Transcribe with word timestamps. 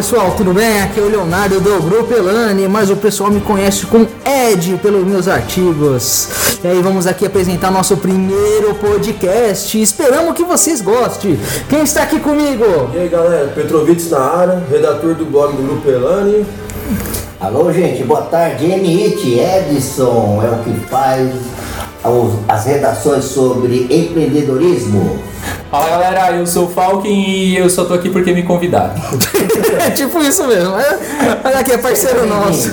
pessoal, 0.00 0.32
tudo 0.34 0.54
bem? 0.54 0.80
Aqui 0.80 0.98
é 0.98 1.02
o 1.02 1.10
Leonardo 1.10 1.60
do 1.60 1.78
Grupo 1.82 2.14
Elane, 2.14 2.66
mas 2.66 2.88
o 2.88 2.96
pessoal 2.96 3.30
me 3.30 3.38
conhece 3.38 3.84
como 3.84 4.08
Ed 4.24 4.78
pelos 4.78 5.06
meus 5.06 5.28
artigos. 5.28 6.30
E 6.64 6.68
aí 6.68 6.80
vamos 6.80 7.06
aqui 7.06 7.26
apresentar 7.26 7.70
nosso 7.70 7.98
primeiro 7.98 8.74
podcast. 8.76 9.78
Esperamos 9.78 10.34
que 10.34 10.42
vocês 10.42 10.80
gostem. 10.80 11.38
Quem 11.68 11.82
está 11.82 12.04
aqui 12.04 12.18
comigo? 12.18 12.64
E 12.94 12.98
aí 12.98 13.08
galera, 13.10 13.48
Petrovitz 13.48 14.08
na 14.08 14.20
área, 14.20 14.62
redator 14.70 15.14
do 15.14 15.26
blog 15.26 15.54
do 15.54 15.62
Grupo 15.64 15.90
Elane. 15.90 16.46
Alô, 17.38 17.70
gente, 17.70 18.02
boa 18.02 18.22
tarde. 18.22 18.64
MIT 18.64 19.38
Edson 19.38 20.42
é 20.42 20.50
o 20.50 20.64
que 20.64 20.80
faz 20.88 21.30
as 22.48 22.64
redações 22.64 23.24
sobre 23.26 23.86
empreendedorismo. 23.90 25.29
Fala 25.70 25.88
galera, 25.88 26.32
eu 26.36 26.46
sou 26.46 26.64
o 26.66 26.68
Falken 26.68 27.12
e 27.12 27.56
eu 27.56 27.70
só 27.70 27.84
tô 27.84 27.94
aqui 27.94 28.10
porque 28.10 28.32
me 28.32 28.42
convidaram. 28.42 28.94
É 29.80 29.90
tipo 29.90 30.18
isso 30.22 30.46
mesmo. 30.46 30.74
é? 30.78 30.98
Olha 31.44 31.58
aqui, 31.60 31.72
é 31.72 31.78
parceiro 31.78 32.26
nosso. 32.26 32.68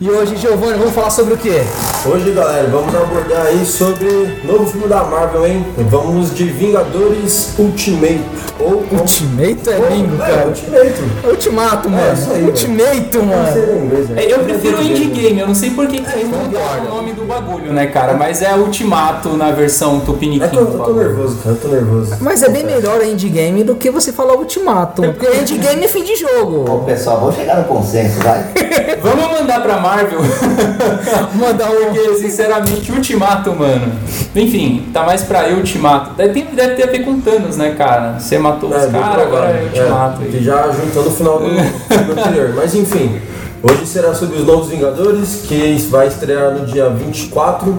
E 0.00 0.08
hoje, 0.08 0.36
Giovanni, 0.36 0.78
vamos 0.78 0.94
falar 0.94 1.10
sobre 1.10 1.34
o 1.34 1.36
quê? 1.36 1.62
Hoje 2.06 2.30
galera, 2.30 2.68
vamos 2.68 2.94
abordar 2.94 3.46
aí 3.46 3.64
sobre 3.66 4.08
novo 4.44 4.66
filme 4.66 4.86
da 4.86 5.02
Marvel, 5.02 5.46
hein? 5.46 5.66
Vamos 5.90 6.32
de 6.34 6.44
Vingadores 6.44 7.54
Ultimate. 7.58 8.20
Ou 8.60 8.84
Ultimate 8.92 9.68
é 9.70 9.76
ou- 9.78 9.90
bingo, 9.90 10.22
é, 10.22 10.26
cara. 10.26 10.46
Ultimate. 10.48 11.02
Ultimato, 11.26 11.90
mano. 11.90 12.12
isso 12.12 12.30
aí, 12.32 12.44
Ultimate, 12.44 13.18
mano. 13.18 13.84
inglês, 13.84 14.08
né? 14.10 14.22
É, 14.24 14.32
Eu 14.32 14.38
prefiro 14.40 14.78
o 14.78 14.82
Indie 14.82 15.06
Game, 15.06 15.40
eu 15.40 15.48
não 15.48 15.54
sei 15.54 15.70
por 15.70 15.86
que 15.88 16.00
que 16.00 16.24
mudaram 16.24 16.84
o 16.84 16.94
nome 16.96 17.12
do 17.12 17.24
bagulho, 17.24 17.72
né, 17.72 17.86
cara? 17.86 18.12
Mas 18.14 18.40
é 18.42 18.54
Ultimato 18.54 19.30
na 19.30 19.50
versão 19.50 19.98
É 19.98 20.00
tupiniquim. 20.06 20.56
Eu, 20.90 20.96
eu 20.96 21.02
tô 21.02 21.08
nervoso, 21.08 21.36
cara, 21.42 21.54
eu 21.54 21.60
tô 21.60 21.68
nervoso. 21.68 22.16
Mas 22.20 22.42
é 22.42 22.48
bem 22.48 22.64
melhor 22.64 23.00
a 23.00 23.06
indie 23.06 23.28
game 23.28 23.62
do 23.64 23.74
que 23.74 23.90
você 23.90 24.12
falar 24.12 24.34
ultimato. 24.36 25.02
Porque 25.02 25.26
indie 25.36 25.58
game 25.58 25.84
é 25.84 25.88
fim 25.88 26.02
de 26.04 26.12
Bom, 26.22 26.28
jogo. 26.40 26.84
pessoal, 26.84 27.20
vamos 27.20 27.34
chegar 27.36 27.56
no 27.58 27.64
consenso, 27.64 28.18
vai? 28.20 28.44
Vamos 29.02 29.32
mandar 29.32 29.60
pra 29.62 29.80
Marvel? 29.80 30.20
Mandar 31.34 31.70
o. 31.72 31.74
Porque, 31.86 32.14
sinceramente, 32.14 32.92
Ultimato, 32.92 33.52
mano. 33.52 33.92
Enfim, 34.34 34.88
tá 34.92 35.02
mais 35.02 35.22
pra 35.22 35.48
Ultimato. 35.48 36.14
Deve 36.14 36.40
ter, 36.42 36.54
deve 36.54 36.74
ter 36.76 36.82
a 36.84 36.86
ver 36.86 37.04
com 37.04 37.20
Thanos, 37.20 37.56
né, 37.56 37.74
cara? 37.76 38.20
Você 38.20 38.38
matou 38.38 38.70
os 38.70 38.76
É, 38.76 38.86
bem 38.86 39.00
caras, 39.00 39.26
agora 39.26 39.50
é. 39.50 39.62
Ultimato. 39.64 40.22
É, 40.22 40.26
que 40.26 40.44
já 40.44 40.70
juntou 40.70 41.04
no 41.04 41.10
final 41.10 41.38
do 41.40 41.48
filme 41.48 42.12
anterior. 42.20 42.52
Mas 42.54 42.74
enfim, 42.76 43.20
hoje 43.62 43.86
será 43.86 44.14
sobre 44.14 44.36
os 44.38 44.46
Novos 44.46 44.68
Vingadores, 44.68 45.42
que 45.48 45.76
vai 45.90 46.06
estrear 46.06 46.52
no 46.52 46.64
dia 46.66 46.88
24. 46.88 47.76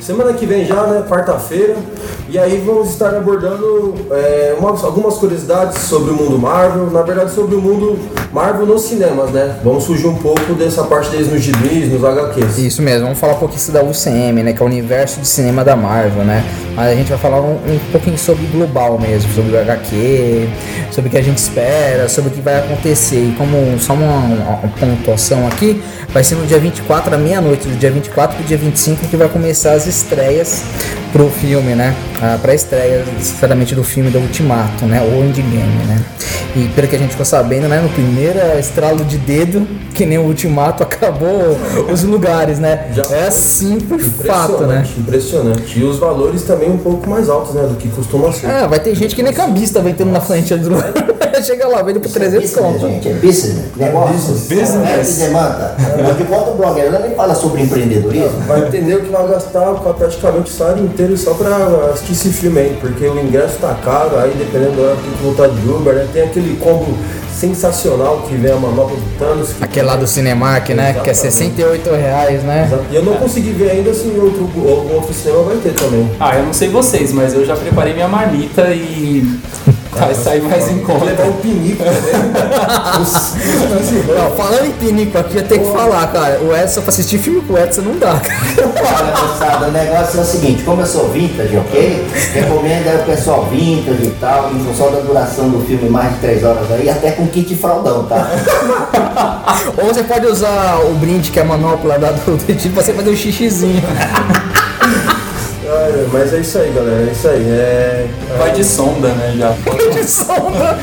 Semana 0.00 0.32
que 0.32 0.46
vem 0.46 0.64
já, 0.64 0.86
né? 0.86 1.04
Quarta-feira. 1.08 1.76
E 2.30 2.38
aí 2.38 2.62
vamos 2.64 2.90
estar 2.90 3.08
abordando 3.14 3.94
é, 4.10 4.54
umas- 4.58 4.84
algumas 4.84 5.14
curiosidades 5.16 5.78
sobre 5.82 6.10
o 6.12 6.14
mundo 6.14 6.38
Marvel, 6.38 6.90
na 6.90 7.02
verdade 7.02 7.32
sobre 7.32 7.56
o 7.56 7.60
mundo 7.60 7.98
Marvel 8.32 8.64
nos 8.66 8.82
cinemas, 8.82 9.30
né? 9.30 9.56
Vamos 9.64 9.84
fugir 9.86 10.06
um 10.06 10.14
pouco 10.14 10.52
dessa 10.54 10.84
parte 10.84 11.10
deles 11.10 11.30
nos 11.32 11.42
gibis, 11.42 11.90
nos 11.90 12.04
HQs. 12.04 12.58
Isso 12.58 12.82
mesmo, 12.82 13.04
vamos 13.04 13.18
falar 13.18 13.34
um 13.34 13.38
pouquinho 13.38 13.72
da 13.72 13.82
UCM, 13.82 14.42
né? 14.42 14.52
Que 14.52 14.62
é 14.62 14.64
o 14.64 14.68
universo 14.68 15.20
de 15.20 15.26
cinema 15.26 15.64
da 15.64 15.74
Marvel, 15.74 16.22
né? 16.24 16.44
Mas 16.76 16.92
a 16.92 16.94
gente 16.94 17.08
vai 17.08 17.18
falar 17.18 17.40
um, 17.40 17.54
um 17.54 17.78
pouquinho 17.90 18.16
sobre 18.18 18.46
global 18.46 18.98
mesmo, 18.98 19.30
sobre 19.34 19.56
o 19.56 19.60
HQ, 19.60 20.48
sobre 20.92 21.08
o 21.08 21.10
que 21.10 21.18
a 21.18 21.22
gente 21.22 21.38
espera, 21.38 22.08
sobre 22.08 22.30
o 22.30 22.32
que 22.32 22.40
vai 22.40 22.58
acontecer. 22.58 23.16
E 23.16 23.34
como 23.36 23.78
só 23.78 23.94
uma, 23.94 24.16
uma 24.18 24.68
pontuação 24.78 25.46
aqui, 25.48 25.82
vai 26.10 26.22
ser 26.22 26.36
no 26.36 26.46
dia 26.46 26.58
24 26.58 27.14
à 27.14 27.18
meia-noite, 27.18 27.66
do 27.66 27.76
dia 27.76 27.90
24 27.90 28.36
pro 28.36 28.46
dia 28.46 28.56
25 28.58 29.06
que 29.08 29.16
vai 29.16 29.28
começar 29.28 29.72
as 29.72 29.87
estreias 29.88 30.62
pro 31.12 31.28
filme, 31.28 31.74
né? 31.74 31.94
A 32.20 32.38
pré-estreia, 32.38 33.04
sinceramente, 33.18 33.74
do 33.74 33.82
filme 33.82 34.10
do 34.10 34.18
Ultimato, 34.18 34.84
né? 34.84 35.00
Ou 35.00 35.24
Endgame, 35.24 35.84
né? 35.86 36.04
E 36.56 36.68
pelo 36.68 36.88
que 36.88 36.96
a 36.96 36.98
gente 36.98 37.10
ficou 37.10 37.26
sabendo, 37.26 37.68
né? 37.68 37.80
No 37.80 37.88
primeiro 37.88 38.38
estralo 38.58 39.04
de 39.04 39.18
dedo, 39.18 39.66
que 39.94 40.04
nem 40.04 40.18
o 40.18 40.22
Ultimato, 40.22 40.82
acabou 40.84 41.56
os 41.90 42.02
lugares, 42.02 42.58
né? 42.58 42.90
Já 42.92 43.02
é 43.14 43.28
assim 43.28 43.78
por 43.80 44.00
fato, 44.00 44.66
né? 44.66 44.86
Impressionante. 44.98 45.78
E 45.78 45.84
os 45.84 45.98
valores 45.98 46.42
também 46.42 46.70
um 46.70 46.78
pouco 46.78 47.08
mais 47.08 47.28
altos, 47.28 47.54
né? 47.54 47.62
Do 47.62 47.76
que 47.76 47.88
costuma 47.88 48.32
ser. 48.32 48.46
Ah, 48.46 48.66
vai 48.66 48.80
ter 48.80 48.94
gente 48.94 49.14
que 49.14 49.22
nem 49.22 49.32
cambista 49.32 49.80
vai 49.80 49.92
entrando 49.92 50.12
na 50.12 50.20
frente 50.20 50.54
do 50.56 50.70
lugar. 50.70 50.92
Chega 51.42 51.68
lá, 51.68 51.82
vende 51.82 52.00
por 52.00 52.10
300 52.10 52.40
business, 52.40 52.60
conto. 52.60 52.88
gente, 52.88 53.08
é 53.08 53.12
business, 53.12 53.76
negócio. 53.76 54.32
Business. 54.34 54.72
É 54.74 55.04
que 55.04 55.28
demanda. 55.28 55.76
De 56.16 56.24
volta 56.24 56.50
o 56.50 56.54
blog, 56.56 56.80
ela 56.80 56.98
nem 56.98 57.14
fala 57.14 57.34
sobre 57.34 57.62
empreendedorismo. 57.62 58.40
Vai 58.46 58.66
entender 58.66 58.96
o 58.96 59.02
que 59.02 59.10
vai 59.10 59.28
gastar 59.28 59.70
praticamente 59.78 60.50
o 60.50 60.54
salário 60.54 60.84
inteiro 60.84 61.16
só 61.16 61.34
pra 61.34 61.56
assistir 61.92 62.12
esse 62.12 62.28
filme 62.30 62.60
aí, 62.60 62.78
porque 62.80 63.06
o 63.06 63.18
ingresso 63.18 63.58
tá 63.60 63.74
caro, 63.84 64.18
aí 64.18 64.34
dependendo 64.36 64.76
da 64.76 64.88
hora 64.88 64.96
que 64.96 65.02
tem 65.02 65.12
que 65.12 65.22
voltar 65.22 65.48
de 65.48 65.68
Uber, 65.68 65.94
né? 65.94 66.08
Tem 66.12 66.22
aquele 66.22 66.56
combo 66.56 66.96
sensacional 67.38 68.22
que 68.28 68.34
vem 68.34 68.50
a 68.50 68.56
manobra 68.56 68.96
do 68.96 69.18
Thanos. 69.18 69.52
Que 69.52 69.64
Aquele 69.64 69.86
lá 69.86 69.96
do 69.96 70.06
Cinemark, 70.06 70.70
né? 70.70 70.94
Que 70.94 71.10
é 71.10 71.12
Exatamente. 71.12 71.54
68 71.56 71.90
reais, 71.90 72.42
né? 72.42 72.64
Exato. 72.66 72.84
E 72.90 72.96
eu 72.96 73.04
não 73.04 73.14
consegui 73.14 73.52
ver 73.52 73.70
ainda 73.70 73.94
se 73.94 74.08
em 74.08 74.18
outro, 74.18 74.42
algum 74.42 74.94
outro 74.94 75.14
cinema 75.14 75.42
vai 75.44 75.56
ter 75.58 75.72
também. 75.74 76.10
Ah, 76.18 76.36
eu 76.36 76.44
não 76.44 76.52
sei 76.52 76.68
vocês, 76.68 77.12
mas 77.12 77.34
eu 77.34 77.46
já 77.46 77.54
preparei 77.54 77.94
minha 77.94 78.08
marmita 78.08 78.68
e 78.74 79.38
vai 79.98 80.14
sair 80.14 80.42
mais 80.42 80.68
em 80.68 80.76
levar 80.76 80.86
conta. 80.86 81.22
o 81.24 81.32
pinico 81.34 81.84
também. 81.84 82.02
Falando 84.36 84.66
em 84.66 84.72
pinico 84.72 85.18
aqui, 85.18 85.36
eu 85.36 85.42
tenho 85.44 85.64
que 85.64 85.72
falar, 85.72 86.06
cara. 86.08 86.40
O 86.40 86.56
Edson, 86.56 86.80
pra 86.80 86.90
assistir 86.90 87.18
filme 87.18 87.40
com 87.42 87.54
o 87.54 87.58
Edson, 87.58 87.82
não 87.82 87.98
dá, 87.98 88.18
cara. 88.20 88.38
Olha, 88.58 89.28
moçada, 89.28 89.66
o 89.68 89.72
negócio 89.72 90.18
é 90.18 90.22
o 90.22 90.26
seguinte, 90.26 90.62
como 90.62 90.82
eu 90.82 90.86
sou 90.86 91.08
vintage, 91.08 91.56
ok? 91.56 92.06
Recomendo 92.34 92.88
aí 92.88 92.96
o 92.96 93.04
pessoal 93.04 93.46
vintage 93.50 94.04
e 94.04 94.14
tal, 94.20 94.50
em 94.52 94.60
função 94.64 94.92
da 94.92 95.00
duração 95.00 95.48
do 95.48 95.64
filme, 95.66 95.88
mais 95.88 96.12
de 96.14 96.18
3 96.20 96.44
horas 96.44 96.70
aí, 96.70 96.88
até 96.88 97.12
com 97.12 97.26
kit 97.26 97.54
fraldão, 97.56 98.04
tá? 98.04 98.30
Ou 99.78 99.88
você 99.88 100.02
pode 100.02 100.26
usar 100.26 100.78
o 100.84 100.94
brinde 100.94 101.30
que 101.30 101.38
é 101.38 101.42
a 101.42 101.44
manopla 101.44 101.98
da 101.98 102.10
do 102.12 102.36
tipo 102.54 102.74
pra 102.74 102.82
você 102.82 102.92
fazer 102.92 103.10
um 103.10 103.16
xixizinho. 103.16 103.82
Ah, 105.98 106.08
mas 106.12 106.32
é 106.32 106.38
isso 106.38 106.58
aí, 106.58 106.72
galera. 106.72 107.08
É 107.08 107.12
isso 107.12 107.28
aí. 107.28 107.42
É. 107.50 108.06
Vai 108.38 108.52
de 108.52 108.64
sonda, 108.64 109.08
né, 109.08 109.34
já. 109.36 109.50
de 109.90 110.04
sonda. 110.08 110.78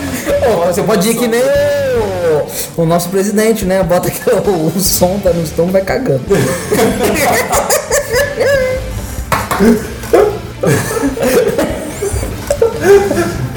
Ô, 0.51 0.65
Você 0.65 0.83
pode 0.83 1.09
ir 1.09 1.15
que 1.15 1.27
nem 1.27 1.41
o, 1.41 2.81
o 2.81 2.85
nosso 2.85 3.09
presidente, 3.09 3.63
né? 3.63 3.81
Bota 3.81 4.09
que 4.11 4.29
o, 4.29 4.67
o 4.67 4.79
som 4.79 5.19
tá 5.19 5.31
no 5.31 5.41
estômago 5.43 5.73
vai 5.73 5.83
cagando. 5.83 6.21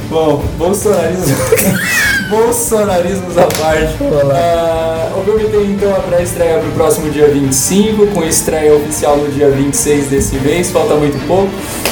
Bom, 0.09 0.43
bolsonarismo. 0.57 1.37
Bolsonarismos 2.29 3.39
à 3.39 3.47
parte. 3.47 3.97
Ah, 4.33 5.09
Obviamente 5.19 5.73
então 5.73 5.91
a 5.95 6.01
pré-estreia 6.01 6.59
para 6.59 6.69
o 6.69 6.73
próximo 6.73 7.11
dia 7.11 7.29
25, 7.29 8.07
com 8.09 8.23
estreia 8.23 8.75
oficial 8.75 9.17
no 9.17 9.29
dia 9.33 9.51
26 9.51 10.07
desse 10.07 10.37
mês, 10.37 10.71
falta 10.71 10.95
muito 10.95 11.19
pouco. 11.27 11.51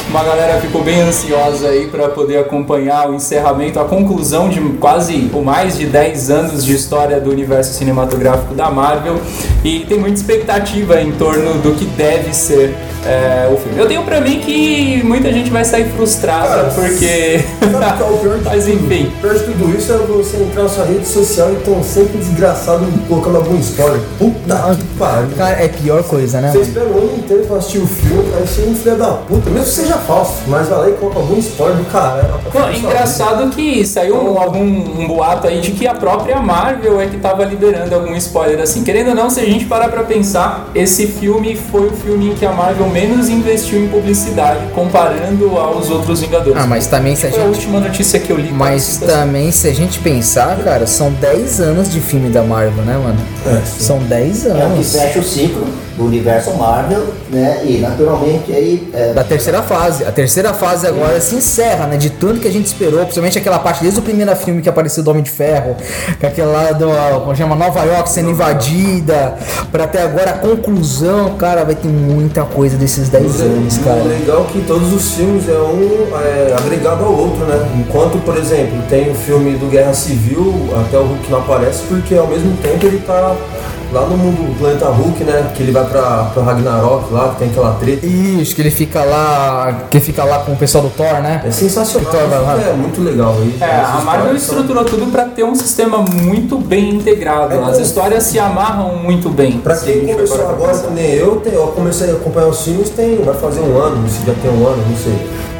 Uma 0.08 0.22
galera 0.22 0.60
ficou 0.60 0.82
bem 0.84 1.00
ansiosa 1.00 1.68
aí 1.68 1.88
para 1.88 2.08
poder 2.08 2.38
acompanhar 2.38 3.10
o 3.10 3.14
encerramento, 3.14 3.80
a 3.80 3.84
conclusão 3.84 4.48
de 4.48 4.60
quase 4.78 5.28
ou 5.32 5.42
mais 5.42 5.76
de 5.76 5.86
10 5.86 6.30
anos 6.30 6.64
de 6.64 6.74
história 6.74 7.20
do 7.20 7.30
universo 7.30 7.74
cinematográfico 7.74 8.54
da 8.54 8.70
Marvel 8.70 9.20
e 9.64 9.80
tem 9.80 9.98
muita 9.98 10.20
expectativa 10.20 11.00
em 11.00 11.12
torno 11.12 11.54
do 11.54 11.74
que 11.74 11.84
deve 11.84 12.32
ser 12.32 12.74
é, 13.06 13.48
o 13.52 13.56
filme. 13.56 13.78
Eu 13.78 13.86
tenho 13.86 14.02
pra 14.04 14.20
mim 14.20 14.40
que 14.40 15.02
muita 15.04 15.32
gente 15.32 15.50
vai 15.50 15.64
sair 15.64 15.88
frustrada 15.90 16.48
Cara, 16.48 16.70
porque. 16.74 17.40
Sabe 17.60 17.98
qual 17.98 18.10
é 18.10 18.14
o 18.14 18.18
pior 18.18 18.38
de 18.38 18.44
Mas 18.46 18.64
tudo? 18.64 18.74
enfim. 18.74 19.06
O 19.18 19.20
pior 19.20 19.34
de 19.34 19.44
tudo 19.44 19.76
isso 19.78 19.92
é 19.92 19.96
você 19.96 20.36
entrar 20.38 20.62
na 20.64 20.68
sua 20.68 20.84
rede 20.84 21.06
social 21.06 21.52
e 21.52 21.56
tão 21.56 21.82
sempre 21.82 22.18
desgraçado 22.18 22.84
colocando 23.08 23.36
alguma 23.36 23.58
história. 23.58 24.00
Puta 24.18 24.76
que 24.76 24.84
pariu. 24.98 25.28
Cara, 25.36 25.56
é 25.62 25.66
a 25.66 25.68
pior 25.68 26.02
coisa, 26.04 26.40
né? 26.40 26.48
Você 26.50 26.58
mano? 26.58 26.68
espera 26.68 26.86
o 26.86 26.98
ano 26.98 27.16
inteiro 27.16 27.42
pra 27.46 27.56
assistir 27.58 27.78
o 27.78 27.86
filme, 27.86 28.24
aí 28.38 28.46
você 28.46 28.62
é 28.62 28.64
um 28.66 28.74
filho 28.74 28.96
da 28.96 29.08
puta, 29.12 29.50
mesmo 29.50 29.64
que 29.66 29.70
seja 29.72 29.94
falso, 29.94 30.34
mas 30.46 30.68
vai 30.68 30.78
lá 30.78 30.88
e 30.88 30.92
coloca 30.92 31.18
alguma 31.18 31.38
história 31.38 31.74
do 31.74 31.84
cara. 31.90 32.24
Pô, 32.52 32.58
engraçado 32.70 33.50
que 33.50 33.84
saiu 33.86 34.16
um- 34.16 34.38
algum 34.40 34.62
um 34.62 35.06
boato 35.06 35.46
aí 35.46 35.60
de 35.60 35.72
que 35.72 35.86
a 35.86 35.94
própria 35.94 36.36
Marvel 36.40 37.00
é 37.00 37.06
que 37.06 37.16
tava 37.18 37.44
liberando 37.44 37.94
algum 37.94 38.14
spoiler 38.16 38.60
assim. 38.60 38.82
Querendo 38.82 39.08
ou 39.10 39.14
não, 39.14 39.30
se 39.30 39.40
a 39.40 39.44
gente 39.44 39.64
parar 39.66 39.88
pra 39.88 40.02
pensar, 40.02 40.68
esse 40.74 41.06
filme 41.06 41.56
foi 41.70 41.86
o 41.88 41.92
filme 41.92 42.30
em 42.30 42.34
que 42.34 42.44
a 42.46 42.52
Marvel 42.52 42.88
menos 42.96 43.28
investiu 43.28 43.84
em 43.84 43.88
publicidade, 43.88 44.60
comparando 44.74 45.58
aos 45.58 45.90
outros 45.90 46.20
Vingadores. 46.22 46.58
Ah, 46.62 46.66
mas 46.66 46.86
também 46.86 47.14
se 47.14 47.26
a 47.26 47.30
Foi 47.30 47.40
a 47.40 47.44
gente. 47.44 47.54
última 47.56 47.78
notícia 47.80 48.18
que 48.18 48.30
eu 48.32 48.38
li. 48.38 48.50
Mas 48.50 48.96
tá? 48.96 49.06
também, 49.06 49.52
se 49.52 49.68
a 49.68 49.74
gente 49.74 49.98
pensar, 49.98 50.56
cara, 50.64 50.86
são 50.86 51.12
10 51.12 51.60
anos 51.60 51.92
de 51.92 52.00
filme 52.00 52.30
da 52.30 52.42
Marvel, 52.42 52.82
né, 52.84 52.96
mano? 52.96 53.18
É. 53.46 53.62
São 53.66 53.98
10 53.98 54.46
É 54.46 54.48
o 54.48 54.54
que 54.54 54.60
anos. 54.62 54.92
fecha 54.92 55.18
o 55.18 55.22
ciclo 55.22 55.66
do 55.96 56.04
universo 56.04 56.52
Marvel, 56.54 57.06
né? 57.30 57.62
E 57.64 57.78
naturalmente 57.78 58.52
aí. 58.52 58.88
É, 58.92 59.12
Da 59.12 59.24
terceira 59.24 59.62
fase, 59.62 60.04
a 60.04 60.12
terceira 60.12 60.52
fase 60.52 60.86
agora 60.86 61.20
se 61.20 61.34
encerra, 61.34 61.86
né? 61.86 61.96
De 61.96 62.10
tanto 62.10 62.40
que 62.40 62.48
a 62.48 62.52
gente 62.52 62.66
esperou, 62.66 63.00
principalmente 63.00 63.38
aquela 63.38 63.58
parte 63.58 63.82
desde 63.82 64.00
o 64.00 64.02
primeiro 64.02 64.34
filme 64.36 64.62
que 64.62 64.68
apareceu 64.68 65.02
do 65.02 65.10
Homem 65.10 65.22
de 65.22 65.30
Ferro, 65.30 65.76
com 66.20 66.26
aquela 66.26 66.52
lá 66.52 66.72
do, 66.72 66.86
como 67.20 67.34
chama, 67.34 67.54
Nova 67.54 67.82
York 67.84 68.08
sendo 68.08 68.30
invadida, 68.30 69.34
pra 69.70 69.84
até 69.84 70.02
agora 70.02 70.30
a 70.30 70.38
conclusão, 70.38 71.36
cara, 71.36 71.64
vai 71.64 71.74
ter 71.74 71.88
muita 71.88 72.42
coisa 72.42 72.76
desses 72.76 73.08
10 73.08 73.40
anos, 73.40 73.78
cara. 73.78 74.00
O 74.00 74.08
legal 74.08 74.46
é 74.48 74.52
que 74.52 74.60
todos 74.66 74.92
os 74.92 75.12
filmes 75.12 75.48
é 75.48 75.58
um 75.58 76.06
é, 76.18 76.54
agregado 76.58 77.04
ao 77.04 77.12
outro, 77.12 77.44
né? 77.44 77.68
Enquanto, 77.78 78.18
por 78.18 78.36
exemplo, 78.36 78.82
tem 78.88 79.10
o 79.10 79.14
filme 79.14 79.56
do 79.56 79.70
Guerra 79.70 79.94
Civil, 79.94 80.70
até 80.86 80.98
o 80.98 81.04
Hulk 81.04 81.30
não 81.30 81.38
aparece, 81.38 81.82
porque 81.88 82.14
ao 82.14 82.26
mesmo 82.26 82.56
tempo 82.58 82.86
ele 82.86 82.98
tá 82.98 83.34
lá 83.92 84.02
no 84.06 84.16
mundo 84.16 84.36
do 84.52 84.58
planeta 84.58 84.86
Hulk, 84.86 85.24
né? 85.24 85.52
Que 85.54 85.62
ele 85.62 85.72
vai 85.72 85.84
pra, 85.86 86.30
pra 86.34 86.42
Ragnarok 86.42 87.12
lá, 87.12 87.28
que 87.30 87.36
tem 87.36 87.48
aquela 87.50 87.72
treta. 87.74 88.06
Isso, 88.06 88.54
que 88.54 88.62
ele 88.62 88.70
fica 88.70 89.02
lá, 89.04 89.82
que 89.90 90.00
fica 90.00 90.24
lá 90.24 90.40
com 90.40 90.52
o 90.52 90.56
pessoal 90.56 90.84
do 90.84 90.90
Thor, 90.90 91.20
né? 91.22 91.42
É 91.44 91.50
sensacional, 91.50 92.10
Thor 92.10 92.26
vai 92.28 92.40
lá. 92.42 92.58
é 92.68 92.72
muito 92.72 93.00
legal. 93.02 93.36
E 93.42 93.56
É, 93.62 93.66
a 93.66 94.00
Marvel 94.04 94.34
histórias 94.36 94.42
são- 94.42 94.56
estruturou 94.60 94.84
tudo 94.84 95.10
pra 95.12 95.24
ter 95.24 95.44
um 95.44 95.54
sistema 95.54 95.98
muito 95.98 96.58
bem 96.58 96.90
integrado. 96.96 97.54
É, 97.54 97.58
As 97.58 97.68
então- 97.68 97.80
histórias 97.80 98.24
se 98.24 98.38
amarram 98.38 98.96
muito 98.96 99.28
bem. 99.30 99.58
Pra 99.58 99.76
quem 99.76 100.00
gente 100.00 100.14
começou 100.14 100.48
agora, 100.48 100.72
nem 100.94 101.12
eu, 101.14 101.42
eu 101.46 101.66
comecei 101.68 102.10
a 102.10 102.12
acompanhar 102.14 102.48
os 102.48 102.62
filmes, 102.62 102.90
tem, 102.90 103.16
vai 103.22 103.34
fazer 103.34 103.60
um 103.60 103.78
ano, 103.78 104.08
se 104.08 104.26
já 104.26 104.32
tem 104.34 104.50
um 104.50 104.66
ano, 104.66 104.82
não 104.88 104.96
sei. 104.96 105.14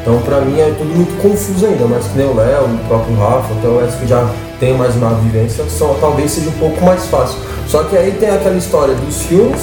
Então 0.07 0.21
pra 0.21 0.39
mim 0.39 0.57
é 0.57 0.73
tudo 0.77 0.95
muito 0.95 1.21
confuso 1.21 1.65
ainda, 1.65 1.83
mas 1.85 2.05
que 2.07 2.17
nem 2.17 2.27
o 2.27 2.33
Léo, 2.33 2.63
o 2.63 2.87
próprio 2.87 3.13
Rafa, 3.17 3.53
até 3.59 3.67
o 3.67 3.75
Wes 3.75 3.93
que 3.95 4.07
já 4.07 4.25
tem 4.57 4.73
mais 4.73 4.95
uma 4.95 5.09
vivência, 5.15 5.65
só, 5.69 5.97
talvez 5.99 6.31
seja 6.31 6.47
um 6.47 6.53
pouco 6.53 6.81
mais 6.85 7.05
fácil. 7.07 7.37
Só 7.67 7.83
que 7.83 7.97
aí 7.97 8.11
tem 8.13 8.29
aquela 8.29 8.55
história 8.55 8.95
dos 8.95 9.23
filmes 9.23 9.59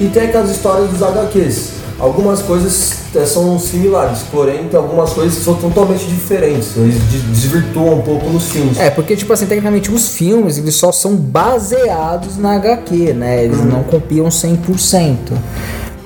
e 0.00 0.06
tem 0.06 0.22
aquelas 0.22 0.48
histórias 0.50 0.88
dos 0.88 1.02
HQs. 1.02 1.72
Algumas 2.00 2.40
coisas 2.40 2.94
eh, 3.14 3.26
são 3.26 3.58
similares, 3.58 4.20
porém 4.32 4.66
tem 4.66 4.80
algumas 4.80 5.10
coisas 5.12 5.36
que 5.36 5.44
são 5.44 5.54
totalmente 5.56 6.06
diferentes. 6.06 6.74
Eles 6.74 6.94
de- 7.10 7.20
desvirtuam 7.20 7.98
um 7.98 8.00
pouco 8.00 8.30
nos 8.30 8.44
filmes. 8.50 8.78
É, 8.80 8.88
porque, 8.88 9.14
tipo 9.14 9.30
assim, 9.30 9.44
tecnicamente 9.44 9.92
os 9.92 10.08
filmes, 10.08 10.56
eles 10.56 10.74
só 10.74 10.90
são 10.90 11.14
baseados 11.14 12.38
na 12.38 12.54
HQ, 12.54 13.12
né? 13.12 13.44
Eles 13.44 13.62
não 13.62 13.82
copiam 13.84 14.26
100%. 14.28 15.16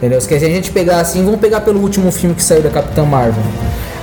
Entendeu? 0.06 0.20
Se 0.20 0.32
a 0.32 0.38
gente 0.38 0.70
pegar 0.70 1.00
assim, 1.00 1.24
vamos 1.24 1.40
pegar 1.40 1.62
pelo 1.62 1.80
último 1.80 2.12
filme 2.12 2.32
que 2.32 2.42
saiu 2.42 2.62
da 2.62 2.70
Capitã 2.70 3.04
Marvel. 3.04 3.42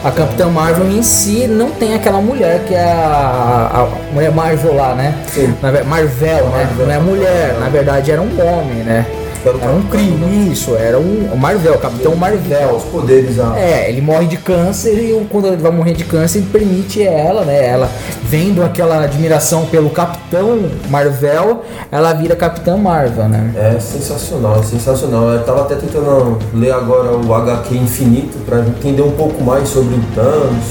A 0.04 0.12
Capitã 0.12 0.50
Marvel 0.50 0.92
em 0.92 1.02
si 1.02 1.48
não 1.48 1.72
tem 1.72 1.94
aquela 1.94 2.20
mulher 2.20 2.66
que 2.68 2.76
é 2.76 2.92
a, 2.92 3.70
a 3.74 4.14
mulher 4.14 4.30
Marvel 4.34 4.76
lá, 4.76 4.94
né? 4.94 5.16
Sim. 5.34 5.56
Na 5.62 5.72
Marvel, 5.86 6.50
né? 6.50 6.66
Marvel. 6.66 6.86
Não 6.86 6.94
é 6.94 7.00
mulher, 7.00 7.58
na 7.58 7.70
verdade 7.70 8.12
era 8.12 8.22
um 8.22 8.38
homem, 8.38 8.84
né? 8.84 9.06
Era 9.46 9.58
o 9.58 9.62
Era 9.62 9.74
um 9.74 9.84
crime, 9.84 10.52
isso, 10.52 10.76
era 10.76 11.00
um 11.00 11.30
o 11.34 11.38
Marvel, 11.38 11.78
Capitão 11.78 12.16
Marvel. 12.16 12.76
Os 12.76 12.84
poderes, 12.84 13.40
a, 13.40 13.58
É, 13.58 13.90
ele 13.90 14.02
morre 14.02 14.28
de 14.28 14.38
câncer 14.38 14.94
e 14.94 15.28
quando 15.30 15.48
ele 15.48 15.58
vai 15.58 15.72
morrer 15.72 15.94
de 15.94 16.04
câncer, 16.04 16.40
ele 16.40 16.48
permite 16.52 17.02
ela, 17.02 17.44
né? 17.44 17.68
Ela 17.68 17.90
vendo 18.24 18.64
aquela 18.64 19.04
admiração 19.04 19.66
pelo 19.66 19.90
Capitão 19.90 20.60
Marvel, 20.90 21.64
ela 21.92 22.14
vira 22.14 22.36
Capitã 22.36 22.78
Marvel, 22.78 23.28
né? 23.28 23.52
É 23.56 23.80
sensacional, 23.80 24.60
é 24.60 24.64
sensacional. 24.64 25.30
Eu 25.30 25.44
tava 25.44 25.62
até 25.62 25.76
tentando 25.76 26.40
ler 26.54 26.72
agora 26.72 27.16
o 27.16 27.34
HQ 27.34 27.76
Infinito 27.76 28.38
pra 28.46 28.60
entender 28.60 29.02
um 29.02 29.12
pouco 29.12 29.44
mais 29.44 29.68
sobre 29.70 29.96
o 29.96 30.02
Thanos, 30.16 30.66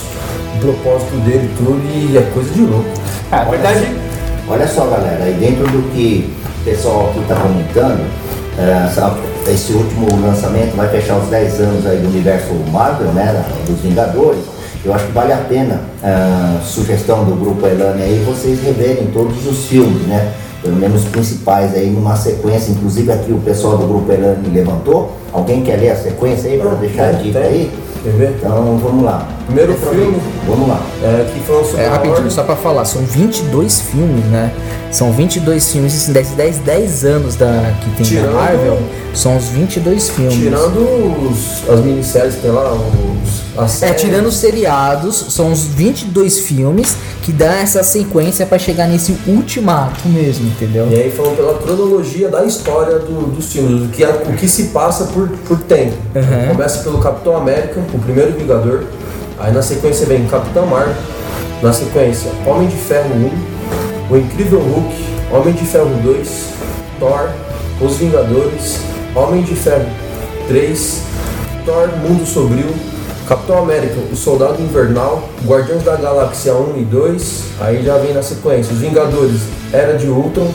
o 0.57 0.61
propósito 0.61 1.17
dele 1.25 1.51
e 1.53 1.57
tudo, 1.57 1.81
e 1.95 2.17
é 2.17 2.23
coisa 2.33 2.51
de 2.51 2.63
louco. 2.63 2.89
É, 3.31 3.45
verdade, 3.45 3.87
Olha 4.49 4.67
só, 4.67 4.85
galera, 4.87 5.25
aí 5.25 5.35
dentro 5.35 5.65
do 5.69 5.83
que 5.93 6.35
o 6.61 6.65
pessoal 6.65 7.11
aqui 7.11 7.21
está 7.21 7.37
comentando, 7.37 8.05
esse 9.51 9.73
último 9.73 10.07
lançamento 10.21 10.77
vai 10.77 10.89
fechar 10.89 11.17
os 11.17 11.29
10 11.29 11.61
anos 11.61 11.87
aí 11.87 11.99
do 11.99 12.09
universo 12.09 12.53
Marvel, 12.71 13.09
né, 13.09 13.45
dos 13.67 13.81
Vingadores. 13.81 14.45
Eu 14.85 14.93
acho 14.93 15.07
que 15.07 15.13
vale 15.13 15.33
a 15.33 15.37
pena, 15.37 15.81
a 16.03 16.61
sugestão 16.65 17.25
do 17.25 17.37
grupo 17.37 17.65
Elane 17.67 18.03
aí, 18.03 18.25
vocês 18.27 18.61
reverem 18.63 19.07
todos 19.13 19.47
os 19.47 19.67
filmes, 19.67 20.03
né? 20.09 20.33
Pelo 20.61 20.75
menos 20.77 21.05
os 21.05 21.09
principais 21.09 21.75
aí, 21.75 21.89
numa 21.91 22.17
sequência. 22.17 22.73
Inclusive 22.73 23.13
aqui 23.13 23.33
o 23.33 23.39
pessoal 23.39 23.79
do 23.79 23.87
grupo 23.87 24.11
Elane 24.11 24.49
levantou. 24.53 25.17
Alguém 25.33 25.63
quer 25.63 25.77
ler 25.77 25.91
a 25.91 25.97
sequência 25.97 26.51
aí 26.51 26.59
para 26.59 26.71
deixar 26.75 27.11
a 27.11 27.13
dica 27.13 27.39
aí? 27.39 27.71
Então 28.05 28.77
vamos 28.83 29.05
lá. 29.05 29.29
Primeiro 29.47 29.75
filme. 29.75 30.21
Vamos 30.47 30.69
lá. 30.69 30.81
É, 31.03 31.31
que 31.33 31.41
foi 31.41 31.61
um 31.61 31.65
super 31.65 31.81
É, 31.81 31.89
rapidinho, 31.89 32.31
só 32.31 32.43
pra 32.43 32.57
falar, 32.57 32.85
são 32.85 33.03
22 33.03 33.81
filmes, 33.81 34.25
né? 34.27 34.53
São 34.91 35.11
22 35.13 35.73
filmes, 35.73 35.95
esses 35.95 36.09
10, 36.13 36.29
10, 36.31 36.59
10 36.59 37.05
anos 37.05 37.37
da, 37.37 37.73
que 37.83 37.91
tem 37.97 38.05
Tirando- 38.07 38.27
da 38.35 38.41
Marvel, 38.41 38.79
são 39.15 39.37
os 39.37 39.45
22 39.49 40.11
filmes. 40.11 40.35
Tirando 40.35 41.31
os, 41.31 41.69
as 41.69 41.81
minisséries 41.81 42.35
que 42.35 42.43
tem 42.43 42.51
lá, 42.51 42.73
os, 42.73 43.59
as 43.59 43.83
É, 43.83 43.87
séries. 43.87 44.01
tirando 44.03 44.27
os 44.27 44.37
seriados, 44.37 45.17
são 45.31 45.51
os 45.51 45.65
22 45.65 46.41
filmes 46.41 46.95
que 47.23 47.33
dá 47.33 47.55
essa 47.61 47.83
sequência 47.83 48.45
pra 48.45 48.59
chegar 48.59 48.87
nesse 48.87 49.17
ultimato 49.27 50.07
mesmo, 50.09 50.47
entendeu? 50.49 50.87
E 50.91 50.95
aí 50.95 51.11
falando 51.11 51.37
pela 51.37 51.55
cronologia 51.55 52.29
da 52.29 52.45
história 52.45 52.99
do- 52.99 53.29
dos 53.35 53.51
filmes, 53.53 53.85
o 53.87 53.89
que, 53.89 54.05
o 54.05 54.33
que 54.37 54.47
se 54.49 54.65
passa 54.65 55.05
por, 55.05 55.29
por 55.49 55.59
tempo. 55.61 55.95
Uhum. 56.15 56.49
Começa 56.51 56.83
pelo 56.83 56.99
Capitão 56.99 57.35
América, 57.37 57.81
o 57.95 57.99
primeiro 57.99 58.33
Vingador. 58.33 58.85
Aí 59.43 59.53
na 59.53 59.61
sequência 59.61 60.07
vem 60.07 60.25
Capitão 60.29 60.65
Marvel. 60.67 60.95
Na 61.61 61.73
sequência, 61.73 62.31
Homem 62.47 62.69
de 62.69 62.77
Ferro 62.77 63.11
1, 64.09 64.15
O 64.15 64.17
Incrível 64.17 64.61
Hulk, 64.61 64.95
Homem 65.33 65.53
de 65.53 65.65
Ferro 65.65 65.91
2, 66.01 66.45
Thor, 67.01 67.29
Os 67.81 67.97
Vingadores, 67.97 68.79
Homem 69.17 69.43
de 69.43 69.57
Ferro 69.57 69.87
3, 70.47 71.03
Thor 71.65 71.89
Mundo 71.99 72.25
Sombrio, 72.25 72.73
Capitão 73.29 73.59
América, 73.59 73.97
O 74.13 74.17
Soldado 74.17 74.63
Invernal, 74.63 75.29
Guardiões 75.45 75.83
da 75.83 75.97
Galáxia 75.97 76.55
1 76.55 76.79
e 76.79 76.85
2, 76.85 77.45
aí 77.61 77.85
já 77.85 77.99
vem 77.99 78.15
na 78.15 78.23
sequência, 78.23 78.73
Os 78.73 78.79
Vingadores, 78.79 79.41
Era 79.73 79.99
de 79.99 80.07
Ultron, 80.07 80.53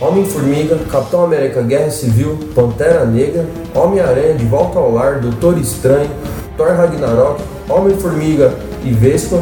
Homem-Formiga, 0.00 0.78
Capitão 0.90 1.24
América 1.24 1.60
Guerra 1.60 1.90
Civil, 1.90 2.38
Pantera 2.54 3.04
Negra, 3.04 3.44
Homem-Aranha 3.74 4.34
de 4.34 4.46
Volta 4.46 4.78
ao 4.78 4.92
Lar, 4.92 5.20
Doutor 5.20 5.58
Estranho, 5.58 6.10
Thor 6.56 6.68
Ragnarok, 6.68 7.53
Homem-Formiga 7.68 8.52
e 8.84 8.92
Vespa, 8.92 9.36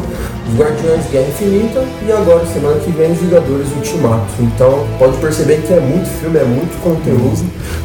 Os 0.49 0.59
Guardiões 0.59 1.05
Guerra 1.11 1.27
Infinita 1.29 1.83
e 2.07 2.11
agora, 2.11 2.45
semana 2.45 2.79
que 2.79 2.91
vem, 2.91 3.11
Os 3.11 3.19
Vingadores 3.19 3.67
Ultimato. 3.75 4.25
Então, 4.39 4.85
pode 4.99 5.17
perceber 5.17 5.61
que 5.65 5.73
é 5.73 5.79
muito 5.79 6.07
filme, 6.19 6.37
é 6.39 6.43
muito 6.43 6.81
conteúdo, 6.83 7.43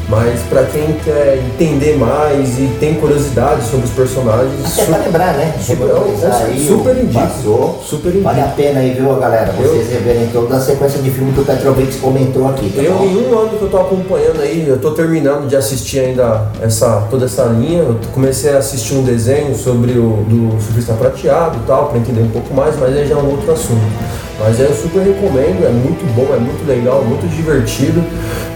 mas 0.09 0.41
pra 0.49 0.65
quem 0.65 0.95
quer 1.05 1.39
entender 1.55 1.97
mais 1.97 2.59
e 2.59 2.69
tem 2.81 2.95
curiosidade 2.95 3.65
sobre 3.69 3.87
os 3.87 3.93
personagens, 3.93 4.79
Até 4.79 4.87
pra 4.87 4.99
lembrar, 4.99 5.35
né? 5.35 5.55
Super- 5.61 5.89
aí 6.47 6.67
super 6.67 6.97
indico. 6.97 7.21
passou. 7.21 7.83
Super 7.85 8.09
indico. 8.11 8.25
Vale 8.25 8.41
a 8.41 8.49
pena 8.49 8.81
aí, 8.81 8.91
viu, 8.95 9.15
galera? 9.17 9.53
Vocês 9.53 9.89
reverem 9.91 10.29
toda 10.33 10.57
a 10.57 10.61
sequência 10.61 11.01
de 11.01 11.11
filme 11.11 11.33
que 11.33 11.41
o 11.41 11.45
Petrovic 11.45 11.99
comentou 11.99 12.49
aqui, 12.49 12.71
tá 12.75 12.83
Eu, 12.83 12.95
bom? 12.95 13.05
em 13.05 13.27
um 13.27 13.39
ano 13.39 13.51
que 13.59 13.63
eu 13.63 13.69
tô 13.69 13.77
acompanhando 13.79 14.41
aí, 14.41 14.67
eu 14.69 14.79
tô 14.79 14.91
terminando 14.93 15.47
de 15.49 15.57
assistir 15.57 16.01
ainda 16.01 16.47
essa, 16.61 17.07
toda 17.11 17.25
essa 17.27 17.45
linha. 17.45 17.83
Eu 17.83 17.97
comecei 18.13 18.53
a 18.53 18.59
assistir 18.59 18.95
um 18.95 19.03
desenho 19.03 19.55
sobre 19.57 19.93
o 19.93 20.25
do 20.29 20.61
surfista 20.63 20.93
prateado 20.95 21.48
e 21.57 21.67
tal, 21.67 21.87
pra 21.87 21.99
entender 21.99 22.23
um 22.23 22.31
pouco 22.31 22.53
mais, 22.55 22.79
mas 22.79 22.97
aí 22.97 23.07
já 23.07 23.15
é 23.15 23.19
um 23.19 23.31
outro 23.31 23.51
assunto. 23.53 23.81
Mas 24.41 24.61
aí 24.61 24.67
eu 24.67 24.75
super 24.75 25.01
recomendo, 25.03 25.67
é 25.67 25.71
muito 25.71 26.05
bom, 26.15 26.33
é 26.35 26.39
muito 26.39 26.67
legal, 26.67 27.03
muito 27.05 27.27
divertido. 27.35 28.05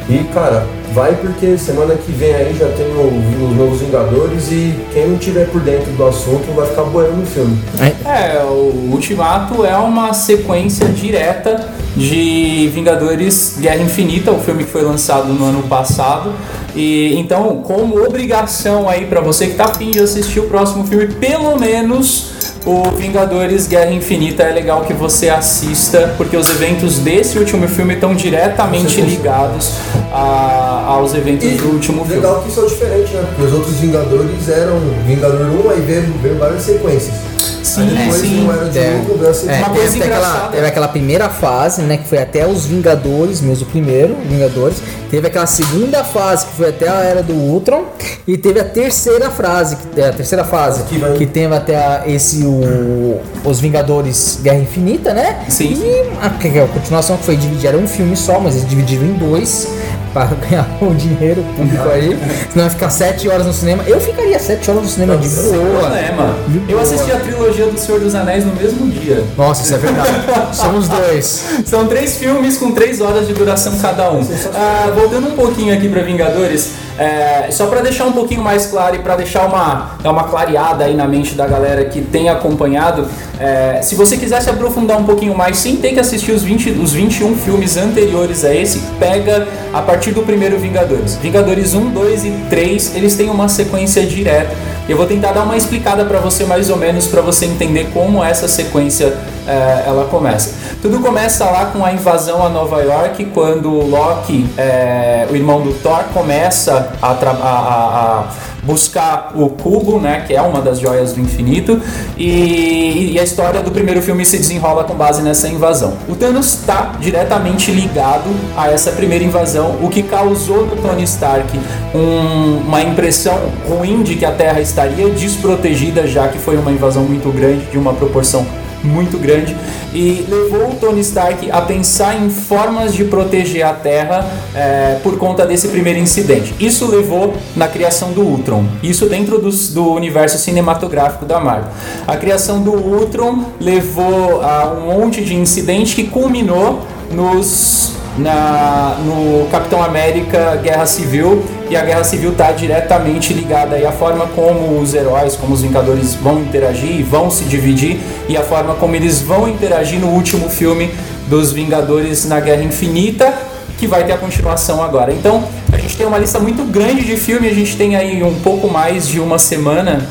E 0.09 0.19
cara, 0.33 0.65
vai 0.95 1.15
porque 1.17 1.57
semana 1.59 1.95
que 1.95 2.13
vem 2.13 2.33
aí 2.35 2.55
já 2.59 2.67
tem 2.69 2.87
o- 2.87 3.49
os 3.51 3.57
novos 3.57 3.81
Vingadores 3.81 4.51
e 4.51 4.75
quem 4.93 5.09
não 5.09 5.19
tiver 5.19 5.47
por 5.49 5.61
dentro 5.61 5.91
do 5.93 6.07
assunto 6.07 6.53
vai 6.55 6.67
ficar 6.67 6.83
boiando 6.85 7.17
no 7.17 7.27
filme. 7.27 7.59
É, 8.05 8.43
o 8.45 8.91
Ultimato 8.93 9.65
é 9.65 9.75
uma 9.77 10.13
sequência 10.13 10.87
direta 10.87 11.69
de 11.97 12.71
Vingadores 12.75 13.57
Guerra 13.61 13.83
Infinita, 13.83 14.31
o 14.33 14.39
filme 14.41 14.65
que 14.65 14.71
foi 14.71 14.83
lançado 14.83 15.33
no 15.33 15.45
ano 15.47 15.63
passado. 15.65 16.33
E 16.75 17.17
então, 17.19 17.57
como 17.63 18.03
obrigação 18.03 18.89
aí 18.89 19.05
pra 19.07 19.21
você 19.21 19.49
que 19.49 19.55
tá 19.55 19.65
afim 19.67 19.91
de 19.91 20.01
assistir 20.01 20.41
o 20.41 20.45
próximo 20.45 20.87
filme, 20.87 21.07
pelo 21.09 21.59
menos 21.59 22.31
o 22.65 22.83
Vingadores 22.97 23.67
Guerra 23.67 23.91
Infinita 23.93 24.43
é 24.45 24.53
legal 24.53 24.83
que 24.83 24.93
você 24.93 25.29
assista, 25.29 26.15
porque 26.17 26.37
os 26.37 26.49
eventos 26.49 26.99
desse 26.99 27.39
último 27.39 27.67
filme 27.69 27.95
estão 27.95 28.15
diretamente 28.15 29.01
ligados 29.01 29.73
a- 30.13 30.85
aos 30.87 31.15
eventos 31.15 31.51
do 31.61 31.71
último 31.71 32.05
filme. 32.05 32.21
legal 32.21 32.43
que 32.43 32.51
isso 32.51 32.61
é 32.61 32.67
diferente, 32.67 33.13
né? 33.15 33.25
Porque 33.29 33.43
os 33.43 33.53
outros 33.53 33.75
Vingadores 33.81 34.49
eram 34.49 34.79
Vingador 35.07 35.41
1, 35.67 35.71
aí 35.71 35.81
veio, 35.81 36.03
veio 36.23 36.37
várias 36.39 36.63
sequências. 36.63 37.15
Sim, 37.63 37.83
aí 37.83 37.97
depois 38.05 38.21
sim. 38.21 38.45
não 38.45 38.53
era 38.53 38.65
de 38.69 38.79
É. 38.79 38.83
a 38.83 39.35
sequência. 39.35 39.51
É, 39.51 39.59
Uma 39.59 39.69
teve, 39.71 39.79
coisa 39.81 39.97
aquela, 39.97 40.07
engraçada. 40.07 40.49
teve 40.53 40.67
aquela 40.67 40.89
primeira 40.89 41.29
fase, 41.29 41.83
né? 41.83 41.97
Que 41.97 42.09
foi 42.09 42.19
até 42.19 42.47
os 42.47 42.67
Vingadores, 42.67 43.41
mesmo 43.41 43.67
o 43.67 43.71
primeiro, 43.71 44.17
Vingadores. 44.29 44.77
Teve 45.11 45.27
aquela 45.27 45.47
segunda 45.47 46.03
fase, 46.05 46.47
que 46.47 46.53
foi 46.57 46.69
até 46.71 46.89
a 46.89 46.95
era 47.03 47.23
do 47.23 47.35
Ultron. 47.35 47.85
E 48.27 48.39
teve 48.39 48.61
a 48.61 48.65
terceira 48.65 49.31
fase, 49.31 49.77
que, 49.77 50.01
é, 50.01 50.09
a 50.09 50.13
terceira 50.13 50.45
fase, 50.45 50.83
Que 50.85 50.99
vai- 50.99 51.13
que 51.15 51.27
teve 51.27 51.55
até 51.55 51.77
a- 51.77 52.03
esse 52.07 52.45
o, 52.45 53.21
os 53.45 53.61
Vingadores 53.61 54.39
Guerra 54.43 54.59
Infinita, 54.59 55.13
né? 55.13 55.45
Sim. 55.49 55.75
E 55.75 56.03
a, 56.25 56.31
que 56.31 56.49
é 56.49 56.63
a 56.65 56.69
continuação 56.69 57.17
que 57.17 57.25
foi 57.25 57.37
dividida, 57.37 57.69
era 57.69 57.77
um 57.79 57.87
filme 57.89 58.17
só, 58.17 58.39
mas 58.41 58.55
eles 58.57 58.69
dividiram 58.69 59.05
em 59.05 59.15
dois. 59.15 59.69
Pra 60.13 60.27
ganhar 60.49 60.67
o 60.81 60.95
dinheiro 60.95 61.45
público 61.57 61.89
aí. 61.89 62.19
Senão 62.51 62.65
vai 62.65 62.71
ficar 62.71 62.91
7 62.91 63.29
horas 63.29 63.47
no 63.47 63.53
cinema. 63.53 63.83
Eu 63.87 64.01
ficaria 64.01 64.39
7 64.39 64.71
horas 64.71 64.83
no 64.83 64.89
cinema 64.89 65.17
de 65.17 65.29
boa. 65.29 65.81
Problema. 65.81 66.37
Eu 66.69 66.81
assisti 66.81 67.13
a 67.13 67.19
trilogia 67.19 67.67
do 67.67 67.79
Senhor 67.79 68.01
dos 68.01 68.15
Anéis 68.15 68.45
no 68.45 68.55
mesmo 68.55 68.91
dia. 68.91 69.25
Nossa, 69.37 69.63
isso 69.63 69.75
é 69.75 69.79
verdade. 69.79 70.11
Somos 70.53 70.89
dois. 70.89 71.45
São 71.67 71.87
três 71.87 72.17
filmes 72.17 72.59
com 72.59 72.73
três 72.73 73.01
horas 73.01 73.27
de 73.27 73.33
duração 73.35 73.77
cada 73.79 74.13
um. 74.13 74.21
Ah, 74.55 74.91
voltando 74.95 75.29
um 75.29 75.37
pouquinho 75.37 75.75
aqui 75.75 75.89
para 75.89 76.03
Vingadores, 76.03 76.71
é, 76.99 77.51
só 77.51 77.67
para 77.67 77.81
deixar 77.81 78.05
um 78.05 78.13
pouquinho 78.13 78.43
mais 78.43 78.67
claro 78.67 78.97
e 78.97 78.99
para 78.99 79.17
deixar 79.17 79.47
uma, 79.47 79.97
uma 80.05 80.25
clareada 80.25 80.85
aí 80.85 80.95
na 80.95 81.07
mente 81.07 81.35
da 81.35 81.47
galera 81.47 81.85
que 81.85 82.01
tem 82.03 82.29
acompanhado, 82.29 83.09
é, 83.41 83.81
se 83.83 83.95
você 83.95 84.17
quiser 84.17 84.41
se 84.41 84.51
aprofundar 84.51 84.99
um 84.99 85.05
pouquinho 85.05 85.35
mais, 85.35 85.59
sem 85.59 85.77
ter 85.77 85.93
que 85.93 86.01
assistir 86.01 86.33
os, 86.33 86.43
20, 86.43 86.71
os 86.71 86.93
21 86.93 87.37
filmes 87.37 87.77
anteriores 87.77 88.45
a 88.45 88.55
esse, 88.55 88.81
pega 88.99 89.49
a 89.73 89.81
partir 89.81 90.13
do 90.13 90.23
primeiro 90.23 90.59
Vingadores. 90.59 91.17
Vingadores 91.17 91.75
1, 91.75 91.91
2 91.91 92.25
e 92.25 92.31
3, 92.51 92.97
eles 92.97 93.17
têm 93.17 93.31
uma 93.31 93.49
sequência 93.49 94.05
direta. 94.05 94.55
Eu 94.89 94.97
vou 94.97 95.07
tentar 95.07 95.33
dar 95.33 95.43
uma 95.43 95.57
explicada 95.57 96.05
para 96.05 96.19
você 96.19 96.45
mais 96.45 96.69
ou 96.69 96.77
menos 96.77 97.07
para 97.07 97.21
você 97.21 97.47
entender 97.47 97.91
como 97.95 98.23
essa 98.23 98.49
sequência 98.49 99.17
é, 99.47 99.85
ela 99.87 100.07
começa. 100.07 100.55
Tudo 100.81 100.99
começa 100.99 101.45
lá 101.45 101.67
com 101.67 101.85
a 101.85 101.93
invasão 101.93 102.45
a 102.45 102.49
Nova 102.49 102.83
York, 102.83 103.27
quando 103.27 103.71
Loki, 103.71 104.49
é, 104.59 105.27
o 105.31 105.37
irmão 105.37 105.63
do 105.63 105.73
Thor, 105.75 106.05
começa 106.13 106.93
a, 107.01 107.11
a, 107.11 107.31
a, 107.31 108.25
buscar 108.63 109.33
o 109.35 109.49
cubo, 109.49 109.99
né, 109.99 110.25
que 110.27 110.35
é 110.35 110.41
uma 110.41 110.61
das 110.61 110.79
joias 110.79 111.13
do 111.13 111.21
infinito, 111.21 111.81
e, 112.17 113.13
e, 113.13 113.19
a 113.19 113.25
história 113.25 113.61
do 113.61 113.71
primeiro 113.71 114.01
filme 114.01 114.25
se 114.25 114.39
desenrola 114.39 114.85
com 114.85 114.95
base 114.95 115.23
nessa 115.23 115.49
invasão. 115.49 115.95
O 116.09 116.15
Thanos 116.15 116.55
está 116.55 116.93
diretamente 117.01 117.73
ligado 117.73 118.31
a 118.57 118.71
essa 118.71 118.93
primeira 118.93 119.25
invasão, 119.25 119.77
o 119.83 119.89
que 119.89 120.03
causou 120.03 120.67
no 120.67 120.77
Tony 120.77 121.03
Stark 121.03 121.59
um, 121.95 122.59
uma 122.67 122.83
impressão 122.83 123.39
ruim 123.69 124.03
de 124.03 124.15
que 124.15 124.25
a 124.25 124.33
Terra 124.33 124.61
estaria 124.61 125.09
desprotegida, 125.11 126.07
já 126.07 126.29
que 126.29 126.39
foi 126.39 126.57
uma 126.57 126.71
invasão 126.71 127.03
muito 127.03 127.31
grande, 127.33 127.67
de 127.67 127.79
uma 127.79 127.93
proporção 127.93 128.47
muito 128.85 129.19
grande 129.19 129.57
e 129.93 130.25
levou 130.29 130.71
o 130.71 130.75
Tony 130.77 131.01
Stark 131.01 131.51
a 131.51 131.61
pensar 131.61 132.21
em 132.21 132.31
formas 132.31 132.95
de 132.95 133.05
proteger 133.05 133.65
a 133.65 133.73
Terra 133.73 134.27
é, 134.55 134.99
por 135.03 135.19
conta 135.19 135.47
desse 135.47 135.69
primeiro 135.69 135.99
incidente. 135.99 136.55
Isso 136.59 136.91
levou 136.91 137.35
na 137.55 137.69
criação 137.69 138.13
do 138.13 138.23
Ultron, 138.23 138.65
isso 138.83 139.07
dentro 139.07 139.39
do, 139.39 139.51
do 139.51 139.93
universo 139.93 140.39
cinematográfico 140.39 141.25
da 141.25 141.41
Marvel. 141.41 141.71
A 142.07 142.17
criação 142.17 142.63
do 142.63 142.73
Ultron 142.73 143.45
levou 143.61 144.43
a 144.43 144.73
um 144.73 144.93
monte 144.93 145.23
de 145.23 145.35
incidente 145.35 145.95
que 145.95 146.05
culminou 146.05 146.83
nos 147.11 148.02
na, 148.19 148.97
no 149.05 149.47
Capitão 149.51 149.83
América 149.83 150.57
Guerra 150.57 150.87
Civil 150.87 151.45
e 151.71 151.77
a 151.77 151.83
Guerra 151.83 152.05
Civil 152.05 152.33
está 152.33 152.53
diretamente 152.53 153.33
ligada 153.33 153.77
aí 153.77 153.87
à 153.87 153.93
forma 153.93 154.27
como 154.29 154.79
os 154.81 154.95
heróis, 154.95 155.37
como 155.37 155.55
os 155.55 155.63
Vingadores 155.63 156.15
vão 156.15 156.41
interagir, 156.41 157.05
vão 157.05 157.31
se 157.31 157.45
dividir 157.45 157.99
e 158.29 158.37
a 158.37 158.43
forma 158.43 158.75
como 158.75 158.95
eles 158.95 159.21
vão 159.21 159.49
interagir 159.49 159.99
no 159.99 160.09
último 160.09 160.49
filme 160.49 160.91
dos 161.29 161.53
Vingadores 161.53 162.27
na 162.27 162.41
Guerra 162.41 162.63
Infinita, 162.63 163.33
que 163.79 163.87
vai 163.87 164.05
ter 164.05 164.13
a 164.13 164.19
continuação 164.19 164.83
agora. 164.83 165.13
Então, 165.13 165.45
a 165.73 165.79
gente 165.79 165.97
tem 165.97 166.07
uma 166.07 166.19
lista 166.19 166.39
muito 166.39 166.63
grande 166.71 167.05
de 167.05 167.17
filme, 167.17 167.49
a 167.49 167.55
gente 167.55 167.77
tem 167.77 167.97
aí 167.97 168.23
um 168.23 168.39
pouco 168.41 168.69
mais 168.69 169.09
de 169.09 169.19
uma 169.19 169.39
semana 169.39 170.07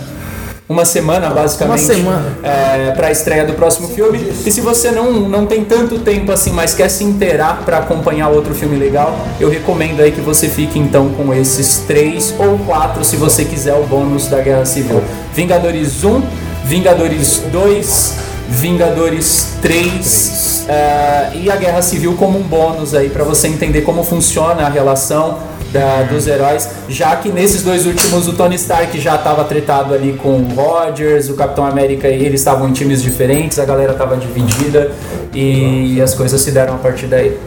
uma 0.72 0.86
semana 0.86 1.30
basicamente 1.30 1.82
semana. 1.82 2.38
É, 2.42 2.92
para 2.92 3.08
a 3.08 3.12
estreia 3.12 3.46
do 3.46 3.54
próximo 3.54 3.90
filme. 3.90 4.32
E 4.46 4.50
se 4.50 4.62
você 4.62 4.90
não, 4.90 5.12
não 5.12 5.46
tem 5.46 5.66
tanto 5.66 6.00
tempo 6.00 6.32
assim, 6.32 6.52
mas 6.52 6.74
quer 6.74 6.90
se 6.90 7.04
inteirar 7.04 7.64
para 7.66 7.80
acompanhar 7.80 8.30
outro 8.30 8.56
filme 8.56 8.78
legal, 8.78 9.20
eu 9.38 9.50
recomendo 9.50 10.00
aí 10.00 10.14
que 10.14 10.22
você 10.22 10.48
fique 10.48 10.80
então 10.80 11.10
com 11.10 11.34
esses 11.34 11.80
três 11.86 12.34
ou 12.40 12.58
quatro, 12.60 13.04
se 13.04 13.18
você 13.18 13.44
quiser 13.44 13.74
o 13.74 13.84
bônus 13.84 14.28
da 14.28 14.40
Guerra 14.40 14.66
Civil. 14.66 15.04
Vingadores 15.36 16.06
1, 16.06 16.22
Vingadores 16.64 17.44
2, 17.52 18.14
Vingadores 18.48 19.58
3 19.62 20.68
uh, 20.70 21.38
e 21.38 21.52
a 21.52 21.56
Guerra 21.58 21.82
Civil 21.82 22.16
como 22.16 22.40
um 22.40 22.44
bônus 22.44 22.94
aí 22.94 23.10
para 23.10 23.26
você 23.26 23.50
entender 23.50 23.82
como 23.82 24.06
funciona 24.06 24.64
a 24.66 24.70
relação 24.70 25.40
da, 25.72 26.04
dos 26.04 26.28
heróis, 26.28 26.70
já 26.90 27.16
que 27.16 27.30
nesses 27.30 27.64
dois 27.64 27.86
últimos 27.86 28.28
o 28.28 28.34
Tony 28.34 28.56
Stark 28.56 29.00
já 29.00 29.16
estava 29.16 29.44
tretado 29.44 29.94
ali 29.94 30.14
com 30.14 30.30
o 30.30 30.54
Rogers, 30.54 31.30
o 31.30 31.36
Capitão 31.36 31.66
América 31.66 32.08
e 32.10 32.26
eles 32.26 32.42
estavam 32.42 32.68
em 32.70 32.74
times 32.74 33.02
diferentes, 33.02 33.58
a 33.58 33.66
galera 33.66 33.94
estava 33.94 34.18
dividida 34.18 34.92
e 35.34 36.02
as 36.02 36.14
coisas 36.14 36.40
se 36.42 36.52
deram 36.52 36.76
a 36.76 36.78
partir 36.78 37.08
daí. 37.08 37.38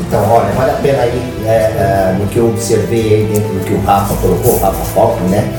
Então, 0.00 0.22
olha, 0.30 0.50
vale 0.52 0.70
a 0.70 0.74
pena 0.74 1.02
aí, 1.02 1.34
né, 1.42 1.56
é, 1.56 2.16
no 2.18 2.26
que 2.28 2.38
eu 2.38 2.48
observei 2.48 3.14
aí 3.14 3.30
dentro 3.32 3.52
do 3.52 3.64
que 3.64 3.74
o 3.74 3.80
Rafa 3.82 4.14
colocou, 4.16 4.54
o 4.54 4.58
Rafa 4.58 4.84
Falk, 4.94 5.22
né? 5.24 5.52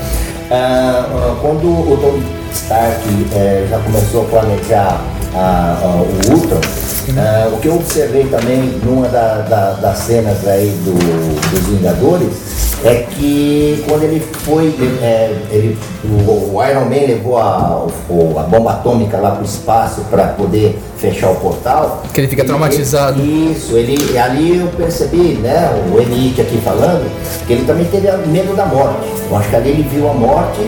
Uh, 0.50 1.36
quando 1.40 1.68
o 1.68 1.96
Tony 1.96 2.26
Stark 2.52 3.08
uh, 3.08 3.68
já 3.68 3.78
começou 3.78 4.22
a 4.22 4.24
planejar 4.24 5.00
uh, 5.34 6.32
o 6.32 6.34
Ultron, 6.34 6.60
Uh, 7.10 7.54
o 7.56 7.58
que 7.58 7.66
eu 7.66 7.74
observei 7.74 8.24
também 8.26 8.78
numa 8.84 9.08
da, 9.08 9.38
da, 9.38 9.72
das 9.72 9.98
cenas 9.98 10.46
aí 10.46 10.68
do, 10.84 10.92
dos 11.50 11.66
Vingadores 11.66 12.30
é 12.84 13.06
que 13.10 13.84
quando 13.88 14.04
ele 14.04 14.20
foi, 14.20 14.74
é, 15.02 15.36
ele, 15.50 15.78
o, 16.04 16.56
o, 16.56 16.64
Iron 16.64 16.84
Man 16.84 17.06
levou 17.06 17.38
a, 17.38 17.86
a 18.38 18.42
bomba 18.44 18.72
atômica 18.72 19.18
lá 19.18 19.32
para 19.32 19.42
o 19.42 19.44
espaço 19.44 20.02
para 20.08 20.28
poder 20.28 20.78
fechar 21.00 21.30
o 21.30 21.36
portal. 21.36 22.02
Que 22.12 22.20
ele 22.20 22.28
fica 22.28 22.44
traumatizado. 22.44 23.20
Ele, 23.20 23.52
isso, 23.52 23.76
ele 23.76 24.18
ali 24.18 24.58
eu 24.58 24.66
percebi, 24.68 25.38
né, 25.42 25.70
o 25.92 26.00
Enite 26.00 26.40
aqui 26.40 26.58
falando, 26.58 27.10
que 27.46 27.52
ele 27.52 27.64
também 27.64 27.86
teve 27.86 28.10
medo 28.26 28.54
da 28.54 28.66
morte. 28.66 29.08
Eu 29.28 29.36
acho 29.36 29.48
que 29.48 29.56
ali 29.56 29.70
ele 29.70 29.82
viu 29.90 30.08
a 30.08 30.14
morte 30.14 30.60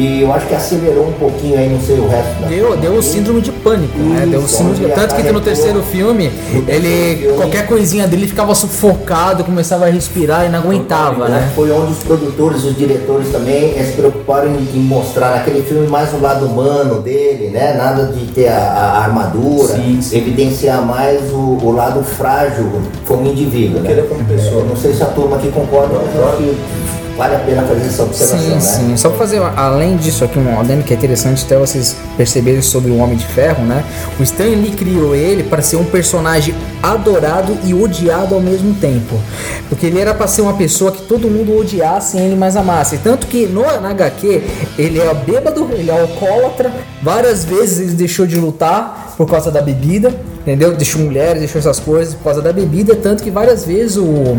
e 0.00 0.22
eu 0.22 0.32
acho 0.32 0.46
que 0.46 0.54
acelerou 0.54 1.08
um 1.08 1.12
pouquinho 1.12 1.58
aí, 1.58 1.68
não 1.68 1.80
sei 1.80 1.98
o 1.98 2.08
resto 2.08 2.40
da 2.40 2.46
Deu, 2.48 2.76
deu 2.76 2.94
o 2.94 3.02
síndrome 3.02 3.42
de 3.42 3.52
pânico, 3.52 3.98
Isso, 3.98 4.08
né? 4.08 4.26
Deu 4.30 4.40
o 4.40 4.48
síndrome 4.48 4.76
de... 4.76 4.94
Tanto 4.94 5.14
que 5.14 5.22
no 5.30 5.40
terceiro 5.40 5.82
filme, 5.82 6.30
ele. 6.66 7.16
Filme, 7.16 7.36
qualquer 7.36 7.66
coisinha 7.66 8.06
dele 8.06 8.26
ficava 8.26 8.54
sufocado, 8.54 9.44
começava 9.44 9.86
a 9.86 9.90
respirar 9.90 10.46
e 10.46 10.48
não 10.48 10.60
aguentava, 10.60 11.28
né? 11.28 11.52
Foi 11.54 11.70
onde 11.70 11.92
os 11.92 11.98
produtores, 11.98 12.64
os 12.64 12.76
diretores 12.76 13.30
também 13.30 13.74
se 13.84 13.92
preocuparam 13.92 14.48
em, 14.48 14.68
em, 14.74 14.80
mostrar 14.80 15.32
naquele 15.36 15.62
filme 15.62 15.86
mais 15.86 16.14
o 16.14 16.18
lado 16.18 16.46
humano 16.46 17.02
dele, 17.02 17.48
né? 17.48 17.74
Nada 17.74 18.06
de 18.06 18.24
ter 18.32 18.48
a, 18.48 18.56
a 18.56 19.04
armadura, 19.04 19.74
sim, 19.74 19.79
sim. 20.02 20.18
evidenciar 20.18 20.84
mais 20.84 21.30
o, 21.32 21.58
o, 21.62 21.72
lado 21.72 22.02
frágil 22.02 22.70
como 23.06 23.26
indivíduo. 23.26 23.80
Né? 23.80 23.92
É 23.92 24.02
como 24.02 24.24
pessoa. 24.24 24.64
não 24.64 24.76
sei 24.76 24.94
se 24.94 25.02
a 25.02 25.06
turma 25.06 25.36
aqui 25.36 25.50
concorda, 25.50 25.98
mas 26.04 26.14
eu 26.14 26.28
acho 26.28 26.36
que 26.38 26.99
vale 27.20 27.36
a 27.36 27.38
pena 27.40 27.62
fazer 27.64 27.86
essa 27.86 28.02
observação, 28.02 28.38
sim, 28.40 28.54
né? 28.54 28.60
Sim, 28.60 28.96
só 28.96 29.10
fazer, 29.10 29.42
além 29.54 29.98
disso 29.98 30.24
aqui, 30.24 30.38
um 30.38 30.58
adendo 30.58 30.82
que 30.82 30.94
é 30.94 30.96
interessante 30.96 31.44
até 31.44 31.54
vocês 31.58 31.94
perceberem 32.16 32.62
sobre 32.62 32.90
o 32.90 32.96
Homem 32.96 33.18
de 33.18 33.26
Ferro, 33.26 33.62
né? 33.62 33.84
O 34.18 34.22
Stan 34.22 34.44
Lee 34.44 34.70
criou 34.70 35.14
ele 35.14 35.42
para 35.42 35.60
ser 35.60 35.76
um 35.76 35.84
personagem 35.84 36.54
adorado 36.82 37.58
e 37.62 37.74
odiado 37.74 38.34
ao 38.34 38.40
mesmo 38.40 38.72
tempo. 38.72 39.20
Porque 39.68 39.84
ele 39.84 40.00
era 40.00 40.14
para 40.14 40.26
ser 40.26 40.40
uma 40.40 40.54
pessoa 40.54 40.92
que 40.92 41.02
todo 41.02 41.28
mundo 41.28 41.54
odiasse 41.58 42.16
e 42.16 42.20
ele 42.20 42.36
mais 42.36 42.56
amasse. 42.56 42.96
Tanto 42.96 43.26
que 43.26 43.44
no, 43.44 43.64
na 43.82 43.90
HQ, 43.90 44.42
ele 44.78 44.98
é 44.98 45.12
bêbado, 45.12 45.68
ele 45.72 45.90
é 45.90 46.00
alcoólatra, 46.00 46.72
várias 47.02 47.44
vezes 47.44 47.80
ele 47.80 47.96
deixou 47.96 48.26
de 48.26 48.36
lutar 48.36 49.12
por 49.18 49.28
causa 49.28 49.50
da 49.50 49.60
bebida, 49.60 50.08
entendeu? 50.40 50.74
Deixou 50.74 51.02
mulheres, 51.02 51.40
deixou 51.40 51.58
essas 51.58 51.78
coisas 51.78 52.14
por 52.14 52.24
causa 52.24 52.40
da 52.40 52.50
bebida, 52.50 52.96
tanto 52.96 53.22
que 53.22 53.30
várias 53.30 53.66
vezes 53.66 53.98
o. 53.98 54.38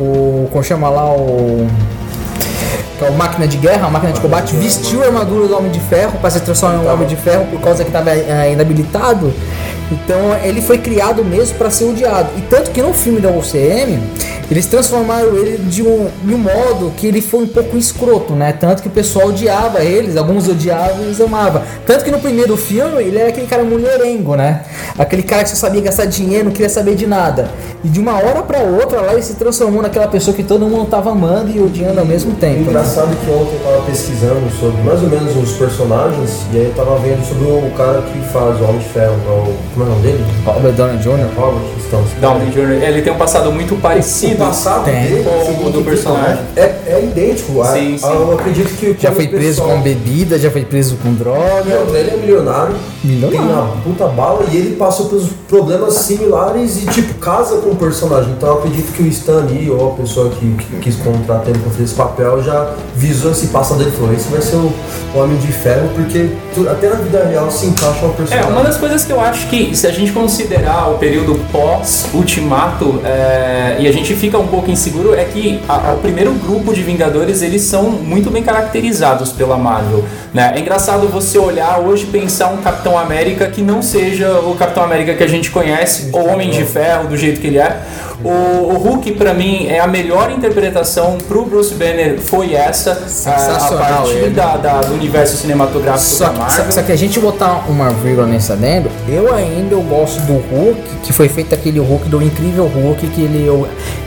o 0.00 0.48
como 0.50 0.64
chama 0.64 0.88
lá 0.88 1.14
o 1.14 1.68
que 2.96 3.04
é 3.04 3.08
o 3.08 3.14
Máquina 3.14 3.46
de 3.46 3.56
Guerra, 3.56 3.86
a 3.86 3.90
máquina 3.90 4.12
de 4.12 4.20
combate, 4.20 4.56
vestiu 4.56 5.02
a 5.02 5.06
armadura 5.06 5.46
do 5.46 5.56
Homem 5.56 5.70
de 5.70 5.80
Ferro 5.80 6.18
para 6.18 6.30
se 6.30 6.40
transformar 6.40 6.76
em 6.76 6.86
um 6.86 6.92
Homem 6.92 7.06
de 7.06 7.16
Ferro 7.16 7.46
por 7.46 7.60
causa 7.60 7.84
que 7.84 7.90
estava 7.90 8.10
é, 8.10 8.52
inabilitado. 8.52 9.32
Então 9.90 10.36
ele 10.42 10.60
foi 10.60 10.78
criado 10.78 11.24
mesmo 11.24 11.56
para 11.56 11.70
ser 11.70 11.84
odiado. 11.84 12.30
E 12.36 12.42
tanto 12.42 12.70
que 12.70 12.82
no 12.82 12.92
filme 12.92 13.20
da 13.20 13.30
UCM, 13.30 14.00
eles 14.50 14.66
transformaram 14.66 15.36
ele 15.36 15.58
de 15.58 15.82
um, 15.82 16.08
de 16.22 16.34
um 16.34 16.38
modo 16.38 16.92
que 16.96 17.06
ele 17.06 17.20
foi 17.20 17.40
um 17.40 17.48
pouco 17.48 17.76
escroto, 17.76 18.32
né? 18.32 18.52
Tanto 18.52 18.80
que 18.82 18.88
o 18.88 18.90
pessoal 18.90 19.28
odiava 19.28 19.82
eles, 19.82 20.16
alguns 20.16 20.48
odiavam 20.48 21.00
e 21.00 21.06
eles 21.06 21.20
amavam. 21.20 21.62
Tanto 21.84 22.04
que 22.04 22.10
no 22.10 22.20
primeiro 22.20 22.56
filme 22.56 23.02
ele 23.02 23.18
era 23.18 23.30
aquele 23.30 23.46
cara 23.46 23.64
mulherengo, 23.64 24.36
né? 24.36 24.62
Aquele 24.96 25.22
cara 25.22 25.42
que 25.42 25.50
só 25.50 25.56
sabia 25.56 25.80
gastar 25.80 26.04
dinheiro, 26.06 26.44
não 26.44 26.52
queria 26.52 26.68
saber 26.68 26.94
de 26.94 27.06
nada. 27.06 27.50
E 27.82 27.88
de 27.88 27.98
uma 27.98 28.14
hora 28.14 28.42
para 28.42 28.60
outra 28.60 29.00
lá 29.00 29.12
ele 29.12 29.22
se 29.22 29.34
transformou 29.34 29.82
naquela 29.82 30.06
pessoa 30.06 30.34
que 30.34 30.44
todo 30.44 30.66
mundo 30.66 30.88
tava 30.88 31.10
amando 31.10 31.50
e 31.50 31.60
odiando 31.60 31.98
ao 31.98 32.06
mesmo 32.06 32.34
tempo. 32.34 32.60
Né? 32.60 32.68
Engraçado 32.68 33.08
né? 33.08 33.16
que 33.24 33.30
ontem 33.30 33.54
eu 33.54 33.60
tava 33.64 33.82
pesquisando 33.82 34.50
sobre 34.60 34.80
mais 34.82 35.02
ou 35.02 35.08
menos 35.08 35.36
os 35.36 35.56
personagens 35.56 36.42
e 36.52 36.58
aí 36.58 36.64
eu 36.66 36.74
tava 36.74 36.96
vendo 36.98 37.24
sobre 37.26 37.44
o 37.44 37.70
cara 37.76 38.02
que 38.02 38.18
faz 38.32 38.60
o 38.60 38.64
Homem 38.64 38.78
de 38.78 38.88
Ferro, 38.88 39.14
o 39.75 39.75
como 39.76 39.86
é 39.86 39.92
o 39.92 39.94
nome 39.96 40.02
dele? 40.06 40.24
Robert 40.46 40.72
Downey 40.72 40.96
Jr. 40.98 41.28
Robert 41.36 41.62
Stone. 41.86 42.04
Downey 42.20 42.50
Jr. 42.50 42.82
Ele 42.82 43.02
tem 43.02 43.12
um 43.12 43.16
passado 43.18 43.52
muito 43.52 43.76
parecido 43.76 44.42
O 44.42 44.46
passado 44.46 44.84
Tem. 44.86 45.02
dele 45.02 45.24
com 45.24 45.66
o 45.66 45.70
do 45.70 45.82
personagem. 45.82 46.38
É, 46.56 46.62
é 46.86 47.00
idêntico. 47.04 47.60
A- 47.60 47.66
Sim, 47.66 47.98
sim. 47.98 48.06
Eu 48.06 48.32
acredito 48.32 48.68
que 48.76 48.96
Já 48.98 49.12
foi 49.12 49.26
o 49.26 49.28
preso 49.30 49.60
pessoal- 49.60 49.68
com 49.76 49.82
bebida, 49.82 50.38
já 50.38 50.50
foi 50.50 50.64
preso 50.64 50.96
com 51.02 51.10
O 51.10 51.12
droga. 51.12 51.40
irmão 51.68 51.86
dele 51.92 52.10
é 52.14 52.16
milionário, 52.16 52.74
Milionário. 53.04 53.38
tem 53.38 53.54
uma 53.54 53.66
puta 53.84 54.06
bala 54.06 54.44
e 54.50 54.56
ele 54.56 54.76
passou 54.76 55.06
pelos 55.06 55.28
problemas 55.48 55.92
similares 55.94 56.82
e 56.82 56.86
tipo 56.86 57.14
casa 57.14 57.56
com 57.58 57.70
o 57.70 57.76
personagem. 57.76 58.30
Então 58.32 58.48
eu 58.48 58.58
acredito 58.58 58.92
que 58.92 59.02
o 59.02 59.06
Stan 59.08 59.44
Lee 59.50 59.70
ou 59.70 59.92
a 59.92 59.96
pessoa 59.96 60.30
que, 60.30 60.46
que 60.56 60.76
quis 60.80 60.96
contratar 60.96 61.48
ele 61.48 61.58
pra 61.58 61.70
fazer 61.70 61.84
esse 61.84 61.94
papel 61.94 62.42
já 62.42 62.72
visou 62.96 63.32
esse 63.32 63.48
passado 63.48 63.78
dele 63.78 63.90
e 63.92 63.98
falou: 63.98 64.14
esse 64.14 64.28
vai 64.28 64.40
ser 64.40 64.56
o 64.56 64.72
Homem 65.14 65.36
de 65.38 65.52
Ferro, 65.52 65.88
porque 65.94 66.28
tu- 66.54 66.68
até 66.68 66.88
na 66.88 66.96
vida 66.96 67.24
real 67.24 67.50
se 67.50 67.66
encaixa 67.66 68.04
É, 68.06 68.08
personagem. 68.08 68.50
uma 68.50 68.62
das 68.62 68.76
coisas 68.76 69.04
que 69.04 69.12
eu 69.12 69.20
acho 69.20 69.46
que, 69.48 69.65
se 69.74 69.86
a 69.86 69.90
gente 69.90 70.12
considerar 70.12 70.90
o 70.90 70.98
período 70.98 71.34
pós-Ultimato, 71.52 73.00
é, 73.04 73.76
e 73.80 73.86
a 73.88 73.92
gente 73.92 74.14
fica 74.14 74.38
um 74.38 74.46
pouco 74.46 74.70
inseguro, 74.70 75.14
é 75.14 75.24
que 75.24 75.60
a- 75.68 75.92
o 75.94 75.98
primeiro 75.98 76.32
grupo 76.32 76.72
de 76.72 76.82
Vingadores, 76.82 77.42
eles 77.42 77.62
são 77.62 77.90
muito 77.90 78.30
bem 78.30 78.42
caracterizados 78.42 79.32
pela 79.32 79.56
Marvel. 79.56 80.04
Né? 80.36 80.52
É 80.54 80.60
engraçado 80.60 81.08
você 81.08 81.38
olhar 81.38 81.78
hoje 81.80 82.02
e 82.04 82.06
pensar 82.08 82.48
um 82.48 82.58
Capitão 82.58 82.98
América 82.98 83.46
que 83.46 83.62
não 83.62 83.80
seja 83.80 84.38
o 84.40 84.54
Capitão 84.54 84.82
América 84.84 85.14
que 85.14 85.24
a 85.24 85.26
gente 85.26 85.50
conhece, 85.50 86.10
ou 86.12 86.28
Homem 86.28 86.50
de 86.50 86.62
Ferro, 86.62 87.08
do 87.08 87.16
jeito 87.16 87.40
que 87.40 87.46
ele 87.46 87.56
é. 87.58 87.74
O, 88.22 88.28
o 88.28 88.76
Hulk, 88.76 89.12
pra 89.12 89.32
mim, 89.32 89.66
é 89.68 89.78
a 89.80 89.86
melhor 89.86 90.30
interpretação 90.30 91.16
pro 91.26 91.46
Bruce 91.46 91.72
Banner, 91.74 92.18
foi 92.20 92.52
essa, 92.54 92.90
a, 93.26 93.66
a 93.66 93.72
partir 93.78 94.28
da, 94.30 94.56
da- 94.58 94.80
do 94.82 94.92
universo 94.92 95.38
cinematográfico 95.38 96.04
Só, 96.16 96.26
da 96.26 96.32
Marvel. 96.32 96.64
só, 96.66 96.70
só 96.70 96.82
que 96.82 96.92
a 96.92 96.96
gente 96.96 97.18
botar 97.18 97.64
uma 97.68 97.88
vírgula 97.90 98.26
nesse 98.26 98.52
adendo, 98.52 98.90
eu 99.08 99.34
ainda 99.34 99.74
eu 99.74 99.80
gosto 99.82 100.20
do 100.22 100.34
Hulk, 100.34 100.80
que 101.02 101.12
foi 101.14 101.30
feito 101.30 101.54
aquele 101.54 101.78
Hulk, 101.78 102.08
do 102.10 102.22
incrível 102.22 102.66
Hulk, 102.66 103.06
que 103.08 103.22
ele 103.22 103.48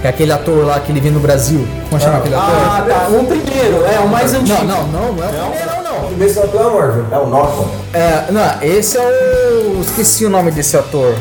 é 0.03 0.09
aquele 0.09 0.31
ator 0.31 0.63
lá 0.65 0.79
que 0.79 0.91
ele 0.91 1.00
vem 1.00 1.12
no 1.12 1.19
Brasil. 1.19 1.65
Como 1.89 2.00
chama 2.00 2.17
aquele 2.19 2.36
ator? 2.36 2.50
Ah, 2.55 2.86
tá. 2.88 3.07
O 3.09 3.24
primeiro, 3.25 3.83
é 3.86 4.00
o 4.00 4.07
mais 4.07 4.31
antigo. 4.33 4.63
Não, 4.63 4.88
não, 4.88 5.01
não, 5.07 5.13
não 5.13 5.24
é 5.24 5.27
o 5.27 5.51
primeiro, 5.51 5.78
Primeiro 6.20 6.34
você 6.34 6.40
vai 6.42 6.50
pela 6.50 6.70
Marvel. 6.70 7.06
É 7.14 7.18
o 7.18 7.28
Norton. 7.28 7.70
É, 7.94 8.30
não, 8.30 8.62
esse 8.62 8.98
é 8.98 9.02
o. 9.02 9.80
Esqueci 9.80 10.26
o 10.26 10.30
nome 10.30 10.52
desse 10.52 10.76
ator. 10.76 11.16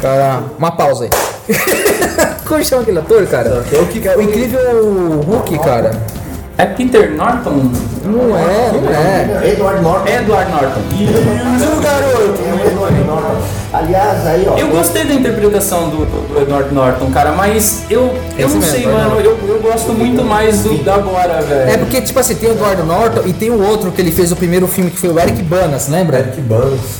Cara, 0.00 0.44
uma 0.58 0.74
pausa 0.74 1.04
aí. 1.04 1.10
Como 2.48 2.64
chama 2.64 2.80
aquele 2.80 3.00
ator, 3.00 3.26
cara? 3.26 3.62
É 3.70 3.78
o 3.78 3.86
que 3.86 4.08
O 4.08 4.22
incrível 4.22 5.20
Hulk, 5.20 5.58
cara. 5.58 5.90
É 6.62 6.66
Peter 6.66 7.10
Norton? 7.16 7.72
Não 8.04 8.38
é, 8.38 8.70
não 8.72 9.40
é. 9.42 9.50
Edward 9.50 9.82
Norton. 9.82 10.08
Edward 10.08 10.50
Norton. 10.52 10.80
Isso, 10.92 11.80
garoto! 11.80 12.40
É 12.40 12.52
o 12.52 12.70
Edward 12.70 13.00
Norton. 13.04 13.42
Aliás, 13.72 14.26
aí, 14.26 14.46
ó. 14.48 14.56
Eu 14.56 14.68
gostei 14.68 15.04
da 15.04 15.14
interpretação 15.14 15.88
do, 15.88 16.04
do 16.06 16.40
Edward 16.40 16.72
Norton, 16.72 17.10
cara, 17.10 17.32
mas 17.32 17.84
eu, 17.90 18.14
eu 18.38 18.46
Esse 18.46 18.54
não 18.54 18.60
mesmo, 18.60 18.62
sei, 18.62 18.80
Edward 18.84 19.08
mano, 19.08 19.20
eu, 19.20 19.38
eu 19.48 19.60
gosto 19.60 19.92
muito 19.92 20.22
mais 20.22 20.60
do 20.62 20.84
da 20.84 20.94
agora, 20.94 21.42
velho. 21.42 21.70
É 21.70 21.76
porque, 21.78 22.00
tipo 22.00 22.20
assim, 22.20 22.36
tem 22.36 22.50
o 22.50 22.52
Eduardo 22.52 22.84
Norton 22.84 23.22
e 23.26 23.32
tem 23.32 23.50
o 23.50 23.60
outro 23.60 23.90
que 23.90 24.00
ele 24.00 24.12
fez 24.12 24.30
o 24.30 24.36
primeiro 24.36 24.68
filme 24.68 24.90
que 24.92 24.98
foi 24.98 25.08
o 25.10 25.18
Eric 25.18 25.42
Banas, 25.42 25.88
lembra? 25.88 26.18
Eric. 26.18 26.38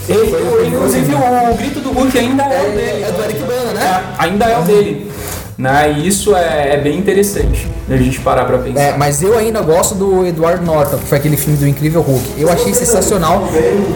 Ele- 0.09 0.67
inclusive, 0.67 1.15
o, 1.15 1.53
o 1.53 1.55
grito 1.55 1.79
do 1.79 1.93
Hulk 1.93 2.19
ainda 2.19 2.43
é, 2.45 2.69
o 2.69 2.73
dele. 2.77 3.05
é 3.05 3.13
do 3.13 3.23
Eric 3.23 3.43
Bana, 3.43 3.73
né? 3.75 4.03
É, 4.19 4.23
ainda 4.25 4.45
é 4.47 4.59
o 4.59 4.63
dele. 4.63 5.12
Né? 5.59 5.93
E 5.99 6.09
isso 6.09 6.35
é, 6.35 6.75
é 6.75 6.77
bem 6.79 6.99
interessante 6.99 7.69
a 7.89 7.97
gente 7.97 8.19
parar 8.21 8.45
pra 8.47 8.59
pensar. 8.59 8.81
É, 8.81 8.97
mas 8.97 9.23
eu 9.23 9.37
ainda 9.37 9.61
gosto 9.61 9.95
do 9.95 10.27
Edward 10.27 10.65
Norton, 10.65 10.97
que 10.97 11.07
foi 11.07 11.19
aquele 11.19 11.37
filme 11.37 11.59
do 11.59 11.69
Incrível 11.69 12.01
Hulk. 12.01 12.25
Eu 12.39 12.51
achei 12.51 12.73
sensacional. 12.73 13.47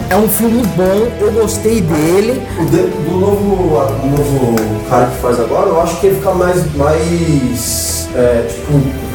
É 0.09 0.15
um 0.15 0.27
filme 0.29 0.61
bom, 0.75 1.07
eu 1.19 1.31
gostei 1.31 1.81
dele. 1.81 2.41
O 2.59 2.65
de- 2.65 2.77
do 3.09 3.17
novo, 3.19 3.79
do 4.01 4.07
novo 4.07 4.55
cara 4.89 5.07
que 5.07 5.17
faz 5.17 5.39
agora, 5.39 5.69
eu 5.69 5.81
acho 5.81 5.99
que 5.99 6.07
ele 6.07 6.15
fica 6.17 6.31
mais. 6.33 6.75
mais 6.75 8.07
é, 8.15 8.43
tipo. 8.47 9.06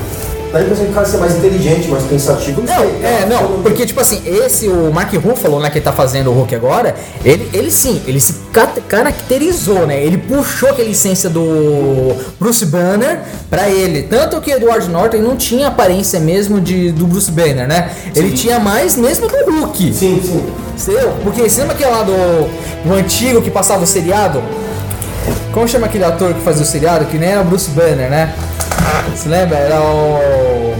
Dá 0.53 0.59
a 0.59 0.63
impressão 0.63 0.85
que 0.85 0.91
o 0.91 0.95
cara 0.95 1.07
ser 1.07 1.17
mais 1.17 1.35
inteligente, 1.37 1.89
mais 1.89 2.05
pensativo. 2.05 2.63
Não, 2.63 2.75
Não, 2.75 3.07
é, 3.07 3.27
não, 3.27 3.63
porque 3.63 3.87
tipo 3.87 4.01
assim, 4.01 4.21
esse, 4.27 4.69
o 4.69 4.93
Mark 4.93 5.13
Ruffalo, 5.15 5.59
né, 5.61 5.71
que 5.71 5.81
tá 5.81 5.93
fazendo 5.93 6.31
o 6.31 6.35
Hulk 6.35 6.55
agora, 6.55 6.95
ele, 7.25 7.49
ele 7.55 7.71
sim, 7.71 8.03
ele 8.07 8.21
se 8.21 8.35
ca- 8.53 8.67
caracterizou, 8.87 9.87
né, 9.87 10.03
ele 10.05 10.19
puxou 10.19 10.69
aquela 10.69 10.89
essência 10.89 11.31
do 11.31 12.15
Bruce 12.39 12.67
Banner 12.67 13.21
pra 13.49 13.69
ele, 13.69 14.03
tanto 14.03 14.41
que 14.41 14.53
o 14.53 14.57
Edward 14.57 14.89
Norton 14.91 15.19
não 15.19 15.37
tinha 15.37 15.69
aparência 15.69 16.21
mesmo 16.21 16.61
de, 16.61 16.93
do 16.93 17.07
Bruce 17.07 17.31
Banner, 17.31 17.67
né, 17.67 17.91
ele 18.15 18.33
tinha 18.33 18.59
mais 18.59 18.97
mesmo 18.97 19.29
do 19.29 19.35
Hulk, 19.61 19.95
Sim, 19.95 20.21
sim. 20.23 20.45
Seu, 20.77 21.11
porque 21.23 21.43
você 21.49 21.61
lembra 21.61 21.75
aquele 21.77 21.91
lá 21.91 22.03
do, 22.03 22.13
do 22.89 22.95
antigo 22.95 23.41
que 23.43 23.51
passava 23.51 23.85
o 23.85 23.87
seriado? 23.87 24.43
Como 25.53 25.69
chama 25.69 25.87
aquele 25.87 26.05
ator 26.05 26.33
que 26.35 26.41
fazia 26.41 26.63
o 26.63 26.67
seriado, 26.67 27.05
que 27.07 27.19
nem 27.19 27.31
era 27.31 27.41
o 27.41 27.45
Bruce 27.45 27.71
Banner, 27.71 28.11
né? 28.11 28.35
Você 29.15 29.29
lembra? 29.29 29.59
Era 29.59 29.81
o. 29.81 30.75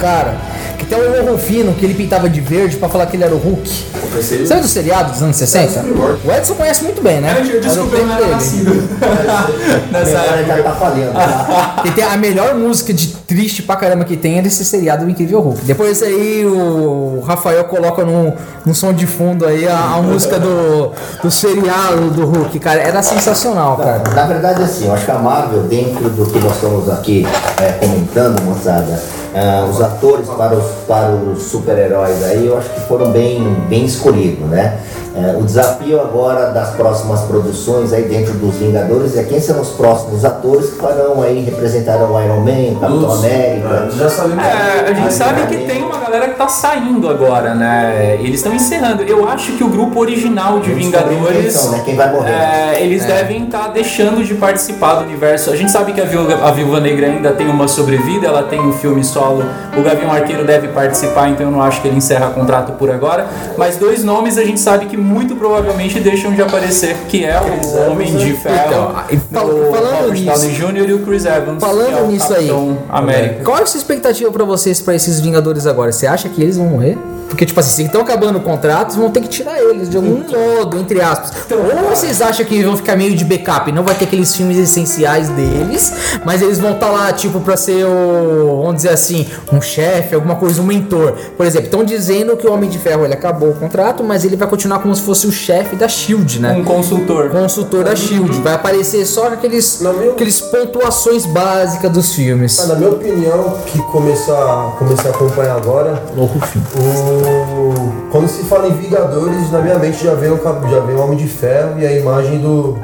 Cara, 0.00 0.34
que 0.82 0.86
tem 0.94 0.98
o 0.98 1.32
Rufino 1.32 1.72
que 1.74 1.84
ele 1.84 1.94
pintava 1.94 2.28
de 2.28 2.40
verde 2.40 2.76
pra 2.76 2.88
falar 2.88 3.06
que 3.06 3.16
ele 3.16 3.24
era 3.24 3.34
o 3.34 3.38
Hulk. 3.38 3.70
Esse- 4.18 4.46
Sabe 4.46 4.60
do 4.62 4.68
seriado 4.68 5.12
dos 5.12 5.22
anos 5.22 5.36
60? 5.36 5.84
O 6.24 6.30
Edson 6.32 6.54
conhece 6.54 6.84
muito 6.84 7.02
bem, 7.02 7.20
né? 7.20 7.36
Eu, 7.52 7.60
desculpa, 7.60 7.96
eu 7.96 8.06
não 8.06 8.14
era 8.14 8.24
Era 8.26 8.36
o 8.36 8.38
tempo 8.38 8.42
nascido. 8.42 8.88
Nessa 9.90 10.18
época. 10.18 10.56
já 10.56 10.62
tá 10.62 10.72
falhando. 10.72 11.12
tá? 11.12 11.82
E 11.84 11.90
tem 11.92 12.04
a 12.04 12.16
melhor 12.16 12.54
música 12.54 12.92
de 12.92 13.08
triste 13.08 13.62
pra 13.62 13.76
caramba 13.76 14.04
que 14.04 14.16
tem 14.16 14.38
é 14.38 14.42
desse 14.42 14.64
seriado 14.64 15.04
do 15.04 15.10
Incrível 15.10 15.40
Hulk. 15.40 15.62
Depois 15.64 16.02
aí 16.02 16.44
o 16.46 17.22
Rafael 17.26 17.64
coloca 17.64 18.04
no, 18.04 18.34
no 18.66 18.74
som 18.74 18.92
de 18.92 19.06
fundo 19.06 19.46
aí 19.46 19.66
a, 19.66 19.78
a 19.94 20.02
música 20.02 20.38
do, 20.38 20.92
do 21.22 21.30
seriado 21.30 22.10
do 22.10 22.26
Hulk, 22.26 22.58
cara. 22.58 22.80
Era 22.80 23.02
sensacional, 23.02 23.76
cara. 23.78 24.02
Na 24.14 24.26
verdade, 24.26 24.62
assim, 24.62 24.86
eu 24.86 24.92
acho 24.92 25.04
que 25.04 25.10
a 25.10 25.18
Marvel, 25.18 25.62
dentro 25.62 26.10
do 26.10 26.26
que 26.26 26.38
nós 26.38 26.54
estamos 26.54 26.90
aqui 26.90 27.26
é, 27.60 27.72
comentando, 27.72 28.42
moçada, 28.42 29.00
é, 29.34 29.64
os 29.64 29.80
atores 29.80 30.28
para 30.28 30.54
os, 30.54 30.64
para 30.86 31.10
os 31.10 31.42
super-heróis 31.44 32.22
aí, 32.24 32.46
eu 32.46 32.56
acho 32.58 32.70
que 32.70 32.80
foram 32.80 33.10
bem, 33.10 33.42
bem 33.68 33.84
escolhidos, 33.84 34.46
né? 34.48 34.78
É, 35.14 35.36
o 35.36 35.42
desafio 35.42 36.00
agora 36.00 36.50
das 36.52 36.70
próximas 36.70 37.20
produções 37.22 37.92
aí 37.92 38.04
dentro 38.04 38.32
dos 38.34 38.54
Vingadores 38.56 39.16
é 39.16 39.24
quem 39.24 39.40
serão 39.40 39.60
os 39.60 39.70
próximos 39.70 40.24
atores 40.24 40.70
que 40.70 40.76
farão 40.76 41.22
aí, 41.22 41.40
representarão 41.44 42.12
o 42.14 42.22
Iron 42.22 42.40
Man, 42.40 42.76
o 42.76 42.80
Capitão 42.80 43.12
América. 43.12 43.88
é, 43.88 43.98
já 43.98 44.08
sabemos. 44.08 44.44
É, 44.44 44.90
a 44.90 44.94
gente 44.94 45.12
sabe 45.12 45.46
que 45.46 45.56
tem 45.66 45.82
uma 45.82 45.98
galera 45.98 46.28
que 46.28 46.36
tá 46.36 46.48
saindo 46.48 47.08
agora, 47.08 47.54
né? 47.54 48.16
Eles 48.20 48.36
estão 48.36 48.54
encerrando. 48.54 49.02
Eu 49.02 49.28
acho 49.28 49.52
que 49.52 49.64
o 49.64 49.68
grupo 49.68 50.00
original 50.00 50.60
de 50.60 50.72
Vingadores. 50.72 51.54
Então, 51.54 51.70
né? 51.72 51.82
Quem 51.84 51.96
vai 51.96 52.12
morrer. 52.12 52.30
é, 52.30 52.82
eles 52.82 53.04
devem 53.04 53.44
estar 53.44 53.68
deixando 53.68 54.24
de 54.24 54.34
participar 54.34 54.94
do 54.94 55.04
universo. 55.04 55.50
A 55.50 55.56
gente 55.56 55.70
sabe 55.70 55.92
que 55.92 56.00
a 56.00 56.04
Viúva, 56.04 56.46
a 56.46 56.50
Viúva 56.52 56.80
Negra 56.80 57.06
ainda 57.06 57.32
tem 57.32 57.48
uma 57.48 57.68
sobrevida, 57.68 58.26
ela 58.28 58.44
tem 58.44 58.60
um 58.60 58.72
filme 58.72 59.04
solo. 59.04 59.44
O 59.76 59.82
Gavião 59.82 60.10
Arqueiro 60.10 60.44
deve 60.44 60.68
participar, 60.68 61.28
então 61.28 61.46
eu 61.46 61.52
não 61.52 61.60
acho 61.62 61.80
que 61.82 61.88
ele 61.88 61.96
encerra 61.96 62.30
contrato 62.30 62.72
por 62.72 62.90
agora. 62.90 63.26
Mas 63.58 63.76
dois 63.76 64.02
nomes 64.02 64.38
a 64.38 64.44
gente 64.44 64.60
sabe 64.60 64.86
que 64.86 64.96
muito 65.02 65.36
provavelmente 65.36 66.00
deixam 66.00 66.32
de 66.32 66.40
aparecer, 66.42 66.96
que 67.08 67.24
é 67.24 67.38
o 67.40 67.90
Homem 67.90 68.14
de 68.16 68.32
Ferro, 68.34 68.56
Então, 68.66 68.94
e 69.10 69.16
fal- 69.34 69.46
o 69.46 69.70
falando 69.72 69.94
Robert 69.96 70.12
nisso- 70.12 70.24
Downey 70.26 70.50
Jr. 70.54 70.88
e 70.88 70.92
o 70.94 70.98
Chris 71.00 71.24
Evans, 71.24 71.58
que 71.58 71.64
é 71.64 71.68
Falando 71.68 72.04
o 72.04 72.06
nisso 72.08 72.32
aí, 72.32 72.46
Capitão 72.48 72.78
América. 72.88 73.44
qual 73.44 73.58
é 73.58 73.62
a 73.62 73.66
sua 73.66 73.78
expectativa 73.78 74.30
pra 74.30 74.44
vocês 74.44 74.80
pra 74.80 74.94
esses 74.94 75.20
Vingadores 75.20 75.66
agora? 75.66 75.92
Você 75.92 76.06
acha 76.06 76.28
que 76.28 76.42
eles 76.42 76.56
vão 76.56 76.66
morrer? 76.66 76.96
Porque, 77.28 77.46
tipo 77.46 77.58
assim, 77.60 77.70
se 77.70 77.82
estão 77.84 78.02
acabando 78.02 78.36
o 78.36 78.42
contrato, 78.42 78.94
vão 78.94 79.08
ter 79.10 79.22
que 79.22 79.28
tirar 79.28 79.58
eles 79.58 79.88
de 79.88 79.96
algum 79.96 80.22
modo, 80.22 80.78
entre 80.78 81.00
aspas. 81.00 81.32
Ou 81.50 81.88
vocês 81.88 82.20
acham 82.20 82.44
que 82.44 82.62
vão 82.62 82.76
ficar 82.76 82.94
meio 82.94 83.14
de 83.16 83.24
backup? 83.24 83.72
Não 83.72 83.82
vai 83.82 83.94
ter 83.94 84.04
aqueles 84.04 84.36
filmes 84.36 84.58
essenciais 84.58 85.30
deles, 85.30 85.94
mas 86.26 86.42
eles 86.42 86.58
vão 86.58 86.72
estar 86.72 86.90
lá, 86.90 87.10
tipo, 87.10 87.40
pra 87.40 87.56
ser 87.56 87.86
o. 87.86 88.60
Vamos 88.64 88.76
dizer 88.76 88.90
assim, 88.90 89.26
um 89.50 89.62
chefe, 89.62 90.14
alguma 90.14 90.34
coisa, 90.34 90.60
um 90.60 90.64
mentor. 90.66 91.14
Por 91.34 91.46
exemplo, 91.46 91.66
estão 91.68 91.82
dizendo 91.82 92.36
que 92.36 92.46
o 92.46 92.52
Homem 92.52 92.68
de 92.68 92.78
Ferro 92.78 93.02
ele 93.06 93.14
acabou 93.14 93.48
o 93.48 93.54
contrato, 93.54 94.04
mas 94.04 94.26
ele 94.26 94.36
vai 94.36 94.46
continuar 94.46 94.80
como 94.92 94.96
se 94.96 95.02
fosse 95.02 95.26
o 95.26 95.32
chefe 95.32 95.74
da 95.74 95.88
Shield, 95.88 96.38
né? 96.38 96.52
Um 96.52 96.64
consultor. 96.64 97.30
consultor 97.30 97.82
da 97.84 97.96
Shield. 97.96 98.40
Vai 98.42 98.52
aparecer 98.54 99.06
só 99.06 99.28
aqueles, 99.28 99.80
minha- 99.80 100.10
aqueles 100.10 100.38
pontuações 100.40 101.24
básicas 101.24 101.90
dos 101.90 102.14
filmes. 102.14 102.60
Ah, 102.60 102.66
Na 102.66 102.74
minha 102.74 102.90
opinião, 102.90 103.56
que 103.66 103.78
começar, 103.90 104.74
comecei 104.78 105.10
a 105.10 105.14
acompanhar 105.14 105.56
agora, 105.56 106.02
Louco 106.14 106.38
filme. 106.46 106.66
o... 106.76 108.10
quando 108.10 108.28
se 108.28 108.42
fala 108.44 108.68
em 108.68 108.72
Vingadores, 108.72 109.50
na 109.50 109.60
minha 109.60 109.78
mente 109.78 110.04
já 110.04 110.14
vem 110.14 110.30
o, 110.30 110.36
já 110.70 110.80
vem 110.80 110.94
o 110.96 111.00
Homem 111.00 111.16
de 111.16 111.26
Ferro 111.26 111.78
e 111.80 111.86
a 111.86 111.92
imagem 111.92 112.38
do, 112.38 112.76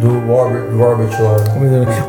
do 0.00 0.08
Robert, 0.26 0.62
do 0.70 0.78
Robert 0.78 1.08
lá. 1.20 1.36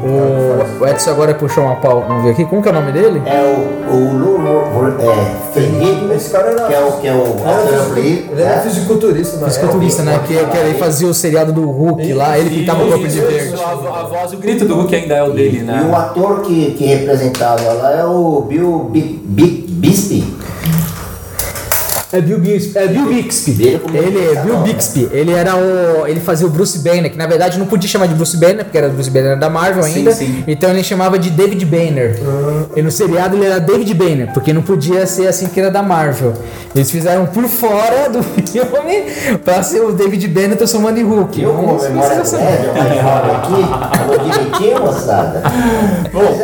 O, 0.04 0.84
o 0.84 0.88
Edson 0.88 1.12
agora 1.12 1.34
puxou 1.34 1.64
uma 1.64 1.76
pau. 1.76 2.04
Vamos 2.08 2.24
ver 2.24 2.32
aqui. 2.32 2.46
Como 2.46 2.62
que 2.62 2.68
é 2.68 2.72
o 2.72 2.76
nome 2.76 2.92
dele? 2.92 3.22
É 3.26 3.42
o, 3.42 3.94
o 3.96 4.14
Lulu 4.14 5.02
é, 5.02 5.54
Ferrigno, 5.54 6.14
Esse 6.14 6.30
cara 6.32 6.52
era, 6.52 6.68
que 6.68 6.74
é 6.74 6.80
o, 6.80 6.92
que 6.94 7.08
é 7.08 7.14
o 7.14 7.98
ele 7.98 8.30
era, 8.34 8.42
era 8.42 8.56
né? 8.58 8.62
fisiculturista 8.64 9.38
na 9.38 9.48
Fisiculturista, 9.48 10.04
né? 10.04 10.20
Que, 10.28 10.34
que 10.36 10.58
ele 10.58 10.78
fazia 10.78 11.08
o 11.08 11.14
seriado 11.14 11.54
do 11.54 11.70
Hulk 11.70 12.14
lá, 12.14 12.38
ele 12.38 12.60
pintava 12.60 12.84
o 12.84 12.88
corpo 12.88 13.08
de 13.08 13.18
Isso, 13.18 13.28
verde. 13.28 13.56
A, 13.62 14.00
a 14.00 14.04
voz, 14.04 14.34
o 14.34 14.38
grito 14.38 14.66
do 14.66 14.76
Hulk 14.76 14.96
ainda 14.96 15.16
é 15.16 15.24
o 15.24 15.32
dele, 15.32 15.60
E 15.60 15.62
o 15.62 15.66
né? 15.66 15.92
ator 15.96 16.42
que, 16.42 16.72
que 16.72 16.86
representava 16.86 17.72
lá 17.74 17.92
é 18.00 18.04
o 18.06 18.42
Bill 18.42 18.90
Bi- 18.92 19.22
Bi- 19.24 19.66
Bisbee. 19.70 20.45
É 22.16 22.22
Bill 22.22 22.40
Bixby. 22.40 22.78
É 22.78 22.88
Bill 22.88 23.06
Bixby. 23.08 23.64
Ele 23.94 24.20
é 24.26 24.34
tá 24.36 24.42
Bill 24.42 24.58
Bixby. 24.58 25.10
Ele 25.12 25.32
era 25.34 25.56
o. 25.56 26.08
Ele 26.08 26.20
fazia 26.20 26.48
o 26.48 26.50
Bruce 26.50 26.80
Banner, 26.80 27.12
que 27.12 27.18
na 27.18 27.28
verdade 27.28 27.60
não 27.60 27.66
podia 27.66 27.90
chamar 27.90 28.08
de 28.08 28.16
Bruce 28.16 28.38
Banner, 28.38 28.64
porque 28.64 28.78
era 28.78 28.90
Bruce 28.90 29.10
Banner 29.10 29.38
da 29.38 29.50
Marvel 29.50 29.84
Sim, 29.84 29.96
ainda. 30.00 30.12
sim. 30.12 30.44
Então 30.48 30.70
ele 30.70 30.84
chamava 30.84 31.20
de 31.20 31.30
David 31.30 31.66
Banner. 31.66 32.20
E 32.76 32.82
no 32.82 32.92
seriado 32.92 33.36
ele 33.36 33.46
era 33.46 33.60
David 33.60 33.94
Banner, 33.94 34.34
porque 34.34 34.54
não 34.54 34.62
podia 34.62 35.06
ser 35.06 35.28
assim 35.28 35.48
que 35.48 35.60
era 35.60 35.70
da 35.70 35.82
Marvel. 35.84 36.34
Eles 36.74 36.90
fizeram 36.92 37.26
por 37.26 37.44
fora 37.48 38.10
do 38.10 38.22
filme 38.48 39.04
pra 39.44 39.62
ser 39.64 39.82
o 39.82 39.92
David 39.92 40.28
Banner 40.28 40.58
transformando 40.58 41.00
em 41.00 41.04
Hulk. 41.04 41.42
Eu 41.42 41.54
com 41.54 41.74
Mas, 41.74 41.84
memória 41.84 42.18
mas, 42.18 42.32
jovem 42.32 43.36
aqui, 43.36 44.24
direitinho, 44.24 44.82
moçada. 44.82 45.44
Bom, 46.12 46.38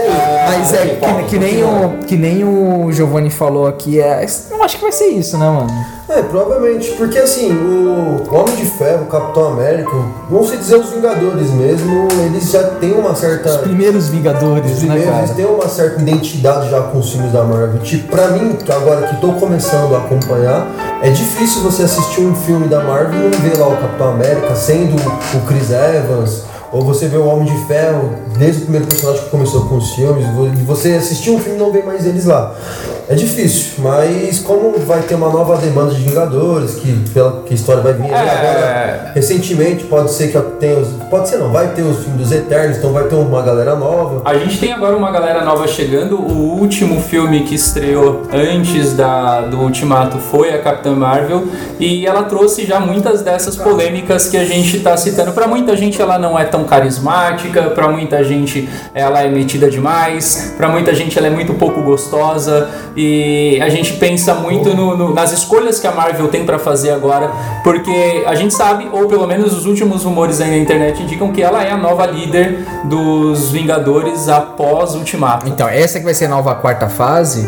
mas 0.47 0.73
é 0.73 0.85
que, 0.87 1.29
que 1.29 1.39
nem 1.39 1.63
o 1.63 1.91
que 2.05 2.17
nem 2.17 2.43
o 2.43 2.91
Giovanni 2.91 3.29
falou 3.29 3.67
aqui, 3.67 3.99
é, 3.99 4.25
eu 4.51 4.63
acho 4.63 4.77
que 4.77 4.81
vai 4.83 4.91
ser 4.91 5.07
isso, 5.07 5.37
né, 5.37 5.45
mano? 5.45 5.60
É, 6.09 6.21
provavelmente, 6.23 6.91
porque 6.91 7.17
assim, 7.17 7.51
o 7.51 8.23
Homem 8.35 8.55
de 8.57 8.65
Ferro, 8.65 9.03
o 9.03 9.05
Capitão 9.05 9.47
América, 9.47 9.91
vamos 10.29 10.49
se 10.49 10.57
dizer 10.57 10.75
os 10.75 10.89
Vingadores 10.89 11.49
mesmo, 11.51 12.07
eles 12.25 12.51
já 12.51 12.63
têm 12.63 12.91
uma 12.91 13.15
certa. 13.15 13.59
Primeiros 13.59 14.09
Vingadores, 14.09 14.71
Os 14.73 14.83
né, 14.83 14.87
primeiros, 14.89 15.05
cara? 15.05 15.17
eles 15.19 15.31
têm 15.35 15.45
uma 15.45 15.69
certa 15.69 16.01
identidade 16.01 16.69
já 16.69 16.81
com 16.81 16.99
os 16.99 17.11
filmes 17.11 17.31
da 17.31 17.43
Marvel. 17.43 17.79
Tipo, 17.79 18.09
pra 18.09 18.27
mim, 18.27 18.57
agora 18.67 19.07
que 19.07 19.21
tô 19.21 19.31
começando 19.33 19.95
a 19.95 19.99
acompanhar, 19.99 20.67
é 21.01 21.09
difícil 21.09 21.61
você 21.61 21.83
assistir 21.83 22.21
um 22.21 22.35
filme 22.35 22.67
da 22.67 22.83
Marvel 22.83 23.19
e 23.19 23.23
não 23.23 23.39
ver 23.39 23.57
lá 23.57 23.67
o 23.67 23.77
Capitão 23.77 24.09
América 24.09 24.53
sendo 24.55 24.95
o 24.97 25.47
Chris 25.47 25.69
Evans, 25.71 26.43
ou 26.73 26.81
você 26.81 27.07
ver 27.07 27.17
o 27.17 27.25
Homem 27.25 27.45
de 27.45 27.65
Ferro 27.67 28.15
desde 28.41 28.57
o 28.57 28.61
primeiro 28.63 28.87
personagem 28.87 29.23
que 29.23 29.29
começou 29.29 29.65
com 29.65 29.75
os 29.75 29.91
filmes, 29.91 30.25
você 30.65 30.93
assistir 30.93 31.29
um 31.29 31.39
filme 31.39 31.59
e 31.59 31.61
não 31.61 31.71
ver 31.71 31.85
mais 31.85 32.07
eles 32.07 32.25
lá. 32.25 32.55
É 33.07 33.13
difícil, 33.13 33.73
mas 33.79 34.39
como 34.39 34.79
vai 34.79 35.01
ter 35.01 35.15
uma 35.15 35.29
nova 35.29 35.57
demanda 35.57 35.93
de 35.93 36.01
Vingadores, 36.01 36.75
que 36.75 36.91
pela 37.13 37.43
que 37.43 37.53
a 37.53 37.55
história 37.55 37.83
vai 37.83 37.93
vir 37.93 38.09
É. 38.09 38.17
agora, 38.17 39.11
recentemente 39.13 39.83
pode 39.83 40.11
ser 40.11 40.31
que 40.31 40.39
tenha 40.59 40.79
os. 40.79 40.87
Pode 41.09 41.29
ser 41.29 41.37
não, 41.37 41.51
vai 41.51 41.67
ter 41.73 41.81
os 41.83 41.97
filmes 41.99 42.17
dos 42.17 42.31
Eternos, 42.31 42.77
então 42.77 42.91
vai 42.93 43.03
ter 43.03 43.15
uma 43.15 43.41
galera 43.41 43.75
nova. 43.75 44.21
A 44.25 44.33
gente 44.35 44.57
tem 44.57 44.71
agora 44.71 44.95
uma 44.95 45.11
galera 45.11 45.43
nova 45.43 45.67
chegando. 45.67 46.15
O 46.15 46.57
último 46.59 46.99
filme 47.01 47.41
que 47.43 47.53
estreou 47.53 48.23
antes 48.33 48.93
da, 48.93 49.41
do 49.41 49.59
Ultimato 49.59 50.17
foi 50.17 50.53
a 50.53 50.59
Capitã 50.59 50.95
Marvel 50.95 51.47
e 51.79 52.07
ela 52.07 52.23
trouxe 52.23 52.65
já 52.65 52.79
muitas 52.79 53.21
dessas 53.21 53.55
polêmicas 53.55 54.29
que 54.29 54.37
a 54.37 54.45
gente 54.45 54.77
está 54.77 54.95
citando. 54.95 55.33
Para 55.33 55.47
muita 55.47 55.75
gente 55.75 56.01
ela 56.01 56.17
não 56.17 56.39
é 56.39 56.45
tão 56.45 56.63
carismática, 56.63 57.63
para 57.63 57.89
muita 57.89 58.23
gente 58.23 58.30
ela 58.93 59.21
é 59.23 59.29
metida 59.29 59.69
demais, 59.69 60.53
para 60.57 60.67
muita 60.69 60.93
gente 60.95 61.17
ela 61.17 61.27
é 61.27 61.29
muito 61.29 61.53
pouco 61.55 61.81
gostosa 61.81 62.69
e 62.95 63.59
a 63.61 63.69
gente 63.69 63.93
pensa 63.93 64.33
muito 64.33 64.73
no- 64.75 64.95
no- 64.97 65.13
nas 65.13 65.31
escolhas 65.31 65.79
que 65.79 65.87
a 65.87 65.91
Marvel 65.91 66.27
tem 66.27 66.45
para 66.45 66.57
fazer 66.59 66.91
agora, 66.91 67.29
porque 67.63 68.23
a 68.25 68.35
gente 68.35 68.53
sabe, 68.53 68.87
ou 68.91 69.07
pelo 69.07 69.27
menos 69.27 69.53
os 69.57 69.65
últimos 69.65 70.03
rumores 70.03 70.39
aí 70.41 70.49
na 70.49 70.57
internet 70.57 71.01
indicam 71.01 71.31
que 71.31 71.41
ela 71.41 71.63
é 71.63 71.71
a 71.71 71.77
nova 71.77 72.05
líder 72.05 72.65
dos 72.85 73.51
Vingadores 73.51 74.27
após 74.29 74.95
Ultimato. 74.95 75.47
Então, 75.47 75.67
essa 75.67 75.99
que 75.99 76.05
vai 76.05 76.13
ser 76.13 76.25
a 76.25 76.29
nova 76.29 76.55
quarta 76.55 76.87
fase. 76.87 77.47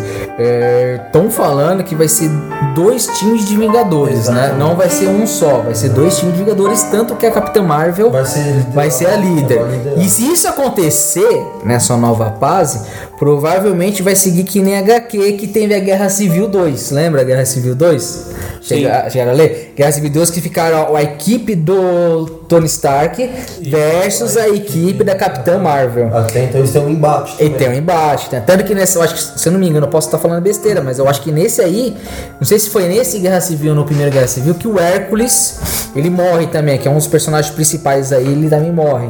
Estão 1.05 1.29
falando 1.29 1.83
que 1.83 1.95
vai 1.95 2.07
ser 2.07 2.29
dois 2.75 3.07
times 3.19 3.47
de 3.47 3.55
Vingadores, 3.57 4.27
né? 4.27 4.45
Exatamente. 4.45 4.59
Não 4.59 4.75
vai 4.75 4.89
ser 4.89 5.07
um 5.07 5.25
só, 5.27 5.61
vai 5.61 5.75
ser 5.75 5.89
dois 5.89 6.17
times 6.17 6.33
de 6.35 6.43
Vingadores, 6.43 6.83
tanto 6.83 7.15
que 7.15 7.25
a 7.25 7.31
Capitã 7.31 7.61
Marvel 7.61 8.09
Vai 8.11 8.25
ser, 8.25 8.53
vai 8.73 8.89
ser 8.91 9.07
a 9.07 9.15
líder. 9.15 9.61
E 9.97 10.09
se 10.09 10.25
isso 10.31 10.47
acontecer 10.47 10.72
nessa 11.63 11.95
nova 11.97 12.35
fase, 12.39 12.81
provavelmente 13.17 14.01
vai 14.01 14.15
seguir 14.15 14.43
que 14.43 14.61
nem 14.61 14.77
HQ 14.77 15.33
que 15.33 15.47
teve 15.47 15.73
a 15.73 15.79
Guerra 15.79 16.09
Civil 16.09 16.47
2. 16.47 16.91
Lembra 16.91 17.21
a 17.21 17.23
Guerra 17.23 17.45
Civil 17.45 17.75
2? 17.75 18.31
Chega, 18.61 19.09
chegaram 19.09 19.31
a 19.31 19.35
ler? 19.35 19.73
Guerra 19.75 19.91
Civil 19.91 20.09
2 20.09 20.29
que 20.29 20.41
ficaram 20.41 20.95
a 20.95 21.03
equipe 21.03 21.55
do 21.55 22.25
Tony 22.47 22.65
Stark 22.65 23.29
versus 23.61 24.37
a 24.37 24.47
equipe 24.49 25.03
da 25.03 25.15
Capitã 25.15 25.57
Marvel. 25.57 26.15
Até 26.15 26.45
então 26.45 26.59
eles 26.59 26.71
têm 26.71 26.81
um 26.81 26.89
embate. 26.89 27.33
E 27.33 27.49
também. 27.49 27.57
tem 27.57 27.69
um 27.69 27.73
embate, 27.73 28.29
né? 28.31 28.43
Tanto 28.45 28.63
que 28.63 28.73
nesse, 28.73 28.95
eu 28.95 29.01
acho 29.01 29.15
que, 29.15 29.39
se 29.39 29.47
eu 29.47 29.53
não 29.53 29.59
me 29.59 29.67
engano, 29.67 29.85
eu 29.85 29.89
posso 29.89 30.07
estar 30.07 30.17
falando 30.17 30.41
besteira, 30.41 30.81
mas 30.81 30.99
eu 30.99 31.07
acho 31.07 31.21
que 31.21 31.31
nesse 31.31 31.61
aí, 31.61 31.95
não 32.39 32.45
sei 32.45 32.59
se 32.59 32.69
foi 32.69 32.87
nesse 32.87 33.19
Guerra 33.19 33.41
Civil 33.41 33.71
ou 33.71 33.75
no 33.75 33.85
primeiro 33.85 34.11
Guerra 34.11 34.27
Civil, 34.27 34.55
que 34.55 34.67
o 34.67 34.79
Hércules, 34.79 35.59
ele 35.95 36.09
morre 36.09 36.47
também, 36.47 36.77
que 36.77 36.87
é 36.87 36.91
um 36.91 36.95
dos 36.95 37.07
personagens 37.07 37.53
principais 37.53 38.11
aí, 38.11 38.27
ele 38.27 38.49
também 38.49 38.71
morre. 38.71 39.07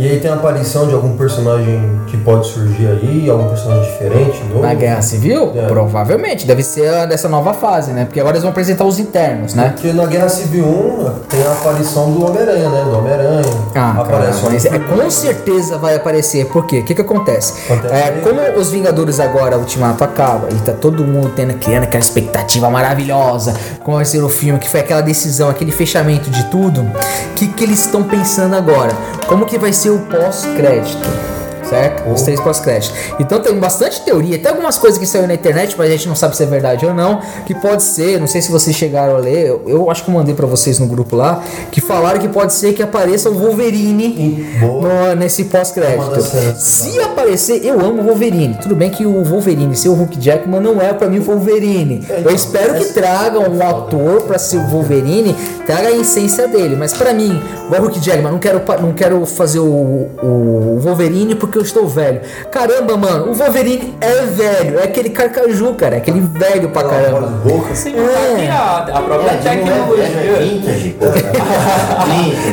E 0.00 0.08
aí 0.08 0.20
tem 0.20 0.30
a 0.30 0.34
aparição 0.34 0.86
de 0.86 0.94
algum 0.94 1.16
personagem 1.16 2.00
que 2.06 2.16
pode 2.18 2.46
surgir 2.46 2.86
aí, 2.86 3.28
algum 3.28 3.48
personagem 3.48 3.90
diferente, 3.90 4.44
novo. 4.44 4.60
Na 4.62 4.72
Guerra 4.72 5.02
Civil? 5.02 5.52
É. 5.56 5.66
Provavelmente, 5.66 6.46
deve 6.46 6.62
ser 6.62 7.04
dessa 7.08 7.28
nova 7.28 7.52
fase, 7.52 7.90
né? 7.90 8.04
Porque 8.04 8.20
agora 8.20 8.34
eles 8.36 8.42
vão 8.44 8.52
apresentar 8.52 8.84
os 8.84 9.00
internos, 9.00 9.54
né? 9.54 9.70
Porque 9.74 9.92
na 9.92 10.06
Guerra 10.06 10.28
Civil 10.28 10.64
1 10.64 11.10
tem 11.28 11.42
a 11.42 11.50
aparição 11.50 12.12
do 12.12 12.24
Homem-Aranha, 12.26 12.68
né? 12.68 12.84
Do 12.84 12.96
Homem-Aranha. 12.96 13.42
Ah, 13.70 13.72
cara, 13.72 14.00
aparece 14.02 14.46
o 14.46 14.52
mas 14.52 14.64
é, 14.66 14.78
com 14.78 15.10
certeza 15.10 15.78
vai 15.78 15.96
aparecer. 15.96 16.46
Por 16.46 16.64
quê? 16.64 16.78
O 16.78 16.84
que 16.84 16.94
que 16.94 17.00
acontece? 17.02 17.54
Acontece 17.68 17.92
É, 17.92 18.04
aí. 18.04 18.20
como 18.22 18.40
os 18.56 18.70
Vingadores 18.70 19.18
agora, 19.18 19.56
o 19.56 19.60
Ultimato 19.62 20.04
acaba, 20.04 20.46
e 20.52 20.54
tá 20.60 20.72
todo 20.74 21.02
mundo 21.02 21.32
tendo, 21.34 21.54
criando 21.54 21.82
aquela 21.82 22.02
expectativa 22.04 22.70
maravilhosa, 22.70 23.52
como 23.82 23.96
vai 23.96 24.04
ser 24.06 24.22
o 24.22 24.28
filme, 24.28 24.60
que 24.60 24.70
foi 24.70 24.78
aquela 24.78 25.00
decisão, 25.00 25.50
aquele 25.50 25.72
fechamento 25.72 26.30
de 26.30 26.44
tudo, 26.44 26.82
o 26.82 27.34
que 27.34 27.48
que 27.48 27.64
eles 27.64 27.80
estão 27.80 28.04
pensando 28.04 28.54
agora? 28.54 28.92
Como 29.26 29.44
que 29.44 29.58
vai 29.58 29.72
ser 29.72 29.87
o 29.90 29.98
pós-crédito? 30.00 31.37
Certo? 31.68 32.08
Os 32.10 32.22
três 32.22 32.40
pós-créditos. 32.40 32.96
Então 33.20 33.40
tem 33.40 33.54
bastante 33.58 34.00
teoria, 34.02 34.38
tem 34.38 34.50
algumas 34.50 34.78
coisas 34.78 34.98
que 34.98 35.06
saiu 35.06 35.26
na 35.26 35.34
internet, 35.34 35.74
mas 35.76 35.88
a 35.88 35.90
gente 35.92 36.08
não 36.08 36.16
sabe 36.16 36.36
se 36.36 36.42
é 36.42 36.46
verdade 36.46 36.86
ou 36.86 36.94
não, 36.94 37.20
que 37.46 37.54
pode 37.54 37.82
ser, 37.82 38.18
não 38.18 38.26
sei 38.26 38.40
se 38.40 38.50
vocês 38.50 38.74
chegaram 38.74 39.16
a 39.16 39.18
ler, 39.18 39.46
eu, 39.48 39.62
eu 39.66 39.90
acho 39.90 40.02
que 40.04 40.10
eu 40.10 40.14
mandei 40.14 40.34
pra 40.34 40.46
vocês 40.46 40.78
no 40.78 40.86
grupo 40.86 41.14
lá, 41.16 41.42
que 41.70 41.80
falaram 41.80 42.18
que 42.20 42.28
pode 42.28 42.54
ser 42.54 42.72
que 42.72 42.82
apareça 42.82 43.28
o 43.28 43.34
Wolverine 43.34 44.46
no- 44.60 45.14
nesse 45.16 45.42
É 45.42 45.44
pós-crédito. 45.44 46.22
Se 46.58 46.98
aparecer, 47.00 47.64
eu 47.64 47.78
amo 47.80 48.02
o 48.02 48.06
Wolverine. 48.06 48.56
Tudo 48.62 48.74
bem 48.74 48.90
que 48.90 49.04
o 49.04 49.22
Wolverine 49.24 49.76
ser 49.76 49.88
o 49.90 49.94
Hulk 49.94 50.18
Jackman 50.20 50.60
não 50.60 50.80
é 50.80 50.92
pra 50.92 51.08
mim 51.08 51.18
o 51.18 51.22
Wolverine. 51.22 52.04
É, 52.08 52.14
Eu 52.14 52.20
então, 52.20 52.34
espero 52.34 52.74
que 52.74 52.82
essa- 52.84 52.94
tragam 52.94 53.42
um 53.42 53.62
ator 53.66 54.22
pra 54.22 54.38
ser 54.38 54.56
o 54.58 54.66
Wolverine, 54.68 55.34
traga 55.66 55.88
a 55.88 55.92
essência 55.92 56.48
dele. 56.48 56.76
Mas 56.76 56.92
pra 56.92 57.12
mim, 57.12 57.40
o 57.70 57.74
Hulk 57.82 58.00
Jackman, 58.00 58.32
não 58.32 58.38
quero, 58.38 58.60
não 58.80 58.92
quero 58.92 59.24
fazer 59.26 59.58
o, 59.58 60.08
o 60.22 60.78
Wolverine 60.80 61.34
porque 61.34 61.57
eu 61.58 61.62
estou 61.64 61.86
velho. 61.86 62.20
Caramba, 62.50 62.96
mano, 62.96 63.30
o 63.30 63.34
Wolverine 63.34 63.94
é 64.00 64.24
velho. 64.26 64.78
É 64.80 64.84
aquele 64.84 65.10
carcaju, 65.10 65.74
cara. 65.74 65.96
É 65.96 65.98
aquele 65.98 66.20
velho 66.20 66.70
pra 66.70 66.84
caramba. 66.84 67.26
boca. 67.44 67.74
Sem 67.74 67.92
que 67.94 67.98
a, 68.48 68.86
a 68.92 69.00
própria 69.02 69.30
É, 69.30 69.34
é, 69.34 69.36
é 69.36 69.40
tecnologia. 69.56 70.36
vintage. 70.38 70.96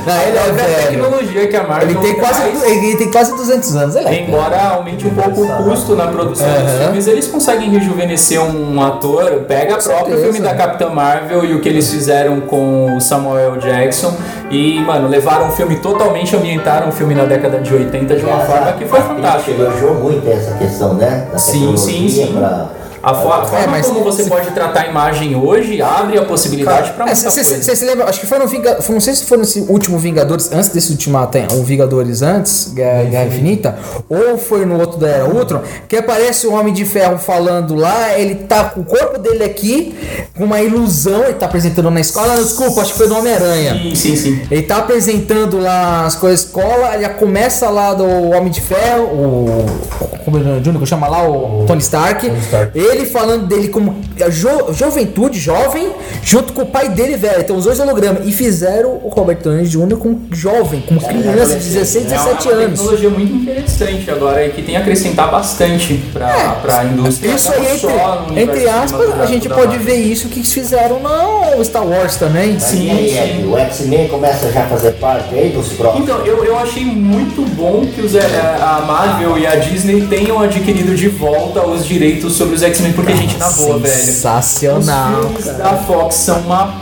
Não, 0.05 0.21
ele 0.21 0.37
A 0.37 0.41
é 0.41 0.43
própria 0.43 0.53
velho. 0.53 0.87
tecnologia 0.87 1.47
que 1.47 1.55
a 1.55 1.63
Marvel 1.63 1.89
Ele 1.89 1.99
tem, 1.99 2.15
quase, 2.15 2.41
ele 2.65 2.95
tem 2.97 3.11
quase 3.11 3.35
200 3.35 3.75
anos. 3.75 3.95
Ele 3.95 4.07
é. 4.07 4.21
Embora 4.21 4.61
aumente 4.69 5.07
um 5.07 5.11
pouco 5.13 5.41
o 5.43 5.63
custo 5.63 5.95
na 5.95 6.07
produção 6.07 6.47
dos 6.47 6.71
filmes, 6.83 7.07
eles 7.07 7.27
conseguem 7.27 7.69
rejuvenescer 7.69 8.41
um 8.41 8.81
ator. 8.81 9.31
Pega 9.47 9.75
o 9.77 9.83
próprio 9.83 10.17
filme 10.19 10.39
da 10.39 10.53
Capitã 10.53 10.89
Marvel 10.89 11.45
e 11.45 11.53
o 11.53 11.61
que 11.61 11.69
eles 11.69 11.89
fizeram 11.89 12.41
com 12.41 12.95
o 12.95 13.01
Samuel 13.01 13.57
Jackson. 13.57 14.13
E, 14.51 14.79
mano, 14.79 15.07
levaram 15.07 15.47
o 15.49 15.51
filme 15.51 15.77
totalmente, 15.77 16.35
ambientaram 16.35 16.89
o 16.89 16.91
filme 16.91 17.15
na 17.15 17.25
década 17.25 17.59
de 17.59 17.73
80 17.73 18.15
de 18.15 18.23
uma 18.25 18.39
forma 18.41 18.71
que 18.73 18.85
foi 18.85 18.94
fantástica. 19.01 19.51
elogiou 19.51 19.95
muito 19.95 20.27
essa 20.29 20.53
questão, 20.55 20.93
né? 20.93 21.27
Da 21.31 21.37
Sim, 21.37 21.75
sim, 21.77 22.07
sim. 22.09 22.33
pra- 22.33 22.67
A, 23.05 23.13
fo- 23.13 23.31
a 23.31 23.45
forma 23.45 23.63
É, 23.63 23.67
mas- 23.67 23.85
como 23.85 24.03
você 24.03 24.23
pode 24.23 24.49
tratar 24.51 24.81
a 24.81 24.87
imagem 24.87 25.35
hoje 25.35 25.79
abre 25.81 26.17
a 26.17 26.23
possibilidade 26.25 26.91
pra 26.93 27.05
muita 27.05 27.15
Você 27.29 27.43
coisa. 27.43 27.75
se 27.75 27.85
lembra? 27.85 28.05
Acho 28.09 28.19
que 28.19 28.25
foi 28.25 28.39
no 28.39 28.47
Vinga, 28.47 28.81
foi- 28.81 28.95
não 28.95 28.99
sei 29.01 29.13
se 29.13 29.25
foi 29.25 29.37
nesse 29.37 29.59
último 29.61 29.99
Vingadores, 29.99 30.51
antes 30.51 30.69
desse 30.69 30.91
Ultimato, 30.91 31.37
o 31.53 31.63
Vingadores 31.63 32.21
antes, 32.23 32.71
Guerra, 32.73 33.03
Guerra 33.03 33.25
Infinita, 33.25 33.77
ou 34.09 34.37
foi 34.39 34.65
no 34.65 34.79
outro 34.79 34.97
da 34.99 35.07
Era 35.07 35.25
Ultron, 35.25 35.61
que 35.87 35.95
aparece 35.97 36.47
o 36.47 36.53
Homem 36.53 36.73
de 36.73 36.83
Ferro 36.83 37.17
falando 37.19 37.75
lá, 37.75 38.17
ele 38.17 38.35
tá 38.35 38.63
com 38.65 38.81
o 38.81 38.85
corpo 38.85 39.19
dele 39.19 39.43
aqui, 39.43 39.95
com 40.35 40.43
uma 40.45 40.61
ilusão, 40.61 41.23
ele 41.25 41.33
tá 41.35 41.45
apresentando 41.45 41.91
na 41.91 41.99
escola, 41.99 42.35
não, 42.35 42.43
desculpa, 42.43 42.81
acho 42.81 42.93
que 42.93 42.97
foi 42.97 43.07
do 43.07 43.17
Homem-Aranha. 43.17 43.73
Sim, 43.73 43.95
sim, 43.95 44.15
sim. 44.15 44.41
Ele 44.49 44.63
tá 44.63 44.77
apresentando 44.77 45.59
lá 45.59 46.05
as 46.05 46.15
coisas 46.15 46.39
escola, 46.45 46.99
já 46.99 47.09
começa 47.09 47.69
lá 47.69 47.93
do 47.93 48.05
Homem 48.31 48.49
de 48.51 48.61
Ferro, 48.61 49.03
o. 49.03 49.65
Como 50.25 50.37
é 50.37 50.41
o 50.41 50.43
nome, 50.43 50.63
Júnior, 50.63 50.81
que 50.81 50.89
chama 50.89 51.07
lá 51.07 51.27
o 51.29 51.65
Tony 51.67 51.81
Stark. 51.81 52.25
Tony 52.27 52.39
Stark. 52.39 52.71
Ele 52.77 52.94
falando 53.03 53.47
dele 53.47 53.67
como 53.67 53.95
a 54.23 54.29
jo- 54.29 54.71
juventude, 54.71 55.39
jovem, 55.39 55.89
junto 56.23 56.53
com 56.53 56.61
o 56.61 56.65
pai 56.65 56.87
dele, 56.89 57.17
velho. 57.17 57.41
Então 57.41 57.57
os 57.57 57.65
dois 57.65 57.79
hologramas. 57.79 58.25
E 58.25 58.31
fizeram 58.31 58.91
o 59.03 59.09
Robert 59.09 59.39
Downey 59.43 59.65
Jr. 59.65 59.97
com 59.97 60.19
jovem, 60.31 60.81
com 60.81 60.97
criança 60.97 61.57
de 61.57 61.65
16, 61.65 61.95
É 62.11 62.15
uma, 62.15 62.23
17 62.25 62.47
é 62.47 62.51
uma 62.51 62.61
anos. 62.63 62.79
tecnologia 62.79 63.09
muito 63.09 63.33
interessante 63.33 64.11
agora 64.11 64.45
e 64.45 64.51
que 64.51 64.61
tem 64.61 64.77
a 64.77 64.79
acrescentar 64.79 65.31
bastante 65.31 65.95
pra, 66.13 66.59
pra 66.61 66.85
indústria. 66.85 67.31
É, 67.31 67.35
Isso 67.35 67.51
aí, 67.51 67.73
entre, 67.73 68.41
entre 68.41 68.69
aspas, 68.69 69.19
a 69.19 69.25
gente 69.25 69.49
pode 69.49 69.77
ver 69.79 69.95
isso 69.95 70.29
que 70.29 70.43
fizeram 70.43 70.99
no 70.99 71.63
Star 71.65 71.85
Wars 71.85 72.15
também. 72.17 72.53
Mas 72.53 72.63
Sim, 72.63 72.89
sim. 73.09 73.47
O 73.51 73.57
X-Men 73.57 74.07
começa 74.07 74.51
já 74.51 74.63
a 74.63 74.67
fazer 74.67 74.91
parte 74.93 75.33
aí 75.33 75.49
dos 75.49 75.69
próximos. 75.69 76.03
Então, 76.07 76.25
eu, 76.25 76.43
eu 76.45 76.57
achei 76.57 76.83
muito 76.85 77.41
bom 77.55 77.85
que 77.93 78.01
os, 78.01 78.13
a 78.15 78.83
Marvel 78.85 79.37
e 79.37 79.47
a 79.47 79.55
Disney 79.55 80.05
tenham 80.07 80.39
adquirido 80.41 80.95
de 80.95 81.07
volta 81.07 81.65
os 81.65 81.85
direitos 81.85 82.33
sobre 82.33 82.55
os 82.55 82.61
X-Men 82.63 82.84
X-Men, 82.85 82.93
porque, 82.93 83.15
gente, 83.15 83.37
na 83.37 83.49
boa, 83.49 83.79
velho. 83.79 83.93
Sensacional. 83.95 85.19
Os 85.21 85.25
filmes 85.27 85.57
da 85.57 85.73
Fox 85.77 86.15
são 86.15 86.39
uma. 86.41 86.73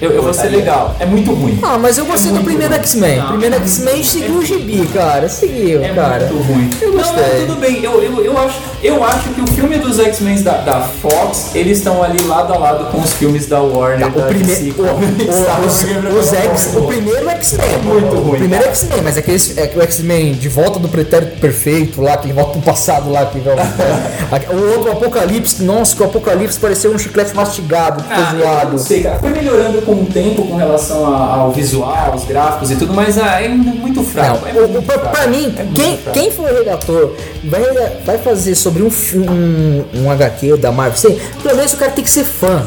Eu, 0.00 0.12
eu 0.12 0.22
vou 0.22 0.32
ser 0.32 0.48
legal. 0.48 0.96
É 0.98 1.04
muito 1.04 1.30
ruim. 1.34 1.58
Ah, 1.62 1.76
mas 1.78 1.98
eu 1.98 2.06
gostei 2.06 2.30
É 2.30 2.34
do 2.34 2.42
primeiro. 2.42 2.72
X-Men. 2.74 3.22
Primeiro 3.26 3.54
é 3.54 3.58
X-Men 3.58 4.02
seguiu 4.02 4.36
o 4.36 4.44
gibi, 4.44 4.86
cara. 4.94 5.28
Seguiu, 5.28 5.82
É 5.84 5.90
cara. 5.90 6.26
muito 6.26 6.42
ruim. 6.46 6.70
Eu 6.80 6.92
Não, 6.92 6.96
gostei. 6.98 7.22
não, 7.40 7.46
tudo 7.46 7.60
bem. 7.60 7.84
Eu, 7.84 8.02
eu, 8.02 8.24
eu, 8.24 8.38
acho, 8.38 8.58
eu 8.82 9.04
acho 9.04 9.28
que 9.44 9.50
o 9.50 9.54
filme 9.54 9.78
dos 9.78 9.98
X-Men 9.98 10.42
da, 10.42 10.58
da 10.58 10.80
Fox, 10.82 11.50
eles 11.54 11.78
estão 11.78 12.02
ali 12.02 12.22
lado 12.24 12.52
a 12.52 12.58
lado 12.58 12.90
com 12.90 12.98
os 13.00 13.12
filmes 13.14 13.46
da 13.46 13.60
Warner. 13.60 14.08
O 14.08 14.10
da 14.10 14.26
primeiro, 14.26 14.60
DC, 14.62 14.74
o, 14.78 14.82
o, 14.82 15.66
os, 15.66 16.26
os 16.26 16.32
X, 16.32 16.70
o 16.76 16.82
primeiro 16.82 17.28
X-Men. 17.30 17.78
Muito 17.84 18.14
ruim, 18.16 18.34
O 18.34 18.38
primeiro. 18.38 18.64
X-Men, 18.66 19.00
mas 19.02 19.16
é 19.16 19.22
que 19.22 19.78
o 19.78 19.82
X-Men 19.82 20.32
de 20.34 20.48
volta 20.48 20.78
do 20.78 20.88
pretérito 20.88 21.38
perfeito 21.40 22.00
lá, 22.02 22.16
que 22.16 22.32
volta 22.32 22.52
pro 22.52 22.62
passado 22.62 23.10
lá, 23.10 23.26
que 23.26 23.38
o 24.52 24.70
outro 24.76 24.92
Apocalipse, 24.92 25.62
nossa, 25.62 25.94
que 25.96 26.02
o 26.02 26.06
Apocalipse 26.06 26.58
pareceu 26.58 26.92
um 26.92 26.98
chiclete 26.98 27.34
mastigado, 27.34 28.02
ficou 28.02 28.16
Ah, 28.18 28.34
zoado. 28.38 28.78
sei, 28.78 29.02
cara. 29.02 29.18
Foi 29.18 29.30
melhorando 29.30 29.82
com 29.82 29.92
o 29.92 30.06
tempo 30.06 30.46
com 30.46 30.56
relação 30.56 31.04
ao 31.14 31.50
visual, 31.52 32.12
aos 32.12 32.24
gráficos 32.24 32.70
e 32.70 32.76
tudo, 32.76 32.92
mas 32.94 33.18
ah, 33.18 33.40
é 33.42 33.48
muito 33.48 34.02
fraco. 34.02 34.46
é 34.46 34.52
Não, 34.52 34.64
o- 34.64 34.68
muito 34.68 34.78
o- 34.80 34.82
pra, 34.82 34.98
fraco. 34.98 35.16
pra 35.16 35.26
mim, 35.28 35.54
É 35.56 35.66
quem, 35.74 35.96
fraco. 35.98 36.18
quem 36.18 36.30
for 36.30 36.50
o 36.50 36.54
redator 36.54 37.14
vai, 37.44 37.62
vai 38.04 38.18
fazer 38.18 38.54
sobre 38.54 38.82
um, 38.82 38.90
fi- 38.90 39.18
um, 39.30 39.84
um 39.94 40.10
HQ 40.10 40.56
da 40.56 40.70
Marvel, 40.72 40.96
sei, 40.98 41.20
pelo 41.42 41.56
menos 41.56 41.72
o 41.72 41.76
cara 41.76 41.92
tem 41.92 42.04
que 42.04 42.10
ser 42.10 42.24
fã. 42.24 42.62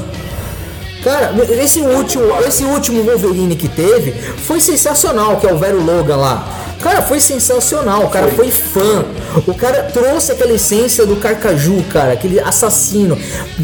Cara, 1.04 1.34
esse 1.62 1.82
último, 1.82 2.24
esse 2.48 2.64
último 2.64 3.04
Wolverine 3.04 3.56
que 3.58 3.68
teve 3.68 4.12
foi 4.12 4.62
sensacional, 4.62 5.36
que 5.38 5.46
é 5.46 5.52
o 5.54 5.58
Vero 5.58 5.84
Logan 5.84 6.16
lá. 6.16 6.48
Cara, 6.82 7.02
foi 7.02 7.20
sensacional, 7.20 8.04
o 8.06 8.10
cara 8.10 8.28
foi 8.30 8.50
fã. 8.52 9.06
O 9.48 9.54
cara 9.54 9.84
trouxe 9.84 10.32
aquela 10.34 10.52
essência 10.54 11.06
do 11.06 11.16
Carcaju, 11.18 11.82
cara, 11.92 12.14
aquele 12.14 12.40
assassino. 12.40 13.18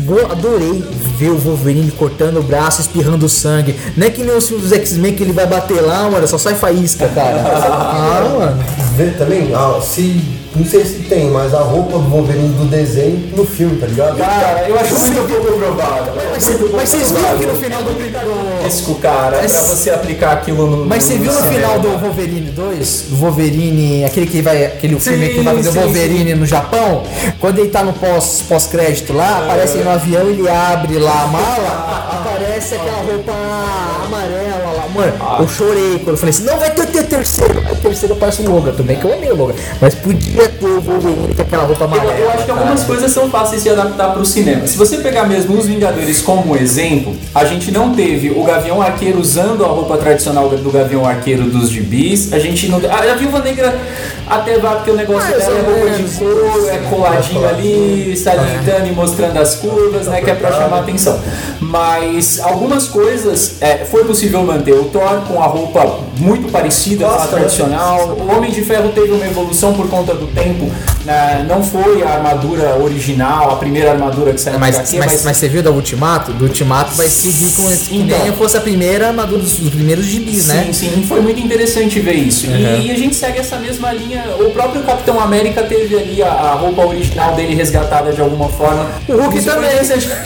Go- 0.06 0.26
Adorei 0.32 0.84
ver 1.18 1.30
o 1.30 1.38
Wolverine 1.38 1.92
cortando 1.92 2.40
o 2.40 2.44
braço, 2.44 2.80
espirrando 2.82 3.28
sangue. 3.30 3.76
Não 3.96 4.08
é 4.08 4.10
que 4.10 4.22
nem 4.24 4.36
os 4.36 4.48
filmes 4.48 4.70
dos 4.70 4.74
X-Men 4.78 5.16
que 5.16 5.24
ele 5.24 5.34
vai 5.34 5.46
bater 5.46 5.82
lá, 5.82 6.10
mano, 6.10 6.26
só 6.28 6.38
sai 6.38 6.56
faísca, 6.56 7.08
cara. 7.10 7.40
Ah, 7.72 8.36
mano. 8.38 8.64
Vê 8.98 9.12
também, 9.12 9.54
ah, 9.54 9.80
se. 9.82 10.39
Não 10.60 10.66
sei 10.66 10.84
se 10.84 11.00
tem, 11.04 11.30
mas 11.30 11.54
a 11.54 11.60
roupa 11.62 11.94
do 11.94 12.10
Wolverine 12.10 12.50
do 12.50 12.66
desenho 12.66 13.32
no 13.34 13.46
filme, 13.46 13.78
tá 13.78 13.88
ligado? 13.88 14.18
Cara, 14.18 14.68
eu 14.68 14.78
acho 14.78 14.94
muito 15.00 15.26
pouco 15.26 15.58
provável. 15.58 16.14
Mas, 16.32 16.50
mas 16.74 16.90
vocês 16.90 17.12
viram 17.12 17.38
que 17.40 17.46
no 17.46 17.56
final 17.56 17.82
do, 17.82 17.94
do 17.94 18.64
Risco, 18.66 18.96
cara, 18.96 19.38
Mas- 19.42 19.52
pra 19.54 19.62
você 19.62 19.90
aplicar 19.90 20.34
aquilo 20.34 20.68
no. 20.68 20.86
Mas 20.86 21.04
você 21.06 21.14
viu 21.18 21.32
no 21.32 21.38
cinema. 21.38 21.54
final 21.56 21.80
do 21.80 21.98
Wolverine 21.98 22.52
2, 22.52 23.02
do 23.10 23.16
Wolverine, 23.16 24.04
aquele 24.04 24.26
que 24.28 24.42
vai, 24.42 24.66
aquele 24.66 25.00
Sim, 25.00 25.12
filme 25.12 25.30
que 25.30 25.40
vai 25.42 25.56
fazer 25.56 25.70
o 25.70 25.72
sim, 25.72 25.80
Wolverine 25.80 26.36
no 26.36 26.46
Japão, 26.46 27.04
quando 27.40 27.60
ele 27.60 27.70
tá 27.70 27.82
no 27.82 27.94
pós 27.94 28.44
pós 28.50 28.68
crédito 28.68 29.14
lá, 29.14 29.46
aparece 29.46 29.76
ele 29.78 29.86
no 29.86 29.92
avião, 29.92 30.28
ele 30.30 30.50
abre 30.50 30.98
lá 30.98 31.24
a 31.24 31.28
mala, 31.28 32.20
aparece 32.22 32.76
aquela 32.76 32.98
roupa 32.98 33.32
amarela 34.06 34.49
mano. 34.90 35.14
Eu 35.40 35.48
chorei 35.48 36.00
quando 36.00 36.10
eu 36.10 36.18
falei 36.18 36.30
assim, 36.30 36.44
não 36.44 36.58
vai 36.58 36.72
ter, 36.72 36.86
ter 36.88 37.04
terceiro, 37.04 37.62
aí 37.66 37.74
o 37.74 37.76
terceiro 37.78 38.14
aparece 38.16 38.42
o 38.42 38.50
Logan, 38.52 38.72
também 38.72 38.98
que 38.98 39.06
eu 39.06 39.14
amei 39.14 39.32
o 39.32 39.36
Logan, 39.36 39.54
mas 39.82 39.96
podia 39.96 40.48
ter 40.48 40.66
o 40.66 40.82
Wolverine 40.82 41.34
com 41.36 41.42
aquela 41.42 41.64
roupa 41.64 41.84
Eu, 41.84 41.88
amarela. 41.88 42.14
eu 42.14 42.30
acho 42.32 42.46
que 42.46 42.52
algumas 42.52 42.84
coisas 42.84 43.12
são 43.12 43.30
fáceis 43.30 43.64
de 43.64 43.70
adaptar 43.70 44.12
para 44.12 44.22
o 44.22 44.26
cinema. 44.26 44.68
Se 44.68 44.78
você 44.78 44.98
pegar 44.98 45.26
mesmo 45.26 45.58
os 45.58 45.66
Vingadores 45.66 46.22
como 46.22 46.56
exemplo, 46.56 47.16
a 47.34 47.46
gente 47.46 47.72
não 47.72 47.94
teve 47.94 48.30
o 48.32 48.44
Gavião 48.44 48.82
Arqueiro 48.82 49.20
usando 49.20 49.64
a 49.64 49.68
roupa 49.68 49.98
tradicional 49.98 50.50
do 50.50 50.72
Gavião 50.72 51.06
Arqueiro 51.06 51.44
dos 51.44 51.70
gibis. 51.70 52.34
A 52.34 52.40
gente 52.40 52.68
não. 52.68 52.80
A, 52.90 53.12
a 53.12 53.16
Viúva 53.16 53.40
Negra 53.40 53.78
até 54.30 54.58
vai 54.60 54.76
porque 54.76 54.92
o 54.92 54.96
negócio 54.96 55.30
dela 55.38 55.44
é 55.44 55.62
ou 55.62 55.80
roupa 55.80 55.90
de 55.98 56.04
couro, 56.18 56.70
é 56.70 56.78
coladinho 56.90 57.48
ali, 57.48 58.16
salientando 58.18 58.88
e 58.88 58.92
mostrando 58.92 59.38
as 59.38 59.56
curvas, 59.56 60.08
né? 60.08 60.22
Que 60.22 60.30
é 60.32 60.36
pra 60.36 60.52
chamar 60.52 60.80
atenção. 60.80 61.20
Mas 61.60 62.40
algumas 62.42 62.88
coisas 62.88 63.56
é, 63.62 63.86
foi 63.86 64.04
possível 64.06 64.44
manter. 64.44 64.74
O 64.74 64.86
Thor 64.86 65.22
com 65.28 65.42
a 65.42 65.46
roupa 65.48 66.00
muito 66.18 66.52
parecida 66.52 67.06
com 67.06 67.12
a 67.14 67.28
tradicional. 67.28 68.10
O 68.20 68.36
Homem 68.36 68.52
de 68.52 68.62
Ferro 68.64 68.90
teve 68.90 69.12
uma 69.12 69.26
evolução 69.26 69.74
por 69.74 69.90
conta 69.90 70.14
do 70.14 70.28
tempo. 70.28 70.70
né? 71.06 71.46
Não 71.48 71.64
foi 71.64 72.04
a 72.04 72.10
armadura 72.10 72.78
original, 72.82 73.52
a 73.52 73.56
primeira 73.56 73.92
armadura 73.92 74.34
que 74.34 74.40
saiu 74.42 74.60
Mas, 74.60 74.76
HQ, 74.76 74.98
mas, 75.00 75.24
mas 75.26 75.38
você 75.38 75.48
viu 75.48 75.64
da 75.64 75.72
Ultimato? 75.72 76.32
Do 76.34 76.46
Ultimato 76.46 76.94
vai 76.96 77.08
seguir 77.08 77.52
com 77.56 77.70
esse, 77.72 77.90
que 77.90 77.98
nem 77.98 78.22
Então. 78.24 78.34
fosse 78.34 78.58
a 78.58 78.62
primeira 78.62 79.08
armadura 79.08 79.42
dos, 79.42 79.58
dos 79.58 79.70
primeiros 79.74 80.06
gibis, 80.06 80.44
Sim, 80.44 80.54
né? 80.54 80.70
sim, 80.74 81.06
foi 81.08 81.22
muito 81.22 81.40
interessante 81.40 82.00
ver 82.00 82.14
isso. 82.14 82.46
E- 82.46 82.50
Uhum. 82.60 82.82
E, 82.82 82.92
a 82.92 82.96
gente 82.96 83.16
segue 83.16 83.40
essa 83.40 83.58
mesma 83.58 83.92
linha. 83.94 84.19
O 84.40 84.52
próprio 84.52 84.84
Capitão 84.84 85.20
América 85.20 85.64
teve 85.64 85.98
ali 85.98 86.24
a, 86.24 86.30
a 86.32 86.54
roupa 86.54 86.86
original 86.86 87.34
dele 87.34 87.56
resgatada 87.56 88.12
de 88.12 88.22
alguma 88.22 88.50
forma. 88.50 88.88
O 89.08 89.14
Hulk 89.14 89.44
também. 89.44 89.70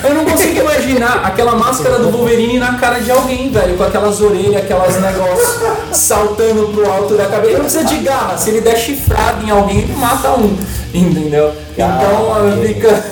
Eu 0.03 0.15
não 0.15 0.25
consigo 0.25 0.59
imaginar 0.59 1.21
aquela 1.23 1.55
máscara 1.55 1.99
do 1.99 2.11
Wolverine 2.11 2.57
na 2.59 2.75
cara 2.75 2.99
de 2.99 3.11
alguém, 3.11 3.49
velho, 3.51 3.77
com 3.77 3.83
aquelas 3.83 4.21
orelhas, 4.21 4.63
aquelas 4.63 4.99
negócios 5.01 5.59
saltando 5.91 6.67
pro 6.69 6.89
alto 6.91 7.15
da 7.15 7.25
cabeça. 7.25 7.45
Ele 7.47 7.55
não 7.55 7.65
precisa 7.65 7.85
de 7.85 7.97
garra. 7.97 8.37
Se 8.37 8.49
ele 8.49 8.61
der 8.61 8.77
chifrado 8.77 9.45
em 9.45 9.49
alguém, 9.49 9.79
ele 9.79 9.95
mata 9.95 10.31
um. 10.31 10.55
Entendeu? 10.93 11.53
Então 11.73 12.61
fica, 12.61 13.03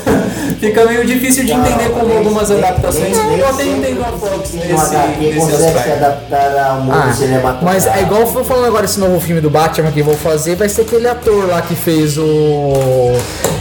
fica 0.61 0.85
meio 0.85 1.05
difícil 1.05 1.43
de 1.43 1.51
entender 1.51 1.89
como 1.89 2.15
algumas 2.17 2.49
adaptações. 2.51 3.17
Eu 3.17 3.49
até 3.49 3.63
entendo 3.65 4.01
a 4.01 4.11
Fox 4.17 4.53
nesse, 4.53 4.95
nesse 5.17 5.39
consegue 5.39 5.57
se 5.57 5.65
aspecto. 5.65 5.91
adaptar 6.05 6.65
ao 6.69 6.81
mundo 6.81 6.93
Ah, 6.95 7.11
cinematográfico. 7.13 7.65
mas 7.65 7.87
é 7.87 8.01
igual 8.03 8.21
eu 8.21 8.27
falando 8.45 8.65
agora 8.67 8.85
esse 8.85 8.99
novo 8.99 9.19
filme 9.19 9.41
do 9.41 9.49
Batman 9.49 9.91
que 9.91 10.01
vou 10.03 10.15
fazer, 10.15 10.55
vai 10.55 10.69
ser 10.69 10.83
aquele 10.83 11.07
ator 11.07 11.47
lá 11.49 11.61
que 11.61 11.75
fez 11.75 12.17
o. 12.17 12.23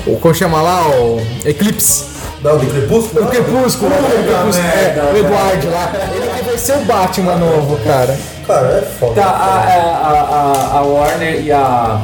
o 0.07 0.17
como 0.21 0.35
chama 0.35 0.61
lá? 0.63 0.87
O 0.89 1.21
Eclipse. 1.45 2.05
Não, 2.43 2.57
do 2.57 2.67
Crepúsculo? 2.67 3.25
O 3.25 3.29
Crepúsculo, 3.29 3.91
né? 3.91 3.99
O 3.99 4.23
Crepúsculo, 4.25 4.67
é, 4.67 5.13
o 5.13 5.17
Eduardo 5.19 5.71
lá. 5.71 5.93
Ele 6.15 6.27
que 6.39 6.45
vai 6.45 6.57
ser 6.59 6.73
o 6.73 6.85
Batman 6.87 7.37
novo, 7.37 7.77
cara. 7.85 8.17
Cara, 8.47 8.67
é 8.79 8.83
foda. 8.99 9.21
Tá, 9.21 9.29
a, 9.29 9.77
a, 10.09 10.77
a, 10.77 10.79
a 10.79 10.83
Warner 10.83 11.45
e 11.45 11.53
a, 11.53 12.01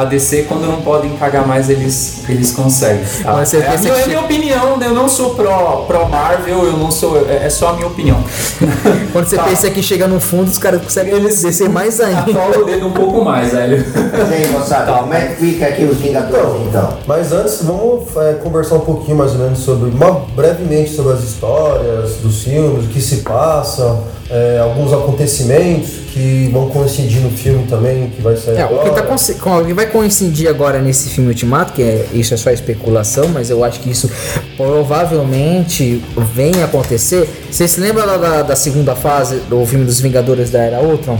a 0.00 0.04
DC, 0.04 0.44
quando 0.48 0.66
não 0.66 0.80
podem 0.82 1.10
pagar 1.16 1.46
mais, 1.46 1.68
eles, 1.70 2.22
eles 2.28 2.52
conseguem. 2.52 3.02
Tá? 3.22 3.32
Mas 3.32 3.52
é, 3.54 3.58
minha, 3.58 3.78
que 3.78 3.88
é 4.00 4.06
minha 4.06 4.20
opinião, 4.20 4.78
eu 4.82 4.92
não 4.94 5.08
sou 5.08 5.34
pró, 5.34 5.84
pró 5.86 6.06
Marvel, 6.06 6.64
eu 6.64 6.76
não 6.76 6.90
sou. 6.90 7.26
É, 7.28 7.46
é 7.46 7.50
só 7.50 7.68
a 7.70 7.72
minha 7.74 7.86
opinião. 7.86 8.22
Quando 9.12 9.26
você 9.26 9.36
Tá. 9.36 9.44
pensa 9.44 9.70
que 9.70 9.82
chega 9.82 10.06
no 10.06 10.18
fundo, 10.20 10.48
os 10.50 10.58
caras 10.58 10.82
conseguem 10.82 11.20
descer 11.20 11.68
mais 11.68 12.00
ainda. 12.00 12.20
Atola 12.30 12.58
o 12.58 12.64
dedo 12.64 12.86
um 12.86 12.92
pouco 12.92 13.24
mais, 13.24 13.52
velho. 13.52 13.84
Mas 14.12 14.32
aí, 14.32 14.48
moçada, 14.48 14.92
como 14.92 15.12
é 15.14 15.26
que 15.26 15.34
fica 15.36 15.66
aqui 15.66 15.84
os 15.84 15.98
Vingadores 15.98 16.62
então? 16.68 16.96
Mas 17.06 17.32
antes, 17.32 17.62
vamos 17.62 18.04
é, 18.16 18.34
conversar 18.34 18.76
um 18.76 18.80
pouquinho 18.80 19.16
mais 19.16 19.32
ou 19.32 19.38
menos 19.38 19.58
sobre, 19.60 19.90
uma- 19.90 20.20
brevemente 20.34 20.90
sobre 20.90 21.12
as 21.14 21.22
histórias 21.22 22.16
dos 22.16 22.42
filmes, 22.42 22.84
o 22.84 22.88
que 22.88 23.00
se 23.00 23.16
passa, 23.18 23.98
é, 24.30 24.58
alguns 24.62 24.92
acontecimentos 24.92 26.05
que 26.16 26.48
vão 26.50 26.70
coincidir 26.70 27.20
no 27.20 27.30
filme 27.30 27.66
também, 27.66 28.08
que 28.08 28.22
vai 28.22 28.34
sair 28.38 28.56
É, 28.56 28.64
o 28.64 28.68
que, 28.68 28.74
agora. 28.74 29.02
tá 29.02 29.58
o 29.60 29.64
que 29.66 29.74
vai 29.74 29.84
coincidir 29.84 30.48
agora 30.48 30.80
nesse 30.80 31.10
filme 31.10 31.28
Ultimato, 31.28 31.74
que 31.74 31.82
é, 31.82 32.06
isso 32.14 32.32
é 32.32 32.38
só 32.38 32.50
especulação, 32.50 33.28
mas 33.28 33.50
eu 33.50 33.62
acho 33.62 33.80
que 33.80 33.90
isso 33.90 34.10
provavelmente 34.56 36.02
vem 36.34 36.62
acontecer. 36.62 37.28
Vocês 37.50 37.70
se 37.70 37.80
lembram 37.80 38.06
lá 38.06 38.16
da, 38.16 38.42
da 38.42 38.56
segunda 38.56 38.94
fase 38.94 39.40
do 39.40 39.66
filme 39.66 39.84
dos 39.84 40.00
Vingadores 40.00 40.48
da 40.48 40.60
Era 40.60 40.80
Ultron? 40.80 41.18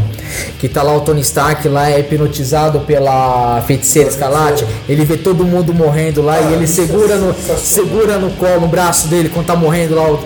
Que 0.59 0.67
tá 0.67 0.83
lá 0.83 0.97
o 0.97 1.01
Tony 1.03 1.21
Stark 1.21 1.69
lá 1.69 1.91
é 1.91 2.01
hipnotizado 2.01 2.81
pela 2.81 3.63
feiticeira 3.67 4.09
Escarlate. 4.09 4.65
Ele 4.89 5.05
vê 5.05 5.19
todo 5.19 5.45
mundo 5.45 5.75
morrendo 5.75 6.23
lá 6.23 6.41
e 6.41 6.55
ele 6.55 6.67
segura 6.67 7.17
no, 7.17 7.35
segura 7.59 8.17
no 8.19 8.31
colo, 8.31 8.63
no 8.63 8.69
braço 8.69 9.09
dele 9.09 9.29
quando 9.29 9.47
tá 9.47 9.57
morrendo 9.57 9.95
lá 9.95 10.11
o, 10.11 10.21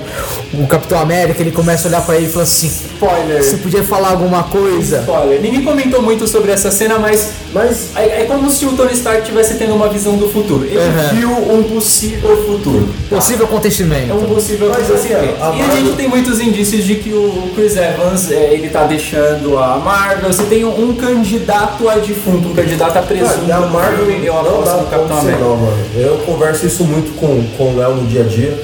o 0.55 0.67
Capitão 0.69 1.01
América. 1.01 1.43
Ele 1.43 1.51
começa 1.51 1.89
a 1.89 1.91
olhar 1.91 2.07
pra 2.07 2.17
ele 2.17 2.27
e 2.27 2.31
fala 2.31 2.45
assim: 2.45 2.69
Spoiler. 2.69 3.43
Você 3.43 3.57
podia 3.57 3.83
falar 3.83 4.11
alguma 4.11 4.45
coisa? 4.45 4.60
Spoiler. 4.81 5.41
Ninguém 5.41 5.63
comentou 5.63 6.03
muito 6.03 6.27
sobre 6.27 6.51
essa 6.53 6.71
cena, 6.71 6.99
mas 6.99 7.31
Mas 7.53 7.89
é, 7.97 8.23
é 8.23 8.25
como 8.27 8.49
se 8.49 8.65
o 8.65 8.73
Tony 8.73 8.93
Stark 8.93 9.23
estivesse 9.23 9.55
tendo 9.55 9.75
uma 9.75 9.89
visão 9.89 10.17
do 10.17 10.29
futuro. 10.29 10.65
Ele 10.65 10.79
Uhum. 10.79 11.09
viu 11.17 11.31
um 11.55 11.63
possível 11.65 12.37
futuro. 12.47 12.89
Possível 13.09 13.47
acontecimento. 13.47 14.11
É 14.11 14.15
um 14.15 14.25
possível 14.27 14.69
Mas, 14.69 14.85
acontecimento. 14.89 15.25
assim, 15.25 15.43
a 15.43 15.47
E 15.47 15.61
a 15.61 15.67
Marvel- 15.67 15.77
gente 15.85 15.97
tem 15.97 16.09
muitos 16.09 16.41
indícios 16.41 16.85
de 16.85 16.95
que 16.97 17.13
o 17.13 17.51
Chris 17.57 17.77
Evans 17.77 18.31
é, 18.31 18.53
ele 18.55 18.69
tá 18.69 18.85
deixando 18.85 19.59
a 19.59 19.79
Marvel. 19.79 20.33
Você 20.33 20.45
tem 20.45 20.65
um, 20.65 20.95
candidato 20.95 21.89
a 21.89 21.97
defunto, 21.97 22.49
um 22.49 22.55
candidato 22.55 22.97
a 22.99 23.03
presunto. 23.03 23.51
Ah, 23.51 23.57
a 23.57 23.61
Marvel 23.67 24.11
eu 24.11 24.33
não 24.33 24.41
aposto 24.41 24.77
no 24.77 24.87
Capitão 24.87 25.19
América. 25.19 25.45
nó, 25.45 25.55
mano. 25.57 25.77
Eu 25.97 26.19
converso 26.25 26.67
isso 26.67 26.85
muito 26.85 27.17
com, 27.19 27.45
com 27.59 27.75
o 27.75 27.79
Léo 27.79 27.95
no 27.97 28.07
dia 28.07 28.21
a 28.23 28.25
dia. 28.25 28.57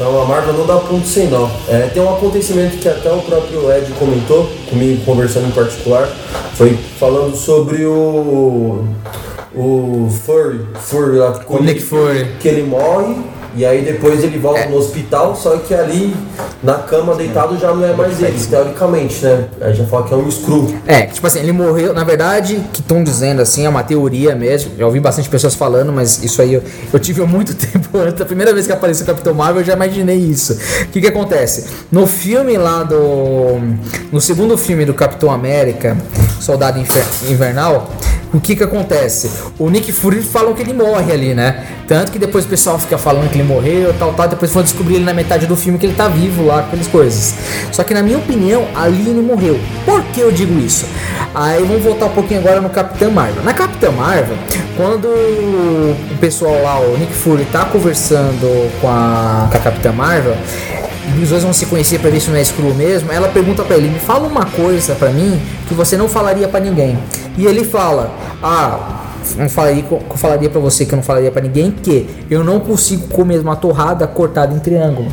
Então 0.00 0.22
a 0.22 0.24
Marvel 0.24 0.54
não 0.54 0.64
dá 0.64 0.78
ponto 0.78 1.06
sem 1.06 1.28
nó. 1.28 1.46
É, 1.68 1.88
tem 1.88 2.02
um 2.02 2.08
acontecimento 2.08 2.78
que 2.78 2.88
até 2.88 3.12
o 3.12 3.20
próprio 3.20 3.70
Ed 3.70 3.92
comentou, 3.98 4.50
comigo 4.70 5.04
conversando 5.04 5.48
em 5.48 5.50
particular, 5.50 6.08
foi 6.54 6.74
falando 6.98 7.36
sobre 7.36 7.84
o. 7.84 8.82
O 9.54 10.08
Furry, 10.24 10.60
Furry 10.76 11.18
lá, 11.18 11.38
O 11.46 11.62
Nick 11.62 11.82
Fury. 11.82 12.36
que 12.40 12.48
ele 12.48 12.62
morre 12.62 13.14
E 13.56 13.64
aí 13.66 13.82
depois 13.82 14.22
ele 14.22 14.38
volta 14.38 14.60
É. 14.60 14.68
no 14.68 14.76
hospital, 14.76 15.34
só 15.34 15.56
que 15.56 15.74
ali 15.74 16.14
na 16.62 16.74
cama 16.74 17.14
deitado 17.14 17.58
já 17.58 17.72
não 17.74 17.84
é 17.84 17.92
mais 17.92 18.20
ele, 18.22 18.38
teoricamente, 18.48 19.24
né? 19.24 19.44
Aí 19.60 19.74
já 19.74 19.84
fala 19.86 20.04
que 20.06 20.14
é 20.14 20.16
um 20.16 20.30
screw. 20.30 20.74
É, 20.86 21.02
tipo 21.02 21.26
assim, 21.26 21.40
ele 21.40 21.52
morreu, 21.52 21.92
na 21.92 22.04
verdade, 22.04 22.60
que 22.72 22.80
estão 22.80 23.02
dizendo 23.02 23.40
assim, 23.42 23.66
é 23.66 23.68
uma 23.68 23.82
teoria 23.82 24.34
mesmo. 24.34 24.72
Já 24.78 24.86
ouvi 24.86 25.00
bastante 25.00 25.28
pessoas 25.28 25.54
falando, 25.54 25.92
mas 25.92 26.22
isso 26.22 26.40
aí 26.40 26.54
eu, 26.54 26.62
eu 26.92 26.98
tive 27.00 27.22
há 27.22 27.26
muito 27.26 27.54
tempo 27.56 27.88
antes. 27.98 28.14
Da 28.14 28.24
primeira 28.24 28.52
vez 28.52 28.66
que 28.66 28.72
apareceu 28.72 29.04
o 29.04 29.06
Capitão 29.06 29.34
Marvel, 29.34 29.62
eu 29.62 29.66
já 29.66 29.72
imaginei 29.74 30.16
isso. 30.16 30.52
O 30.82 30.86
que 30.88 31.00
que 31.00 31.06
acontece? 31.08 31.66
No 31.90 32.06
filme 32.06 32.56
lá 32.56 32.82
do. 32.82 33.60
No 34.12 34.20
segundo 34.20 34.56
filme 34.58 34.84
do 34.84 34.94
Capitão 34.94 35.30
América, 35.30 35.96
Soldado 36.40 36.78
Invernal, 37.28 37.90
o 38.32 38.40
que 38.40 38.54
que 38.54 38.62
acontece? 38.62 39.30
O 39.58 39.68
Nick 39.68 39.92
Fury 39.92 40.22
falam 40.22 40.54
que 40.54 40.62
ele 40.62 40.72
morre 40.72 41.12
ali, 41.12 41.34
né? 41.34 41.66
Tanto 41.88 42.12
que 42.12 42.18
depois 42.18 42.44
o 42.44 42.48
pessoal 42.48 42.78
fica 42.78 42.96
falando 42.96 43.28
que 43.28 43.36
ele 43.36 43.46
morreu, 43.46 43.92
tal, 43.98 44.12
tal. 44.12 44.28
Depois 44.28 44.52
vão 44.52 44.62
descobrir 44.62 44.96
ele 44.96 45.04
na 45.04 45.12
metade 45.12 45.46
do 45.46 45.56
filme 45.56 45.78
que 45.78 45.86
ele 45.86 45.94
tá 45.94 46.06
vivo 46.08 46.46
lá, 46.46 46.60
aquelas 46.60 46.86
coisas. 46.86 47.34
Só 47.72 47.82
que 47.82 47.92
na 47.92 48.02
minha 48.02 48.18
opinião, 48.18 48.66
ali 48.74 49.08
ele 49.08 49.20
morreu. 49.20 49.58
Por 49.84 50.02
que 50.04 50.20
eu 50.20 50.30
digo 50.30 50.58
isso? 50.60 50.86
Aí 51.34 51.62
vamos 51.64 51.82
voltar 51.82 52.06
um 52.06 52.10
pouquinho 52.10 52.40
agora 52.40 52.60
no 52.60 52.70
Capitão 52.70 53.10
Marvel. 53.10 53.42
Na 53.42 53.52
Capitã 53.52 53.90
Marvel, 53.90 54.36
quando 54.76 55.08
o 55.08 56.18
pessoal 56.20 56.62
lá, 56.62 56.80
o 56.80 56.96
Nick 56.96 57.12
Fury, 57.12 57.44
tá 57.46 57.64
conversando 57.64 58.70
com 58.80 58.88
a, 58.88 59.48
com 59.50 59.56
a 59.56 59.60
Capitã 59.60 59.92
Marvel, 59.92 60.36
e 61.18 61.22
os 61.22 61.30
dois 61.30 61.42
vão 61.42 61.52
se 61.52 61.66
conhecer 61.66 61.98
pra 61.98 62.10
ver 62.10 62.20
se 62.20 62.30
não 62.30 62.36
é 62.36 62.42
Skrull 62.42 62.74
mesmo. 62.74 63.10
Ela 63.12 63.28
pergunta 63.28 63.62
pra 63.64 63.76
ele: 63.76 63.88
Me 63.88 63.98
fala 63.98 64.26
uma 64.26 64.44
coisa 64.46 64.94
pra 64.94 65.10
mim 65.10 65.40
que 65.68 65.74
você 65.74 65.96
não 65.96 66.08
falaria 66.08 66.48
pra 66.48 66.60
ninguém. 66.60 66.98
E 67.36 67.46
ele 67.46 67.64
fala: 67.64 68.10
Ah, 68.42 69.00
não 69.36 69.48
falaria, 69.48 69.84
eu 69.90 70.16
falaria 70.16 70.50
pra 70.50 70.60
você 70.60 70.84
que 70.84 70.92
eu 70.92 70.96
não 70.96 71.02
falaria 71.02 71.30
pra 71.30 71.42
ninguém 71.42 71.70
que 71.70 72.08
eu 72.30 72.42
não 72.44 72.60
consigo 72.60 73.08
comer 73.08 73.40
uma 73.40 73.56
torrada 73.56 74.06
cortada 74.06 74.54
em 74.54 74.58
triângulo. 74.58 75.10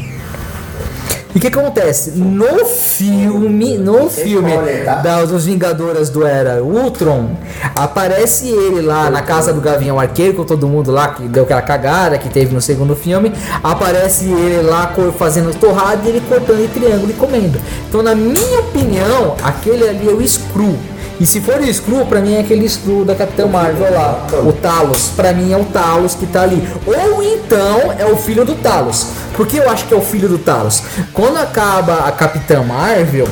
E 1.38 1.39
o 1.39 1.39
que 1.39 1.50
acontece? 1.50 2.13
No 2.17 2.65
filme, 2.65 3.78
no 3.78 4.10
filme 4.10 4.54
spoiler, 4.54 4.86
tá? 4.86 4.95
da, 4.95 5.23
dos 5.23 5.45
Vingadoras 5.45 6.10
do 6.10 6.26
Era 6.26 6.63
Ultron, 6.63 7.30
aparece 7.76 8.47
ele 8.47 8.82
lá 8.82 9.08
na 9.12 9.21
casa 9.21 9.54
do 9.54 9.62
Gavião 9.62 10.00
Arqueiro, 10.00 10.34
com 10.34 10.43
todo 10.43 10.67
mundo 10.67 10.91
lá 10.91 11.10
que 11.10 11.28
deu 11.28 11.43
aquela 11.43 11.62
cagada 11.62 12.17
que 12.17 12.28
teve 12.28 12.56
no 12.56 12.60
segundo 12.60 12.95
filme. 12.95 13.32
Aparece 13.63 14.26
ele 14.26 14.63
lá 14.63 14.91
fazendo 15.15 15.56
torrada 15.60 16.02
e 16.06 16.10
ele 16.10 16.21
cortando 16.21 16.60
em 16.60 16.67
triângulo 16.69 17.12
e 17.12 17.13
comendo. 17.13 17.62
Então, 17.88 18.02
na 18.02 18.15
minha 18.15 18.60
opinião, 18.62 19.36
aquele 19.43 19.88
ali 19.88 20.10
é 20.10 20.12
o 20.12 20.28
Screw. 20.28 20.76
E 21.19 21.25
se 21.25 21.41
for 21.41 21.60
o 21.60 21.73
Screw, 21.73 22.06
pra 22.06 22.21
mim 22.21 22.36
é 22.36 22.41
aquele 22.41 22.67
Screw 22.69 23.03
da 23.03 23.15
Capitã 23.15 23.47
Marvel 23.47 23.91
lá, 23.91 24.27
o 24.45 24.53
Talos. 24.53 25.10
Pra 25.15 25.34
mim 25.34 25.51
é 25.51 25.58
o 25.58 25.65
Talos 25.65 26.13
que 26.13 26.27
tá 26.27 26.43
ali. 26.43 26.67
Ou 26.86 27.23
então 27.23 27.93
é 27.97 28.06
o 28.06 28.15
filho 28.15 28.45
do 28.45 28.56
Talos. 28.56 29.08
Por 29.36 29.47
que 29.47 29.58
eu 29.58 29.69
acho 29.69 29.86
que 29.86 29.93
é 29.93 29.97
o 29.97 30.01
filho 30.01 30.30
do 30.30 30.38
Talos? 30.38 30.84
Quando 31.13 31.38
acaba 31.38 32.08
a 32.08 32.12
Capitã 32.12 32.62
Marvel, 32.62 33.27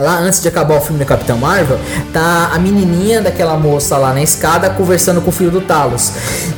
Lá 0.00 0.18
antes 0.18 0.40
de 0.40 0.48
acabar 0.48 0.78
o 0.78 0.80
filme 0.80 0.98
da 0.98 1.04
Capitã 1.04 1.36
Marvel, 1.36 1.78
tá 2.10 2.50
a 2.54 2.58
menininha 2.58 3.20
daquela 3.20 3.56
moça 3.56 3.98
lá 3.98 4.14
na 4.14 4.22
escada 4.22 4.70
conversando 4.70 5.20
com 5.20 5.28
o 5.28 5.32
filho 5.32 5.50
do 5.50 5.60
Talos. 5.60 6.12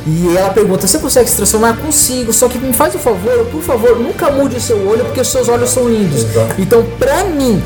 E 0.07 0.37
ela 0.37 0.49
pergunta: 0.51 0.87
Você 0.87 0.97
consegue 0.97 1.29
se 1.29 1.35
transformar? 1.35 1.75
Consigo, 1.77 2.31
só 2.31 2.47
que 2.47 2.57
me 2.57 2.71
faz 2.71 2.95
um 2.95 2.99
favor, 2.99 3.45
por 3.51 3.61
favor, 3.61 3.99
nunca 3.99 4.31
mude 4.31 4.55
o 4.55 4.61
seu 4.61 4.87
olho 4.87 5.03
porque 5.03 5.19
os 5.19 5.27
seus 5.27 5.49
olhos 5.49 5.69
são 5.71 5.89
lindos. 5.89 6.25
Então, 6.57 6.85
pra 6.97 7.25
mim, 7.25 7.61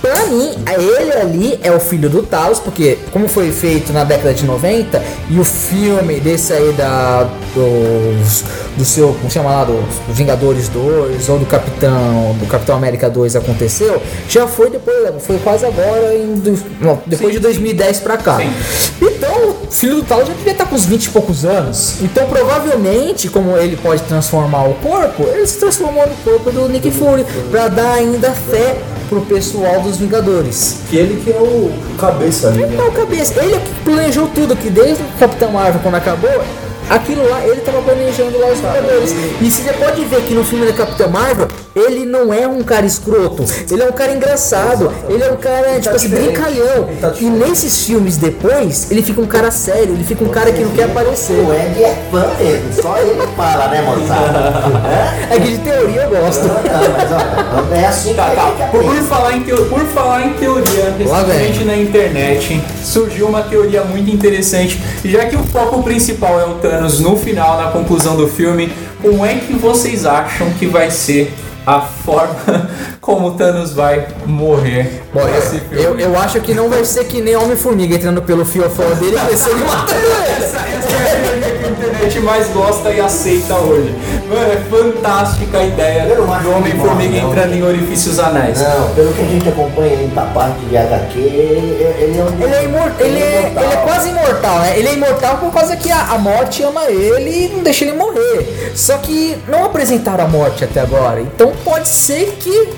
pra 0.00 0.26
mim, 0.26 0.54
ele 0.66 1.12
ali 1.12 1.60
é 1.62 1.70
o 1.72 1.80
filho 1.80 2.08
do 2.08 2.22
Talos, 2.22 2.58
porque 2.58 2.98
como 3.12 3.28
foi 3.28 3.50
feito 3.52 3.92
na 3.92 4.04
década 4.04 4.34
de 4.34 4.44
90 4.44 5.02
e 5.30 5.38
o 5.38 5.44
filme 5.44 6.20
desse 6.20 6.52
aí 6.52 6.72
da 6.72 7.28
dos, 7.54 8.44
do 8.76 8.84
seu, 8.84 9.14
como 9.14 9.30
chama 9.30 9.50
lá, 9.50 9.64
do 9.64 9.82
Vingadores 10.12 10.68
2 10.68 11.28
ou 11.28 11.38
do 11.38 11.46
Capitão, 11.46 12.36
do 12.38 12.46
Capitão 12.46 12.76
América 12.76 13.08
2 13.08 13.36
aconteceu, 13.36 14.02
já 14.28 14.46
foi 14.46 14.70
depois, 14.70 14.96
foi 15.20 15.38
quase 15.38 15.64
agora 15.64 16.14
em 16.14 16.36
não, 16.80 17.00
depois 17.06 17.32
de 17.32 17.38
2010 17.38 18.00
pra 18.00 18.16
cá. 18.16 18.36
Sim. 18.36 18.52
Então, 19.00 19.50
o 19.66 19.70
filho 19.70 19.96
do 19.96 20.02
Talos 20.02 20.28
já 20.28 20.34
devia 20.34 20.52
estar 20.52 20.66
com 20.66 20.74
uns 20.74 20.84
20 20.84 21.04
e 21.04 21.10
poucos 21.10 21.44
anos. 21.44 21.96
Então, 22.02 22.26
provavelmente, 22.28 23.28
como 23.28 23.56
ele 23.56 23.76
pode 23.76 24.02
transformar 24.02 24.64
o 24.64 24.74
corpo, 24.74 25.24
ele 25.24 25.46
se 25.46 25.58
transformou 25.58 26.06
no 26.06 26.14
corpo 26.16 26.50
do 26.50 26.68
Nick 26.68 26.90
Fury 26.90 27.24
pra 27.50 27.68
dar 27.68 27.94
ainda 27.94 28.30
fé 28.30 28.76
pro 29.08 29.20
pessoal 29.22 29.80
dos 29.80 29.96
Vingadores. 29.96 30.78
Que 30.90 30.96
ele 30.96 31.22
que 31.22 31.30
é 31.30 31.40
o 31.40 31.72
cabeça 31.96 32.50
né? 32.50 32.66
Não, 32.66 32.90
cabeça, 32.90 33.42
ele 33.42 33.54
é 33.54 33.58
que 33.58 33.84
planejou 33.84 34.28
tudo, 34.28 34.56
que 34.56 34.68
desde 34.68 35.02
o 35.02 35.06
Capitão 35.18 35.52
Marvel, 35.52 35.80
quando 35.82 35.94
acabou, 35.94 36.42
aquilo 36.90 37.28
lá, 37.28 37.44
ele 37.46 37.60
tava 37.60 37.80
planejando 37.82 38.38
lá 38.38 38.48
os 38.48 38.58
Vingadores. 38.58 39.14
E 39.40 39.50
você 39.50 39.72
pode 39.72 40.04
ver 40.04 40.22
que 40.22 40.34
no 40.34 40.44
filme 40.44 40.66
da 40.66 40.72
Capitã 40.72 41.08
Marvel, 41.08 41.48
ele 41.74 42.06
não 42.06 42.32
é 42.32 42.46
um 42.48 42.62
cara 42.62 42.86
escroto, 42.86 43.44
ele 43.70 43.82
é 43.82 43.86
um 43.86 43.92
cara 43.92 44.12
engraçado, 44.12 44.90
ele 45.08 45.22
é 45.22 45.30
um 45.30 45.36
cara, 45.36 45.78
tipo 45.80 45.94
assim, 45.94 46.08
diferente. 46.08 46.32
brincalhão. 46.32 46.88
Ele 46.88 47.00
tá 47.00 47.12
E 47.20 47.24
nesses 47.26 47.84
filmes 47.84 48.16
depois, 48.16 48.90
ele 48.90 49.02
fica 49.02 49.20
um 49.20 49.26
cara 49.26 49.50
sério, 49.50 49.90
ele 49.94 50.04
fica 50.04 50.24
um 50.24 50.28
cara 50.28 50.50
que 50.52 50.62
não 50.62 50.70
quer 50.70 50.84
aparecer. 50.84 51.34
O 51.34 51.52
Ed 51.52 51.82
é 51.82 51.94
fã 52.10 52.26
mesmo, 52.38 52.82
só 52.82 52.96
ele 52.98 53.20
fala, 53.36 53.68
né, 53.68 53.82
moçada? 53.82 54.46
É? 55.30 55.36
É 55.36 55.40
que 55.40 55.50
de 55.50 55.58
teoria 55.58 56.02
eu 56.02 56.10
gosto. 56.10 56.44
Não, 56.46 56.54
mas 56.54 57.10
ó, 57.12 57.74
é 57.74 57.86
assim 57.86 58.10
que 58.10 58.14
Tá, 58.16 58.26
a 58.26 58.30
tá. 58.30 58.66
Por, 58.70 58.82
por 58.84 58.96
falar 59.02 59.36
em 59.36 59.42
teo- 59.42 59.66
por 59.66 59.80
falar 59.86 60.26
em 60.26 60.32
teoria, 60.34 60.94
recentemente 60.98 61.64
na 61.64 61.76
internet 61.76 62.62
surgiu 62.82 63.26
uma 63.26 63.42
teoria 63.42 63.82
muito 63.82 64.10
interessante. 64.10 64.80
E 65.04 65.10
já 65.10 65.26
que 65.26 65.36
o 65.36 65.42
foco 65.44 65.82
principal 65.82 66.40
é 66.40 66.44
o 66.44 66.54
Thanos 66.54 66.75
no 66.80 67.16
final, 67.16 67.56
na 67.56 67.70
conclusão 67.70 68.16
do 68.16 68.28
filme, 68.28 68.72
como 69.00 69.24
é 69.24 69.34
que 69.34 69.54
vocês 69.54 70.04
acham 70.04 70.50
que 70.58 70.66
vai 70.66 70.90
ser 70.90 71.32
a 71.66 71.80
forma 71.80 72.70
como 73.06 73.28
o 73.28 73.30
Thanos 73.34 73.72
vai 73.72 74.08
morrer 74.26 75.04
Bom, 75.14 75.24
nesse 75.26 75.62
eu, 75.70 75.96
eu, 75.96 76.00
eu 76.00 76.18
acho 76.18 76.40
que 76.40 76.52
não 76.52 76.68
vai 76.68 76.84
ser 76.84 77.04
que 77.04 77.20
nem 77.20 77.36
Homem-Formiga 77.36 77.94
entrando 77.94 78.20
pelo 78.20 78.44
fiofó 78.44 78.82
dele 78.82 79.16
e 79.16 79.30
descendo 79.30 79.60
e 79.60 79.64
matando 79.64 80.00
ele. 80.00 80.44
Essa, 80.44 80.56
essa 80.56 80.92
é 80.92 81.06
a 81.06 81.20
teoria 81.20 81.56
que 81.56 81.64
a 81.64 81.70
internet 81.70 82.20
mais 82.20 82.48
gosta 82.48 82.90
e 82.90 83.00
aceita 83.00 83.54
hoje. 83.54 83.94
Mano, 84.28 84.52
é 84.52 84.56
fantástica 84.68 85.58
a 85.58 85.64
ideia 85.64 86.02
Eu 86.08 86.26
do 86.26 86.50
Homem-Formiga 86.50 87.16
entrando 87.16 87.54
em 87.54 87.62
orifícios 87.62 88.18
anais. 88.18 88.60
Não, 88.60 88.90
pelo 88.96 89.12
que 89.12 89.22
a 89.22 89.26
gente 89.26 89.48
acompanha 89.48 89.92
ele 89.92 90.12
da 90.12 90.22
parte 90.22 90.58
de 90.68 90.76
HQ, 90.76 91.18
ele 91.18 91.86
ele 91.98 92.18
é 92.18 92.24
um 92.24 92.42
Ele 92.42 92.54
é, 92.54 92.64
imor 92.64 92.92
ele, 92.98 93.18
é, 93.18 93.52
ele 93.56 93.72
é 93.72 93.76
quase 93.84 94.08
imortal, 94.08 94.58
né? 94.58 94.78
Ele 94.78 94.88
é 94.88 94.94
imortal 94.94 95.38
por 95.38 95.52
causa 95.52 95.76
que 95.76 95.92
a, 95.92 96.10
a 96.10 96.18
morte 96.18 96.64
ama 96.64 96.86
ele 96.90 97.30
e 97.30 97.48
não 97.54 97.62
deixa 97.62 97.84
ele 97.84 97.96
morrer. 97.96 98.72
Só 98.74 98.98
que 98.98 99.38
não 99.46 99.64
apresentaram 99.64 100.24
a 100.24 100.28
morte 100.28 100.64
até 100.64 100.80
agora. 100.80 101.20
Então 101.20 101.52
pode 101.64 101.88
ser 101.88 102.36
que 102.40 102.68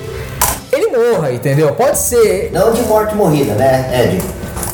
ele 0.79 0.97
morra, 0.97 1.33
entendeu? 1.33 1.73
Pode 1.73 1.99
ser. 1.99 2.51
Não 2.53 2.73
de 2.73 2.83
morte 2.83 3.15
morrida, 3.15 3.55
né, 3.55 3.91
Ed? 4.05 4.23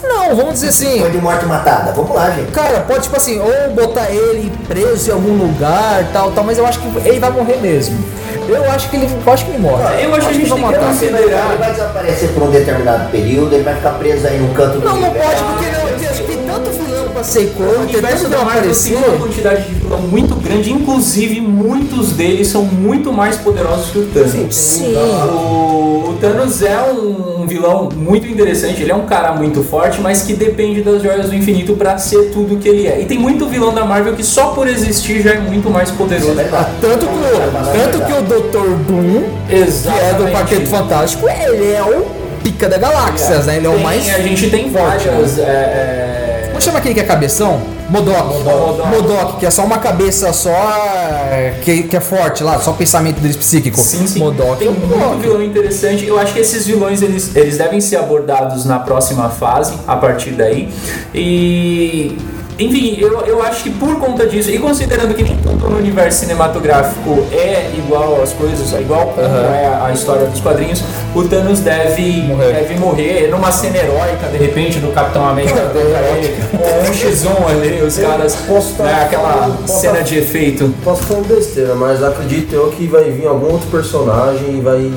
Não, 0.02 0.36
vamos 0.36 0.54
dizer 0.54 0.68
assim. 0.68 1.00
Foi 1.00 1.10
de 1.10 1.18
morte 1.18 1.44
matada. 1.46 1.92
Vamos 1.92 2.14
lá, 2.14 2.30
gente. 2.30 2.50
Cara, 2.52 2.80
pode 2.80 3.04
tipo 3.04 3.16
assim, 3.16 3.40
ou 3.40 3.70
botar 3.74 4.10
ele 4.10 4.52
preso 4.68 5.10
em 5.10 5.12
algum 5.14 5.34
lugar, 5.36 6.06
tal, 6.12 6.30
tal, 6.32 6.44
mas 6.44 6.58
eu 6.58 6.66
acho 6.66 6.78
que 6.78 6.86
ele 7.08 7.18
vai 7.18 7.30
morrer 7.30 7.56
mesmo. 7.56 7.98
Eu 8.46 8.70
acho 8.70 8.90
que 8.90 8.96
ele, 8.96 9.08
eu 9.26 9.32
acho 9.32 9.44
que 9.46 9.50
ele 9.52 9.58
morre. 9.58 9.82
Eu 10.04 10.14
acho 10.14 10.28
que 10.28 10.34
a 10.34 10.36
gente 10.38 10.48
vão 10.50 10.58
tem 10.58 10.68
que 10.72 10.84
considerar- 10.84 11.48
Ele 11.48 11.56
vai 11.58 11.70
desaparecer 11.70 12.28
por 12.30 12.42
um 12.42 12.50
determinado 12.50 13.10
período, 13.10 13.54
ele 13.54 13.62
vai 13.64 13.74
ficar 13.76 13.92
preso 13.92 14.26
aí 14.26 14.38
no 14.38 14.52
canto 14.52 14.78
do 14.80 14.84
Não, 14.84 14.96
não 15.00 15.10
pode, 15.10 15.42
porque 15.42 15.70
não, 15.70 15.83
pra 17.24 17.32
ser 17.32 17.52
O 17.58 17.80
universo 17.80 18.28
da 18.28 18.44
Marvel 18.44 18.72
tem 18.74 18.96
uma 18.96 19.18
quantidade 19.18 19.62
de 19.64 19.74
vilão 19.74 20.00
muito 20.02 20.34
grande, 20.36 20.70
inclusive 20.70 21.40
muitos 21.40 22.12
deles 22.12 22.48
são 22.48 22.64
muito 22.64 23.12
mais 23.12 23.36
poderosos 23.36 23.90
que 23.90 23.98
o 23.98 24.06
Thanos. 24.06 24.54
Sim. 24.54 24.94
O, 24.94 26.10
o 26.10 26.18
Thanos 26.20 26.62
é 26.62 26.82
um, 26.82 27.46
vilão 27.46 27.88
muito 27.94 28.26
interessante, 28.26 28.82
ele 28.82 28.90
é 28.90 28.94
um 28.94 29.06
cara 29.06 29.32
muito 29.32 29.62
forte, 29.62 30.00
mas 30.00 30.22
que 30.22 30.32
depende 30.34 30.82
das 30.82 31.02
joias 31.02 31.28
do 31.28 31.34
infinito 31.34 31.74
pra 31.74 31.98
ser 31.98 32.30
tudo 32.30 32.56
que 32.56 32.68
ele 32.68 32.86
é. 32.86 33.00
E 33.00 33.04
tem 33.04 33.18
muito 33.18 33.46
vilão 33.46 33.72
da 33.74 33.84
Marvel 33.84 34.14
que 34.14 34.24
só 34.24 34.48
por 34.48 34.66
existir 34.66 35.22
já 35.22 35.32
é 35.32 35.38
muito 35.40 35.70
mais 35.70 35.90
poderoso. 35.90 36.34
Ah, 36.52 36.70
Tanto 36.80 37.06
que, 37.06 37.12
o, 37.12 37.72
tanto 37.72 38.04
que 38.04 38.12
o 38.12 38.22
Dr. 38.22 38.68
Doom, 38.86 39.22
que 39.48 39.54
é 39.54 39.58
do 39.58 39.62
Exatamente. 39.64 40.32
Quarteto 40.32 40.66
Fantástico, 40.66 41.26
ele 41.28 41.72
é 41.72 41.82
o 41.82 42.24
pica 42.42 42.68
da 42.68 42.78
galáxias, 42.78 43.46
né? 43.46 43.56
Ele 43.56 43.66
é 43.66 43.70
o 43.70 43.80
mais. 43.80 44.08
A 44.14 44.18
gente 44.20 44.50
tem 44.50 44.70
forte, 44.70 45.08
várias. 45.08 45.36
né? 45.36 45.44
é, 45.44 45.48
é, 45.48 46.23
Como 46.54 46.62
chama 46.62 46.78
aquele 46.78 46.94
que 46.94 47.00
é 47.00 47.04
cabeção? 47.04 47.60
Modok. 47.90 48.44
Modok. 48.44 48.88
Modok, 48.88 49.40
que 49.40 49.46
é 49.46 49.50
só 49.50 49.64
uma 49.64 49.78
cabeça 49.78 50.32
só 50.32 50.52
é, 50.52 51.58
que, 51.62 51.82
que 51.82 51.96
é 51.96 52.00
forte 52.00 52.44
lá, 52.44 52.60
só 52.60 52.70
o 52.70 52.74
pensamento 52.74 53.18
deles 53.18 53.36
psíquico. 53.36 53.76
Sim, 53.76 54.06
sim. 54.06 54.20
Modok. 54.20 54.60
Tem 54.60 54.68
é 54.68 54.70
muito 54.70 54.86
Modok. 54.86 55.20
vilão 55.20 55.42
interessante. 55.42 56.06
Eu 56.06 56.16
acho 56.16 56.32
que 56.32 56.38
esses 56.38 56.64
vilões 56.64 57.02
eles, 57.02 57.34
eles 57.34 57.58
devem 57.58 57.80
ser 57.80 57.96
abordados 57.96 58.64
na 58.64 58.78
próxima 58.78 59.28
fase, 59.30 59.74
a 59.84 59.96
partir 59.96 60.30
daí. 60.30 60.72
E 61.12 62.16
enfim, 62.58 62.96
eu, 63.00 63.20
eu 63.26 63.42
acho 63.42 63.64
que 63.64 63.70
por 63.70 63.96
conta 63.98 64.26
disso, 64.26 64.50
e 64.50 64.58
considerando 64.58 65.14
que 65.14 65.22
nem 65.22 65.36
tudo 65.38 65.68
no 65.68 65.76
universo 65.78 66.20
cinematográfico 66.20 67.26
é 67.32 67.70
igual 67.76 68.22
às 68.22 68.32
coisas, 68.32 68.72
é 68.72 68.80
igual 68.80 69.06
como 69.08 69.26
é 69.26 69.66
a, 69.66 69.86
a 69.86 69.92
história 69.92 70.26
dos 70.26 70.40
quadrinhos, 70.40 70.82
o 71.14 71.24
Thanos 71.24 71.60
deve 71.60 72.22
Morrer. 72.22 72.52
deve 72.52 72.74
morrer 72.76 73.28
numa 73.30 73.50
cena 73.50 73.76
heróica, 73.78 74.28
de 74.30 74.38
repente, 74.38 74.78
do 74.78 74.92
Capitão 74.92 75.26
América 75.28 75.60
ele, 75.74 76.34
ou 76.52 76.80
um 76.80 76.92
X1 76.92 77.50
ali, 77.50 77.82
os 77.82 77.98
caras, 77.98 78.36
posso 78.46 78.70
estar 78.72 78.84
né, 78.84 79.02
aquela 79.04 79.50
posso 79.66 79.80
cena 79.80 79.94
estar- 79.94 80.04
de 80.04 80.18
efeito. 80.18 80.74
Posso 80.84 81.02
falar 81.02 81.20
besteira, 81.22 81.74
mas 81.74 82.02
acredito 82.02 82.52
eu 82.54 82.68
que 82.70 82.86
vai 82.86 83.04
vir 83.10 83.26
algum 83.26 83.52
outro 83.52 83.66
personagem 83.68 84.58
e 84.58 84.60
vai, 84.60 84.90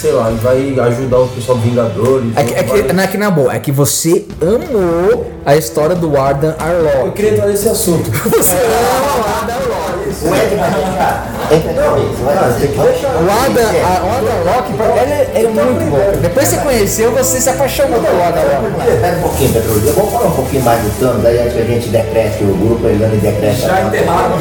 sei 0.00 0.12
lá, 0.12 0.30
e 0.30 0.34
vai 0.36 0.74
ajudar 0.88 1.18
o 1.18 1.28
pessoal 1.28 1.58
Vingadores. 1.58 2.32
É 2.36 2.42
que, 2.42 2.54
é, 2.54 2.62
que, 2.62 2.92
não 2.92 3.02
é 3.02 3.06
que 3.06 3.16
na 3.18 3.30
boa, 3.30 3.54
é 3.54 3.58
que 3.58 3.72
você 3.72 4.24
amou 4.40 5.30
a 5.46 5.56
história 5.56 5.94
do 5.94 6.16
Ardan 6.16 6.54
Eu 6.58 6.88
Arlock. 6.98 7.10
queria 7.16 7.32
entrar 7.32 7.46
nesse 7.46 7.68
assunto. 7.68 8.10
Você 8.10 8.54
ama 8.56 9.18
o 9.18 9.40
Ardan 9.40 9.52
Arlock. 9.54 9.94
O 10.22 10.28
Ed 10.34 10.54
vai 10.56 10.70
deixar. 10.70 11.30
Entra 11.50 11.72
na 11.72 11.82
cabeça, 11.82 12.22
vai 12.24 12.36
fazer. 12.36 12.66
O 12.66 13.30
Ardan, 13.30 13.62
a- 13.62 14.04
o 14.04 14.10
Ardan 14.10 14.50
Arlock, 14.50 14.72
ele, 15.02 15.12
é- 15.12 15.30
ele 15.34 15.46
é 15.46 15.50
muito 15.50 15.90
bom. 15.90 16.20
Depois 16.22 16.48
que 16.48 16.54
você 16.56 16.60
conheceu, 16.62 17.10
você 17.12 17.40
se 17.40 17.50
apaixonou 17.50 18.00
pelo 18.00 18.22
Ardan 18.22 18.40
Arlock. 18.40 18.90
Espera 18.94 19.16
um 19.16 19.20
pouquinho, 19.22 19.52
Pedro. 19.52 19.82
Eu 19.86 19.92
vou 19.94 20.10
falar 20.10 20.26
um 20.26 20.30
pouquinho 20.32 20.62
mais 20.62 20.82
do 20.82 20.90
Thanos, 20.98 21.24
aí 21.26 21.38
antes 21.38 21.52
que 21.54 21.60
a 21.60 21.64
gente 21.64 21.88
decrete 21.88 22.44
o 22.44 22.54
grupo, 22.56 22.86
Elane 22.88 23.16
decrete 23.18 23.60
Já 23.60 23.82
enterraram. 23.82 24.38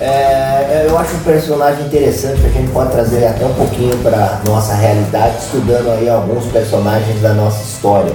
É, 0.00 0.57
eu 0.88 0.98
acho 0.98 1.14
um 1.16 1.20
personagem 1.20 1.86
interessante 1.86 2.40
que 2.40 2.46
a 2.46 2.50
gente 2.50 2.70
pode 2.72 2.90
trazer 2.92 3.26
até 3.26 3.44
um 3.44 3.54
pouquinho 3.54 3.96
para 3.98 4.40
nossa 4.46 4.74
realidade, 4.74 5.36
estudando 5.44 5.90
aí 5.90 6.08
alguns 6.08 6.44
personagens 6.46 7.20
da 7.20 7.32
nossa 7.34 7.62
história. 7.62 8.12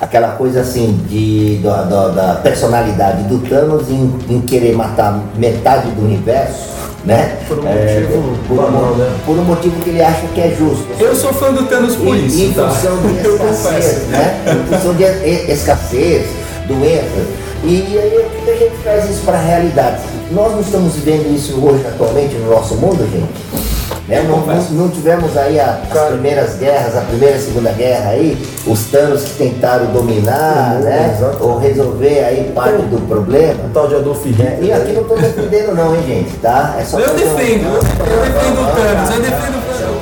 Aquela 0.00 0.28
coisa 0.28 0.60
assim 0.62 0.98
de, 1.08 1.60
da- 1.62 1.82
da- 1.82 2.08
da 2.08 2.34
personalidade 2.36 3.22
do 3.24 3.38
Thanos 3.48 3.88
em, 3.90 4.18
em 4.28 4.40
querer 4.40 4.74
matar 4.74 5.20
metade 5.36 5.90
do 5.90 6.02
universo, 6.02 6.70
né? 7.04 7.36
Por 7.46 7.58
um 7.58 7.68
É, 7.68 8.00
motivo 8.00 8.36
por, 8.48 8.54
um, 8.54 8.56
banal, 8.72 8.94
né? 8.96 9.10
por 9.26 9.38
um 9.38 9.44
motivo 9.44 9.76
que 9.82 9.90
ele 9.90 10.02
acha 10.02 10.26
que 10.34 10.40
é 10.40 10.54
justo. 10.58 10.86
Eu 10.98 11.14
sou 11.14 11.32
fã 11.34 11.52
do 11.52 11.64
Thanos 11.66 11.96
por 11.96 12.16
Em- 12.16 12.26
isso, 12.26 12.40
em 12.42 12.52
tá? 12.52 12.68
função 12.70 12.96
de 12.96 13.18
Eu 13.24 13.36
escassez, 13.36 14.08
né? 14.08 14.40
Em 14.46 14.74
função 14.74 14.94
de 14.94 15.02
e- 15.04 15.50
escassez, 15.52 16.26
doença. 16.66 17.39
E 17.62 17.98
aí 17.98 18.26
por 18.32 18.44
que 18.44 18.50
a 18.50 18.56
gente 18.56 18.82
traz 18.82 19.10
isso 19.10 19.22
para 19.24 19.38
a 19.38 19.42
realidade? 19.42 20.00
Nós 20.30 20.52
não 20.52 20.60
estamos 20.60 20.94
vivendo 20.94 21.34
isso 21.34 21.54
hoje 21.64 21.84
atualmente 21.86 22.34
no 22.36 22.50
nosso 22.50 22.74
mundo, 22.76 23.06
gente. 23.10 23.60
Né? 24.08 24.22
Não, 24.26 24.38
não, 24.44 24.62
não 24.72 24.88
tivemos 24.88 25.36
aí 25.36 25.60
a- 25.60 25.78
as 25.88 26.08
primeiras 26.08 26.56
guerras, 26.56 26.96
a 26.96 27.02
primeira 27.02 27.36
e 27.36 27.40
segunda 27.40 27.70
guerra 27.70 28.10
aí, 28.10 28.36
os 28.66 28.84
Thanos 28.86 29.22
que 29.22 29.34
tentaram 29.34 29.86
dominar, 29.86 30.76
Uhum, 30.76 30.80
né? 30.82 31.16
Ou 31.40 31.58
resolver 31.58 32.24
aí 32.24 32.50
parte 32.54 32.82
do 32.86 33.06
problema. 33.06 33.54
O 33.66 33.68
tal 33.68 33.86
de 33.88 33.94
Adolf 33.96 34.24
Hitler. 34.24 34.58
E 34.62 34.72
aqui 34.72 34.92
não 34.92 35.02
estou 35.02 35.16
defendendo 35.18 35.74
não, 35.76 35.94
hein, 35.94 36.02
gente, 36.08 36.36
tá? 36.38 36.76
É 36.80 36.84
só 36.84 36.98
Eu 36.98 37.08
fazer 37.10 37.24
um- 37.24 37.36
defendo, 37.36 37.66
eu 37.66 37.80
defendo 37.80 38.60
o 38.60 38.74
Thanos, 38.74 39.14
eu 39.14 39.20
defendo 39.22 39.58
o 39.58 39.62
Thanos, 39.78 39.96
o 39.96 39.99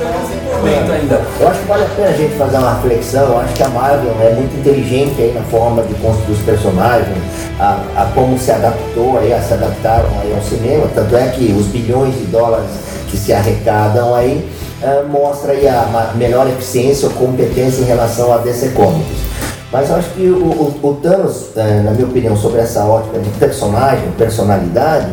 momento 0.59 0.91
ainda. 0.91 1.21
Eu 1.39 1.47
acho 1.47 1.59
que 1.59 1.67
vale 1.67 1.83
a 1.83 1.87
pena 1.95 2.07
a 2.09 2.13
gente 2.13 2.35
fazer 2.35 2.57
uma 2.57 2.73
reflexão. 2.75 3.23
Eu 3.29 3.39
acho 3.39 3.53
que 3.53 3.63
a 3.63 3.69
Marvel 3.69 4.15
é 4.21 4.33
muito 4.33 4.55
inteligente 4.57 5.21
aí 5.21 5.33
na 5.33 5.41
forma 5.43 5.83
de 5.83 5.93
construir 5.95 6.33
os 6.35 6.41
personagens, 6.41 7.17
a, 7.59 7.79
a 7.95 8.05
como 8.13 8.37
se 8.37 8.51
adaptou 8.51 9.17
aí, 9.19 9.33
a 9.33 9.41
se 9.41 9.53
adaptaram 9.53 10.09
aí 10.21 10.33
ao 10.35 10.41
cinema. 10.43 10.87
Tanto 10.93 11.15
é 11.15 11.27
que 11.29 11.51
os 11.57 11.65
bilhões 11.67 12.13
de 12.15 12.25
dólares 12.25 12.69
que 13.09 13.17
se 13.17 13.33
arrecadam 13.33 14.13
aí 14.13 14.47
eh, 14.83 15.03
mostra 15.09 15.51
aí 15.53 15.67
a 15.67 16.11
melhor 16.15 16.47
eficiência 16.47 17.07
ou 17.07 17.13
competência 17.15 17.81
em 17.81 17.85
relação 17.85 18.31
a 18.33 18.37
DC 18.37 18.69
Comics. 18.69 19.17
Mas 19.71 19.89
eu 19.89 19.95
acho 19.97 20.09
que 20.11 20.27
o, 20.27 20.35
o- 20.45 20.79
o 20.81 20.93
Thanos, 20.95 21.47
eh, 21.55 21.81
na 21.83 21.91
minha 21.91 22.05
opinião, 22.07 22.35
sobre 22.37 22.59
essa 22.61 22.83
ótica 22.85 23.19
de 23.19 23.29
personagem, 23.31 24.09
personalidade, 24.17 25.07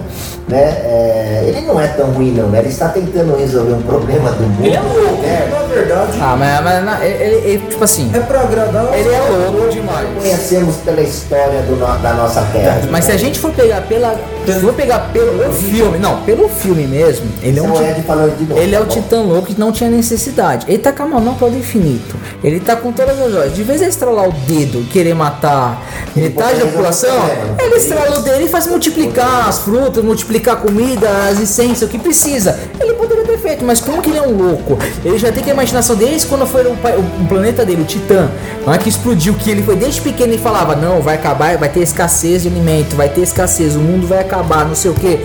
né, 0.49 0.63
eh, 0.85 1.45
ele 1.49 1.61
não 1.67 1.81
é 1.81 1.89
tão 1.89 2.07
ruim 2.13 2.31
não, 2.33 2.49
né? 2.49 2.61
Ele 2.61 2.69
está 2.69 2.89
tentando 2.89 3.37
resolver 3.37 3.73
um 3.73 3.83
problema 3.83 4.31
do 4.31 4.43
mundo. 4.45 4.65
Ele 4.65 4.77
é 4.77 4.81
louco. 4.81 5.23
né? 5.23 5.49
Na 5.51 5.63
verdade, 5.75 6.19
Ah, 6.21 6.37
mas, 6.39 6.65
mas 6.65 6.85
na- 6.85 7.05
ele, 7.05 7.25
ele- 7.25 7.49
ele, 7.51 7.67
tipo 7.69 7.83
assim, 7.85 8.11
é 8.15 8.21
pra 8.21 8.41
agradar. 8.43 8.89
ele 8.95 9.09
é 9.13 9.21
louco 9.21 9.69
demais. 9.71 10.07
conhecemos 10.19 10.77
pela 10.77 11.01
história 11.01 11.63
do 11.63 11.77
da 12.03 12.15
nossa 12.15 12.43
terra. 12.53 12.81
Mas 12.91 13.05
se 13.07 13.13
a 13.13 13.17
gente 13.17 13.39
for 13.39 13.51
pegar 13.53 13.81
pela. 13.83 14.15
Se 14.47 14.61
for 14.61 14.73
pegar 14.75 15.11
pelo 15.13 15.53
filme, 15.53 15.99
não, 15.99 16.23
pelo 16.23 16.49
filme 16.49 16.87
mesmo, 16.87 17.27
ele 17.43 17.59
é 17.59 17.63
um. 17.63 17.67
É 17.85 17.93
o 17.99 18.03
falando 18.05 18.37
de 18.39 18.45
novo. 18.45 18.61
Ele 18.61 18.75
é 18.75 18.79
o 18.81 18.85
tá 18.85 18.95
bom? 18.95 19.03
Titã 19.03 19.21
Louco 19.23 19.49
que 19.49 19.59
não 19.61 19.73
tinha 19.73 19.91
necessidade. 19.91 20.65
Ele 20.69 20.79
tá 20.79 20.93
com 20.93 21.03
a 21.03 21.07
manopla 21.07 21.51
do 21.51 21.59
infinito. 21.59 22.15
Ele 22.45 22.61
tá 22.61 22.77
com 22.77 22.93
todas 22.93 23.21
as 23.21 23.33
joias. 23.33 23.55
De 23.55 23.63
vez 23.65 23.83
em 23.83 23.87
estralar 23.89 24.29
o 24.29 24.33
dedo 24.33 24.81
e 24.83 24.85
querer 24.85 25.15
matar 25.15 25.83
metade 26.15 26.61
da 26.61 26.67
população, 26.67 27.11
o 27.17 27.63
ele 27.63 27.75
estrala 27.77 28.19
o 28.21 28.23
dedo 28.23 28.43
e 28.43 28.49
faz 28.49 28.67
multiplicar 28.69 29.49
as 29.49 29.59
frutas, 29.59 30.05
multiplicar 30.05 30.36
a 30.51 30.57
comida, 30.57 31.09
as 31.31 31.41
essências, 31.41 31.83
o 31.83 31.89
que 31.89 31.99
precisa. 31.99 32.59
Ele 32.81 32.93
poderia 32.95 33.25
ter 33.25 33.39
feito, 33.39 33.65
mas 33.65 33.81
como 33.81 34.01
que 34.03 34.11
ele 34.11 34.19
é 34.19 34.23
um 34.23 34.37
louco? 34.37 34.79
Ele 35.05 35.19
já 35.19 35.31
tem 35.33 35.43
que 35.43 35.51
a 35.51 35.53
imaginação 35.53 35.97
desde 35.97 36.27
quando 36.27 36.47
foi 36.47 36.67
o, 36.67 36.77
pai- 36.77 36.97
o 36.97 37.29
planeta 37.29 37.65
dele, 37.65 37.83
o 37.83 37.85
Titã, 37.85 38.29
não 38.67 38.73
é 38.73 38.79
que 38.79 38.89
explodiu, 38.89 39.35
que 39.35 39.51
ele 39.51 39.63
foi 39.63 39.77
desde 39.77 40.01
pequeno 40.01 40.35
e 40.35 40.39
falava: 40.39 40.75
Não, 40.77 41.01
vai 41.01 41.15
acabar, 41.17 41.57
vai 41.57 41.69
ter 41.69 41.81
escassez 41.81 42.43
de 42.43 42.49
alimento, 42.49 42.95
vai 42.97 43.09
ter 43.09 43.21
escassez, 43.23 43.75
o 43.77 43.79
mundo 43.81 44.07
vai 44.07 44.21
acabar, 44.21 44.65
não 44.67 44.75
sei 44.75 44.91
o 44.91 44.95
que. 44.95 45.19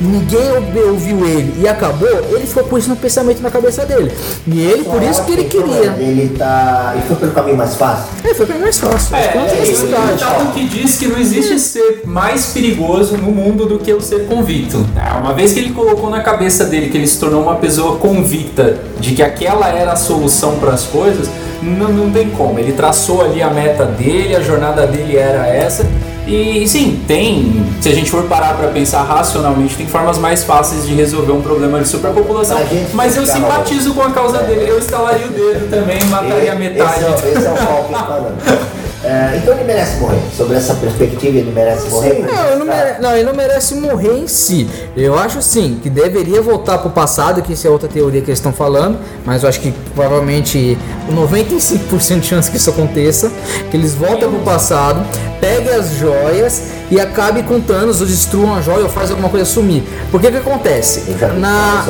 Ninguém 0.00 0.50
ouviu 0.88 1.26
ele 1.26 1.54
e 1.60 1.68
acabou, 1.68 2.08
ele 2.30 2.46
ficou 2.46 2.64
com 2.64 2.78
isso 2.78 2.88
no 2.88 2.96
pensamento 2.96 3.40
na 3.42 3.50
cabeça 3.50 3.84
dele. 3.84 4.12
E 4.46 4.60
ele, 4.60 4.84
por 4.84 5.02
isso 5.02 5.24
que 5.24 5.32
ele 5.32 5.44
queria. 5.44 5.94
Ele 5.98 6.34
tá. 6.36 6.92
Ele 6.94 7.02
foi 7.06 7.16
pelo 7.16 7.32
caminho 7.32 7.56
mais 7.56 7.74
fácil. 7.76 8.04
É, 8.24 8.34
foi 8.34 8.46
bem 8.46 8.58
mais 8.58 8.78
fácil. 8.78 9.14
É, 9.16 9.28
tinha 9.28 9.44
é, 9.44 9.60
necessidade. 9.60 10.12
Então 10.14 10.52
que 10.52 10.66
diz 10.68 10.96
que 10.96 11.06
não 11.06 11.18
existe 11.18 11.58
ser 11.58 12.02
mais 12.04 12.46
perigoso 12.46 13.16
no 13.16 13.30
mundo 13.30 13.66
do 13.66 13.78
que 13.78 13.92
o 13.92 14.00
ser 14.00 14.26
convicto. 14.26 14.53
É, 14.96 15.18
Uma 15.18 15.32
vez 15.32 15.52
que 15.52 15.60
ele 15.60 15.70
colocou 15.70 16.08
na 16.10 16.20
cabeça 16.20 16.64
dele 16.64 16.88
que 16.88 16.96
ele 16.96 17.06
se 17.06 17.18
tornou 17.18 17.42
uma 17.42 17.56
pessoa 17.56 17.96
convicta 17.96 18.78
de 19.00 19.14
que 19.14 19.22
aquela 19.22 19.68
era 19.68 19.92
a 19.92 19.96
solução 19.96 20.56
para 20.56 20.72
as 20.72 20.84
coisas, 20.84 21.28
não, 21.62 21.88
não 21.88 22.10
tem 22.10 22.30
como. 22.30 22.58
Ele 22.58 22.72
traçou 22.72 23.22
ali 23.22 23.42
a 23.42 23.50
meta 23.50 23.84
dele, 23.84 24.36
a 24.36 24.40
jornada 24.40 24.86
dele 24.86 25.16
era 25.16 25.46
essa. 25.46 25.86
E 26.26 26.66
sim, 26.66 27.02
tem, 27.06 27.66
se 27.82 27.88
a 27.90 27.94
gente 27.94 28.10
for 28.10 28.22
parar 28.24 28.54
para 28.54 28.68
pensar 28.68 29.02
racionalmente, 29.02 29.76
tem 29.76 29.86
formas 29.86 30.16
mais 30.16 30.42
fáceis 30.42 30.86
de 30.86 30.94
resolver 30.94 31.32
um 31.32 31.42
problema 31.42 31.80
de 31.80 31.88
superpopulação. 31.88 32.56
Mas 32.94 33.16
eu 33.16 33.26
simpatizo 33.26 33.92
com 33.92 34.00
a 34.02 34.10
causa 34.10 34.38
dele. 34.38 34.70
Eu 34.70 34.78
instalaria 34.78 35.26
o 35.26 35.30
dedo 35.30 35.68
também 35.68 35.98
e 36.00 36.04
mataria 36.04 36.54
metade. 36.54 37.04
Esse 37.04 37.26
é, 37.26 37.32
esse 37.32 37.46
é 37.46 37.50
o. 37.50 38.74
É, 39.04 39.36
então 39.36 39.54
ele 39.54 39.64
merece 39.64 39.96
morrer. 39.98 40.18
Sobre 40.34 40.56
essa 40.56 40.74
perspectiva, 40.74 41.36
ele 41.38 41.52
merece 41.52 41.88
morrer. 41.90 42.20
Não, 42.26 42.46
ele 42.46 42.56
não, 42.56 42.66
mere- 42.66 42.98
não, 43.00 43.12
ele 43.16 43.24
não 43.24 43.34
merece 43.34 43.74
morrer 43.74 44.18
em 44.18 44.26
si. 44.26 44.68
Eu 44.96 45.18
acho 45.18 45.42
sim 45.42 45.78
que 45.82 45.90
deveria 45.90 46.40
voltar 46.40 46.78
pro 46.78 46.90
passado, 46.90 47.42
que 47.42 47.52
isso 47.52 47.66
é 47.66 47.70
outra 47.70 47.88
teoria 47.88 48.20
que 48.22 48.28
eles 48.30 48.38
estão 48.38 48.52
falando, 48.52 48.98
mas 49.24 49.42
eu 49.42 49.48
acho 49.48 49.60
que 49.60 49.72
provavelmente 49.94 50.78
95% 51.10 52.20
de 52.20 52.26
chance 52.26 52.50
que 52.50 52.56
isso 52.56 52.70
aconteça, 52.70 53.30
que 53.70 53.76
eles 53.76 53.94
voltem 53.94 54.28
pro 54.28 54.38
passado, 54.40 55.04
peguem 55.40 55.74
as 55.74 55.90
joias 55.96 56.62
e 56.90 56.98
acabe 57.00 57.42
com 57.42 57.60
Thanos, 57.60 58.00
ou 58.00 58.06
destruam 58.06 58.54
a 58.54 58.62
joia 58.62 58.84
ou 58.84 58.88
faz 58.88 59.10
alguma 59.10 59.28
coisa 59.28 59.44
sumir. 59.44 59.82
Porque 60.10 60.30
que 60.30 60.36
acontece? 60.38 61.10
Na, 61.38 61.82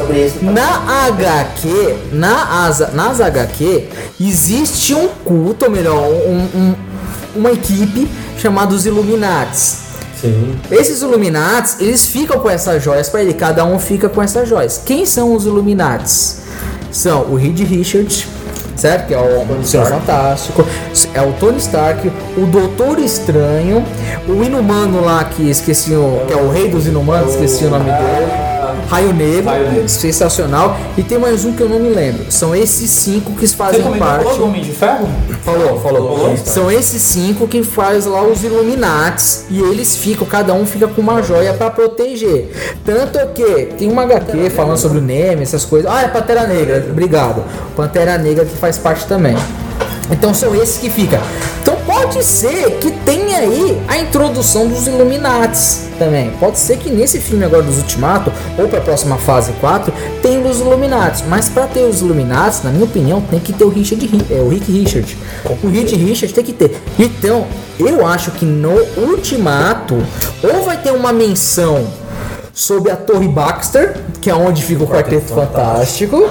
na 0.42 1.06
HQ, 1.08 1.94
na 2.12 2.64
asa, 2.66 2.88
nas 2.92 3.20
HQ, 3.20 3.84
existe 4.20 4.94
um 4.94 5.08
culto, 5.24 5.66
ou 5.66 5.70
melhor, 5.70 5.96
um- 6.08 6.48
um- 6.58 6.74
uma 7.34 7.52
equipe 7.52 8.08
chamada 8.38 8.74
os 8.74 8.86
Illuminates. 8.86 9.78
Sim. 10.20 10.56
Esses 10.70 11.02
Illuminates, 11.02 11.76
eles 11.80 12.06
ficam 12.06 12.40
com 12.40 12.48
essas 12.48 12.82
joias 12.82 13.08
para 13.08 13.22
ele, 13.22 13.34
cada 13.34 13.64
um 13.64 13.78
fica 13.78 14.08
com 14.08 14.22
essas 14.22 14.48
joias. 14.48 14.80
Quem 14.84 15.04
são 15.04 15.34
os 15.34 15.44
Illuminates? 15.44 16.38
São 16.90 17.22
o 17.22 17.34
Reed 17.34 17.58
Richards, 17.60 18.26
certo? 18.76 19.08
Que 19.08 19.14
é 19.14 19.18
o 19.18 19.64
Senhor 19.64 19.86
Fantástico, 19.86 20.64
é 21.12 21.20
o 21.20 21.32
Tony 21.34 21.58
Stark, 21.58 22.10
o 22.38 22.46
Doutor 22.46 22.98
Estranho, 23.00 23.84
o 24.28 24.42
Inumano 24.42 25.04
lá 25.04 25.24
que 25.24 25.50
esqueci 25.50 25.92
o, 25.92 26.22
que 26.26 26.32
é 26.32 26.36
o 26.36 26.50
rei 26.50 26.68
dos 26.68 26.86
Inumanos, 26.86 27.34
esqueci 27.34 27.64
o 27.64 27.70
nome 27.70 27.90
dele. 27.90 28.43
Raio 28.88 29.12
Negro, 29.12 29.44
Raio 29.50 29.70
Negro. 29.70 29.88
sensacional. 29.88 30.76
E 30.96 31.02
tem 31.02 31.18
mais 31.18 31.44
um 31.44 31.52
que 31.52 31.60
eu 31.62 31.68
não 31.68 31.78
me 31.78 31.90
lembro. 31.90 32.30
São 32.30 32.54
esses 32.54 32.90
cinco 32.90 33.32
que 33.32 33.46
Você 33.46 33.56
fazem 33.56 33.82
comentou 33.82 34.06
parte. 34.06 34.22
falou 34.24 34.38
do 34.38 34.44
Homem 34.44 34.62
de 34.62 34.72
Ferro? 34.72 35.08
Falou, 35.42 35.80
falou. 35.80 36.16
Falou? 36.18 36.36
São 36.36 36.70
esses 36.70 37.02
cinco 37.02 37.46
que 37.48 37.62
faz 37.62 38.06
lá 38.06 38.22
os 38.22 38.42
Illuminates 38.44 39.46
e 39.50 39.60
eles 39.60 39.96
ficam, 39.96 40.26
cada 40.26 40.52
um 40.52 40.64
fica 40.66 40.86
com 40.86 41.00
uma 41.00 41.22
joia 41.22 41.52
pra 41.54 41.70
proteger. 41.70 42.50
Tanto 42.84 43.18
que 43.34 43.66
tem 43.78 43.90
uma 43.90 44.02
HQ 44.02 44.50
falando 44.50 44.78
sobre 44.78 44.98
o 44.98 45.00
Neme, 45.02 45.42
essas 45.42 45.64
coisas. 45.64 45.90
Ah, 45.90 46.02
é 46.02 46.08
Pantera 46.08 46.46
Negra, 46.46 46.86
obrigado. 46.90 47.42
Pantera 47.76 48.16
Negra 48.18 48.44
que 48.44 48.56
faz 48.56 48.78
parte 48.78 49.06
também. 49.06 49.36
Então 50.10 50.34
são 50.34 50.54
esses 50.54 50.78
que 50.78 50.90
ficam. 50.90 51.18
Pode 52.04 52.22
ser 52.22 52.70
que 52.80 52.90
tenha 52.90 53.38
aí 53.38 53.80
a 53.88 53.96
introdução 53.98 54.68
dos 54.68 54.86
Illuminates 54.86 55.88
também. 55.98 56.30
Pode 56.38 56.58
ser 56.58 56.76
que 56.76 56.90
nesse 56.90 57.18
filme 57.18 57.44
agora 57.46 57.62
dos 57.62 57.78
Ultimato, 57.78 58.30
ou 58.58 58.68
pra 58.68 58.80
próxima 58.82 59.16
fase 59.16 59.52
4, 59.54 59.90
tenha 60.20 60.38
os 60.46 60.60
Illuminates. 60.60 61.24
Mas 61.26 61.48
pra 61.48 61.66
ter 61.66 61.80
os 61.84 62.02
Illuminates, 62.02 62.62
na 62.62 62.70
minha 62.70 62.84
opinião, 62.84 63.22
tem 63.22 63.40
que 63.40 63.54
ter 63.54 63.64
o 63.64 63.70
Richard, 63.70 64.04
Ri- 64.06 64.26
é, 64.30 64.34
o 64.34 64.48
Rick 64.50 64.70
Richard. 64.70 65.16
O 65.62 65.68
Rick 65.68 65.96
Richard 65.96 66.34
tem 66.34 66.44
que 66.44 66.52
ter. 66.52 66.76
Então, 66.98 67.46
eu 67.80 68.06
acho 68.06 68.32
que 68.32 68.44
no 68.44 68.74
Ultimato, 68.98 69.96
ou 70.42 70.62
vai 70.62 70.76
ter 70.76 70.90
uma 70.92 71.10
menção 71.12 71.86
sobre 72.54 72.90
a 72.92 72.96
Torre 72.96 73.26
Baxter, 73.26 73.96
que 74.20 74.30
é 74.30 74.34
onde 74.34 74.62
fica 74.62 74.84
o 74.84 74.86
Quarteto 74.86 75.34
Fantástico, 75.34 76.28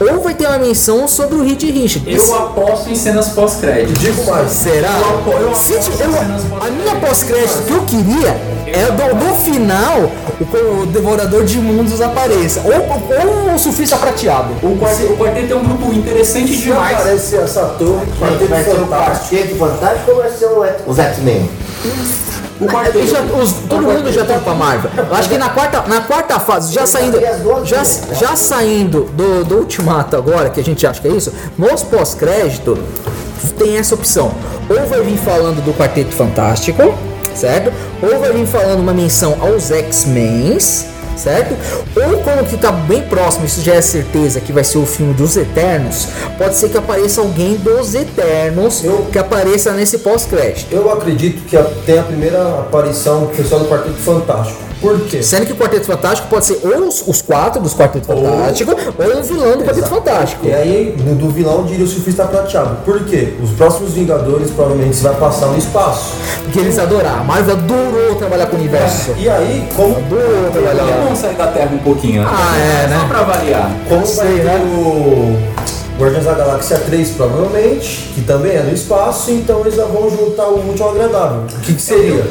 ou 0.00 0.20
vai 0.22 0.32
ter 0.32 0.46
uma 0.46 0.58
menção 0.58 1.08
sobre 1.08 1.34
o 1.36 1.42
Reed 1.42 1.60
Richard. 1.64 2.08
Eu 2.14 2.34
aposto 2.36 2.88
em 2.90 2.94
cenas 2.94 3.28
pós-crédito. 3.30 3.98
Digo 3.98 4.24
mais. 4.30 4.50
Será? 4.52 4.88
Eu 5.00 5.18
apo- 5.18 5.32
eu 5.32 5.54
Se 5.54 5.72
eu- 5.72 5.80
a 6.60 6.70
minha 6.70 6.94
pós-crédito 6.96 7.62
que 7.66 7.72
eu 7.72 7.82
queria 7.82 8.28
é 8.66 8.86
do, 8.92 9.14
do 9.18 9.34
final 9.44 10.10
o, 10.40 10.82
o 10.82 10.86
Devorador 10.86 11.44
de 11.44 11.58
Mundos 11.58 12.00
apareça. 12.00 12.60
Ou, 12.64 13.48
ou 13.48 13.54
o 13.54 13.58
Surfista 13.58 13.96
Prateado. 13.96 14.54
O 14.62 14.78
quarteto, 14.78 15.12
o 15.12 15.16
quarteto 15.16 15.52
é 15.52 15.56
um 15.56 15.64
grupo 15.64 15.92
interessante 15.92 16.52
Se 16.54 16.62
demais. 16.62 16.96
aparece 16.98 17.36
essa 17.36 17.64
torre, 17.78 18.06
Gente, 18.06 18.18
Quarteto 18.18 18.46
vai 18.46 18.64
ser 18.64 18.70
o 18.70 18.74
Fantástico. 18.86 19.34
Quarteto 19.36 19.56
Fantástico 19.56 20.10
ou 20.12 20.16
vai 20.18 20.30
ser 20.30 20.44
o- 20.46 20.90
os 20.90 20.98
X-Men? 21.00 21.50
O 22.60 22.66
quarteto. 22.66 23.06
Já- 23.06 23.20
os- 23.22 23.52
todo 23.68 23.82
mundo 23.82 24.12
já 24.12 24.24
tá 24.24 24.38
pra 24.38 24.54
Marvel. 24.54 24.90
Eu 24.96 25.14
acho 25.16 25.28
que 25.28 25.36
na 25.38 25.48
quarta, 25.48 25.82
na 25.88 26.00
quarta 26.02 26.38
fase, 26.38 26.72
já 26.72 26.86
saindo, 26.86 27.18
já, 27.64 27.82
já 28.14 28.36
saindo 28.36 29.04
do, 29.12 29.44
do 29.44 29.54
Ultimato 29.58 30.16
agora, 30.16 30.48
que 30.50 30.60
a 30.60 30.64
gente 30.64 30.86
acha 30.86 31.00
que 31.00 31.08
é 31.08 31.10
isso, 31.12 31.32
nos 31.58 31.82
pós-crédito, 31.82 32.78
tem 33.58 33.76
essa 33.76 33.94
opção. 33.94 34.32
Ou 34.68 34.86
vai 34.86 35.00
vir 35.02 35.18
falando 35.18 35.62
do 35.64 35.72
Quarteto 35.74 36.12
Fantástico, 36.14 36.94
certo? 37.34 37.72
Ou 38.02 38.18
vai 38.20 38.32
vir 38.32 38.46
falando 38.46 38.80
uma 38.80 38.94
menção 38.94 39.36
aos 39.40 39.70
X-Men, 39.70 40.58
certo? 41.16 41.54
Ou 41.96 42.18
como 42.18 42.44
que 42.44 42.56
tá 42.56 42.72
bem 42.72 43.02
próximo, 43.02 43.46
isso 43.46 43.60
já 43.62 43.74
é 43.74 43.80
certeza 43.80 44.40
que 44.40 44.52
vai 44.52 44.64
ser 44.64 44.78
o 44.78 44.86
filme 44.86 45.14
dos 45.14 45.36
Eternos, 45.36 46.08
pode 46.38 46.54
ser 46.56 46.68
que 46.68 46.78
apareça 46.78 47.20
alguém 47.20 47.54
dos 47.56 47.94
Eternos 47.94 48.82
Eu- 48.84 49.06
que 49.10 49.18
apareça 49.18 49.72
nesse 49.72 49.98
pós-crédito. 49.98 50.66
Eu 50.72 50.90
acredito 50.92 51.42
que 51.44 51.56
tem 51.86 51.98
a 51.98 52.02
primeira 52.02 52.42
aparição 52.60 53.20
do 53.22 53.26
pessoal 53.28 53.60
do 53.60 53.68
Quarteto 53.68 53.96
Fantástico. 53.98 54.58
Por 54.84 55.00
quê? 55.00 55.22
Sendo 55.22 55.46
que 55.46 55.52
o 55.52 55.56
Quarteto 55.56 55.86
Fantástico 55.86 56.28
pode 56.28 56.44
ser 56.44 56.60
ou 56.62 56.86
os, 56.88 57.02
os 57.06 57.22
quatro 57.22 57.58
dos 57.60 57.72
Quarteto 57.74 58.06
Fantástico 58.06 58.70
ou 58.70 59.18
um 59.18 59.22
vilão 59.22 59.56
do 59.56 59.64
Quarteto 59.64 59.88
Fantástico. 59.88 60.46
E 60.46 60.52
aí, 60.52 60.94
do 60.98 61.30
vilão 61.30 61.64
diria 61.64 61.86
o 61.86 61.88
surfista 61.88 62.26
prateado. 62.26 62.76
Por 62.84 63.02
quê? 63.04 63.32
Os 63.42 63.50
próximos 63.52 63.94
Vingadores 63.94 64.50
provavelmente 64.50 64.96
vai 65.02 65.14
passar 65.14 65.46
no 65.46 65.56
espaço. 65.56 66.12
Porque 66.42 66.58
eles 66.58 66.78
adoraram. 66.78 67.20
A 67.20 67.24
Marvel 67.24 67.54
adorou 67.54 68.14
trabalhar 68.16 68.46
com 68.46 68.56
o 68.56 68.58
universo. 68.58 69.12
E 69.16 69.28
aí, 69.28 69.66
como, 69.74 69.96
Adorou 69.96 70.50
trabalhar 70.52 70.82
É 70.82 71.08
bom 71.08 71.16
sair 71.16 71.34
da 71.34 71.46
Terra 71.46 71.70
um 71.72 71.78
pouquinho. 71.78 72.22
né? 72.22 72.28
Ah, 72.30 72.56
é, 72.58 72.86
né? 72.88 72.98
Só 73.00 73.06
pra 73.06 73.22
variar. 73.22 73.70
como 73.88 74.04
vai 74.04 74.06
Sei, 74.06 74.36
ter 74.36 74.44
né? 74.44 74.62
o 74.76 75.36
Guardiões 75.98 76.24
da 76.24 76.34
Galáxia 76.34 76.78
3 76.78 77.10
provavelmente, 77.10 78.10
que 78.14 78.20
também 78.22 78.52
é 78.52 78.62
no 78.62 78.74
espaço, 78.74 79.30
então 79.30 79.60
eles 79.60 79.76
já 79.76 79.84
vão 79.84 80.10
juntar 80.10 80.48
o 80.48 80.68
útil 80.70 80.86
ao 80.86 80.90
agradável. 80.90 81.42
O 81.56 81.60
que, 81.60 81.72
que 81.72 81.80
seria? 81.82 82.26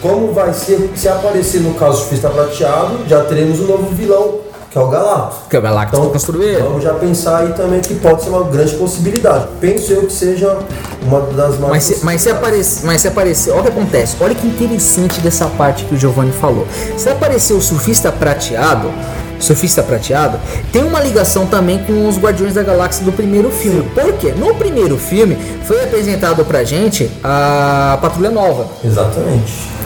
Como 0.00 0.32
vai 0.32 0.52
ser, 0.54 0.90
se 0.94 1.08
aparecer 1.08 1.60
no 1.60 1.74
caso 1.74 1.92
o 1.92 1.96
surfista 2.00 2.30
prateado, 2.30 3.00
já 3.06 3.22
teremos 3.24 3.60
um 3.60 3.66
novo 3.66 3.94
vilão, 3.94 4.38
que 4.70 4.78
é 4.78 4.80
o 4.80 4.88
Galactus. 4.88 5.38
Que 5.50 5.56
o 5.58 5.60
Galactus 5.60 5.98
Então, 5.98 6.10
construir. 6.10 6.62
vamos 6.62 6.82
já 6.82 6.94
pensar 6.94 7.38
aí 7.40 7.52
também 7.52 7.80
que 7.80 7.94
pode 7.96 8.22
ser 8.22 8.30
uma 8.30 8.44
grande 8.44 8.74
possibilidade. 8.76 9.46
Penso 9.60 9.92
eu 9.92 10.06
que 10.06 10.12
seja 10.12 10.56
uma 11.02 11.20
das 11.20 11.58
mais 11.58 11.70
Mas 11.70 11.84
se, 11.84 12.04
mas, 12.04 12.22
se 12.22 12.30
aparecer, 12.30 12.86
mas 12.86 13.00
se 13.02 13.08
aparecer, 13.08 13.50
olha 13.50 13.60
o 13.60 13.62
que 13.64 13.68
acontece. 13.68 14.16
Olha 14.20 14.34
que 14.34 14.46
interessante 14.46 15.20
dessa 15.20 15.46
parte 15.46 15.84
que 15.84 15.94
o 15.94 15.98
Giovanni 15.98 16.32
falou. 16.32 16.66
Se 16.96 17.08
aparecer 17.08 17.52
o 17.52 17.60
surfista 17.60 18.10
prateado, 18.10 18.90
surfista 19.38 19.82
prateado, 19.82 20.38
tem 20.72 20.82
uma 20.84 21.00
ligação 21.00 21.46
também 21.46 21.78
com 21.80 22.08
os 22.08 22.16
Guardiões 22.16 22.54
da 22.54 22.62
Galáxia 22.62 23.04
do 23.04 23.12
primeiro 23.12 23.50
filme. 23.50 23.82
Por 23.94 24.12
quê? 24.14 24.32
No 24.36 24.54
primeiro 24.54 24.96
filme 24.96 25.36
foi 25.66 25.82
apresentado 25.82 26.42
pra 26.44 26.62
gente 26.64 27.10
a 27.22 27.98
Patrulha 28.00 28.30
Nova. 28.30 28.66
Exatamente. 28.84 29.79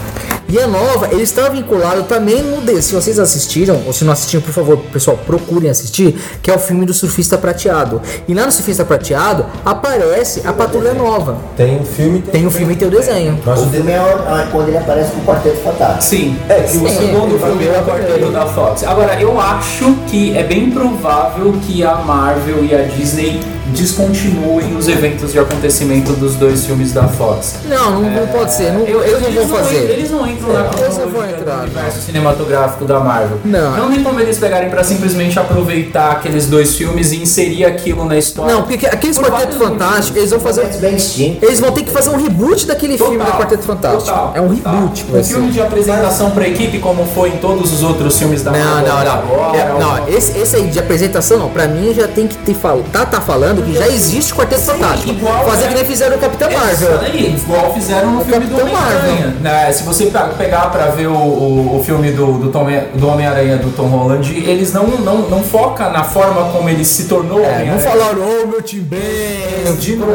E 0.55 0.59
a 0.61 0.69
nova, 0.69 1.09
ele 1.11 1.25
está 1.25 1.49
vinculado 1.49 2.05
também 2.05 2.41
no 2.41 2.61
D. 2.61 2.81
Se 2.81 2.95
vocês 2.95 3.19
assistiram, 3.19 3.83
ou 3.85 3.93
se 3.93 4.05
não 4.05 4.13
assistiram, 4.13 4.41
por 4.41 4.53
favor, 4.53 4.77
pessoal, 4.93 5.19
procurem 5.27 5.69
assistir, 5.69 6.15
que 6.41 6.49
é 6.49 6.55
o 6.55 6.61
filme 6.61 6.87
do 6.87 6.95
Surfista 6.95 7.37
Prateado. 7.37 8.01
E 8.29 8.33
lá 8.35 8.47
no 8.47 8.53
Surfista 8.53 8.85
Prateado 8.85 9.45
aparece 9.65 10.43
a 10.47 10.53
Patrulha 10.53 10.95
Nova. 10.95 11.39
Tem 11.57 11.81
um 11.81 11.85
filme 11.85 12.23
Tem 12.23 12.47
o 12.47 12.53
filme 12.53 12.75
e 12.75 12.77
tem 12.77 12.87
o 12.87 12.91
desenho. 12.93 13.37
Mas 13.45 13.59
O 13.59 13.65
o 13.65 13.71
filme 13.71 13.91
é 13.91 14.01
o- 14.01 14.51
quando 14.53 14.69
ele 14.69 14.77
aparece 14.79 15.11
com 15.11 15.23
o 15.23 15.25
Quarteto 15.25 15.57
Fantástico. 15.57 16.03
Sim, 16.05 16.39
É, 16.49 16.61
que 16.61 16.77
o 16.77 16.85
o 16.85 16.89
segundo 16.89 17.35
é, 17.35 17.39
filme 17.47 17.67
é, 17.67 17.79
do 17.81 17.85
quarteto 17.87 18.31
da 18.31 18.47
Fox. 18.47 18.85
Agora, 18.85 19.21
eu 19.21 19.41
acho 19.41 19.93
que 20.07 20.37
é 20.39 20.45
bem 20.45 20.71
provável 20.71 21.53
que 21.67 21.83
a 21.83 21.97
Marvel 21.97 22.65
e 22.65 22.73
a 22.73 22.83
Disney 22.83 23.41
descontinuem 23.67 24.77
os 24.77 24.89
eventos 24.89 25.33
de 25.33 25.39
acontecimento 25.39 26.12
dos 26.12 26.35
dois 26.37 26.65
filmes 26.65 26.93
da 26.93 27.09
Fox. 27.09 27.55
Não, 27.69 28.01
não, 28.01 28.11
não 28.11 28.27
pode 28.29 28.53
ser. 28.55 28.73
Não, 28.73 28.81
Eu- 28.83 29.03
eles 29.03 29.21
não 29.23 29.31
vão 29.33 29.43
entram- 29.45 29.59
fazer. 29.59 29.77
eles 29.91 30.11
não 30.11 30.27
entram 30.27 30.53
na 30.53 30.61
É, 30.61 30.62
não 30.62 30.71
cronologia 30.71 31.37
entrar, 31.37 31.45
do 31.45 31.57
não. 31.57 31.62
universo 31.65 32.03
cinematográfico 32.03 32.85
da 32.85 33.01
Marvel. 33.01 33.39
Não. 33.45 33.77
Não 33.77 33.91
tem 33.91 34.03
como 34.03 34.21
eles 34.21 34.39
pegarem 34.39 34.69
pra 34.71 34.85
simplesmente 34.85 35.39
aproveitar 35.39 36.12
aqueles 36.12 36.47
dois 36.47 36.75
filmes 36.77 37.12
e 37.12 37.17
inserir 37.23 37.65
aquilo 37.65 38.05
na 38.05 38.17
história. 38.19 38.55
Não, 38.55 38.62
porque 38.62 38.87
aqueles 38.87 39.17
Por 39.19 39.27
Quarteto 39.31 39.57
Fantástico, 39.59 40.19
eles 40.19 40.31
vão 40.31 40.41
fazer. 40.41 40.69
Eles 41.43 41.61
vão 41.61 41.73
ter 41.73 41.83
que 41.85 41.91
fazer 41.91 42.11
um 42.11 42.17
reboot 42.23 42.67
daquele 42.67 42.97
filme 42.99 43.19
do 43.19 43.25
Quarteto 43.33 43.62
Fantástico. 43.62 44.05
total, 44.05 44.33
é 44.35 44.41
um 44.41 44.55
total. 44.55 44.73
reboot. 44.75 45.05
vai 45.11 45.21
Um 45.21 45.25
filme 45.25 45.51
de 45.51 45.61
apresentação 45.61 46.31
pra 46.31 46.47
equipe, 46.49 46.79
como 46.79 47.05
foi 47.07 47.31
em 47.31 47.37
todos 47.39 47.73
os 47.73 47.83
outros 47.83 48.19
filmes 48.19 48.43
da 48.43 48.51
Não, 48.51 48.59
Marvel. 48.59 48.89
não, 48.95 49.05
não. 49.05 49.12
Agora, 49.15 49.57
É, 49.59 49.79
não, 49.79 50.09
esse, 50.09 50.39
esse 50.39 50.57
aí 50.57 50.67
de 50.69 50.79
apresentação 50.79 51.39
não. 51.39 51.49
Pra 51.49 51.67
mim 51.69 51.93
já 51.95 52.09
tem 52.09 52.27
que 52.27 52.37
ter 52.39 52.55
tá, 52.93 53.05
tá 53.05 53.21
falando 53.21 53.54
que 53.63 53.75
já 53.75 53.87
existe 53.89 54.33
o 54.33 54.37
Quarteto 54.37 54.63
Fantástico. 54.63 55.11
igual 55.11 55.45
Fazer 55.47 55.65
é- 55.65 55.69
que 55.69 55.75
nem 55.75 55.85
fizeram 55.85 56.17
o 56.17 56.21
Capitão 56.21 56.49
É 56.51 56.57
Marvel. 56.57 56.95
isso 56.95 57.01
aí, 57.05 57.37
igual 57.37 57.75
fizeram 57.75 58.11
no 58.13 58.21
O 58.21 58.25
filme 58.25 58.47
do 58.47 58.57
Capitão 58.57 58.79
Homem-Aranha. 58.81 59.37
Né, 59.41 59.73
Se 59.73 59.83
você 59.83 60.07
pe- 60.07 60.19
pegar 60.39 60.71
pra 60.71 60.87
ver 60.87 61.07
o, 61.09 61.15
o, 61.15 61.79
o 61.81 61.85
filme 61.85 62.11
do, 62.13 62.39
do, 62.39 62.51
Tom, 62.51 62.67
do 62.95 63.09
Homem-Aranha 63.09 63.57
do 63.59 63.71
Tom 63.71 63.87
Holland, 63.87 64.33
eles 64.47 64.73
não, 64.73 64.87
não, 64.87 65.19
não 65.29 65.43
focam 65.43 65.91
na 65.91 66.05
forma 66.05 66.51
como 66.53 66.69
ele 66.69 66.85
se 66.85 67.05
tornou 67.05 67.41
É, 67.45 67.65
não 67.65 67.79
falaram, 67.79 68.21
ô 68.21 68.47
meu 68.47 68.63
Tim 68.63 68.81
Ben, 68.81 69.01
de 69.79 69.97
novo, 69.97 70.13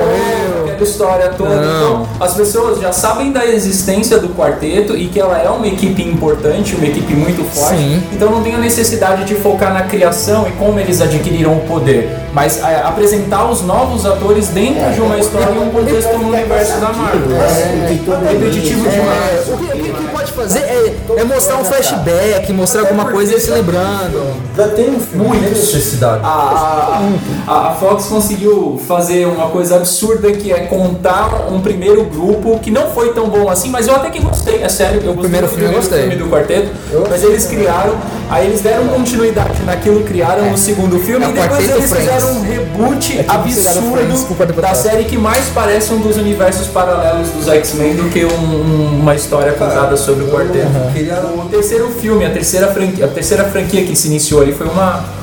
aquela 0.80 0.84
história 0.84 1.30
toda. 1.30 1.56
Não. 1.56 1.62
Então, 1.62 2.08
as 2.20 2.34
pessoas 2.34 2.80
já 2.80 2.92
sabem 2.92 3.32
da 3.32 3.46
existência 3.46 4.18
do 4.18 4.30
quarteto 4.30 4.96
e 4.96 5.08
que 5.08 5.20
ela 5.20 5.38
é 5.38 5.50
uma 5.50 5.68
equipe 5.68 6.02
importante, 6.02 6.76
uma 6.76 6.86
equipe 6.86 7.14
muito 7.14 7.44
forte. 7.44 7.78
Sim. 7.78 8.04
Então 8.14 8.32
não 8.32 8.42
tem 8.42 8.56
a 8.56 8.58
necessidade 8.58 9.26
de 9.26 9.36
focar 9.36 9.74
na 9.74 9.84
criação 9.84 10.48
e 10.48 10.52
como 10.54 10.80
eles 10.80 11.02
adquiriram 11.02 11.58
o 11.58 11.62
poder, 11.62 12.10
mas 12.34 12.62
é, 12.64 12.82
apresentar 12.84 13.50
os 13.50 13.62
novos 13.62 14.06
atores 14.06 14.48
dentro 14.50 14.92
de 14.94 15.02
uma 15.02 15.18
história 15.18 15.54
e 15.54 15.60
um 15.60 15.70
contexto 15.70 16.18
no 16.18 16.30
universo 16.30 16.80
da 16.80 16.94
Marvel. 16.94 17.38
É, 17.42 17.92
e 17.92 17.98
que 17.98 18.06
todo 18.06 18.24
repetitivo 18.24 18.90
demais. 18.90 20.09
É, 20.40 20.48
fazer 20.48 20.60
é, 20.60 21.20
é 21.20 21.24
mostrar 21.24 21.58
um 21.58 21.66
flashback, 21.66 22.54
mostrar 22.54 22.82
alguma 22.82 23.06
coisa 23.06 23.36
e 23.36 23.40
se 23.40 23.50
lembrando. 23.52 24.34
Já 24.56 24.68
tem 24.70 24.90
um 24.90 25.00
filme, 25.00 25.40
tem 25.40 25.50
necessidade. 25.50 26.22
A, 26.24 27.02
a, 27.48 27.68
a 27.70 27.76
Fox 27.76 28.06
conseguiu 28.06 28.80
fazer 28.88 29.26
uma 29.26 29.48
coisa 29.50 29.76
absurda 29.78 30.32
que 30.32 30.52
é 30.52 30.60
contar 30.62 31.48
um 31.52 31.62
primeiro 31.62 32.04
grupo 32.06 32.60
que 32.60 32.72
não 32.72 32.90
foi 32.92 33.14
tão 33.14 33.30
bom 33.30 33.50
assim, 33.50 33.70
mas 33.70 33.88
eu 33.88 33.96
até 33.96 34.10
que 34.10 34.20
gostei, 34.22 34.62
é 34.64 34.70
sério. 34.70 35.02
Eu 35.04 35.14
gostei 35.14 35.22
primeiro 35.24 35.48
do 35.48 35.54
filme 35.54 35.66
eu 35.66 35.82
primeiro 35.82 35.82
gostei. 35.82 36.00
filme 36.02 36.16
do 36.16 36.30
quarteto, 36.30 37.08
mas 37.10 37.24
eles 37.24 37.46
criaram, 37.46 37.96
aí 38.30 38.48
eles 38.48 38.62
deram 38.62 38.88
continuidade 38.88 39.62
naquilo, 39.66 40.04
criaram 40.04 40.52
o 40.54 40.58
segundo 40.58 41.00
filme 41.00 41.26
É 41.26 41.30
e 41.30 41.34
depois 41.34 41.70
eles 41.70 41.90
Friends. 41.90 42.08
fizeram 42.14 42.32
um 42.38 42.42
reboot 42.42 43.18
É 43.20 43.24
tipo 43.24 43.34
Friends 43.44 43.68
absurdo 43.68 44.36
Quarteto 44.40 44.62
da 44.62 44.74
série 44.74 45.04
que 45.06 45.18
mais 45.18 45.46
parece 45.54 45.94
um 45.94 46.00
dos 46.00 46.18
universos 46.18 46.68
paralelos 46.68 47.30
dos 47.30 47.48
X-Men 47.48 47.96
do 47.96 48.10
que 48.10 48.26
um- 48.26 48.30
um- 48.30 49.00
uma 49.02 49.16
história 49.16 49.54
contada 49.54 49.96
sobre 49.98 50.24
o 50.24 50.28
quarteto. 50.30 50.94
Queria 50.94 51.20
O 51.20 51.50
terceiro 51.50 51.90
filme, 51.90 52.26
a 52.26 52.30
terceira 52.32 52.68
franquia, 52.68 53.06
a 53.06 53.08
terceira 53.10 53.44
franquia 53.46 53.84
que 53.84 53.96
se 53.96 54.08
iniciou 54.08 54.42
ali 54.42 54.54
foi 54.54 54.68
uma 54.68 55.20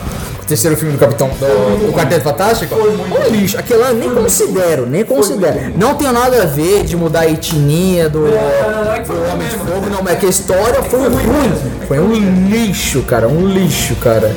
terceiro 0.47 0.77
filme 0.77 0.93
do 0.93 0.99
Capitão 0.99 1.29
do, 1.29 1.87
do 1.87 1.93
Quarteto 1.93 2.23
Fantástico? 2.23 2.75
Um 2.77 3.31
lixo. 3.31 3.59
Aquilo 3.59 3.81
lá 3.81 3.89
eu 3.89 3.97
nem 3.97 4.15
considero, 4.15 4.87
nem 4.87 5.05
considero. 5.05 5.73
Não 5.77 5.95
tem 5.95 6.11
nada 6.13 6.43
a 6.43 6.47
ver 6.47 6.85
de 6.85 6.97
mudar 6.97 7.21
a 7.21 7.31
etnia 7.31 8.09
do. 8.09 8.27
é 8.29 9.01
que 9.01 9.07
foi 9.07 9.17
do 9.17 9.33
Homem 9.33 9.49
de. 9.49 9.57
Fogo, 9.57 9.91
não, 9.91 10.03
mas 10.03 10.19
que 10.19 10.27
a 10.27 10.29
história 10.29 10.83
foi 10.85 11.09
ruim. 11.09 11.53
Foi 11.89 11.99
um 11.99 12.49
lixo, 12.49 13.03
cara, 13.03 13.29
um 13.29 13.47
lixo, 13.47 13.97
cara. 13.97 14.33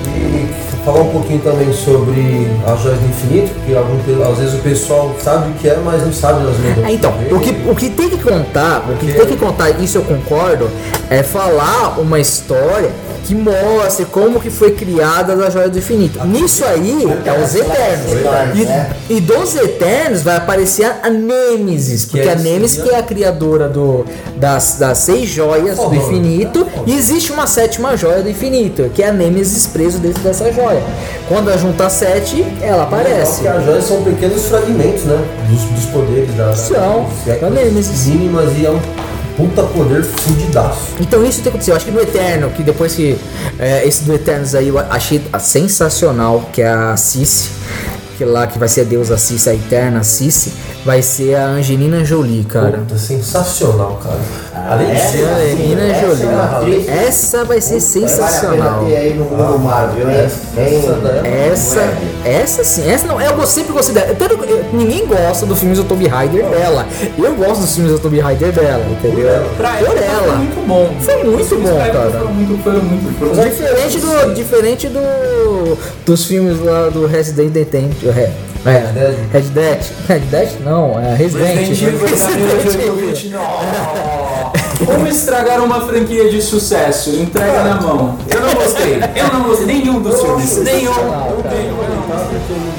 E 0.80 0.86
falar 0.86 1.02
um 1.02 1.10
pouquinho 1.10 1.40
também 1.42 1.72
sobre 1.74 2.48
as 2.66 2.82
joias 2.82 3.00
do 3.00 3.06
infinito, 3.08 3.52
porque 3.56 3.76
algum, 3.76 4.32
às 4.32 4.38
vezes 4.38 4.54
o 4.56 4.60
pessoal 4.60 5.16
sabe 5.22 5.50
o 5.50 5.54
que 5.54 5.68
é, 5.68 5.78
mas 5.84 6.04
não 6.04 6.14
sabe 6.14 6.48
as 6.48 6.60
lendas. 6.60 6.86
É, 6.86 6.92
então, 6.92 7.14
o 7.32 7.40
que, 7.40 7.56
o 7.70 7.76
que 7.76 7.90
tem 7.90 8.10
que 8.10 8.18
contar, 8.18 8.86
o 8.90 8.96
que 8.98 9.14
tem 9.14 9.26
que 9.26 9.38
contar, 9.38 9.70
isso 9.82 9.98
eu 9.98 10.04
concordo, 10.04 10.70
é 11.10 11.24
falar 11.24 12.00
uma 12.00 12.20
história 12.20 12.92
que 13.30 13.36
mostre 13.36 14.06
como 14.06 14.40
que 14.40 14.50
foi 14.50 14.72
criada 14.72 15.34
a 15.34 15.50
Joia 15.52 15.70
do 15.70 15.78
Infinito. 15.78 16.26
Nisso 16.26 16.66
aí 16.66 17.04
é 17.26 17.32
os 17.32 17.54
Eternos. 17.54 18.12
né? 18.66 18.96
E, 19.08 19.18
e 19.18 19.22
dos 19.22 19.56
Eternos 19.56 20.24
vai 20.24 20.38
aparecer 20.38 20.86
a 21.04 21.10
Nêmesis, 21.10 22.06
porque 22.06 22.28
é 22.28 22.32
a 22.32 22.36
Nêmesis 22.36 22.82
que 22.82 22.90
é 22.90 22.98
a 22.98 23.04
criadora 23.04 23.68
do, 23.70 24.04
das, 24.36 24.78
das 24.80 24.98
seis 25.00 25.30
joias 25.30 25.78
do 25.78 25.94
infinito, 25.94 26.66
e 26.88 26.94
existe 26.96 27.32
uma 27.32 27.46
sétima 27.46 27.96
joia 27.96 28.24
do 28.24 28.30
infinito, 28.30 28.90
que 28.96 29.04
é 29.04 29.10
a 29.10 29.14
Nêmesis 29.14 29.68
preso 29.68 30.00
dentro 30.00 30.24
dessa 30.24 30.52
joia. 30.52 30.79
Quando 31.28 31.50
ela 31.50 31.58
junta 31.58 31.90
sete, 31.90 32.46
ela 32.62 32.84
aparece. 32.84 33.42
Porque 33.42 33.48
as 33.48 33.66
joias 33.66 33.84
são 33.86 34.04
pequenos 34.04 34.46
fragmentos, 34.46 35.04
né? 35.04 35.24
Dos, 35.50 35.62
dos 35.64 35.86
poderes 35.86 36.34
da. 36.36 36.56
São, 36.56 37.08
é. 37.28 37.40
Mínimas 38.10 38.58
e 38.58 38.66
é 38.66 38.70
um 38.72 38.80
puta 39.38 39.64
poder 39.64 40.04
fudidaço. 40.04 40.96
Então 41.00 41.24
isso 41.24 41.36
tem 41.36 41.44
que 41.44 41.50
acontecer. 41.50 41.72
Eu 41.72 41.76
acho 41.76 41.86
que 41.86 41.92
no 41.92 42.02
Eterno, 42.02 42.50
que 42.50 42.64
depois 42.64 42.96
que. 42.96 43.18
é, 43.58 43.88
esse 43.88 44.04
do 44.04 44.14
Eternos 44.14 44.56
aí 44.56 44.68
eu 44.68 44.78
achei 44.78 45.22
sensacional, 45.40 46.50
que 46.52 46.62
é 46.62 46.70
a 46.70 46.98
Cici. 46.98 47.52
Que 48.18 48.26
lá 48.26 48.46
que 48.48 48.60
vai 48.60 48.68
ser 48.68 48.82
a 48.82 48.84
deusa 48.84 49.18
Cici, 49.18 49.50
a 49.50 49.54
eterna 49.56 50.04
Cici, 50.04 50.52
vai 50.84 51.02
ser 51.02 51.36
a 51.36 51.46
Angelina 51.46 52.04
Jolie, 52.04 52.44
cara. 52.44 52.80
Puta, 52.80 52.98
sensacional, 52.98 53.98
cara. 54.04 54.20
Além 54.68 54.88
de 54.88 54.92
é? 54.94 54.98
ser. 55.00 55.24
Angelina 55.24 55.82
é. 55.82 56.02
Jolie. 56.02 56.90
Essa 56.90 57.44
vai 57.46 57.62
ser 57.62 57.80
sensacional. 57.80 58.80
pena 58.80 58.90
ter 58.90 58.98
aí 58.98 59.14
no 59.14 59.26
mundo 59.26 59.60
Marvel, 59.60 60.10
hein? 60.10 60.18
essa- 60.26 60.40
Tem- 60.56 62.32
essa 62.32 62.64
sim, 62.64 62.90
essa 62.90 63.08
não, 63.08 63.20
eu 63.22 63.46
sempre 63.48 63.72
gostei 63.74 63.96
dela. 63.96 64.16
Eu- 64.48 64.66
ninguém 64.74 65.06
gosta 65.06 65.46
dos 65.46 65.60
filmes 65.60 65.78
do 65.78 65.84
Tomb 65.86 66.08
Raider 66.08 66.46
dela. 66.46 66.86
Eu 67.18 67.34
gosto 67.36 67.62
dos 67.62 67.74
filmes 67.76 67.92
do 67.94 68.00
Tomb 68.00 68.20
Raider 68.20 68.52
dela, 68.52 68.84
entendeu? 68.90 69.50
Pra 69.58 69.72
Por 69.74 69.98
ela. 69.98 70.24
foi 70.24 70.36
muito 70.38 70.68
bom. 70.68 70.90
Foi 71.00 71.24
muito 71.24 71.56
bom, 71.56 71.78
cara. 71.78 72.10
Foram 72.12 72.34
muito, 72.34 72.64
foram 72.64 72.82
muito, 72.82 73.20
foram 73.20 73.50
Diferente 73.50 74.00
do, 74.00 74.34
diferente 74.34 74.88
do 74.88 75.78
dos 76.06 76.26
filmes 76.26 76.60
lá 76.62 76.90
do 76.90 77.06
Resident 77.08 77.52
Evil, 77.52 77.92
é, 78.66 78.80
Dead. 78.94 79.16
Red 79.32 79.42
Dead, 79.42 79.80
Red 80.08 80.20
Dead 80.20 80.50
não, 80.66 81.00
é 81.00 81.16
Resident, 81.16 81.56
Resident 81.56 81.82
Evil, 81.82 82.08
Como 84.90 85.08
estragar 85.08 85.64
uma 85.64 85.82
franquia 85.82 86.32
de 86.32 86.42
sucesso? 86.42 87.12
Entrega 87.12 87.64
na 87.64 87.80
mão. 87.80 88.18
Eu 88.28 88.42
não 88.42 88.54
gostei. 88.56 88.96
Eu 89.16 89.34
não 89.34 89.44
gostei. 89.44 89.66
Nenhum 89.68 90.02
dos 90.02 90.20
filmes. 90.20 90.58
Nenhum. 90.64 90.92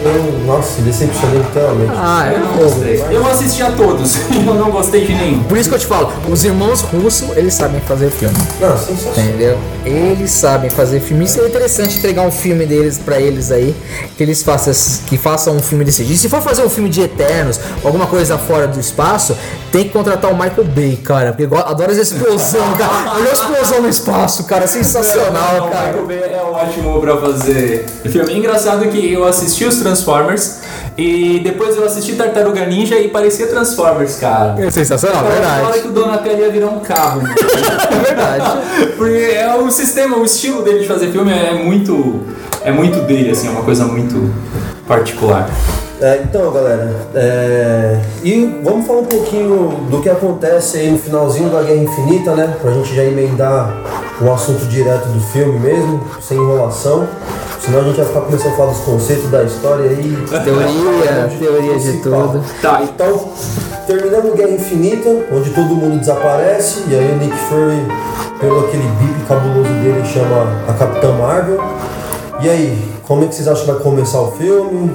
Eu, 0.02 0.44
nossa, 0.44 0.82
decepcionei 0.82 1.38
literalmente. 1.38 1.92
Ah, 1.94 2.26
é 2.26 2.34
Eu 2.34 2.40
não 2.40 2.56
gostei. 2.56 3.04
Eu 3.11 3.26
assisti 3.26 3.62
a 3.62 3.70
todos. 3.70 4.16
Eu 4.50 4.54
não 4.54 4.70
gostei 4.72 5.06
de 5.06 5.14
nenhum. 5.14 5.44
Por 5.44 5.56
isso 5.56 5.68
que 5.68 5.74
eu 5.74 5.78
te 5.78 5.86
falo, 5.86 6.12
os 6.28 6.44
irmãos 6.44 6.80
russos, 6.80 7.36
eles 7.36 7.54
sabem 7.54 7.80
fazer 7.82 8.11
filme. 8.11 8.34
Não, 8.61 8.76
sensacional. 8.76 9.12
Entendeu? 9.16 9.58
Eles 9.84 10.30
sabem 10.30 10.70
fazer 10.70 11.00
filme. 11.00 11.24
Isso 11.24 11.40
é 11.40 11.46
interessante 11.46 11.98
entregar 11.98 12.22
um 12.22 12.30
filme 12.30 12.66
deles 12.66 12.98
pra 12.98 13.20
eles 13.20 13.52
aí. 13.52 13.74
Que 14.16 14.22
eles 14.22 14.42
façam, 14.42 14.72
que 15.06 15.16
façam 15.16 15.54
um 15.54 15.61
filme 15.61 15.84
desse 15.84 15.98
jeito. 15.98 16.16
E 16.16 16.18
se 16.18 16.28
for 16.28 16.40
fazer 16.40 16.64
um 16.64 16.70
filme 16.70 16.88
de 16.88 17.02
Eternos, 17.02 17.61
alguma 17.84 18.06
coisa 18.06 18.36
fora 18.36 18.66
do 18.66 18.80
espaço, 18.80 19.36
tem 19.70 19.84
que 19.84 19.90
contratar 19.90 20.30
o 20.30 20.34
Michael 20.34 20.64
Bay, 20.64 20.96
cara. 20.96 21.32
Porque 21.32 21.54
adoro 21.54 21.92
essa 21.92 22.00
explosão, 22.02 22.64
cara. 22.76 23.14
Olha 23.14 23.30
a 23.30 23.32
explosão 23.32 23.82
no 23.82 23.88
espaço, 23.88 24.44
cara. 24.44 24.66
Sensacional, 24.66 25.54
Não, 25.60 25.70
cara. 25.70 25.86
Michael 25.88 26.06
Bay 26.06 26.34
é 26.34 26.42
ótimo 26.42 27.00
pra 27.00 27.16
fazer 27.18 27.86
filme. 28.10 28.34
Engraçado 28.36 28.88
que 28.88 29.12
eu 29.12 29.26
assisti 29.26 29.64
os 29.64 29.76
Transformers 29.78 30.58
e 31.01 31.40
depois 31.40 31.76
eu 31.78 31.84
assisti 31.86 32.12
Tartaruga 32.12 32.66
Ninja 32.66 32.98
e 32.98 33.09
parecia 33.09 33.46
Transformers, 33.46 34.16
cara. 34.16 34.62
É 34.62 34.70
sensacional, 34.70 35.24
hora 35.24 35.32
verdade. 35.32 35.80
que 35.80 35.88
o 35.88 35.92
Donatello 35.92 36.40
ia 36.40 36.51
virar 36.51 36.66
um 36.66 36.80
carro. 36.80 37.22
mano. 37.22 37.34
É 37.90 38.03
verdade. 38.03 38.59
Porque 38.98 39.34
é 39.34 39.55
o 39.57 39.70
sistema, 39.70 40.18
o 40.18 40.24
estilo 40.24 40.62
dele 40.62 40.80
de 40.80 40.86
fazer 40.86 41.11
filme 41.11 41.32
é 41.32 41.55
muito. 41.55 42.20
É 42.62 42.70
muito 42.70 43.01
dele, 43.01 43.30
assim, 43.30 43.48
é 43.48 43.51
uma 43.51 43.62
coisa 43.62 43.84
muito 43.86 44.30
particular. 44.86 45.48
É, 46.03 46.20
então, 46.22 46.51
galera, 46.53 46.94
é, 47.14 47.98
e 48.22 48.61
vamos 48.62 48.86
falar 48.86 49.01
um 49.01 49.07
pouquinho 49.07 49.86
do 49.90 50.01
que 50.03 50.09
acontece 50.09 50.78
aí 50.78 50.90
no 50.90 50.98
finalzinho 50.98 51.48
da 51.48 51.62
Guerra 51.62 51.82
Infinita, 51.82 52.34
né? 52.34 52.57
Pra 52.61 52.72
gente 52.72 52.94
já 52.94 53.05
emendar 53.05 53.74
o 54.20 54.30
assunto 54.30 54.66
direto 54.66 55.07
do 55.09 55.20
filme 55.20 55.59
mesmo, 55.59 56.03
sem 56.20 56.36
enrolação. 56.36 57.09
Senão 57.61 57.80
a 57.80 57.84
gente 57.84 57.96
vai 57.96 58.06
ficar 58.06 58.20
começando 58.22 58.52
a 58.52 58.56
falar 58.56 58.70
dos 58.72 58.80
conceitos 58.80 59.30
da 59.30 59.42
história 59.44 59.90
aí. 59.90 60.16
Teoria, 60.44 61.28
teoria 61.38 61.78
de 61.78 61.92
tudo. 62.02 62.44
Tá, 62.62 62.82
Então, 62.82 63.28
terminamos 63.86 64.34
Guerra 64.34 64.50
Infinita, 64.52 65.08
onde 65.32 65.50
todo 65.50 65.66
mundo 65.76 65.98
desaparece, 66.00 66.84
e 66.88 66.94
aí 66.94 67.12
o 67.12 67.16
Nick 67.16 67.36
Fury, 67.36 67.86
pelo 68.40 68.61
aquele 68.61 68.84
bip 68.84 69.26
cabuloso 69.28 69.68
dele, 69.74 70.02
chama 70.06 70.46
a 70.68 70.72
Capitã 70.72 71.12
Marvel. 71.12 71.61
E 72.40 72.48
aí, 72.48 72.90
como 73.06 73.24
é 73.24 73.28
que 73.28 73.34
vocês 73.34 73.46
acham 73.46 73.66
que 73.66 73.72
vai 73.72 73.82
começar 73.82 74.20
o 74.20 74.32
filme? 74.32 74.90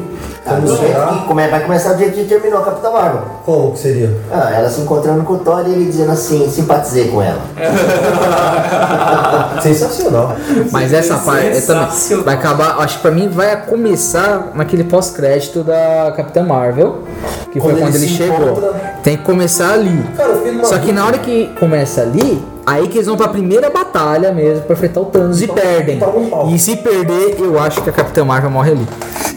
Ah, 0.48 0.56
Como 0.56 0.68
do 0.68 0.76
jeito 0.78 0.94
será? 0.94 1.08
que 1.08 1.26
come- 1.28 1.48
vai 1.48 1.64
começar 1.64 1.94
do 1.94 2.00
jeito 2.00 2.14
que 2.14 2.26
terminou 2.26 2.60
a 2.60 2.64
Capitã 2.66 2.92
Marvel. 2.92 3.22
Como 3.44 3.72
que 3.72 3.80
seria? 3.80 4.16
Ah, 4.32 4.52
ela 4.54 4.70
se 4.70 4.82
encontrando 4.82 5.24
com 5.24 5.34
o 5.34 5.40
Thor 5.40 5.64
e 5.68 5.72
ele 5.72 5.86
dizendo 5.86 6.12
assim, 6.12 6.48
simpatizei 6.50 7.08
com 7.10 7.22
ela. 7.22 7.40
Sensacional. 9.62 10.36
Mas 10.72 10.94
essa 10.94 11.16
parte 11.18 11.48
é 11.48 11.62
também 11.62 12.24
vai 12.24 12.36
acabar, 12.36 12.78
acho 12.80 12.98
que 12.98 13.02
pra 13.02 13.12
mim 13.12 13.30
vai 13.30 13.56
começar 13.66 14.52
naquele 14.54 14.84
pós-crédito 14.84 15.64
da 15.64 16.14
Capitã 16.16 16.44
Marvel, 16.44 17.04
que 17.52 17.60
Quando 17.60 17.74
foi 17.74 17.82
quando 17.82 17.96
ele 17.96 18.06
ele 18.06 18.14
chegou. 18.16 18.52
encontra- 18.52 18.74
Tem 19.04 19.18
que 19.18 19.24
começar 19.24 19.74
ali. 19.74 20.04
Cara, 20.16 20.34
Só 20.64 20.78
que 20.78 20.92
na 20.92 21.06
hora 21.06 21.18
que 21.18 21.48
começa 21.60 22.02
ali, 22.02 22.44
aí 22.66 22.88
que 22.88 22.98
eles 22.98 23.08
vão 23.08 23.16
pra 23.18 23.28
primeira 23.28 23.70
batalha 23.70 24.32
mesmo 24.32 24.64
pra 24.64 24.74
enfrentar 24.74 25.02
o 25.02 25.06
Thanos 25.06 25.42
e 25.42 25.46
Então, 25.46 25.56
perdem. 25.56 26.00
tá 26.00 26.08
um 26.08 26.30
pau. 26.30 26.50
E 26.50 26.58
se 26.60 26.76
perder, 26.78 27.36
eu 27.40 27.60
acho 27.60 27.82
que 27.82 27.90
a 27.90 27.94
Capitã 27.94 28.24
Marvel 28.26 28.50
morre 28.50 28.72
ali. 28.72 28.88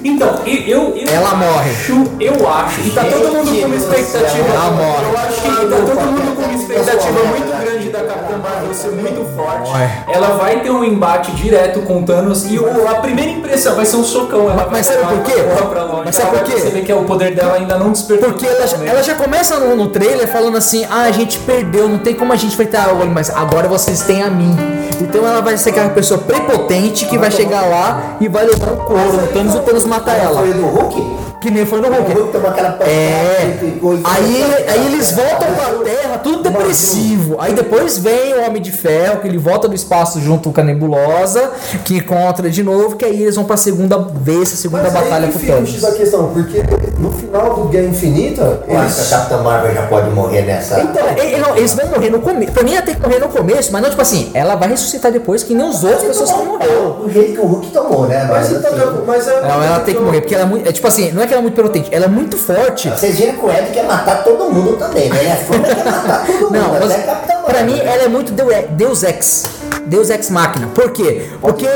Então, 0.04 0.28
eu, 0.46 0.54
eu, 0.66 0.96
eu 0.96 1.08
Ela 1.08 1.34
morre. 1.34 1.70
acho, 1.70 2.04
eu 2.20 2.48
acho, 2.48 2.80
e 2.82 2.90
tá 2.90 3.04
todo 3.04 3.32
mundo 3.34 3.60
com 3.60 3.66
uma 3.66 3.76
expectativa. 3.76 4.48
Ela 4.48 4.70
morre. 4.70 5.04
Eu 5.12 5.18
acho 5.18 5.42
que 5.42 5.48
tá 5.48 5.56
todo 5.56 6.00
mundo 6.00 6.36
com 6.36 6.42
uma 6.42 6.54
expectativa 6.54 7.24
muito 7.24 7.60
grande 7.64 7.87
da 7.98 8.04
Capitã 8.14 8.36
Marvel 8.38 8.74
ser 8.74 8.90
muito 8.92 9.24
forte. 9.36 9.68
Morre. 9.70 9.88
Ela 10.12 10.28
vai 10.36 10.60
ter 10.60 10.70
um 10.70 10.84
embate 10.84 11.32
direto 11.32 11.80
com 11.82 12.00
o 12.00 12.04
Thanos 12.04 12.44
e 12.50 12.58
o- 12.58 12.88
a 12.88 12.96
primeira 12.96 13.30
impressão 13.32 13.74
vai 13.74 13.84
ser 13.86 13.96
um 13.96 14.04
socão. 14.04 14.50
Ela 14.50 14.68
Mas 14.70 14.86
sabe 14.86 14.98
por 15.04 15.22
quê? 15.22 15.34
longe, 15.36 16.02
Mas 16.06 16.16
sabe 16.16 16.30
por 16.30 16.42
quê? 16.44 16.52
perceber 16.52 16.82
que 16.82 16.92
é 16.92 16.94
o 16.94 17.04
poder 17.04 17.34
dela 17.34 17.54
ainda 17.56 17.76
não 17.78 17.90
despertou. 17.92 18.30
Porque 18.30 18.46
ela, 18.46 18.66
já- 18.66 18.84
ela 18.84 19.02
já 19.02 19.14
começa 19.14 19.58
no, 19.58 19.74
no 19.76 19.88
trailer 19.88 20.28
falando 20.28 20.56
assim: 20.56 20.84
ah, 20.90 21.02
a 21.02 21.10
gente 21.10 21.38
perdeu, 21.40 21.88
não 21.88 21.98
tem 21.98 22.14
como 22.14 22.32
a 22.32 22.36
gente 22.36 22.52
enfrentar 22.54 22.88
o 22.92 23.06
mas 23.08 23.30
agora 23.30 23.66
vocês 23.68 24.02
têm 24.02 24.22
a 24.22 24.30
mim. 24.30 24.56
Então 25.00 25.26
ela 25.26 25.40
vai 25.40 25.56
ser 25.56 25.70
aquela 25.70 25.90
pessoa 25.90 26.20
prepotente 26.20 27.06
que 27.06 27.16
vai 27.16 27.30
chegar 27.30 27.62
lá 27.66 28.16
e 28.20 28.28
vai 28.28 28.44
levar 28.44 28.72
o 28.72 28.76
couro 28.78 29.12
no 29.12 29.26
Thanos 29.28 29.54
e 29.54 29.58
o 29.58 29.60
Thanos 29.60 29.84
mata 29.84 30.10
ela. 30.12 30.40
Foi 30.40 30.52
do 30.52 30.66
Hulk? 30.66 31.18
Que 31.40 31.50
nem 31.52 31.64
foi 31.64 31.80
no 31.80 31.86
O 31.88 31.92
Hulk. 31.92 32.36
É, 32.84 33.54
e 33.64 33.70
ficou- 33.72 33.92
aí, 34.02 34.44
aí 34.68 34.86
eles 34.86 35.12
voltam 35.12 35.46
pra 35.54 35.84
Terra, 35.84 36.18
tudo 36.18 36.42
depressivo. 36.42 37.36
Aí 37.38 37.52
depois 37.54 37.96
vem 37.98 38.34
o 38.34 38.44
Homem 38.44 38.60
de 38.60 38.72
Ferro, 38.72 39.20
que 39.20 39.28
ele 39.28 39.38
volta 39.38 39.68
do 39.68 39.74
espaço 39.74 40.20
junto 40.20 40.50
com 40.50 40.60
a 40.60 40.64
Nebulosa, 40.64 41.50
que 41.84 41.96
encontra 41.98 42.50
de 42.50 42.62
novo, 42.64 42.96
que 42.96 43.04
aí 43.04 43.22
eles 43.22 43.36
vão 43.36 43.44
pra 43.44 43.56
segunda 43.56 43.98
vez, 43.98 44.52
a 44.52 44.56
segunda 44.56 44.82
Mas 44.84 44.92
batalha 44.92 45.26
aí 45.26 45.32
com 45.32 45.38
que 45.38 45.44
o 45.44 45.48
fica 45.48 45.58
o 45.62 45.66
X 45.66 45.74
da 45.80 45.88
Thanos. 45.88 45.98
questão, 45.98 46.28
porque 46.32 46.62
no 46.98 47.12
final 47.12 47.54
do 47.54 47.64
Guerra 47.68 47.86
Infinita, 47.86 48.62
Eu 48.66 48.78
acho 48.78 48.96
que 49.08 49.14
a 49.14 49.18
Capitã 49.18 49.42
Marvel 49.42 49.74
já 49.74 49.82
pode 49.86 50.10
morrer 50.10 50.42
nessa. 50.42 50.80
Então, 50.80 51.04
e- 51.16 51.34
e 51.34 51.38
não, 51.38 51.56
eles 51.56 51.72
vão 51.74 51.86
morrer 51.86 52.10
no 52.10 52.20
começo. 52.20 52.52
Pra 52.52 52.62
mim, 52.64 52.72
ela 52.74 52.82
tem 52.82 52.94
que 52.96 53.00
morrer 53.00 53.20
no 53.20 53.28
começo, 53.28 53.72
mas 53.72 53.82
não 53.82 53.90
tipo 53.90 54.02
assim, 54.02 54.30
ela 54.34 54.56
vai 54.56 54.68
ressuscitar 54.70 55.12
depois, 55.12 55.44
que 55.44 55.54
nem 55.54 55.68
os 55.68 55.84
outros 55.84 56.02
pessoas 56.02 56.32
que 56.32 56.42
morreram. 56.42 56.90
Do 56.98 57.10
jeito 57.10 57.32
que 57.34 57.40
o 57.40 57.46
Hulk 57.46 57.70
tomou, 57.70 58.06
né? 58.08 58.26
Mas, 58.28 58.50
então, 58.50 58.72
assim, 58.74 59.02
mas 59.06 59.28
é... 59.28 59.40
Não, 59.42 59.62
ela 59.62 59.80
tem 59.80 59.94
que 59.94 60.00
morrer, 60.02 60.20
porque 60.20 60.34
ela 60.34 60.42
é 60.44 60.46
muito. 60.46 60.68
É 60.68 60.72
tipo 60.72 60.86
assim, 60.88 61.12
não 61.12 61.22
é 61.22 61.27
que 61.28 61.34
ela 61.34 61.40
é 61.40 61.42
muito 61.42 61.54
prepotente, 61.54 61.88
ela 61.94 62.06
é 62.06 62.08
muito 62.08 62.36
forte. 62.36 62.88
Vocês 62.90 63.18
viram 63.18 63.34
que 63.34 63.44
o 63.44 63.50
Ed 63.50 63.70
quer 63.72 63.84
matar 63.84 64.24
todo 64.24 64.50
mundo 64.52 64.76
também, 64.76 65.08
né? 65.10 65.18
Ele 65.20 65.28
é 65.28 65.36
fã, 65.36 65.60
quer 65.62 65.84
matar 65.84 66.26
todo 66.26 66.40
mundo, 66.40 66.52
Não, 66.52 66.72
mas 66.80 66.90
até 66.92 67.36
pra 67.36 67.62
mim 67.62 67.78
ela 67.78 68.02
é 68.04 68.08
muito 68.08 68.32
Deu- 68.32 68.48
Deus 68.70 69.02
Ex. 69.02 69.44
Deus 69.88 70.10
Ex 70.10 70.30
Máquina. 70.30 70.68
Por 70.74 70.90
quê? 70.90 71.28
Porque? 71.40 71.66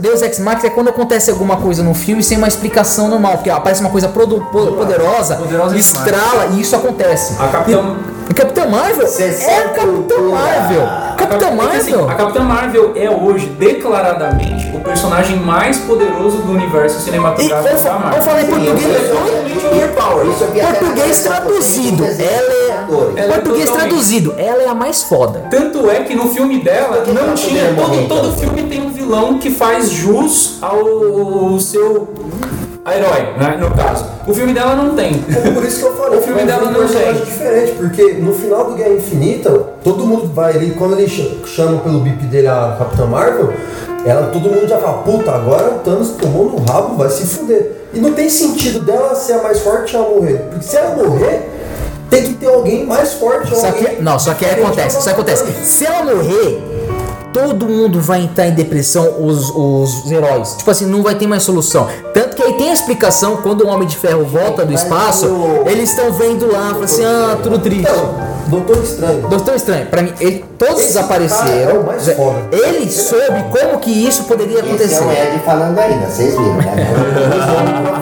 Deus 0.00 0.22
Ex 0.22 0.38
Máquina 0.38 0.68
é 0.68 0.70
quando 0.70 0.88
acontece 0.88 1.30
alguma 1.30 1.56
coisa 1.56 1.82
no 1.82 1.94
filme 1.94 2.22
sem 2.22 2.36
uma 2.36 2.48
explicação 2.48 3.08
normal. 3.08 3.34
Porque 3.34 3.50
aparece 3.50 3.80
uma 3.80 3.90
coisa 3.90 4.08
produ- 4.08 4.40
po- 4.52 4.72
poderosa, 4.72 5.36
Poderosa 5.36 5.74
demais. 5.74 5.86
estrala 5.86 6.46
e 6.52 6.60
isso 6.60 6.74
acontece. 6.76 7.34
A 7.40 7.48
Capitã- 7.48 7.96
E, 8.30 8.34
Capitã 8.34 8.66
Marvel 8.66 9.06
é 9.06 9.56
a 9.64 9.68
Capitã. 9.70 10.18
Marvel. 10.30 10.82
Capitã 11.16 11.46
É 11.46 11.48
assim, 11.48 11.90
Marvel. 11.90 12.10
a 12.10 12.14
Capitã 12.14 12.40
Marvel 12.42 12.92
é 12.94 13.10
hoje, 13.10 13.46
declaradamente, 13.46 14.70
o 14.76 14.80
personagem 14.80 15.36
mais 15.36 15.78
poderoso 15.78 16.38
do 16.38 16.52
universo 16.52 16.98
E 16.98 17.02
cinematográfico 17.02 17.74
eu, 17.76 17.82
da 17.82 17.92
Marvel. 17.98 18.18
eu 18.18 18.22
falei 18.22 18.44
português. 18.44 18.98
Isso 20.34 20.44
aqui 20.44 20.60
é 20.60 20.66
Português 20.66 21.18
traduzido. 21.20 22.04
Ela 22.04 22.52
é. 22.52 22.68
É 23.16 23.28
Português 23.28 23.64
totalmente- 23.66 23.88
traduzido. 23.90 24.34
Ela 24.38 24.62
é 24.62 24.68
a 24.68 24.74
mais 24.74 25.02
foda. 25.02 25.44
Tanto 25.50 25.90
é 25.90 26.00
que 26.00 26.14
no 26.14 26.28
filme 26.28 26.60
dela 26.62 27.02
que 27.02 27.10
não 27.12 27.27
tinha. 27.34 27.74
Todo, 27.74 28.08
todo 28.08 28.32
filme 28.38 28.62
tem 28.64 28.82
um 28.82 28.90
vilão 28.90 29.38
que 29.38 29.50
faz 29.50 29.90
jus 29.90 30.58
ao, 30.62 30.78
ao 31.52 31.58
seu. 31.60 32.08
a 32.84 32.96
herói, 32.96 33.34
né, 33.38 33.56
no 33.60 33.70
caso. 33.74 34.04
O 34.26 34.32
filme 34.34 34.52
dela 34.52 34.74
não 34.76 34.94
tem. 34.94 35.14
Por 35.54 35.64
isso 35.64 35.80
que 35.80 35.86
eu 35.86 35.96
falei, 35.96 36.18
O 36.18 36.22
filme 36.22 36.42
dela 36.44 36.68
um 36.68 36.70
não 36.72 36.86
tem. 36.88 37.14
diferente, 37.14 37.72
porque 37.72 38.14
no 38.14 38.32
final 38.32 38.64
do 38.64 38.74
Guerra 38.74 38.94
Infinita, 38.94 39.50
todo 39.84 40.04
mundo 40.06 40.30
vai 40.34 40.52
ali, 40.54 40.70
quando 40.72 40.98
ele 40.98 41.08
ch- 41.08 41.38
chama 41.46 41.78
pelo 41.80 42.00
bip 42.00 42.24
dele 42.26 42.46
a 42.48 42.76
Capitã 42.78 43.06
Marvel, 43.06 43.52
ela, 44.06 44.28
todo 44.28 44.48
mundo 44.48 44.66
já 44.68 44.78
fala, 44.78 44.98
puta, 45.02 45.30
agora 45.32 45.74
o 45.74 45.78
Thanos 45.80 46.10
tomou 46.10 46.50
no 46.50 46.64
rabo, 46.64 46.96
vai 46.96 47.10
se 47.10 47.26
fuder. 47.26 47.72
E 47.92 48.00
não 48.00 48.12
tem 48.12 48.28
sentido 48.30 48.80
dela 48.80 49.14
ser 49.14 49.34
a 49.34 49.42
mais 49.42 49.60
forte 49.60 49.92
e 49.92 49.96
ela 49.96 50.08
morrer. 50.08 50.36
Porque 50.50 50.64
se 50.64 50.76
ela 50.76 50.94
morrer, 50.96 51.48
tem 52.10 52.22
que 52.22 52.34
ter 52.34 52.46
alguém 52.46 52.86
mais 52.86 53.14
forte. 53.14 53.54
Só 53.56 53.66
alguém 53.66 53.96
que, 53.96 54.02
não, 54.02 54.18
só 54.18 54.34
que 54.34 54.44
acontece, 54.46 54.96
só 54.96 55.02
que 55.02 55.10
acontece. 55.10 55.44
Se 55.64 55.84
ela 55.86 56.04
morrer, 56.14 56.67
todo 57.46 57.66
mundo 57.68 58.00
vai 58.00 58.22
entrar 58.22 58.46
em 58.48 58.52
depressão, 58.54 59.14
os, 59.20 59.50
os 59.50 60.10
heróis. 60.10 60.54
Tipo 60.58 60.70
assim, 60.70 60.86
não 60.86 61.02
vai 61.02 61.14
ter 61.14 61.26
mais 61.26 61.42
solução. 61.42 61.86
Tanto 62.12 62.36
que 62.36 62.42
aí 62.42 62.54
tem 62.54 62.70
a 62.70 62.72
explicação, 62.72 63.36
quando 63.38 63.62
o 63.64 63.68
Homem 63.68 63.86
de 63.86 63.96
Ferro 63.96 64.24
volta 64.24 64.64
do 64.64 64.72
espaço, 64.72 65.26
o- 65.26 65.64
eles 65.68 65.90
estão 65.90 66.12
vendo 66.12 66.50
lá, 66.50 66.70
fala 66.70 66.84
assim, 66.84 67.04
ah, 67.04 67.36
tudo 67.42 67.58
triste. 67.58 67.80
Então, 67.90 68.28
Doutor 68.48 68.82
Estranho. 68.82 69.28
Doutor 69.28 69.54
Estranho, 69.56 69.86
pra 69.86 70.00
mim, 70.02 70.12
ele, 70.20 70.42
todos 70.58 70.78
Esse 70.78 70.86
desapareceram. 70.88 71.44
cara 71.44 71.70
é 71.70 71.78
o 71.78 71.84
mais 71.86 72.08
foda. 72.14 72.48
Ele 72.50 72.90
soube 72.90 73.44
como 73.50 73.78
que 73.78 73.90
isso 73.90 74.24
poderia 74.24 74.60
Esse 74.60 74.66
é 74.66 74.68
acontecer. 74.70 75.04
o 75.04 75.12
Ed 75.12 75.38
falando 75.44 75.78
ainda, 75.78 76.06
vocês 76.06 76.30
viram, 76.30 76.54
né? 76.54 76.64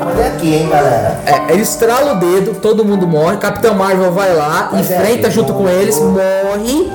Microfone 0.16 0.36
aqui, 0.36 0.54
hein, 0.54 0.68
galera? 0.68 1.20
É, 1.26 1.52
ele 1.52 1.62
estrala 1.62 2.14
o 2.14 2.18
dedo, 2.20 2.54
todo 2.60 2.84
mundo 2.84 3.06
morre, 3.06 3.36
Capitão 3.36 3.74
Marvel 3.74 4.12
vai 4.12 4.34
lá, 4.34 4.70
Mas 4.72 4.90
é, 4.90 4.96
enfrenta 4.96 5.28
eu 5.28 5.30
junto 5.30 5.52
com 5.52 5.68
eles, 5.68 5.98
morre. 5.98 6.90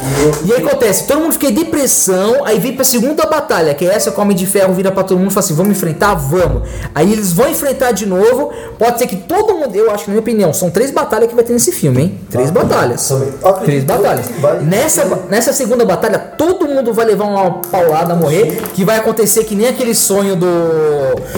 E 0.46 0.54
aí 0.54 0.66
acontece, 0.66 1.06
todo 1.08 1.20
mundo 1.22 1.34
fica 1.34 1.48
em 1.48 1.54
depressão, 1.54 2.46
aí 2.46 2.60
vem 2.60 2.74
pra 2.74 2.84
segunda 2.84 3.26
batalha, 3.26 3.74
que 3.74 3.86
é 3.88 3.94
essa 3.94 4.12
que 4.12 4.18
o 4.18 4.22
Homem 4.22 4.36
de 4.36 4.46
Ferro 4.46 4.74
vira 4.74 4.92
pra 4.92 5.04
todo 5.04 5.18
mundo 5.20 5.32
e 5.32 5.34
fala 5.34 5.46
assim, 5.46 5.56
vamos 5.56 5.72
enfrentar? 5.72 6.16
Vamos. 6.16 6.68
Aí 6.94 7.12
eles 7.12 7.32
vão 7.34 7.50
enfrentar 7.50 7.92
de 7.92 8.06
novo, 8.06 8.52
pode 8.78 9.00
ser 9.00 9.08
que 9.08 9.16
todo 9.16 9.54
mundo, 9.56 9.76
eu 9.76 9.92
acho 9.92 10.06
que 10.06 10.10
na 10.10 10.14
minha 10.14 10.22
opinião, 10.22 10.54
são 10.54 10.70
três 10.70 10.92
batalhas 10.92 11.30
que 11.30 11.36
vai 11.36 11.44
ter 11.44 11.54
nesse 11.54 11.72
filme, 11.72 12.02
hein? 12.02 12.20
Três 12.30 12.50
Ah, 12.50 12.54
batalhas. 12.54 13.08
também. 13.08 13.32
Três 13.66 13.84
batalhas. 13.84 14.26
Nessa, 14.64 15.06
nessa 15.30 15.54
segunda 15.54 15.86
batalha, 15.86 16.18
todo 16.20 16.68
mundo 16.68 16.94
vai 16.94 17.06
levar 17.06 17.26
uma 17.26 17.52
paulada 17.72 18.14
a 18.14 18.16
morrer, 18.16 18.62
que 18.74 18.84
vai 18.84 18.98
acontecer 18.98 19.44
que 19.44 19.56
nem 19.56 19.68
aquele 19.68 19.94
sonho 19.96 20.36
do... 20.36 20.48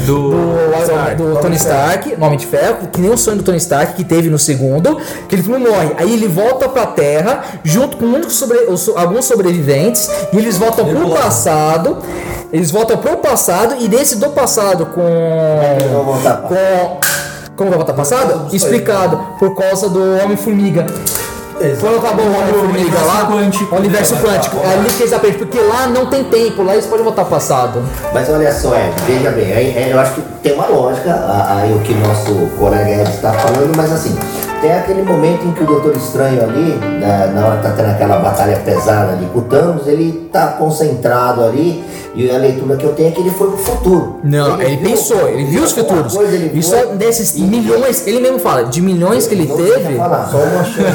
Do 0.05 0.33
Iron- 0.33 0.81
Stark. 0.83 1.15
do 1.15 1.35
Tony 1.37 1.55
Stark, 1.55 1.72
no 2.17 2.25
Homem 2.25 2.37
de 2.37 2.45
Ferro, 2.45 2.87
que 2.91 3.01
nem 3.01 3.11
o 3.11 3.17
sonho 3.17 3.37
do 3.37 3.43
Tony 3.43 3.57
Stark 3.57 3.93
que 3.93 4.03
teve 4.03 4.29
no 4.29 4.39
segundo, 4.39 4.99
que 5.27 5.35
ele 5.35 5.43
morre. 5.59 5.91
Aí 5.97 6.13
ele 6.13 6.27
volta 6.27 6.69
pra 6.69 6.85
Terra, 6.85 7.43
junto 7.63 7.97
com 7.97 8.05
muitos 8.05 8.35
sobre, 8.35 8.57
alguns 8.95 9.25
sobreviventes, 9.25 10.09
e 10.31 10.37
eles 10.37 10.57
voltam 10.57 10.85
pro 10.85 11.09
passado. 11.09 11.97
Eles 12.51 12.69
voltam 12.69 12.97
pro 12.97 13.17
passado, 13.17 13.75
e 13.79 13.87
desse 13.87 14.17
do 14.17 14.29
passado 14.29 14.85
com. 14.87 15.01
Com 16.47 16.99
como 17.55 17.69
vai 17.69 17.77
voltar 17.77 17.93
passado? 17.93 18.53
Explicado, 18.55 19.17
por 19.37 19.55
causa 19.55 19.87
do 19.87 20.17
Homem-Formiga. 20.23 20.85
Quando 21.79 21.97
acabou 21.97 22.25
o 22.25 22.37
Homem-Formiga 22.37 22.99
lá, 23.05 23.25
quântico. 23.31 23.75
o 23.75 23.79
universo 23.79 24.15
quântico, 24.17 24.57
é 24.63 24.73
ali 24.73 24.89
que 24.89 25.03
eles 25.03 25.13
aprendem, 25.13 25.39
porque 25.39 25.59
lá 25.59 25.87
não 25.87 26.07
tem 26.07 26.23
tempo, 26.25 26.61
lá 26.61 26.73
eles 26.73 26.85
podem 26.85 27.05
voltar 27.05 27.23
passado. 27.25 27.83
Mas 28.13 28.29
olha 28.29 28.51
só, 28.51 28.75
Ed, 28.75 28.93
veja 29.05 29.31
bem, 29.31 29.53
aí, 29.53 29.77
é, 29.77 29.93
eu 29.93 29.99
acho 29.99 30.13
que 30.15 30.21
tem 30.41 30.53
uma 30.53 30.67
lógica 30.67 31.23
aí 31.47 31.71
o 31.71 31.79
que 31.79 31.93
nosso 31.93 32.33
colega 32.57 32.89
Ed 32.89 33.09
está 33.09 33.31
falando, 33.31 33.75
mas 33.77 33.91
assim, 33.91 34.17
tem 34.63 34.71
aquele 34.71 35.01
momento 35.03 35.45
em 35.45 35.51
que 35.51 35.61
o 35.61 35.65
Doutor 35.65 35.93
Estranho 35.97 36.41
ali, 36.41 36.79
na, 37.01 37.27
na 37.27 37.45
hora 37.47 37.57
que 37.57 37.63
tá 37.63 37.73
tendo 37.73 37.89
aquela 37.91 38.17
batalha 38.19 38.55
pesada 38.63 39.11
ali 39.11 39.25
com 39.33 39.39
o 39.39 39.41
Thanos, 39.41 39.85
ele 39.87 40.29
tá 40.31 40.47
concentrado 40.53 41.43
ali, 41.43 41.83
e 42.15 42.31
a 42.31 42.37
leitura 42.37 42.77
que 42.77 42.85
eu 42.85 42.93
tenho 42.93 43.09
é 43.09 43.11
que 43.11 43.19
ele 43.19 43.31
foi 43.31 43.49
pro 43.49 43.57
futuro. 43.57 44.19
Não, 44.23 44.61
ele, 44.61 44.77
viu- 44.77 44.89
pensou, 44.91 45.27
ele 45.27 45.43
viu 45.45 45.63
os 45.63 45.73
futuros. 45.73 46.15
coisa, 46.15 46.33
ele 46.33 46.57
Isso 46.57 46.69
foi- 46.69 46.79
é 46.79 46.95
desses 46.95 47.37
milhões, 47.37 48.07
ele 48.07 48.21
mesmo 48.21 48.39
fala, 48.39 48.63
de 48.63 48.81
milhões 48.81 49.27
que 49.27 49.33
ele 49.35 49.47
teve. 49.47 49.95
falar. 49.97 50.27
Só 50.31 50.37
uma 50.37 50.63
chance. 50.63 50.93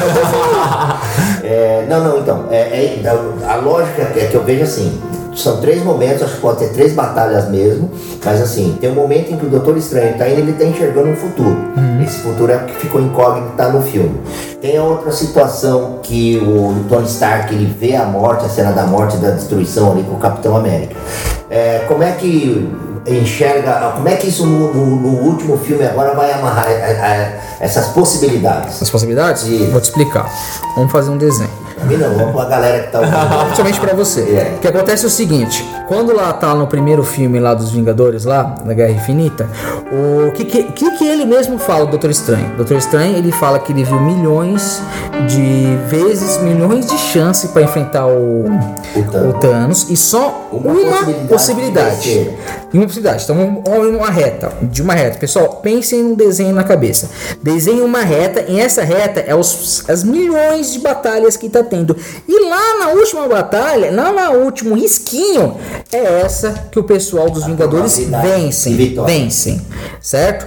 É, 1.43 1.85
não, 1.89 2.03
não, 2.03 2.17
então. 2.19 2.45
É, 2.51 2.57
é- 3.01 3.01
a 3.47 3.55
lógica 3.55 4.03
é 4.15 4.27
que 4.27 4.35
eu 4.35 4.43
vejo 4.43 4.63
assim. 4.63 4.99
São 5.35 5.57
três 5.61 5.83
momentos, 5.83 6.23
acho 6.23 6.35
que 6.35 6.41
pode 6.41 6.57
ter 6.59 6.69
três 6.69 6.93
batalhas 6.93 7.49
mesmo, 7.49 7.89
mas 8.25 8.41
assim, 8.41 8.77
tem 8.81 8.89
um 8.91 8.95
momento 8.95 9.31
em 9.31 9.37
que 9.37 9.45
o 9.45 9.49
Doutor 9.49 9.77
Estranho 9.77 10.17
tá 10.17 10.27
indo, 10.27 10.39
ele 10.39 10.53
tá 10.53 10.65
enxergando 10.65 11.09
um 11.09 11.15
futuro. 11.15 11.55
Esse 12.03 12.17
futuro 12.19 12.51
é 12.51 12.57
o 12.57 12.65
que 12.65 12.75
ficou 12.75 12.99
incógnito 13.01 13.53
tá 13.55 13.69
no 13.69 13.81
filme. 13.81 14.19
Tem 14.61 14.77
a 14.77 14.83
outra 14.83 15.11
situação 15.11 15.99
que 16.03 16.37
o 16.37 16.83
Tony 16.89 17.05
Stark 17.07 17.53
ele 17.53 17.73
vê 17.79 17.95
a 17.95 18.03
morte, 18.05 18.45
a 18.45 18.49
cena 18.49 18.71
da 18.71 18.83
morte 18.85 19.15
e 19.15 19.19
da 19.19 19.29
destruição 19.31 19.91
ali 19.93 20.03
com 20.03 20.15
o 20.15 20.19
Capitão 20.19 20.57
América. 20.57 20.95
É, 21.49 21.85
como 21.87 22.03
é 22.03 22.11
que 22.11 22.67
enxerga, 23.07 23.93
como 23.95 24.07
é 24.09 24.15
que 24.15 24.27
isso 24.27 24.45
no, 24.45 24.73
no- 24.73 24.95
no 24.97 25.09
último 25.23 25.57
filme 25.57 25.83
agora 25.85 26.13
vai 26.13 26.31
amarrar 26.33 26.67
é, 26.69 26.73
é, 26.73 27.39
essas 27.59 27.87
possibilidades? 27.87 28.81
As 28.81 28.89
possibilidades? 28.89 29.43
Isso. 29.43 29.71
Vou 29.71 29.79
te 29.81 29.85
explicar. 29.85 30.29
Vamos 30.75 30.91
fazer 30.91 31.09
um 31.09 31.17
desenho. 31.17 31.49
A 31.81 31.85
mim 31.85 31.97
não, 31.97 32.13
vamos 32.15 32.33
pra 32.35 32.45
galera 32.45 32.83
que 32.83 32.91
tá 32.91 32.99
ouvindo. 32.99 33.15
Principalmente 33.45 33.79
pra 33.79 33.93
você. 33.93 34.21
É. 34.21 34.53
O 34.57 34.59
que 34.59 34.67
acontece 34.67 35.03
é 35.05 35.07
o 35.07 35.11
seguinte: 35.11 35.65
quando 35.87 36.13
lá 36.15 36.33
tá 36.33 36.53
no 36.53 36.67
primeiro 36.67 37.03
filme 37.03 37.39
lá 37.39 37.53
dos 37.53 37.71
Vingadores, 37.71 38.25
lá, 38.25 38.55
da 38.65 38.73
Guerra 38.73 38.91
Infinita, 38.91 39.47
o 39.91 40.31
que 40.31 40.45
que, 40.45 40.63
que, 40.63 40.91
que 40.97 41.07
ele 41.07 41.25
mesmo 41.25 41.57
fala, 41.57 41.85
o 41.85 41.87
Doutor 41.87 42.09
Estranho? 42.09 42.53
O 42.53 42.57
Doutor 42.57 42.77
Estranho 42.77 43.17
ele 43.17 43.31
fala 43.31 43.59
que 43.59 43.71
ele 43.71 43.83
viu 43.83 43.99
milhões 43.99 44.81
de 45.27 45.77
vezes, 45.87 46.41
milhões 46.41 46.85
de 46.87 46.97
chances 46.97 47.49
pra 47.51 47.61
enfrentar 47.61 48.05
o, 48.07 48.45
O 48.95 49.03
Thanos. 49.11 49.29
o 49.29 49.33
Thanos 49.39 49.89
e 49.89 49.97
só 49.97 50.47
Uma 50.51 50.71
uma, 50.73 50.97
possibilidade 51.27 51.27
possibilidade. 51.27 52.37
E 52.73 52.77
uma 52.77 52.85
possibilidade. 52.85 53.23
Então, 53.23 53.35
um- 53.35 53.97
uma 53.97 54.09
reta. 54.09 54.51
De 54.61 54.81
uma 54.81 54.93
reta. 54.93 55.17
Pessoal, 55.17 55.47
pensem 55.61 56.03
num 56.03 56.15
desenho 56.15 56.53
na 56.53 56.63
cabeça. 56.63 57.09
Desenhe 57.41 57.81
uma 57.81 58.01
reta. 58.01 58.45
E 58.47 58.59
essa 58.59 58.83
reta 58.83 59.19
é 59.19 59.33
os, 59.35 59.83
as 59.89 60.03
milhões 60.03 60.71
de 60.73 60.79
batalhas 60.79 61.35
que 61.35 61.49
tá 61.49 61.63
E 62.27 62.49
lá 62.49 62.79
na 62.79 62.89
última 62.89 63.27
batalha, 63.27 63.91
lá 63.91 64.11
no 64.11 64.39
último 64.39 64.75
risquinho, 64.75 65.57
é 65.91 66.21
essa 66.21 66.67
que 66.71 66.79
o 66.79 66.83
pessoal 66.83 67.29
dos 67.29 67.45
Vingadores 67.45 67.97
vencem. 67.97 68.75
Vencem. 69.05 69.61
Certo? 70.01 70.45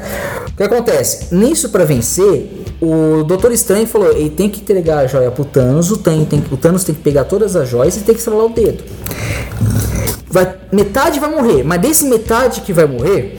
O 0.48 0.56
que 0.56 0.62
acontece? 0.62 1.34
Nisso, 1.34 1.70
pra 1.70 1.84
vencer, 1.84 2.64
o 2.80 3.22
Doutor 3.24 3.52
Estranho 3.52 3.86
falou: 3.86 4.10
ele 4.10 4.30
tem 4.30 4.48
que 4.48 4.60
entregar 4.60 4.98
a 4.98 5.06
joia 5.06 5.30
pro 5.30 5.44
Thanos. 5.44 5.90
O 5.90 5.96
Thanos 5.96 6.28
tem, 6.28 6.44
o 6.50 6.56
Thanos 6.56 6.84
tem 6.84 6.94
que 6.94 7.00
pegar 7.00 7.24
todas 7.24 7.56
as 7.56 7.68
joias 7.68 7.96
e 7.96 8.00
tem 8.00 8.14
que 8.14 8.20
estralar 8.20 8.46
o 8.46 8.50
dedo 8.50 8.82
vai, 10.32 10.54
metade 10.72 11.20
vai 11.20 11.30
morrer, 11.30 11.62
mas 11.62 11.80
desse 11.80 12.06
metade 12.06 12.62
que 12.62 12.72
vai 12.72 12.86
morrer, 12.86 13.38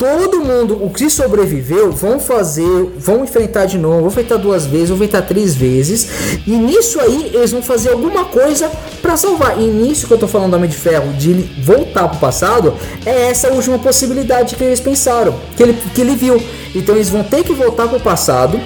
todo 0.00 0.42
mundo, 0.42 0.82
o 0.82 0.88
que 0.88 1.10
sobreviveu, 1.10 1.92
vão 1.92 2.18
fazer, 2.18 2.90
vão 2.96 3.22
enfrentar 3.22 3.66
de 3.66 3.76
novo, 3.76 3.98
vão 3.98 4.06
enfrentar 4.08 4.38
duas 4.38 4.64
vezes, 4.64 4.88
vão 4.88 4.96
enfrentar 4.96 5.26
três 5.26 5.54
vezes, 5.54 6.08
e 6.46 6.52
nisso 6.52 6.98
aí 6.98 7.32
eles 7.34 7.52
vão 7.52 7.62
fazer 7.62 7.90
alguma 7.90 8.24
coisa 8.24 8.70
pra 9.02 9.14
salvar. 9.18 9.60
E 9.60 9.66
nisso 9.66 10.06
que 10.06 10.14
eu 10.14 10.18
tô 10.18 10.26
falando 10.26 10.52
do 10.52 10.56
Homem 10.56 10.70
de 10.70 10.76
Ferro, 10.76 11.12
de 11.12 11.32
ele 11.32 11.62
voltar 11.62 12.08
pro 12.08 12.18
passado, 12.18 12.72
é 13.04 13.28
essa 13.28 13.48
última 13.50 13.78
possibilidade 13.78 14.56
que 14.56 14.64
eles 14.64 14.80
pensaram, 14.80 15.34
que 15.54 15.62
ele, 15.62 15.76
que 15.94 16.00
ele 16.00 16.16
viu. 16.16 16.42
Então 16.74 16.94
eles 16.94 17.10
vão 17.10 17.22
ter 17.22 17.44
que 17.44 17.52
voltar 17.52 17.86
pro 17.86 18.00
passado. 18.00 18.58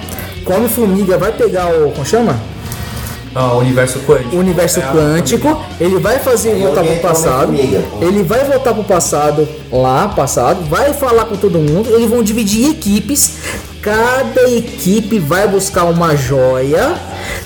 Como 0.45 0.68
formiga 0.68 1.18
vai 1.18 1.32
pegar 1.32 1.66
o. 1.74 1.91
Como 1.91 2.07
chama? 2.07 2.53
Ah, 3.35 3.53
o 3.55 3.59
universo 3.59 3.99
quântico. 4.01 4.37
o 4.37 4.39
universo 4.39 4.80
É 4.80 4.93
quântico, 4.93 5.61
ele 5.80 5.99
vai 5.99 6.18
fazer 6.18 6.53
Aí 6.53 6.62
voltar 6.62 6.85
pro 6.85 6.97
passado, 6.97 7.55
ele 8.01 8.22
vai 8.22 8.45
voltar 8.45 8.72
pro 8.72 8.85
passado, 8.85 9.49
lá, 9.72 10.09
passado, 10.09 10.62
vai 10.68 10.93
falar 10.93 11.24
com 11.24 11.37
todo 11.37 11.59
mundo, 11.59 11.91
eles 11.95 12.09
vão 12.09 12.22
dividir 12.22 12.70
equipes, 12.70 13.39
cada 13.85 14.49
equipe 14.49 15.18
vai 15.18 15.47
buscar 15.47 15.85
uma 15.85 16.16
joia, 16.16 16.95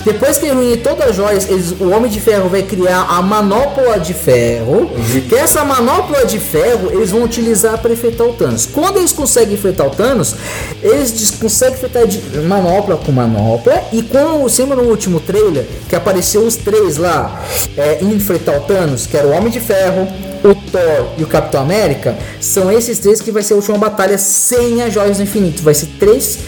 depois 0.04 0.38
que 0.38 0.46
reunir 0.46 0.76
todas 0.76 1.08
as 1.10 1.16
joias, 1.16 1.48
eles- 1.50 1.74
o 1.80 1.90
Homem 1.90 2.08
de 2.08 2.20
Ferro 2.20 2.48
vai 2.48 2.62
criar 2.62 3.06
a 3.10 3.20
manopla 3.20 3.98
de 3.98 4.14
ferro, 4.14 4.88
que 5.28 5.34
essa 5.34 5.64
manopla 5.64 6.24
de 6.24 6.38
ferro 6.38 6.90
eles 6.92 7.10
vão 7.10 7.24
utilizar 7.24 7.76
para 7.78 7.92
enfrentar 7.92 8.22
o 8.24 8.32
Thanos. 8.34 8.66
Quando 8.66 8.98
eles 8.98 9.12
conseguem 9.12 9.54
enfrentar 9.54 9.86
o 9.88 9.90
Thanos, 9.90 10.36
eles 10.80 11.32
conseguem 11.40 11.74
enfrentar 11.74 12.06
de 12.06 12.20
manopla 12.46 12.96
com 12.96 13.10
manopla, 13.10 13.82
e 13.92 14.00
quando, 14.02 14.48
sempre 14.48 14.76
no 14.76 14.84
último 14.84 15.18
trailer, 15.18 15.66
que 15.88 15.96
apareceu 15.96 16.42
os 16.42 16.54
três 16.54 16.96
lá, 16.98 17.42
é, 17.76 17.98
enfrentar 18.00 18.56
o 18.56 18.60
Thanos, 18.60 19.06
que 19.06 19.16
era 19.16 19.26
o 19.26 19.32
Homem 19.32 19.50
de 19.50 19.58
Ferro, 19.58 20.06
o 20.44 20.54
Thor 20.54 21.08
e 21.16 21.22
o 21.22 21.26
Capitão 21.26 21.62
América, 21.62 22.16
são 22.40 22.70
esses 22.70 22.98
três 22.98 23.20
que 23.20 23.30
vai 23.30 23.42
ser 23.42 23.54
a 23.54 23.56
última 23.56 23.78
batalha 23.78 24.18
sem 24.18 24.82
as 24.82 24.92
joias 24.92 25.18
do 25.18 25.22
infinito. 25.22 25.62
Vai 25.62 25.74
ser 25.74 25.86
três 25.98 26.38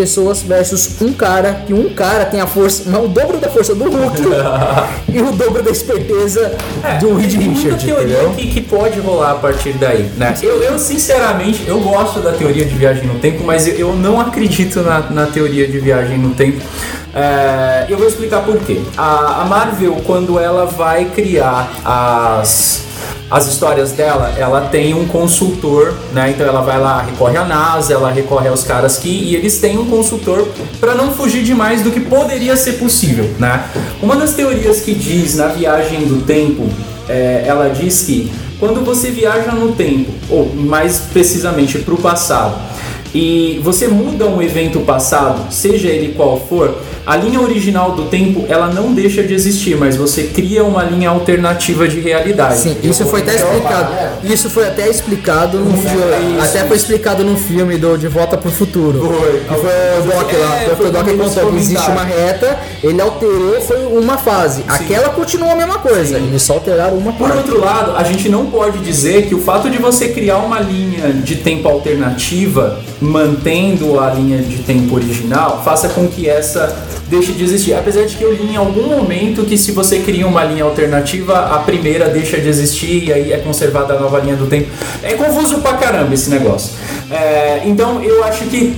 pessoas 0.00 0.40
versus 0.42 1.00
um 1.02 1.12
cara, 1.12 1.62
que 1.66 1.74
um 1.74 1.92
cara 1.92 2.24
tem 2.24 2.40
a 2.40 2.46
força, 2.46 2.88
não, 2.88 3.04
o 3.04 3.08
dobro 3.08 3.38
da 3.38 3.50
força 3.50 3.74
do 3.74 3.84
Hulk 3.84 4.22
e 5.12 5.20
o 5.20 5.32
dobro 5.32 5.62
da 5.62 5.70
esperteza 5.70 6.56
do 7.00 7.14
Reed 7.16 7.36
Tem 7.36 7.48
muita 7.48 7.60
Richard, 7.60 7.84
teoria 7.84 8.30
que, 8.34 8.46
que 8.46 8.60
pode 8.62 8.98
rolar 9.00 9.32
a 9.32 9.34
partir 9.34 9.74
daí, 9.74 10.10
né? 10.16 10.34
Eu, 10.42 10.62
eu, 10.62 10.78
sinceramente, 10.78 11.64
eu 11.66 11.80
gosto 11.80 12.20
da 12.20 12.32
teoria 12.32 12.64
de 12.64 12.74
viagem 12.74 13.06
no 13.06 13.18
tempo, 13.18 13.44
mas 13.44 13.66
eu, 13.66 13.74
eu 13.74 13.94
não 13.94 14.18
acredito 14.20 14.80
na, 14.80 15.00
na 15.10 15.26
teoria 15.26 15.66
de 15.66 15.78
viagem 15.78 16.16
no 16.16 16.30
tempo. 16.30 16.60
É, 17.14 17.86
eu 17.88 17.98
vou 17.98 18.06
explicar 18.06 18.42
por 18.42 18.56
quê. 18.58 18.80
A, 18.96 19.42
a 19.42 19.44
Marvel, 19.44 19.96
quando 20.06 20.38
ela 20.38 20.64
vai 20.64 21.06
criar 21.06 21.70
as 21.84 22.84
as 23.30 23.46
histórias 23.46 23.92
dela, 23.92 24.34
ela 24.36 24.62
tem 24.62 24.92
um 24.92 25.06
consultor, 25.06 25.94
né? 26.12 26.30
Então 26.30 26.46
ela 26.46 26.62
vai 26.62 26.80
lá, 26.80 27.02
recorre 27.02 27.36
à 27.36 27.44
NASA, 27.44 27.92
ela 27.92 28.10
recorre 28.10 28.48
aos 28.48 28.64
caras 28.64 28.98
que 28.98 29.08
e 29.08 29.36
eles 29.36 29.58
têm 29.60 29.78
um 29.78 29.86
consultor 29.86 30.48
para 30.80 30.94
não 30.94 31.12
fugir 31.12 31.44
demais 31.44 31.82
do 31.82 31.92
que 31.92 32.00
poderia 32.00 32.56
ser 32.56 32.72
possível, 32.72 33.30
né? 33.38 33.64
Uma 34.02 34.16
das 34.16 34.34
teorias 34.34 34.80
que 34.80 34.92
diz 34.92 35.36
na 35.36 35.46
viagem 35.46 36.06
do 36.06 36.22
tempo, 36.22 36.68
é, 37.08 37.44
ela 37.46 37.68
diz 37.68 38.02
que 38.02 38.32
quando 38.58 38.84
você 38.84 39.10
viaja 39.10 39.52
no 39.52 39.72
tempo, 39.72 40.12
ou 40.28 40.52
mais 40.54 40.98
precisamente 41.12 41.78
para 41.78 41.94
o 41.94 41.96
passado, 41.96 42.69
e 43.14 43.60
você 43.62 43.88
muda 43.88 44.26
um 44.26 44.40
evento 44.40 44.80
passado, 44.80 45.52
seja 45.52 45.88
ele 45.88 46.14
qual 46.14 46.38
for, 46.38 46.76
a 47.06 47.16
linha 47.16 47.40
original 47.40 47.92
do 47.92 48.04
tempo 48.04 48.44
ela 48.48 48.68
não 48.68 48.92
deixa 48.92 49.22
de 49.22 49.34
existir, 49.34 49.76
mas 49.76 49.96
você 49.96 50.24
cria 50.24 50.62
uma 50.62 50.84
linha 50.84 51.10
alternativa 51.10 51.88
de 51.88 51.98
realidade. 51.98 52.58
Sim, 52.58 52.76
isso 52.82 53.04
foi 53.06 53.20
até 53.20 53.34
explicado. 53.34 53.92
Isso 54.22 54.50
foi 54.50 54.66
até 54.66 54.88
explicado 54.88 55.58
no 55.58 55.76
filme. 55.76 56.40
Até 56.40 56.64
foi 56.64 56.76
explicado 56.76 57.24
no 57.24 57.36
filme 57.36 57.78
do 57.78 57.96
De 57.96 58.06
Volta 58.06 58.36
pro 58.36 58.50
Futuro. 58.50 59.00
Foi. 59.00 59.40
Que 59.40 59.54
foi 59.54 59.70
o 59.98 60.02
Doc 60.02 60.32
lá. 60.32 60.62
É, 60.62 60.66
foi 60.66 60.76
foi 60.76 60.86
o 60.88 60.92
Doc 60.92 61.06
contou 61.06 61.50
que 61.50 61.56
existe 61.56 61.90
uma 61.90 62.04
reta, 62.04 62.58
ele 62.82 63.00
alterou, 63.00 63.60
foi 63.60 63.86
uma 63.86 64.18
fase. 64.18 64.64
Aquela 64.68 65.08
continuou 65.08 65.52
a 65.52 65.56
mesma 65.56 65.78
coisa. 65.78 66.16
Eles 66.16 66.42
só 66.42 66.54
alteraram 66.54 66.96
uma 66.96 67.12
Por 67.12 67.28
parte. 67.28 67.38
outro 67.38 67.60
lado, 67.60 67.96
a 67.96 68.04
gente 68.04 68.28
não 68.28 68.46
pode 68.46 68.78
dizer 68.78 69.26
que 69.26 69.34
o 69.34 69.40
fato 69.40 69.68
de 69.70 69.78
você 69.78 70.08
criar 70.08 70.38
uma 70.38 70.60
linha 70.60 71.12
de 71.12 71.36
tempo 71.36 71.68
alternativa, 71.68 72.80
mantendo 73.00 73.98
a 73.98 74.10
linha 74.10 74.38
de 74.38 74.58
tempo 74.58 74.94
original, 74.94 75.62
faça 75.64 75.88
com 75.88 76.06
que 76.06 76.28
essa 76.28 76.76
deixe 77.08 77.32
de 77.32 77.42
existir. 77.42 77.74
Apesar 77.74 78.04
de 78.04 78.16
que 78.16 78.22
eu 78.22 78.32
li 78.32 78.52
em 78.52 78.56
algum 78.56 78.86
momento 78.86 79.44
que 79.44 79.58
se 79.58 79.72
você 79.72 79.98
cria 80.00 80.26
uma 80.26 80.44
linha 80.44 80.64
alternativa, 80.64 81.38
a 81.54 81.58
primeira 81.58 82.08
deixa 82.08 82.38
de 82.38 82.48
existir 82.48 83.04
e 83.08 83.12
aí 83.12 83.32
é 83.32 83.38
conservada 83.38 83.94
a 83.94 84.00
nova 84.00 84.20
linha 84.20 84.36
do 84.36 84.46
tempo. 84.46 84.68
É 85.02 85.14
confuso 85.14 85.58
pra 85.58 85.74
caramba 85.74 86.14
esse 86.14 86.30
negócio. 86.30 86.72
É, 87.10 87.62
então 87.64 88.02
eu 88.02 88.22
acho 88.22 88.44
que 88.44 88.76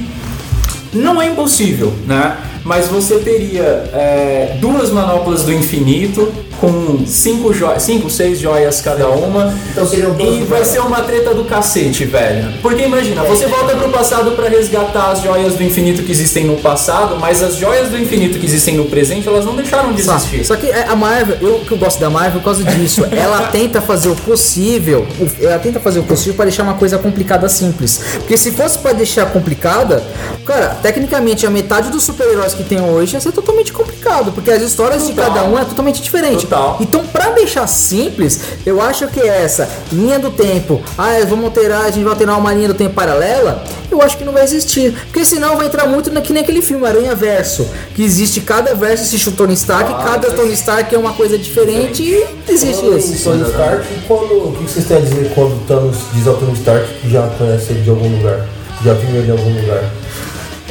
não 0.93 1.21
é 1.21 1.27
impossível, 1.27 1.93
né? 2.07 2.37
Mas 2.65 2.87
você 2.87 3.19
teria 3.19 3.63
é, 3.93 4.57
duas 4.61 4.91
manoplas 4.91 5.43
do 5.43 5.53
infinito 5.53 6.33
com 6.63 7.05
cinco, 7.05 7.53
jo 7.53 7.67
cinco 7.81 8.09
seis 8.09 8.39
joias 8.39 8.81
cada 8.81 9.09
uma. 9.09 9.53
Então 9.73 9.85
seriam 9.85 10.15
E 10.21 10.45
vai 10.45 10.65
ser 10.65 10.79
uma 10.79 11.03
treta 11.03 11.35
do 11.35 11.45
cacete, 11.45 12.05
velho. 12.05 12.55
Porque 12.63 12.85
imagina, 12.85 13.25
você 13.25 13.47
volta 13.49 13.75
pro 13.75 13.89
passado 13.89 14.31
pra 14.37 14.49
resgatar 14.49 15.11
as 15.11 15.23
joias 15.23 15.55
do 15.55 15.63
infinito 15.65 16.05
que 16.05 16.13
existem 16.13 16.45
no 16.45 16.57
passado, 16.59 17.17
mas 17.19 17.43
as 17.43 17.57
joias 17.57 17.89
do 17.89 17.99
infinito 17.99 18.39
que 18.39 18.47
existem 18.47 18.77
no 18.77 18.85
presente, 18.85 19.27
elas 19.27 19.45
não 19.45 19.57
deixaram 19.57 19.93
de 19.93 20.05
Só, 20.05 20.15
existir. 20.15 20.45
só 20.45 20.55
que 20.55 20.69
é, 20.69 20.87
a 20.89 20.95
Marvel, 20.95 21.37
eu 21.41 21.59
que 21.67 21.73
eu 21.73 21.79
gosto 21.79 21.99
da 21.99 22.09
Marvel 22.09 22.41
por 22.41 22.45
causa 22.45 22.63
disso. 22.63 23.05
ela 23.11 23.49
tenta 23.49 23.81
fazer 23.81 24.11
o 24.11 24.15
possível, 24.15 25.05
ela 25.41 25.59
tenta 25.59 25.81
fazer 25.81 25.99
o 25.99 26.05
possível 26.05 26.35
para 26.35 26.45
deixar 26.45 26.63
uma 26.63 26.75
coisa 26.75 26.97
complicada 26.97 27.49
simples. 27.49 28.01
Porque 28.19 28.37
se 28.37 28.53
fosse 28.53 28.79
para 28.79 28.93
deixar 28.93 29.27
complicada, 29.27 30.01
cara, 30.47 30.77
tecnicamente 30.81 31.45
a 31.45 31.51
metade 31.51 31.91
dos 31.91 32.05
super-heróis 32.05 32.55
que 32.55 32.63
tem 32.63 32.81
hoje 32.81 33.15
ia 33.15 33.21
ser 33.21 33.33
totalmente 33.33 33.73
complicado, 33.73 34.31
porque 34.31 34.53
as 34.53 34.63
histórias 34.63 35.09
de 35.09 35.13
Total. 35.13 35.33
cada 35.35 35.45
um 35.49 35.59
é 35.59 35.65
totalmente 35.65 36.01
diferente. 36.01 36.47
Total. 36.47 36.52
Então, 36.81 37.05
para 37.07 37.31
deixar 37.31 37.67
simples, 37.67 38.41
eu 38.67 38.81
acho 38.81 39.09
que 39.09 39.21
essa 39.21 39.69
linha 39.93 40.19
do 40.19 40.31
tempo, 40.31 40.81
ah, 40.99 41.13
vamos 41.29 41.47
alterar, 41.47 41.87
a 41.87 41.91
gente 41.91 42.05
vai 42.05 42.13
alterar 42.13 42.39
uma 42.39 42.53
linha 42.53 42.69
do 42.69 42.75
tempo 42.75 42.95
paralela, 42.95 43.65
eu 43.91 44.01
acho 44.01 44.17
que 44.17 44.25
não 44.25 44.33
vai 44.33 44.45
existir. 44.45 44.93
Porque 45.05 45.25
senão 45.25 45.57
vai 45.57 45.67
entrar 45.67 45.87
muito 45.87 46.11
na, 46.11 46.21
que 46.21 46.33
nem 46.33 46.43
aquele 46.43 46.63
filme 46.63 46.87
Aranha 46.87 47.15
Verso, 47.15 47.67
que 47.95 48.03
existe 48.03 48.41
cada 48.41 48.75
verso 48.75 49.05
existe 49.05 49.29
o 49.29 49.33
Tony 49.33 49.55
Stark, 49.55 49.93
cada 50.05 50.31
Tony 50.31 50.53
Stark 50.53 50.95
é 50.95 50.99
uma 50.99 51.13
coisa 51.13 51.39
diferente 51.39 52.03
e 52.03 52.27
existe 52.49 52.85
em 52.85 52.97
isso. 52.97 53.25
Tony 53.25 53.43
Stark, 53.49 53.87
quando, 54.07 54.49
o 54.49 54.53
que 54.53 54.65
vocês 54.65 54.87
têm 54.87 54.99
a 54.99 55.01
dizer 55.01 55.33
quando 55.35 55.53
o 55.53 55.61
Thanos 55.67 55.97
diz 56.13 56.27
ao 56.27 56.35
Tony 56.35 56.53
Stark 56.55 56.87
que 57.01 57.11
já 57.11 57.27
conhece 57.39 57.73
ele 57.73 57.83
de 57.83 57.91
algum 57.91 58.09
lugar? 58.09 58.47
Já 58.85 58.95
viu 58.95 59.17
ele 59.17 59.29
em 59.29 59.31
algum 59.31 59.61
lugar? 59.61 60.02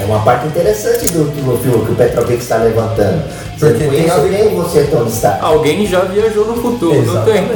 É 0.01 0.05
uma 0.05 0.19
parte 0.23 0.47
interessante 0.47 1.07
do, 1.09 1.25
do 1.25 1.57
filme 1.59 1.85
que 1.85 1.91
o 1.91 1.95
Petrovic 1.95 2.41
está 2.41 2.57
levantando. 2.57 3.21
Você 3.55 3.67
Porque 3.67 3.83
não 3.83 3.91
conhece 3.91 4.11
a 4.11 4.23
nem 4.23 4.55
você, 4.55 4.83
Tony 4.85 5.09
Stark. 5.11 5.45
Alguém 5.45 5.85
já 5.85 5.99
viajou 6.05 6.47
no 6.47 6.55
futuro, 6.55 7.05
não 7.05 7.23
tem? 7.23 7.47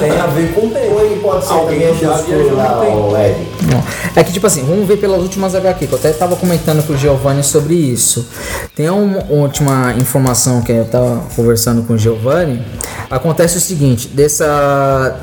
Tem 0.00 0.12
a 0.12 0.26
ver 0.28 0.54
com 0.54 0.66
o 0.66 0.70
tempo. 0.70 0.94
Ou 0.94 1.04
ele 1.04 1.20
pode 1.20 1.44
ser 1.44 1.52
Alguém 1.52 1.80
também 1.80 1.92
o 1.92 1.98
já 1.98 2.16
viajou 2.18 2.56
lá, 2.56 2.76
no 2.76 2.80
tempo. 2.80 2.98
o 2.98 3.18
Ed. 3.18 3.36
Não. 3.62 3.82
É 4.14 4.22
que, 4.22 4.32
tipo 4.32 4.46
assim, 4.46 4.62
vamos 4.64 4.86
ver 4.86 4.98
pelas 4.98 5.20
últimas 5.20 5.56
HQ, 5.56 5.88
que 5.88 5.92
eu 5.92 5.98
até 5.98 6.12
tava 6.12 6.36
comentando 6.36 6.86
com 6.86 6.92
o 6.92 6.96
Giovanni 6.96 7.42
sobre 7.42 7.74
isso. 7.74 8.28
Tem 8.76 8.88
uma 8.88 9.24
última 9.28 9.92
informação 9.94 10.62
que 10.62 10.70
eu 10.70 10.84
tava 10.84 11.24
conversando 11.34 11.82
com 11.82 11.94
o 11.94 11.98
Giovanni. 11.98 12.62
Acontece 13.10 13.58
o 13.58 13.60
seguinte, 13.60 14.06
dessa. 14.06 15.16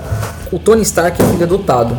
O 0.51 0.59
Tony 0.59 0.81
Stark 0.81 1.21
é 1.21 1.25
filho 1.25 1.43
adotado. 1.43 1.97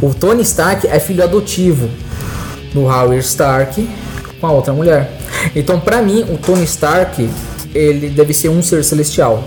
O 0.00 0.14
Tony 0.14 0.42
Stark 0.42 0.88
é 0.88 0.98
filho 0.98 1.22
adotivo 1.22 2.05
do 2.72 2.82
Howard 2.82 3.18
Stark 3.20 3.88
com 4.40 4.46
a 4.46 4.52
outra 4.52 4.72
mulher. 4.72 5.10
Então, 5.54 5.80
pra 5.80 6.02
mim, 6.02 6.24
o 6.28 6.36
Tony 6.36 6.64
Stark 6.64 7.28
ele 7.74 8.08
deve 8.08 8.32
ser 8.32 8.48
um 8.48 8.62
ser 8.62 8.82
celestial. 8.84 9.44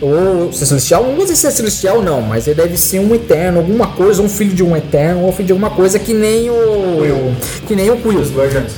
Ou 0.00 0.52
ser 0.52 0.66
celestial, 0.66 1.04
não 1.04 1.16
dizer 1.16 1.36
ser 1.36 1.50
celestial, 1.50 2.02
não, 2.02 2.20
mas 2.20 2.46
ele 2.46 2.56
deve 2.56 2.76
ser 2.76 2.98
um 2.98 3.14
eterno, 3.14 3.58
alguma 3.60 3.86
coisa, 3.88 4.20
um 4.20 4.28
filho 4.28 4.54
de 4.54 4.62
um 4.62 4.76
eterno, 4.76 5.22
ou 5.22 5.32
filho 5.32 5.46
de 5.46 5.52
alguma 5.52 5.70
coisa 5.70 5.98
que 5.98 6.12
nem 6.12 6.50
o. 6.50 7.34
Que 7.66 7.74
nem 7.74 7.90
o 7.90 7.96
Quill. 7.96 8.22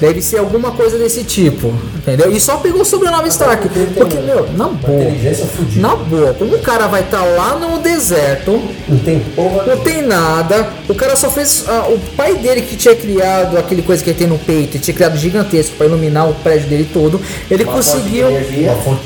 Deve 0.00 0.22
ser 0.22 0.38
alguma 0.38 0.70
coisa 0.72 0.96
desse 0.98 1.24
tipo, 1.24 1.72
entendeu? 1.96 2.32
E 2.32 2.40
só 2.40 2.56
pegou 2.56 2.82
o 2.82 2.84
sobrenome 2.84 3.28
Stark. 3.28 3.68
Porque, 3.94 4.16
meu, 4.18 4.48
na 4.56 4.68
boa. 4.68 5.02
Inteligência 5.02 5.46
fudida. 5.46 5.80
Na 5.86 5.96
boa, 5.96 6.34
como 6.34 6.54
o 6.54 6.58
cara 6.60 6.86
vai 6.86 7.02
estar 7.02 7.22
lá 7.22 7.56
no 7.58 7.78
deserto, 7.80 8.60
Não 8.88 8.98
tem 8.98 9.20
porra. 9.20 9.64
não 9.66 9.76
tem 9.78 10.02
nada. 10.02 10.68
O 10.88 10.94
cara 10.94 11.16
só 11.16 11.30
fez. 11.30 11.64
ah, 11.68 11.86
o 11.88 11.98
pai 12.16 12.34
dele 12.36 12.62
que 12.62 12.76
tinha 12.76 12.94
criado 12.94 13.56
aquele 13.58 13.82
coisa 13.82 14.02
que 14.02 14.10
ele 14.10 14.18
tem 14.18 14.26
no 14.26 14.38
peito, 14.38 14.76
ele 14.76 14.82
tinha 14.84 14.94
criado 14.94 15.16
gigantesco 15.18 15.76
para 15.76 15.86
iluminar 15.86 16.28
o 16.28 16.34
prédio 16.34 16.68
dele 16.68 16.88
todo. 16.92 17.20
Ele 17.50 17.64
Uma 17.64 17.72
conseguiu. 17.74 18.28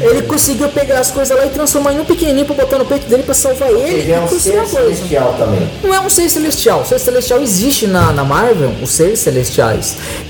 Ele 0.00 0.22
conseguiu 0.22 0.68
pegar 0.68 1.00
as 1.00 1.10
coisas 1.10 1.36
lá 1.36 1.44
e 1.46 1.50
transformar 1.50 1.92
em 1.92 2.00
um 2.00 2.04
pequenininho 2.04 2.46
pra 2.46 2.54
botar 2.54 2.78
no 2.78 2.84
peito 2.84 3.06
dele 3.08 3.22
pra 3.22 3.34
salvar 3.34 3.70
ele. 3.70 4.00
Ele 4.00 4.12
é 4.12 4.20
um 4.20 4.26
e 4.26 4.28
ser 4.40 4.52
coisa. 4.52 4.66
celestial 4.66 5.34
também. 5.38 5.68
Não 5.82 5.94
é 5.94 6.00
um 6.00 6.08
ser 6.10 6.28
celestial. 6.28 6.82
O 6.82 6.84
ser 6.84 6.98
celestial 6.98 7.42
existe 7.42 7.86
na, 7.86 8.12
na 8.12 8.24
Marvel, 8.24 8.72
os 8.82 8.90
seres 8.90 9.18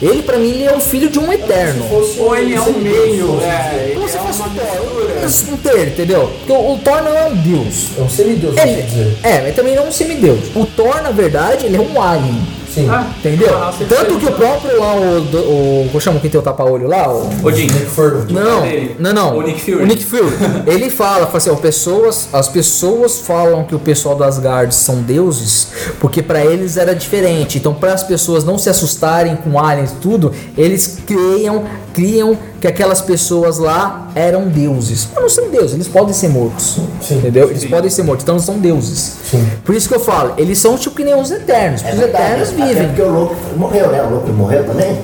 Ele, 0.01 0.23
pra 0.23 0.39
mim, 0.39 0.51
ele 0.51 0.65
é 0.65 0.77
um 0.77 0.81
filho 0.81 1.09
de 1.11 1.19
um 1.19 1.33
eterno. 1.33 1.85
Ou 2.19 2.37
ele 2.37 2.55
é 2.55 2.61
um 2.61 2.73
meio, 2.79 3.41
é, 3.41 3.93
Como 3.95 4.09
se 4.09 4.17
é 4.17 4.21
fosse 4.21 4.43
um 4.43 4.51
Thor. 4.51 5.53
Um 5.53 5.57
ter, 5.57 5.89
entendeu? 5.89 6.31
Porque 6.39 6.53
o, 6.53 6.73
o 6.73 6.79
Thor 6.79 7.03
não 7.03 7.17
é 7.17 7.27
um 7.27 7.37
deus. 7.37 7.91
É 7.99 8.03
um 8.03 8.09
semideus, 8.09 8.55
vamos 8.55 8.85
dizer. 8.87 9.01
Ele, 9.01 9.17
é, 9.23 9.41
mas 9.43 9.55
também 9.55 9.77
não 9.77 9.85
é 9.85 9.89
um 9.89 9.93
semideus. 9.93 10.41
O 10.55 10.67
Thor, 10.67 11.03
na 11.03 11.11
verdade, 11.11 11.67
ele 11.67 11.77
é 11.77 11.81
um 11.81 12.01
alien. 12.01 12.41
Sim. 12.75 12.89
Ah, 12.91 13.07
Entendeu? 13.19 13.59
raça 13.59 13.85
Tanto 13.85 14.19
que 14.19 14.27
o 14.27 14.33
próprio 14.33 14.79
lá, 14.79 14.95
o. 14.97 15.21
do- 15.21 15.39
o 15.39 15.89
como 15.89 16.01
chama 16.01 16.21
quem 16.21 16.31
tem 16.31 16.41
o 16.41 16.43
tapa-olho 16.43 16.89
lá? 16.89 17.09
O, 17.13 17.29
Odin. 17.47 17.63
Nick 17.67 17.87
Fury. 17.87 18.33
não, 18.33 18.63
não, 18.99 19.13
não. 19.13 19.37
O 19.39 19.43
Nick 19.43 19.61
Fury. 19.61 19.83
O 19.83 19.87
Nick 19.87 20.05
Fury. 20.05 20.33
Ele 20.67 20.89
fala, 20.91 21.27
fala 21.27 21.37
assim, 21.39 21.51
ó, 21.51 21.55
pessoas, 21.57 22.29
as 22.33 22.49
pessoas 22.49 23.19
falam 23.21 23.65
que 23.65 23.75
o 23.75 23.79
pessoal 23.79 24.15
do 24.15 24.25
Asgard 24.25 24.75
são 24.75 25.03
deuses, 25.03 25.69
porque 26.01 26.23
pra 26.23 26.45
eles 26.45 26.77
era 26.77 26.95
diferente. 26.95 27.59
Então, 27.59 27.75
para 27.75 27.93
as 27.93 28.03
pessoas 28.03 28.45
não 28.45 28.57
se 28.59 28.69
assustarem 28.71 29.37
com 29.37 29.59
aliens 29.59 29.91
e 29.93 29.95
tudo, 29.97 30.33
eles 30.57 30.99
criam, 31.07 31.65
criam 31.93 32.37
que 32.61 32.67
aquelas 32.67 33.01
pessoas 33.01 33.59
lá 33.59 34.09
eram 34.15 34.49
deuses. 34.49 35.09
Mas 35.15 35.23
não 35.23 35.29
são 35.29 35.51
deuses, 35.51 35.75
eles 35.75 35.89
podem 35.89 36.13
ser 36.13 36.29
mortos. 36.29 36.79
Sim. 37.01 37.17
entendeu? 37.19 37.51
Eles 37.51 37.65
podem 37.65 37.91
ser 37.91 38.03
mortos, 38.03 38.23
então 38.25 38.35
não 38.37 38.43
são 38.43 38.59
deuses. 38.59 39.17
Sim. 39.31 39.47
Por 39.65 39.75
isso 39.75 39.89
que 39.89 39.95
eu 39.95 40.01
falo, 40.01 40.35
eles 40.37 40.59
são 40.59 40.77
tipo 40.77 40.97
que 40.97 41.05
nem 41.05 41.15
os 41.15 41.31
eternos. 41.31 41.83
É 41.85 41.93
os 41.93 41.99
verdade, 41.99 42.25
eternos 42.25 42.49
até 42.51 42.67
vivem. 42.67 42.87
porque 42.89 43.03
o 43.03 43.11
Loki 43.11 43.35
morreu, 43.57 43.89
né? 43.89 44.03
O 44.03 44.15
Loki 44.15 44.31
morreu 44.31 44.65
também? 44.65 44.99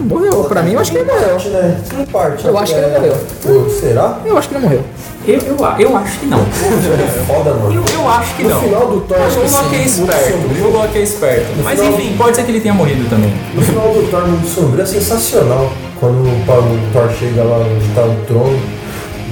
Morreu, 0.00 0.44
pra 0.44 0.62
mim 0.62 0.72
eu 0.74 0.80
acho 0.80 0.90
que 0.92 0.98
ele 0.98 1.10
morreu. 1.10 1.28
Parte, 1.30 1.48
né? 1.48 1.76
Em 2.00 2.04
parte. 2.06 2.46
Eu 2.46 2.58
acho 2.58 2.74
que 2.74 2.80
ele 2.80 2.90
morreu. 2.92 3.16
Pô, 3.42 3.70
Será? 3.70 4.18
Eu 4.24 4.36
acho 4.38 4.48
que 4.48 4.54
ele 4.54 4.62
morreu. 4.64 4.82
Eu, 5.26 5.38
eu, 5.38 5.56
eu 5.78 5.96
acho 5.96 6.18
que 6.18 6.26
não. 6.26 6.38
É 6.40 7.24
foda, 7.26 7.54
mano. 7.54 7.74
Eu, 7.74 8.00
eu 8.00 8.08
acho 8.08 8.34
que 8.36 8.42
No 8.42 8.48
não. 8.50 8.60
final 8.62 8.86
do 8.88 9.00
Thor, 9.02 9.18
o 9.18 9.22
acho 9.22 9.38
que 9.40 9.50
Loki 9.50 9.76
é 9.76 9.82
esperto. 9.82 10.38
O 10.64 10.70
Loki 10.72 10.98
é 10.98 11.02
esperto. 11.02 11.46
Mas 11.62 11.78
final- 11.78 11.92
enfim, 11.98 12.14
pode 12.16 12.36
ser 12.36 12.42
que 12.44 12.50
ele 12.50 12.60
tenha 12.60 12.74
morrido 12.74 13.08
também. 13.08 13.32
No 13.54 13.62
final 13.62 13.88
do 13.92 14.10
Thor 14.10 14.26
Mundo 14.26 14.46
Sombrio 14.48 14.82
é 14.82 14.86
sensacional. 14.86 15.70
Quando 16.00 16.14
o 16.14 16.28
o 16.30 16.92
Thor 16.92 17.10
chega 17.18 17.42
lá 17.44 17.58
onde 17.58 17.88
tá 17.94 18.02
o 18.02 18.16
trono. 18.26 18.58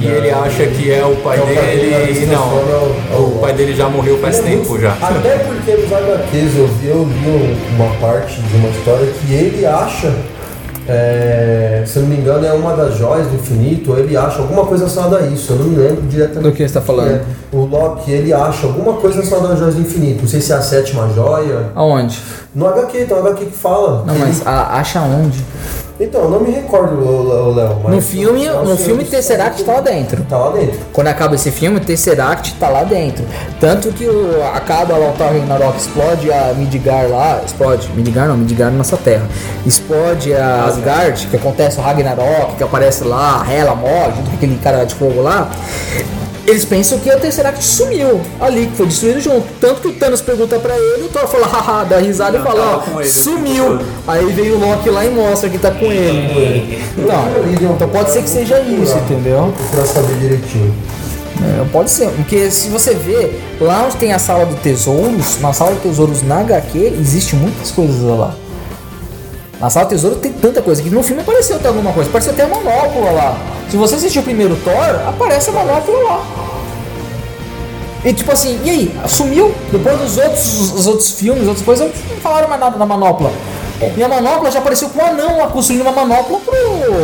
E 0.01 0.07
ele 0.07 0.31
acha 0.31 0.65
que 0.65 0.93
é 0.93 1.05
o 1.05 1.17
pai 1.17 1.39
É 1.39 1.41
o 1.43 1.45
pai 1.47 1.55
dele, 1.57 1.91
dele 2.07 2.23
e 2.23 2.27
não. 2.27 2.37
é 2.37 3.17
o- 3.17 3.37
O 3.37 3.39
pai 3.41 3.53
dele 3.53 3.75
já 3.75 3.89
morreu 3.89 4.17
faz 4.19 4.39
tempo 4.39 4.79
já. 4.79 4.93
Até 5.03 5.39
porque 5.39 5.73
nos 5.73 5.93
HQs 5.93 6.57
eu 6.57 6.67
vi, 6.69 6.87
eu 6.89 7.03
li 7.03 7.29
um- 7.29 7.75
uma 7.83 7.93
parte 7.97 8.41
de 8.41 8.57
uma 8.59 8.69
história 8.69 9.07
que 9.07 9.35
ele 9.35 9.67
acha, 9.67 10.15
é, 10.89 11.83
se 11.87 11.97
eu 11.99 12.03
não 12.03 12.09
me 12.11 12.17
engano, 12.17 12.47
é 12.47 12.53
uma 12.53 12.75
das 12.75 12.97
joias 12.97 13.27
do 13.27 13.35
infinito, 13.37 13.93
ou 13.93 13.99
ele 13.99 14.17
acha 14.17 14.39
alguma 14.39 14.65
coisa 14.65 14.85
relacionada 14.87 15.19
a 15.25 15.27
isso, 15.29 15.53
eu 15.53 15.57
não 15.59 15.65
me 15.67 15.77
lembro 15.77 16.03
diretamente. 16.03 16.43
Do 16.45 16.53
que 16.53 16.67
você 16.67 16.75
tá 16.75 16.81
falando? 16.81 17.11
É, 17.11 17.21
o 17.53 17.67
Loki, 17.67 18.11
ele 18.11 18.33
acha 18.33 18.67
alguma 18.67 18.95
coisa 18.95 19.17
relacionada 19.23 19.53
às 19.55 19.59
joias 19.59 19.75
do 19.75 19.81
infinito, 19.83 20.23
não 20.23 20.29
sei 20.29 20.41
se 20.41 20.53
é 20.53 20.57
a 20.57 20.63
sétima 20.63 21.09
joia. 21.15 21.67
Aonde? 21.75 22.19
No 22.55 22.67
HQ, 22.67 23.05
tem 23.05 23.17
um 23.17 23.21
HQ 23.21 23.45
que 23.47 23.57
fala. 23.57 24.05
Não, 24.07 24.15
mas 24.19 24.45
a- 24.47 24.79
acha 24.79 25.01
onde? 25.03 25.45
Então, 26.01 26.23
eu 26.23 26.31
não 26.31 26.41
me 26.41 26.51
recordo, 26.53 26.95
Léo. 27.55 27.89
No 27.89 28.01
filme, 28.01 28.47
Nossa, 28.49 28.63
no 28.71 28.77
filme 28.77 29.03
eu- 29.03 29.09
Tesseract 29.11 29.65
tá 29.65 29.73
lá 29.73 29.81
dentro. 29.81 30.23
Tá 30.29 30.39
lá 30.39 30.53
dentro. 30.53 30.79
Quando 30.93 31.09
acaba 31.09 31.35
esse 31.35 31.51
filme, 31.51 31.81
Tesseract 31.81 32.55
tá 32.55 32.69
lá 32.69 32.85
dentro. 32.85 33.25
Tanto 33.61 33.91
que 33.91 34.07
o, 34.07 34.41
acaba 34.55 34.97
lá 34.97 35.09
o 35.11 35.13
Thor 35.15 35.27
Ragnarok, 35.27 35.77
explode 35.77 36.33
a 36.33 36.55
Midgar 36.57 37.09
lá. 37.11 37.41
Explode. 37.45 37.91
Midgar 37.97 38.29
não, 38.29 38.37
Midgar 38.37 38.69
é 38.69 38.71
nossa 38.77 38.97
terra. 38.97 39.27
Explode 39.67 40.33
a 40.35 40.67
Asgard, 40.67 41.27
que 41.27 41.37
acontece 41.37 41.81
o 41.81 41.83
Ragnarok, 41.83 42.55
que 42.57 42.63
aparece 42.63 43.03
lá, 43.03 43.43
a 43.45 43.53
Hela 43.53 43.75
morre, 43.75 44.13
junto 44.17 44.31
com 44.31 44.37
aquele 44.37 44.57
cara 44.59 44.85
de 44.85 44.95
fogo 44.95 45.21
lá. 45.21 45.51
Eles 46.49 46.65
pensam 46.65 46.99
que 46.99 47.11
o 47.11 47.21
Tesseract 47.21 47.63
sumiu 47.63 48.23
ali, 48.41 48.69
que 48.69 48.77
foi 48.79 48.87
destruído 48.87 49.21
junto. 49.21 49.47
Tanto 49.61 49.83
que 49.83 49.89
o 49.89 49.93
Thanos 49.93 50.23
pergunta 50.23 50.59
pra 50.59 50.75
ele, 50.79 51.03
o 51.05 51.09
Thor 51.09 51.29
fala, 51.29 51.47
haha, 51.47 51.85
dá 51.85 51.99
risada 51.99 52.39
Não, 52.39 52.41
e 52.41 52.49
fala, 52.49 52.85
ó, 52.95 53.01
ele 53.01 53.09
sumiu. 53.11 53.79
Aí 54.07 54.25
veio 54.33 54.57
o 54.57 54.59
Loki 54.59 54.89
lá 54.89 55.05
e 55.05 55.11
mostra 55.11 55.51
que 55.51 55.59
tá 55.59 55.71
com 55.71 55.85
ele. 55.85 56.83
Então, 56.97 57.75
então 57.75 57.89
pode 57.91 58.11
ser 58.13 58.23
que 58.23 58.31
seja 58.31 58.59
isso, 58.61 58.97
entendeu? 58.97 59.53
Pra 59.71 59.85
saber 59.85 60.15
direitinho. 60.15 60.75
É, 61.43 61.65
pode 61.71 61.91
ser, 61.91 62.09
porque 62.13 62.51
se 62.51 62.71
você 62.71 62.95
vê, 62.95 63.31
lá 63.61 63.85
onde 63.85 63.97
tem 63.97 64.15
a 64.15 64.19
sala 64.19 64.47
de 64.47 64.55
tesouros, 64.57 65.39
na 65.43 65.53
sala 65.53 65.75
de 65.75 65.81
tesouros 65.81 66.23
na 66.23 66.41
HQ, 66.41 66.79
existe 66.99 67.37
muitas 67.37 67.71
coisas 67.71 68.01
lá. 68.01 68.35
Na 69.61 69.69
sala 69.69 69.87
de 69.87 69.91
tesouro 69.95 70.17
tem 70.17 70.33
tanta 70.33 70.63
coisa 70.63 70.81
que 70.83 70.89
no 70.91 71.03
filme 71.03 71.21
apareceu 71.23 71.57
até 71.57 71.69
alguma 71.69 71.93
coisa, 71.93 72.09
apareceu 72.09 72.33
até 72.33 72.43
a 72.45 72.47
manopla 72.49 73.11
lá. 73.11 73.37
Se 73.69 73.77
você 73.77 73.97
assistiu 73.97 74.23
o 74.23 74.25
primeiro 74.25 74.57
Thor, 74.57 75.09
aparece 75.09 75.51
a 75.51 75.53
manopla 75.53 75.99
lá. 76.05 76.23
E 78.05 78.13
tipo 78.13 78.31
assim, 78.31 78.61
e 78.65 78.71
aí? 78.71 78.97
Sumiu? 79.09 79.53
Depois 79.73 79.99
dos 79.99 80.17
outros, 80.17 80.73
os 80.73 80.87
outros 80.87 81.11
filmes, 81.11 81.49
outras 81.49 81.65
coisas, 81.65 81.91
não 82.09 82.17
falaram 82.19 82.49
mais 82.49 82.61
nada 82.61 82.79
da 82.79 82.87
manopla. 82.87 83.33
E 83.97 84.03
a 84.03 84.09
manopla 84.09 84.51
já 84.51 84.59
apareceu 84.61 84.89
com 84.89 85.01
um 85.01 85.07
anão 85.07 85.39
lá 85.39 85.47
construindo 85.49 85.83
uma 85.83 85.93
manopla 85.93 86.39
pro. 86.45 86.55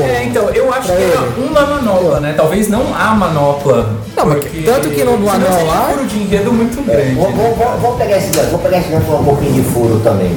É, 0.03 0.25
então, 0.25 0.49
eu 0.51 0.73
acho 0.73 0.87
Pra 0.89 0.97
que 0.97 1.03
era 1.03 1.23
ele. 1.23 1.49
uma 1.49 1.61
manopla, 1.67 2.21
né? 2.21 2.35
Talvez 2.37 2.69
não 2.69 2.83
a 2.95 3.15
manopla. 3.15 3.97
Não, 4.17 4.27
mas 4.27 4.39
porque- 4.41 4.63
tanto 4.63 4.91
que 4.91 5.05
no 5.05 5.17
do 5.17 5.29
anão 5.29 5.53
seria 5.53 5.65
lá- 5.73 5.89
um 5.91 5.95
furo 5.95 6.07
de 6.07 6.19
enredo 6.19 6.53
muito 6.53 6.85
grande. 6.85 7.15
Vou, 7.15 7.31
né? 7.31 7.35
vou- 7.37 7.55
vou- 7.55 7.79
vou 7.79 7.93
pegar 7.97 8.17
esse 8.19 8.29
gancho, 8.29 8.51
vou 8.51 8.59
pegar 8.61 8.79
esse 8.79 8.89
gancho 8.89 9.07
com 9.07 9.15
um 9.17 9.25
pouquinho 9.25 9.53
de 9.53 9.63
furo 9.63 10.01
também. 10.03 10.37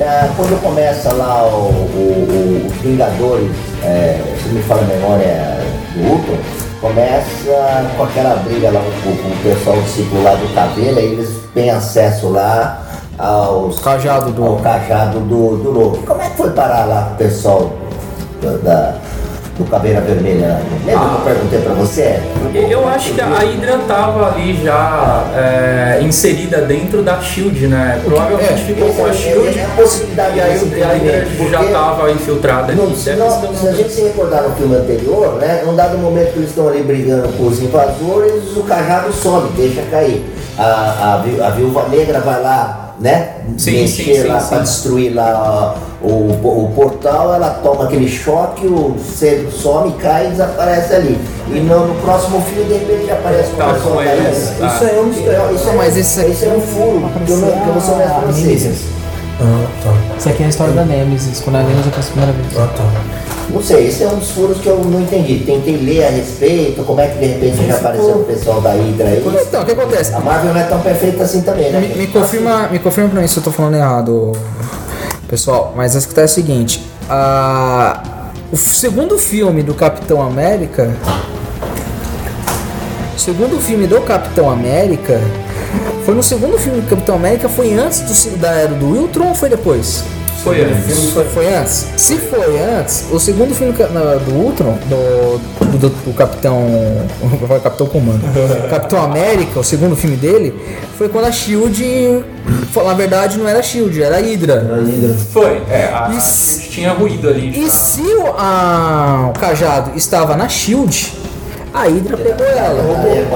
É, 0.00 0.28
quando 0.36 0.62
começa 0.62 1.12
lá 1.12 1.44
o, 1.44 1.70
o- 1.70 2.62
o- 2.64 2.66
os 2.68 2.72
Vingadores, 2.76 3.50
é, 3.82 4.20
se 4.40 4.48
me 4.50 4.62
fala 4.62 4.82
a 4.82 4.84
memória 4.84 5.58
do 5.94 6.08
Ultron, 6.12 6.36
começa 6.80 7.84
com 7.96 8.04
aquela 8.04 8.36
briga 8.36 8.70
lá 8.70 8.80
com, 8.80 9.16
com 9.16 9.28
o 9.28 9.36
pessoal 9.42 9.76
do 9.76 9.88
ciclo 9.88 10.22
lá 10.22 10.34
do 10.34 10.54
Caveira, 10.54 11.00
e 11.00 11.12
eles 11.14 11.28
têm 11.52 11.70
acesso 11.70 12.28
lá 12.28 12.80
aos 13.18 13.80
Cajado 13.80 14.30
do- 14.30 14.44
ao 14.46 14.56
cajado 14.58 15.18
do, 15.20 15.56
do 15.56 15.70
Loki. 15.72 16.06
Como 16.06 16.22
é 16.22 16.28
que 16.30 16.36
foi 16.36 16.50
parar 16.50 16.84
lá 16.84 17.02
com 17.08 17.14
o 17.14 17.16
pessoal 17.16 17.72
do, 18.40 18.58
da, 18.62 18.94
do 19.58 19.64
Caveira 19.64 20.00
Vermelha? 20.00 20.62
Lembra 20.86 21.08
que 21.08 21.14
eu 21.14 21.20
perguntei 21.24 21.60
pra 21.60 21.74
você? 21.74 22.20
Eu 22.70 22.88
acho 22.88 23.12
que 23.12 23.20
a 23.20 23.26
Hydra 23.26 23.78
tava 23.88 24.28
ali 24.28 24.62
já 24.64 25.24
é, 25.36 26.00
inserida 26.02 26.58
dentro 26.62 27.02
da 27.02 27.20
Shield, 27.20 27.66
né? 27.66 28.00
Provavelmente 28.04 28.52
É, 28.52 28.56
ficou 28.56 28.88
com 28.94 29.04
a 29.04 29.12
Shield 29.12 29.58
É 29.58 29.64
a 29.64 29.68
possibilidade 29.70 30.38
e 30.38 30.40
aí 30.40 30.82
a 30.82 30.86
Hydra 30.86 31.26
já 31.50 31.64
tava 31.72 32.10
infiltrada 32.12 32.72
ali. 32.72 32.80
Não, 32.80 32.94
se, 32.94 33.04
Deve 33.06 33.18
não- 33.18 33.30
ser 33.30 33.56
se 33.58 33.68
a 33.68 33.72
gente 33.72 33.90
se 33.90 34.02
recordar 34.02 34.42
no 34.44 34.54
filme 34.54 34.76
anterior, 34.76 35.34
né? 35.34 35.62
Num 35.66 35.74
dado 35.74 35.98
momento 35.98 36.32
que 36.32 36.38
eles 36.38 36.50
estão 36.50 36.68
ali 36.68 36.82
brigando 36.82 37.28
com 37.36 37.46
os 37.46 37.60
invasores, 37.60 38.56
o 38.56 38.62
cajado 38.62 39.12
sobe, 39.12 39.48
deixa 39.56 39.82
cair. 39.90 40.24
A, 40.56 40.62
a, 41.42 41.46
a 41.46 41.50
viúva 41.50 41.86
negra 41.88 42.20
vai 42.20 42.40
lá, 42.42 42.94
né? 43.00 43.30
Sim, 43.56 43.72
mexer 43.82 44.02
sim, 44.04 44.14
sim, 44.22 44.28
lá 44.28 44.40
sim. 44.40 44.48
para 44.48 44.58
destruir 44.58 45.14
lá 45.14 45.74
o, 46.00 46.06
o 46.66 46.72
portal, 46.76 47.34
ela 47.34 47.50
toma 47.62 47.84
aquele 47.84 48.08
choque, 48.08 48.66
o 48.66 48.96
ser 48.98 49.48
some, 49.50 49.92
cai 49.92 50.26
e 50.26 50.30
desaparece 50.30 50.94
ali. 50.94 51.18
E 51.48 51.60
no, 51.60 51.86
no 51.88 51.94
próximo 52.02 52.40
filme, 52.42 52.64
de 52.64 52.74
repente, 52.74 53.10
aparece 53.10 53.50
Tá 53.52 53.74
com 53.82 53.98
a 53.98 54.04
cair. 54.04 54.26
eles, 54.26 54.52
tá. 54.58 54.66
Isso 54.66 54.84
é 54.84 55.00
um 55.00 55.10
isso 55.54 55.68
é, 55.68 55.72
Mas 55.76 55.96
esse 55.96 56.20
aqui- 56.20 56.30
isso 56.32 56.44
é 56.44 56.48
um 56.48 56.60
furo 56.60 57.10
que 57.26 57.30
eu, 57.32 57.36
não, 57.38 57.50
que 57.50 57.66
eu 57.68 57.72
vou 57.72 57.82
ser 57.82 57.90
honesto 57.92 58.14
pra 58.14 58.26
vocês. 58.32 58.80
Ah, 59.40 59.66
tá. 59.84 60.16
Isso 60.18 60.28
aqui 60.28 60.42
é 60.42 60.46
a 60.46 60.48
história 60.48 60.72
da 60.74 60.84
Nemesis, 60.84 61.40
quando 61.40 61.56
a 61.56 61.62
Nemesis 61.62 61.86
aparece 61.88 62.08
a 62.08 62.12
primeira 62.12 62.32
vez. 62.32 62.56
Ah, 62.58 62.68
tá. 62.76 62.84
Não 63.50 63.62
sei, 63.62 63.86
esse 63.88 64.02
é 64.04 64.08
um 64.08 64.16
dos 64.16 64.30
furos 64.32 64.58
que 64.58 64.66
eu 64.66 64.76
não 64.84 65.00
entendi. 65.00 65.38
Tentei 65.38 65.76
ler 65.78 66.04
a 66.04 66.10
respeito, 66.10 66.82
como 66.84 67.00
é 67.00 67.06
que 67.06 67.18
de 67.18 67.26
repente 67.26 67.66
já 67.66 67.76
apareceu 67.76 68.16
o 68.16 68.24
pessoal 68.24 68.60
da 68.60 68.72
Hydra 68.72 69.06
aí. 69.08 69.24
Então, 69.48 69.62
o 69.62 69.64
que 69.64 69.72
acontece? 69.72 70.12
A 70.14 70.20
Marvel 70.20 70.52
não 70.52 70.60
é 70.60 70.64
tão 70.64 70.80
perfeita 70.80 71.22
assim 71.24 71.40
também, 71.40 71.72
né? 71.72 71.80
Me, 71.80 71.88
me 71.94 72.06
confirma, 72.08 72.68
me 72.68 72.78
confirma 72.78 73.08
pra 73.08 73.20
mim 73.22 73.26
se 73.26 73.38
eu 73.38 73.42
tô 73.42 73.50
falando 73.50 73.76
errado, 73.76 74.32
pessoal. 75.28 75.72
Mas 75.76 75.94
a 75.94 76.00
questão 76.00 76.24
é 76.24 76.26
seguinte: 76.26 76.84
a, 77.08 78.30
o 78.50 78.56
segundo 78.56 79.18
filme 79.18 79.62
do 79.62 79.74
Capitão 79.74 80.20
América, 80.22 80.96
o 83.14 83.18
segundo 83.18 83.60
filme 83.60 83.86
do 83.86 84.00
Capitão 84.00 84.50
América, 84.50 85.20
foi 86.04 86.14
no 86.14 86.22
segundo 86.22 86.58
filme 86.58 86.80
do 86.80 86.88
Capitão 86.88 87.14
América, 87.14 87.48
foi 87.48 87.74
antes 87.74 88.00
do, 88.00 88.38
da 88.38 88.50
era 88.52 88.74
do 88.74 88.86
Ultron 88.86 89.28
ou 89.28 89.34
foi 89.34 89.48
depois? 89.48 90.02
Foi 90.48 90.62
antes. 90.64 91.12
Foi 91.34 91.54
antes? 91.54 91.86
Se 91.96 92.16
foi 92.16 92.58
antes, 92.60 93.04
o 93.12 93.18
segundo 93.20 93.54
filme 93.54 93.72
do 93.72 94.32
Ultron, 94.34 94.78
do, 94.86 95.38
do, 95.66 95.78
do- 95.78 95.88
do 95.88 96.12
Capitão. 96.14 96.66
Capitão 97.62 97.86
Comando. 97.86 98.20
Capitão 98.70 99.02
América, 99.02 99.60
o 99.60 99.64
segundo 99.64 99.94
filme 99.94 100.16
dele, 100.16 100.54
foi 100.96 101.08
quando 101.08 101.26
a 101.26 101.32
Shield. 101.32 102.24
Na 102.74 102.94
verdade, 102.94 103.36
não 103.38 103.46
era 103.46 103.58
a 103.58 103.62
Shield, 103.62 104.02
era 104.02 104.16
a 104.16 104.20
Hydra. 104.20 104.54
A 104.72 104.76
Hydra. 104.84 105.14
Foi, 105.32 105.60
é, 105.70 105.90
a, 105.92 106.06
a 106.06 106.14
Isso. 106.14 106.60
Shield 106.60 106.68
tinha 106.78 106.92
ruído 106.92 107.28
ali. 107.28 107.50
E 107.58 107.64
já. 107.64 107.70
se 107.70 108.00
o, 108.00 108.26
a- 108.38 109.30
o 109.34 109.38
cajado 109.38 109.92
estava 109.96 110.36
na 110.36 110.48
Shield, 110.48 111.12
a 111.72 111.82
Hydra 111.84 112.16
pegou 112.16 112.46
ela. 112.46 112.80
É. 113.06 113.26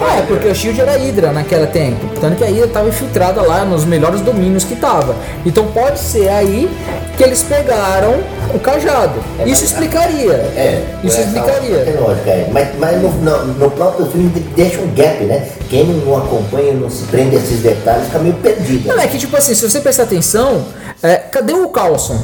Ah, 0.00 0.18
é 0.18 0.22
porque 0.22 0.48
a 0.48 0.54
Shield 0.54 0.80
era 0.80 0.92
Hydra 0.96 1.32
naquele 1.32 1.66
tempo. 1.66 2.06
Tanto 2.20 2.36
que 2.36 2.44
a 2.44 2.48
Hydra 2.48 2.66
estava 2.66 2.88
infiltrada 2.88 3.42
lá 3.42 3.64
nos 3.64 3.84
melhores 3.84 4.20
domínios 4.20 4.64
que 4.64 4.76
tava. 4.76 5.14
Então 5.46 5.66
pode 5.68 5.98
ser 6.00 6.28
aí 6.28 6.68
que 7.16 7.22
eles 7.22 7.42
pegaram 7.42 8.14
o 8.54 8.58
cajado. 8.58 9.14
Isso 9.46 9.64
explicaria. 9.64 10.32
É, 10.32 10.82
Isso 11.04 11.18
essa 11.20 11.28
explicaria. 11.28 11.78
Tem 11.84 11.96
lógica, 11.96 12.30
é. 12.30 12.48
Mas, 12.52 12.68
mas 12.78 13.00
no, 13.02 13.08
no, 13.10 13.44
no 13.54 13.70
próprio 13.70 14.06
filme 14.06 14.28
de- 14.30 14.40
deixa 14.40 14.80
um 14.80 14.92
gap, 14.94 15.22
né? 15.24 15.46
Quem 15.68 15.84
não 15.86 16.16
acompanha, 16.16 16.72
não 16.74 16.90
se 16.90 17.04
prende 17.04 17.36
a 17.36 17.38
esses 17.38 17.60
detalhes, 17.60 18.06
fica 18.06 18.18
meio 18.18 18.34
perdido. 18.34 18.88
Não, 18.88 19.00
é 19.00 19.06
que 19.06 19.18
tipo 19.18 19.36
assim, 19.36 19.54
se 19.54 19.68
você 19.68 19.80
prestar 19.80 20.02
atenção, 20.04 20.64
é, 21.02 21.16
cadê 21.16 21.52
o 21.54 21.68
Coulson? 21.68 22.18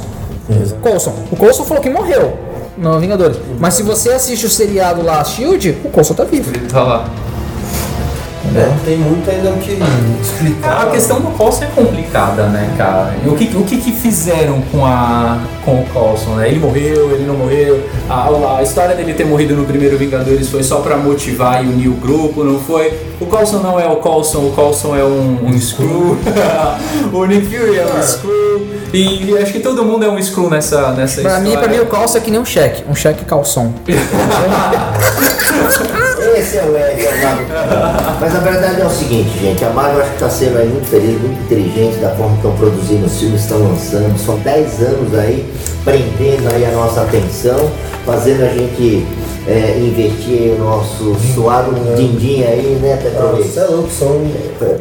Coulson. 0.83 1.13
O 1.31 1.37
Coulson 1.37 1.65
falou 1.65 1.83
que 1.83 1.91
morreu 1.91 2.37
no 2.81 2.99
Vingadores. 2.99 3.37
Mas 3.59 3.75
se 3.75 3.83
você 3.83 4.11
assiste 4.11 4.47
o 4.47 4.51
seriado 4.51 5.03
lá, 5.03 5.23
Shield, 5.25 5.79
o 5.85 5.89
Coulson 5.91 6.15
tá 6.15 6.25
vivo. 6.25 6.51
Ele 6.55 6.67
tá 6.67 6.83
lá. 6.83 7.09
É, 8.57 8.85
tem 8.85 8.97
muito 8.99 9.29
ainda 9.31 9.51
o 9.51 9.59
que 9.59 9.79
explicar. 10.23 10.83
A 10.83 10.87
questão 10.91 11.21
do 11.21 11.29
Coulson 11.37 11.65
é 11.65 11.67
complicada, 11.69 12.45
né, 12.45 12.73
cara? 12.77 13.15
E 13.25 13.29
o 13.29 13.35
que, 13.35 13.57
o 13.57 13.63
que, 13.65 13.77
que 13.79 13.93
fizeram 13.93 14.61
com, 14.73 14.85
a, 14.85 15.39
com 15.65 15.81
o 15.81 15.85
Coulson, 15.87 16.37
né? 16.37 16.49
Ele 16.49 16.59
morreu, 16.59 17.13
ele 17.13 17.25
não 17.27 17.35
morreu. 17.35 17.83
A, 18.09 18.57
a 18.59 18.63
história 18.63 18.95
dele 18.95 19.15
ter 19.15 19.25
morrido 19.25 19.55
no 19.55 19.65
primeiro 19.65 19.97
Vingadores 19.99 20.49
foi 20.49 20.63
só 20.63 20.77
pra 20.81 20.97
motivar 20.97 21.65
e 21.65 21.69
unir 21.69 21.89
o 21.89 21.95
grupo, 21.95 22.43
não 22.45 22.59
foi? 22.59 22.93
O 23.21 23.27
Coulson 23.27 23.59
não 23.59 23.79
é 23.79 23.87
o 23.87 23.97
Coulson, 23.97 24.39
o 24.47 24.53
Coulson 24.53 24.97
é 24.97 25.05
um, 25.05 25.47
um 25.47 25.59
Screw. 25.61 26.17
o 27.13 27.25
Nick 27.27 27.47
Fury 27.47 27.79
é 27.79 27.87
um 27.87 28.03
Screw. 28.03 28.69
E, 28.93 29.37
acho 29.43 29.53
que 29.53 29.61
todo 29.61 29.85
mundo 29.85 30.05
é 30.05 30.09
um 30.09 30.23
Screw 30.23 30.49
nessa, 30.49 30.93
nessa 30.93 31.21
Pra 31.21 31.31
história. 31.33 31.51
mim, 31.51 31.57
pra 31.59 31.69
mim, 31.69 31.79
o 31.81 31.87
Coulson 31.87 32.19
é 32.19 32.21
que 32.21 32.31
nem 32.31 32.41
um 32.41 32.45
cheque. 32.45 32.85
Um 32.89 32.95
cheque 32.95 33.25
calção. 33.25 33.75
É 36.39 36.63
o 36.63 36.77
Ed, 36.77 37.05
o 37.05 37.25
Marvel. 37.25 37.47
Mas 38.21 38.37
a 38.37 38.39
verdade 38.39 38.81
é 38.81 38.85
o 38.85 38.91
seguinte, 38.91 39.29
gente, 39.41 39.65
a 39.65 39.71
Marvel 39.71 40.03
acho 40.03 40.11
que 40.11 40.17
está 40.17 40.31
sendo 40.31 40.59
aí 40.59 40.69
muito 40.69 40.89
feliz, 40.89 41.21
muito 41.21 41.41
inteligente 41.43 41.97
da 41.97 42.11
forma 42.11 42.31
que 42.31 42.37
estão 42.37 42.57
produzindo 42.57 43.07
os 43.07 43.19
filmes, 43.19 43.41
estão 43.41 43.59
lançando. 43.59 44.17
São 44.25 44.39
10 44.39 44.83
anos 44.83 45.19
aí, 45.19 45.53
prendendo 45.85 46.49
aí 46.55 46.65
a 46.65 46.71
nossa 46.71 47.03
atenção, 47.03 47.69
fazendo 48.09 48.43
a 48.43 48.49
gente 48.49 49.07
é, 49.47 49.79
investir 49.79 50.53
o 50.53 50.59
nosso 50.65 51.15
suado 51.35 51.73
din-din 51.95 52.43
aí, 52.43 52.79
né, 52.83 52.99
Petrovic? 53.03 53.49
Você 53.49 53.61
é 53.61 53.65
louco, 53.67 53.89
são 53.91 54.21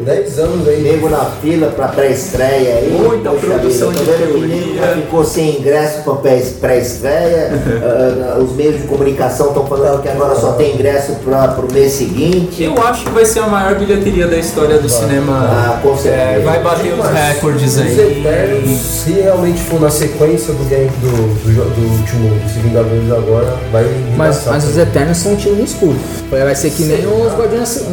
10 0.03 0.39
anos 0.39 0.67
aí. 0.67 0.81
Nego 0.81 1.09
na 1.09 1.25
fila 1.41 1.67
pra 1.67 1.89
pré-estreia 1.89 2.75
aí. 2.75 2.97
Muita 3.05 3.31
produção 3.31 3.89
vida, 3.91 4.03
de 4.05 4.23
teoria. 4.23 4.75
já 4.81 4.87
ficou 4.95 5.23
sem 5.25 5.59
ingresso 5.59 6.03
pra 6.03 6.15
pré- 6.15 6.43
pré-estreia. 6.61 7.51
Ah, 7.87 8.39
os 8.39 8.51
meios 8.55 8.81
de 8.81 8.87
comunicação 8.87 9.47
estão 9.47 9.65
falando 9.65 10.01
que 10.01 10.09
agora 10.09 10.35
só 10.35 10.53
tem 10.53 10.73
ingresso 10.73 11.13
para 11.23 11.49
pro 11.49 11.71
mês 11.71 11.93
seguinte. 11.93 12.63
Eu 12.63 12.73
acho 12.83 13.05
que 13.05 13.11
vai 13.11 13.25
ser 13.25 13.39
a 13.39 13.47
maior 13.47 13.75
bilheteria 13.77 14.27
da 14.27 14.37
história 14.37 14.77
do 14.79 14.89
cinema. 14.89 15.33
Ah, 15.49 15.79
com 15.81 15.95
certeza. 15.95 16.15
É, 16.23 16.39
vai 16.39 16.61
bater 16.61 16.93
os 16.93 17.05
recordes 17.07 17.73
Os 17.75 17.79
aí. 17.81 18.19
Eternos, 18.19 18.77
se 18.79 19.11
realmente 19.13 19.59
for 19.61 19.79
na 19.81 19.89
sequência 19.89 20.53
do 20.53 20.63
game 20.69 20.89
do, 21.01 21.09
do, 21.09 21.75
do 21.75 21.99
último 21.99 22.29
dos 22.39 22.51
Vingadores 22.53 23.11
agora, 23.17 23.57
vai 23.71 23.85
Mas, 24.15 24.45
mas 24.45 24.63
os 24.65 24.77
Eternos 24.77 25.17
são 25.17 25.33
um 25.33 25.35
tiro 25.35 25.55
no 25.55 25.63
escuro. 25.63 25.97
Vai 26.29 26.55
ser 26.55 26.71
que 26.71 26.83
nem 26.83 27.05
os 27.05 27.33
Guardiões. 27.33 27.83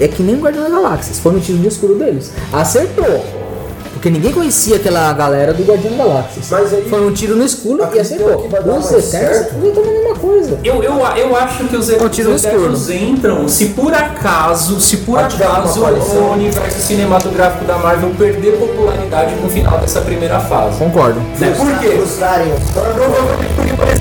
É 0.00 0.08
que 0.08 0.22
nem 0.22 0.34
o 0.36 0.40
Guardiões 0.40 0.70
da 0.70 0.76
Galáxia. 0.76 1.14
For 1.14 1.32
no 1.32 1.40
tiro 1.40 1.58
no 1.58 1.68
escuro 1.68 1.94
deles. 1.96 2.32
Acertou. 2.52 3.24
Porque 3.98 4.10
ninguém 4.10 4.32
conhecia 4.32 4.76
aquela 4.76 5.12
galera 5.12 5.52
do 5.52 5.64
Guardião 5.64 5.96
da 5.96 6.04
Galáxia. 6.04 6.42
Mas 6.50 6.72
aí- 6.72 6.86
Foi 6.88 7.04
um 7.04 7.12
tiro 7.12 7.34
no 7.34 7.44
escuro 7.44 7.84
e 7.92 7.98
acertou. 7.98 8.46
Os 8.46 8.92
Eternos 8.92 9.38
estão 9.40 9.82
a 9.82 9.86
mesma 9.86 10.14
coisa. 10.14 10.58
Eu, 10.62 10.82
eu, 10.84 10.92
eu 11.16 11.36
acho 11.36 11.64
que 11.64 11.76
os, 11.76 11.88
Um 11.90 12.08
tiro 12.08 12.30
os 12.32 12.44
Eternos 12.44 12.90
entram 12.90 13.48
se 13.48 13.66
por 13.70 13.92
acaso, 13.92 14.80
se 14.80 14.98
por 14.98 15.18
acaso 15.18 15.80
o 15.82 16.32
universo 16.32 16.80
cinematográfico 16.80 17.64
da 17.64 17.76
Marvel 17.78 18.10
perder 18.16 18.52
popularidade 18.58 19.34
no 19.42 19.48
final 19.48 19.78
dessa 19.78 20.00
primeira 20.00 20.38
fase. 20.38 20.78
Concordo. 20.78 21.18
Né? 21.38 21.54
Por 21.56 21.78
quê? 21.80 21.98
Provavelmente 22.72 23.54
porque, 23.56 23.72
por 23.74 23.88
exemplo, 23.88 23.97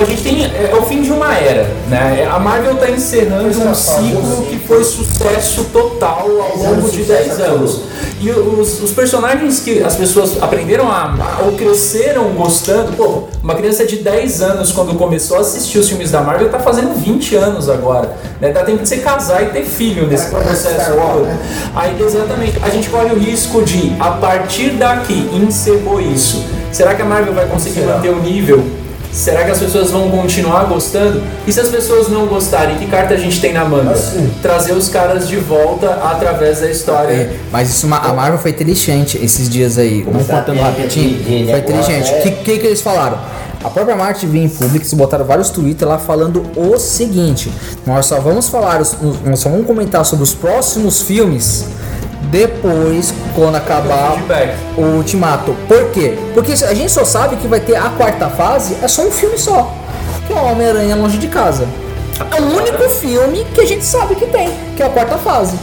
a 0.00 0.04
gente 0.04 0.22
tem-. 0.22 0.44
É, 0.44 0.70
é 0.72 0.76
o 0.76 0.82
fim 0.82 1.02
de 1.02 1.12
uma 1.12 1.34
era, 1.34 1.70
né? 1.88 2.28
A 2.30 2.38
Marvel 2.38 2.74
está 2.74 2.90
encerrando 2.90 3.48
um 3.48 3.74
ciclo 3.74 4.46
que 4.48 4.58
foi 4.58 4.82
sucesso 4.84 5.64
total 5.72 6.26
ao 6.28 6.56
longo 6.56 6.90
de 6.90 6.98
de 6.98 7.04
10 7.04 7.30
sucesso 7.30 7.50
anos. 7.50 7.80
E 8.20 8.30
os, 8.30 8.82
os 8.82 8.92
personagens 8.92 9.60
que 9.60 9.82
as 9.82 9.96
pessoas 9.96 10.42
aprenderam 10.42 10.90
a 10.90 11.04
amar 11.04 11.42
ou 11.44 11.52
cresceram 11.52 12.24
gostando, 12.34 12.92
pô, 12.92 13.24
uma 13.42 13.54
criança 13.54 13.86
de 13.86 13.96
10 13.96 14.42
anos 14.42 14.72
quando 14.72 14.94
começou 14.98 15.38
a 15.38 15.40
assistir 15.40 15.78
os 15.78 15.88
filmes 15.88 16.10
da 16.10 16.20
Marvel 16.20 16.50
tá 16.50 16.58
fazendo 16.58 16.94
20 16.94 17.36
anos 17.36 17.68
agora. 17.68 18.14
Né? 18.40 18.50
Dá 18.52 18.62
tempo 18.62 18.82
de 18.82 18.88
você 18.88 18.98
casar 18.98 19.42
e 19.42 19.46
ter 19.46 19.64
filho 19.64 20.06
nesse 20.06 20.28
processo 20.28 20.90
todo. 20.90 21.22
né? 21.22 21.38
Aí, 21.74 21.96
exatamente, 22.02 22.58
a 22.62 22.68
gente 22.68 22.90
corre 22.90 23.12
o 23.12 23.18
risco 23.18 23.62
de, 23.62 23.94
a 23.98 24.10
partir 24.10 24.70
daqui, 24.70 25.30
encerrou 25.32 26.00
isso. 26.00 26.44
Será 26.72 26.94
que 26.94 27.02
a 27.02 27.04
Marvel 27.06 27.32
vai 27.32 27.46
conseguir 27.46 27.80
Será? 27.80 27.94
manter 27.94 28.10
o 28.10 28.20
nível? 28.20 28.79
Será 29.12 29.44
que 29.44 29.50
as 29.50 29.58
pessoas 29.58 29.90
vão 29.90 30.10
continuar 30.10 30.64
gostando? 30.64 31.22
E 31.46 31.52
se 31.52 31.60
as 31.60 31.68
pessoas 31.68 32.08
não 32.08 32.26
gostarem, 32.26 32.78
que 32.78 32.86
carta 32.86 33.14
a 33.14 33.16
gente 33.16 33.40
tem 33.40 33.52
na 33.52 33.64
manga? 33.64 33.90
Assim. 33.90 34.30
Trazer 34.40 34.72
os 34.72 34.88
caras 34.88 35.28
de 35.28 35.36
volta 35.36 35.90
através 35.94 36.60
da 36.60 36.70
história. 36.70 37.12
É, 37.12 37.36
mas 37.50 37.70
isso, 37.70 37.86
a 37.92 38.12
Marvel 38.12 38.38
foi 38.38 38.52
inteligente 38.52 39.18
esses 39.22 39.48
dias 39.48 39.78
aí. 39.78 40.02
Vamos 40.02 40.26
contando 40.26 40.56
Estratégia 40.56 40.64
rapidinho. 40.64 41.50
Foi 41.50 41.58
inteligente. 41.58 42.12
O 42.12 42.14
é. 42.14 42.20
que, 42.20 42.30
que, 42.30 42.58
que 42.58 42.66
eles 42.66 42.80
falaram? 42.80 43.18
A 43.62 43.68
própria 43.68 43.94
Martin 43.94 44.26
veio 44.26 44.44
em 44.44 44.48
público, 44.48 44.78
eles 44.78 44.94
botaram 44.94 45.24
vários 45.24 45.50
tweets 45.50 45.86
lá 45.86 45.98
falando 45.98 46.42
o 46.56 46.78
seguinte: 46.78 47.52
nós 47.86 48.06
só 48.06 48.18
vamos 48.18 48.48
falar, 48.48 48.78
nós 48.78 49.38
só 49.38 49.50
vamos 49.50 49.66
comentar 49.66 50.04
sobre 50.06 50.22
os 50.24 50.32
próximos 50.32 51.02
filmes 51.02 51.66
depois, 52.24 53.14
quando 53.34 53.56
acabar 53.56 54.16
o 54.76 54.82
Ultimato. 54.82 55.54
Por 55.66 55.90
quê? 55.90 56.18
Porque 56.34 56.52
a 56.52 56.74
gente 56.74 56.90
só 56.90 57.04
sabe 57.04 57.36
que 57.36 57.48
vai 57.48 57.60
ter 57.60 57.76
a 57.76 57.88
quarta 57.90 58.28
fase, 58.28 58.76
é 58.82 58.88
só 58.88 59.02
um 59.02 59.10
filme 59.10 59.38
só, 59.38 59.72
que 60.26 60.32
é 60.32 60.36
o 60.36 60.44
Homem-Aranha 60.44 60.96
Longe 60.96 61.18
de 61.18 61.28
Casa. 61.28 61.66
É 62.36 62.40
o 62.40 62.44
único 62.44 62.88
filme 62.90 63.46
que 63.54 63.62
a 63.62 63.66
gente 63.66 63.84
sabe 63.84 64.14
que 64.14 64.26
tem, 64.26 64.50
que 64.76 64.82
é 64.82 64.86
a 64.86 64.90
quarta 64.90 65.16
fase. 65.16 65.56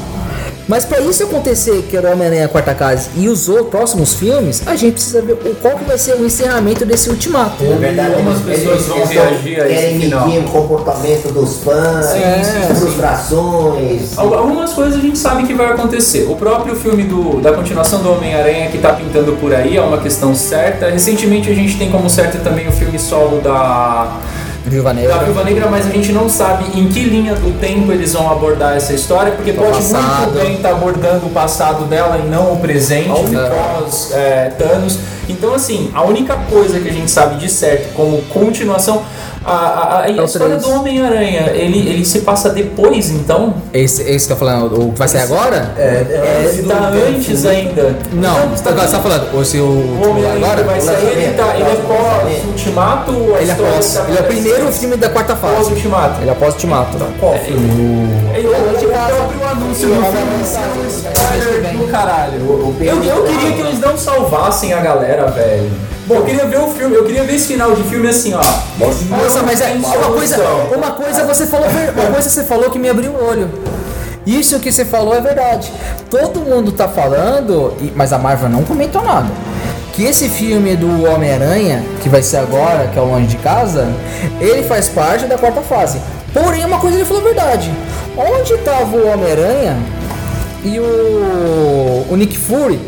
Mas 0.68 0.84
para 0.84 1.00
isso 1.02 1.24
acontecer, 1.24 1.84
que 1.90 1.96
era 1.96 2.10
o 2.10 2.14
Homem-Aranha 2.14 2.48
Quarta 2.50 2.74
Casa 2.74 3.10
e 3.16 3.30
os 3.30 3.48
outros 3.48 3.70
próximos 3.70 4.14
filmes, 4.16 4.62
a 4.66 4.76
gente 4.76 4.94
precisa 4.96 5.22
ver 5.22 5.34
o- 5.34 5.56
qual 5.62 5.78
que 5.78 5.86
vai 5.86 5.98
ser 5.98 6.16
o 6.16 6.26
encerramento 6.26 6.86
desse 6.86 7.10
ultimato. 7.10 7.64
Na 7.64 7.76
verdade, 7.78 8.16
Como 8.16 8.30
as 8.32 8.42
eles- 8.46 8.60
pessoas 8.60 8.76
eles 8.76 8.88
vão 8.88 8.98
pensam- 9.08 9.24
reagir 9.24 9.62
a 9.62 9.66
querem 9.66 9.98
medir 9.98 10.40
o 10.40 10.44
comportamento 10.44 11.32
dos 11.34 11.58
fãs, 11.64 12.06
Sim, 12.08 12.20
sim, 12.44 12.68
sim. 12.68 12.76
frustrações. 12.76 14.18
Al- 14.18 14.34
Algumas 14.34 14.74
coisas 14.74 14.96
a 14.98 15.02
gente 15.02 15.18
sabe 15.18 15.44
que 15.48 15.54
vai 15.54 15.68
acontecer. 15.68 16.28
O 16.30 16.36
próprio 16.36 16.76
filme 16.76 17.04
do, 17.04 17.40
da 17.42 17.54
continuação 17.54 18.02
do 18.02 18.12
Homem-Aranha 18.12 18.70
que 18.70 18.78
tá 18.78 18.94
pintando 18.94 19.34
por 19.34 19.54
aí 19.54 19.78
é 19.78 19.82
uma 19.82 19.98
questão 20.00 20.36
certa. 20.36 20.90
Recentemente 20.90 21.50
a 21.50 21.54
gente 21.56 21.78
tem 21.78 21.90
como 21.90 22.10
certo 22.10 22.44
também 22.44 22.68
o 22.68 22.72
filme 22.72 23.00
solo 23.00 23.40
da, 23.42 24.18
Viúva 24.68 24.94
da 24.94 25.02
Negra. 25.02 25.18
Viúva 25.20 25.44
Negra, 25.44 25.68
mas 25.70 25.88
a 25.88 25.90
gente 25.90 26.12
não 26.12 26.30
sabe 26.30 26.66
em 26.78 26.88
que 26.90 27.04
linha 27.04 27.36
do 27.36 27.58
tempo 27.60 27.92
eles 27.92 28.14
vão 28.14 28.30
abordar 28.30 28.76
essa 28.76 28.94
história, 28.94 29.32
porque 29.32 29.54
pode 29.54 29.78
passado. 29.78 30.32
muito 30.32 30.44
bem 30.44 30.56
estar 30.56 30.72
abordando 30.72 31.26
o 31.26 31.30
passado 31.30 31.86
dela 31.86 32.18
e 32.24 32.28
não 32.28 32.54
o 32.54 32.58
presente, 32.58 33.10
pós 33.10 34.12
é, 34.14 34.52
Thanos. 34.58 35.00
Então, 35.30 35.54
assim, 35.54 35.92
a 35.94 36.04
única 36.04 36.36
coisa 36.50 36.80
que 36.80 36.90
a 36.90 36.94
gente 36.94 37.12
sabe 37.12 37.38
de 37.38 37.50
certo 37.50 37.94
como 37.94 38.22
continuação. 38.24 39.04
A, 39.48 39.52
a, 39.52 39.56
a- 39.56 40.02
a 40.04 40.10
É 40.10 40.22
o 40.22 40.26
história 40.26 40.58
do 40.58 40.70
Homem-Aranha, 40.72 41.52
ele, 41.54 41.80
ele 41.90 42.04
se 42.06 42.20
passa 42.20 42.50
depois, 42.50 43.10
então? 43.10 43.54
Esse, 43.74 44.02
esse 44.04 44.28
que 44.28 44.34
eu 44.34 44.38
tô 44.38 44.46
falando, 44.46 44.90
o 44.90 44.92
que 44.92 45.00
vai 45.00 45.08
ser 45.08 45.20
agora? 45.20 45.74
É, 45.78 45.82
é, 45.82 46.60
É, 46.60 46.68
tá 46.68 46.92
antes 47.08 47.46
ainda. 47.46 47.96
Não, 48.12 48.50
você 48.50 48.62
tá, 48.64 48.72
você 48.72 48.92
tá 48.92 49.00
falando, 49.00 49.34
ou 49.36 49.46
se 49.46 49.58
o 49.60 49.64
O 49.64 50.10
Homem-Aranha 50.10 50.46
agora? 50.46 50.64
vai 50.64 50.82
sair, 50.82 51.06
ele, 51.06 51.34
tá, 51.38 51.56
ele 51.56 51.64
é 51.64 51.76
pós-ultimato? 51.88 53.12
a 53.12 53.16
Ele 53.42 53.50
é 53.52 53.54
história 53.54 53.70
após. 53.72 53.94
tá 53.94 54.06
Ele 54.10 54.18
é 54.18 54.22
o 54.22 54.24
primeiro 54.26 54.72
filme 54.74 54.98
da 54.98 55.10
quarta 55.10 55.36
fase. 55.36 55.56
Pós-ultimato. 55.56 56.22
Ele 56.22 56.30
é 56.30 56.34
após 56.34 56.54
Ultimato. 56.54 56.98
Qual 57.20 57.34
filme? 57.40 58.10
É 58.34 58.40
o, 58.40 58.50
o 58.50 58.90
próprio 58.90 59.48
anúncio 59.50 59.88
do 59.88 59.94
filme 59.94 60.06
é 60.06 60.80
um 60.80 60.88
spoiler 60.90 61.78
do 61.78 61.88
caralho. 61.92 62.76
Eu, 62.82 63.04
eu 63.04 63.24
queria 63.24 63.52
que 63.54 63.62
eles 63.62 63.80
não 63.80 63.98
salvassem 63.98 64.74
a 64.74 64.82
galera, 64.82 65.28
velho. 65.32 65.70
Bom, 66.08 66.16
eu 66.16 66.24
queria 66.24 66.46
ver 66.46 66.58
o 66.58 66.70
filme, 66.70 66.96
eu 66.96 67.04
queria 67.04 67.24
ver 67.26 67.36
esse 67.36 67.48
final 67.48 67.76
de 67.76 67.84
filme 67.84 68.08
assim, 68.08 68.34
ó. 68.34 68.38
Nossa, 68.38 69.44
mas 69.44 69.60
é 69.60 69.72
tem 69.72 69.78
uma 69.78 70.08
coisa, 70.08 70.38
uma 70.74 70.92
coisa 70.92 71.26
você 71.26 71.46
falou, 71.46 71.68
uma 71.68 72.12
coisa 72.14 72.30
você 72.30 72.44
falou 72.46 72.70
que 72.70 72.80
me 72.80 72.88
abriu 72.88 73.12
o 73.12 73.26
olho. 73.26 73.50
Isso 74.26 74.58
que 74.62 74.72
você 74.72 74.86
falou 74.86 75.14
é 75.14 75.20
verdade. 75.20 75.70
Todo 76.10 76.40
mundo 76.40 76.72
tá 76.72 76.88
falando, 76.88 77.74
mas 77.94 78.14
a 78.14 78.18
Marvel 78.18 78.48
não 78.48 78.64
comentou 78.64 79.04
nada. 79.04 79.28
Que 79.92 80.04
esse 80.06 80.30
filme 80.30 80.78
do 80.78 81.12
Homem-Aranha, 81.12 81.84
que 82.02 82.08
vai 82.08 82.24
ser 82.24 82.38
agora, 82.38 82.88
que 82.88 82.98
é 82.98 83.02
o 83.02 83.06
Longe 83.06 83.28
de 83.28 83.38
Casa, 83.38 83.86
ele 84.40 84.64
faz 84.64 84.88
parte 84.88 85.26
da 85.26 85.38
quarta 85.38 85.60
fase. 85.60 86.00
Porém, 86.34 86.64
uma 86.64 86.80
coisa 86.80 86.96
ele 86.96 87.06
falou 87.06 87.22
a 87.22 87.26
verdade. 87.26 87.70
Onde 88.16 88.58
tava 88.60 88.96
o 88.96 89.12
Homem-Aranha 89.12 89.78
e 90.64 90.80
o, 90.80 92.06
o 92.10 92.16
Nick 92.16 92.38
Fury 92.38 92.80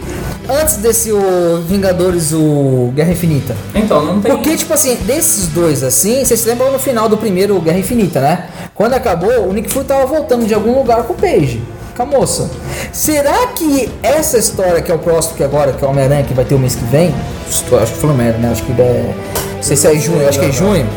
antes 0.49 0.77
desse 0.77 1.11
o 1.11 1.61
Vingadores, 1.67 2.31
o 2.33 2.91
Guerra 2.95 3.11
Infinita? 3.11 3.55
Então, 3.75 4.03
não 4.03 4.21
tem. 4.21 4.31
Porque, 4.31 4.55
tipo 4.55 4.73
assim, 4.73 4.95
desses 5.05 5.47
dois 5.47 5.83
assim, 5.83 6.23
vocês 6.25 6.39
se 6.39 6.49
lembram 6.49 6.71
no 6.71 6.79
final 6.79 7.07
do 7.07 7.17
primeiro 7.17 7.59
Guerra 7.61 7.79
Infinita, 7.79 8.19
né? 8.19 8.49
Quando 8.73 8.93
acabou, 8.93 9.47
o 9.47 9.53
Nick 9.53 9.71
Fury 9.71 9.85
tava 9.85 10.05
voltando 10.05 10.45
de 10.45 10.53
algum 10.53 10.77
lugar 10.77 11.03
com 11.03 11.13
o 11.13 11.15
Paige, 11.15 11.61
com 11.95 12.03
a 12.03 12.05
moça. 12.05 12.49
Será 12.91 13.47
que 13.47 13.89
essa 14.01 14.37
história, 14.37 14.81
que 14.81 14.91
é 14.91 14.95
o 14.95 14.99
próximo 14.99 15.35
que 15.35 15.43
agora, 15.43 15.73
que 15.73 15.83
é 15.83 15.87
o 15.87 15.91
Homem-Aranha, 15.91 16.23
que 16.23 16.33
vai 16.33 16.45
ter 16.45 16.55
o 16.55 16.59
mês 16.59 16.75
que 16.75 16.85
vem, 16.85 17.13
acho 17.47 17.63
que 17.63 17.99
foi 17.99 18.09
o 18.09 18.13
Homem-Aranha, 18.13 18.47
né? 18.47 18.51
Acho 18.51 18.63
que 18.63 18.71
é. 18.81 19.13
Não 19.55 19.63
sei 19.63 19.75
se 19.75 19.87
é 19.87 19.95
junho, 19.95 20.27
acho 20.27 20.39
que 20.39 20.45
é 20.45 20.51
junho, 20.51 20.87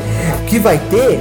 que 0.47 0.59
vai 0.59 0.81
ter. 0.91 1.21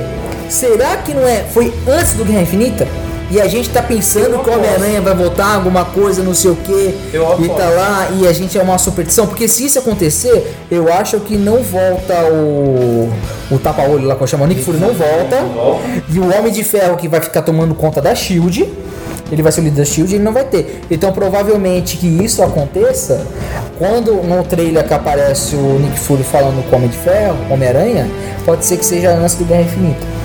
Será 0.50 0.98
que 0.98 1.14
não 1.14 1.28
é. 1.28 1.44
Foi 1.52 1.74
antes 1.88 2.14
do 2.14 2.24
Guerra 2.24 2.42
Infinita? 2.42 2.88
E 3.32 3.40
a 3.40 3.48
gente 3.48 3.70
tá 3.70 3.82
pensando 3.82 4.44
que 4.44 4.50
o 4.50 4.54
Homem-Aranha 4.54 5.00
vai 5.00 5.16
voltar 5.16 5.56
alguma 5.56 5.86
coisa, 5.86 6.22
não 6.22 6.34
sei 6.34 6.52
o 6.52 6.56
que, 6.56 6.94
e 7.40 7.50
tá 7.50 7.70
lá 7.70 8.10
e 8.20 8.28
a 8.28 8.34
gente 8.34 8.58
é 8.58 8.62
uma 8.62 8.78
superstição, 8.78 9.26
porque 9.26 9.48
se 9.48 9.66
isso 9.66 9.80
acontecer, 9.80 10.54
eu 10.70 10.92
acho 10.92 11.18
que 11.22 11.38
não 11.38 11.64
volta 11.64 12.14
o 12.26 13.10
o 13.50 13.60
tapa-olho 13.60 14.08
lá 14.08 14.18
eu 14.20 14.28
chamo, 14.28 14.44
o 14.44 14.48
Nick 14.48 14.64
Fury 14.64 14.78
não 14.78 14.94
volta, 14.94 15.42
volta. 15.54 15.82
e 16.10 16.20
o 16.20 16.38
Homem 16.38 16.52
de 16.52 16.64
Ferro 16.64 16.96
que 16.98 17.08
vai 17.08 17.20
ficar 17.20 17.42
tomando 17.42 17.76
conta 17.76 18.02
da 18.02 18.14
Shield, 18.16 18.68
ele 19.32 19.42
vai 19.42 19.52
ser 19.52 19.62
o 19.62 19.64
líder 19.64 19.78
da 19.78 19.86
Shield, 19.86 20.14
ele 20.14 20.24
não 20.24 20.34
vai 20.34 20.44
ter. 20.44 20.82
Então 20.90 21.12
provavelmente 21.12 21.98
que 21.98 22.08
isso 22.08 22.44
aconteça 22.44 23.26
quando 23.78 24.14
no 24.24 24.44
trailer 24.44 24.86
que 24.86 24.94
aparece 24.94 25.56
o 25.56 25.80
Nick 25.80 26.00
Fury 26.00 26.24
falando 26.24 26.64
com 26.70 26.76
o 26.76 26.80
Homem 26.80 26.90
de 26.90 26.98
Ferro, 26.98 27.38
Homem-Aranha, 27.50 28.10
pode 28.46 28.66
ser 28.66 28.78
que 28.78 28.86
seja 28.86 29.12
antes 29.12 29.36
do 29.36 29.46
Guerra 29.46 29.62
Infinita. 29.62 30.21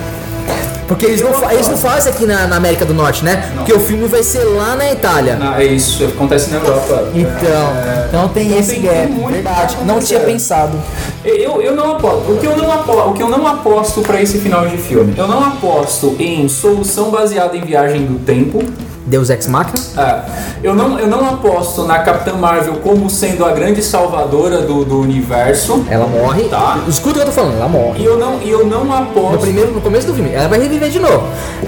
Porque 0.87 1.05
eles 1.05 1.21
não, 1.21 1.33
fa- 1.33 1.53
eles 1.53 1.67
não 1.67 1.77
fazem 1.77 2.11
aqui 2.13 2.25
na, 2.25 2.47
na 2.47 2.55
América 2.55 2.85
do 2.85 2.93
Norte, 2.93 3.23
né? 3.23 3.51
Porque 3.55 3.73
o 3.73 3.79
filme 3.79 4.07
vai 4.07 4.23
ser 4.23 4.43
lá 4.45 4.75
na 4.75 4.91
Itália. 4.91 5.35
Não, 5.35 5.53
é 5.55 5.65
isso, 5.65 6.03
acontece 6.05 6.49
na 6.49 6.57
Europa. 6.57 7.09
Então, 7.13 7.49
É, 7.75 8.05
então 8.07 8.27
tem 8.29 8.47
então 8.47 8.59
esse 8.59 8.71
tem- 8.75 8.81
gap, 8.83 9.11
muito 9.11 9.31
verdade. 9.33 9.77
Não 9.85 9.99
tinha 9.99 10.19
pensado. 10.21 10.77
Eu, 11.25 11.61
eu 11.61 11.75
não 11.75 11.91
aposto. 11.95 12.31
O 12.31 12.37
que 12.37 12.45
eu 12.47 12.55
não 12.57 12.71
aposto, 12.71 13.09
o 13.09 13.13
que 13.13 13.21
eu 13.23 13.29
não 13.29 13.45
aposto 13.45 14.01
para 14.01 14.21
esse 14.21 14.37
final 14.39 14.65
de 14.67 14.77
filme? 14.77 15.13
Eu 15.17 15.27
não 15.27 15.43
aposto 15.45 16.15
em 16.19 16.47
solução 16.47 17.09
baseada 17.11 17.55
em 17.57 17.61
viagem 17.61 18.05
do 18.05 18.17
tempo. 18.19 18.63
Deus 19.07 19.29
Ex 19.29 19.47
Machina? 19.47 19.77
É, 19.97 20.21
eu, 20.63 20.75
não, 20.75 20.99
eu 20.99 21.07
não 21.07 21.27
aposto 21.29 21.83
na 21.83 21.99
Capitã 21.99 22.33
Marvel 22.33 22.75
como 22.83 23.09
sendo 23.09 23.43
a 23.45 23.51
grande 23.51 23.81
salvadora 23.81 24.61
do, 24.61 24.83
do 24.85 24.99
universo. 24.99 25.83
Ela 25.89 26.05
morre. 26.05 26.43
Tá. 26.49 26.79
Escuta 26.87 27.11
o 27.11 27.13
que 27.15 27.19
eu 27.21 27.25
tô 27.25 27.31
falando, 27.31 27.55
ela 27.55 27.69
morre. 27.69 28.01
E 28.01 28.05
eu 28.05 28.17
não, 28.19 28.41
e 28.41 28.49
eu 28.49 28.65
não 28.65 28.83
No, 28.83 28.93
aposto. 28.93 29.39
primeiro, 29.39 29.71
no 29.71 29.81
começo 29.81 30.07
do 30.07 30.13
filme, 30.13 30.31
ela 30.33 30.47
vai 30.47 30.59
reviver 30.59 30.89
de 30.89 30.99
novo. 30.99 31.23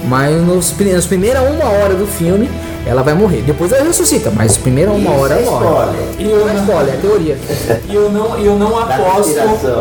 Mas 0.06 0.36
nos, 0.42 0.78
nas 0.78 1.06
primeiras 1.06 1.42
uma 1.50 1.66
hora 1.66 1.94
do 1.96 2.06
filme, 2.06 2.50
ela 2.86 3.04
vai 3.04 3.14
morrer. 3.14 3.42
Depois 3.42 3.72
ela 3.72 3.84
ressuscita, 3.84 4.32
mas 4.36 4.58
primeira 4.58 4.92
uma 4.92 5.12
hora 5.12 5.36
ela 5.36 5.52
morre. 5.52 5.66
Spoiler. 5.66 6.06
E 6.20 6.32
eu, 6.32 6.40
Não 6.40 6.50
é 6.50 6.56
spoiler, 6.56 6.94
é 6.94 6.98
teoria. 6.98 7.38
E 7.88 7.96
eu 7.96 8.10
não, 8.10 8.40
e 8.40 8.46
eu 8.46 8.56
não 8.58 8.80
aposto 8.80 9.34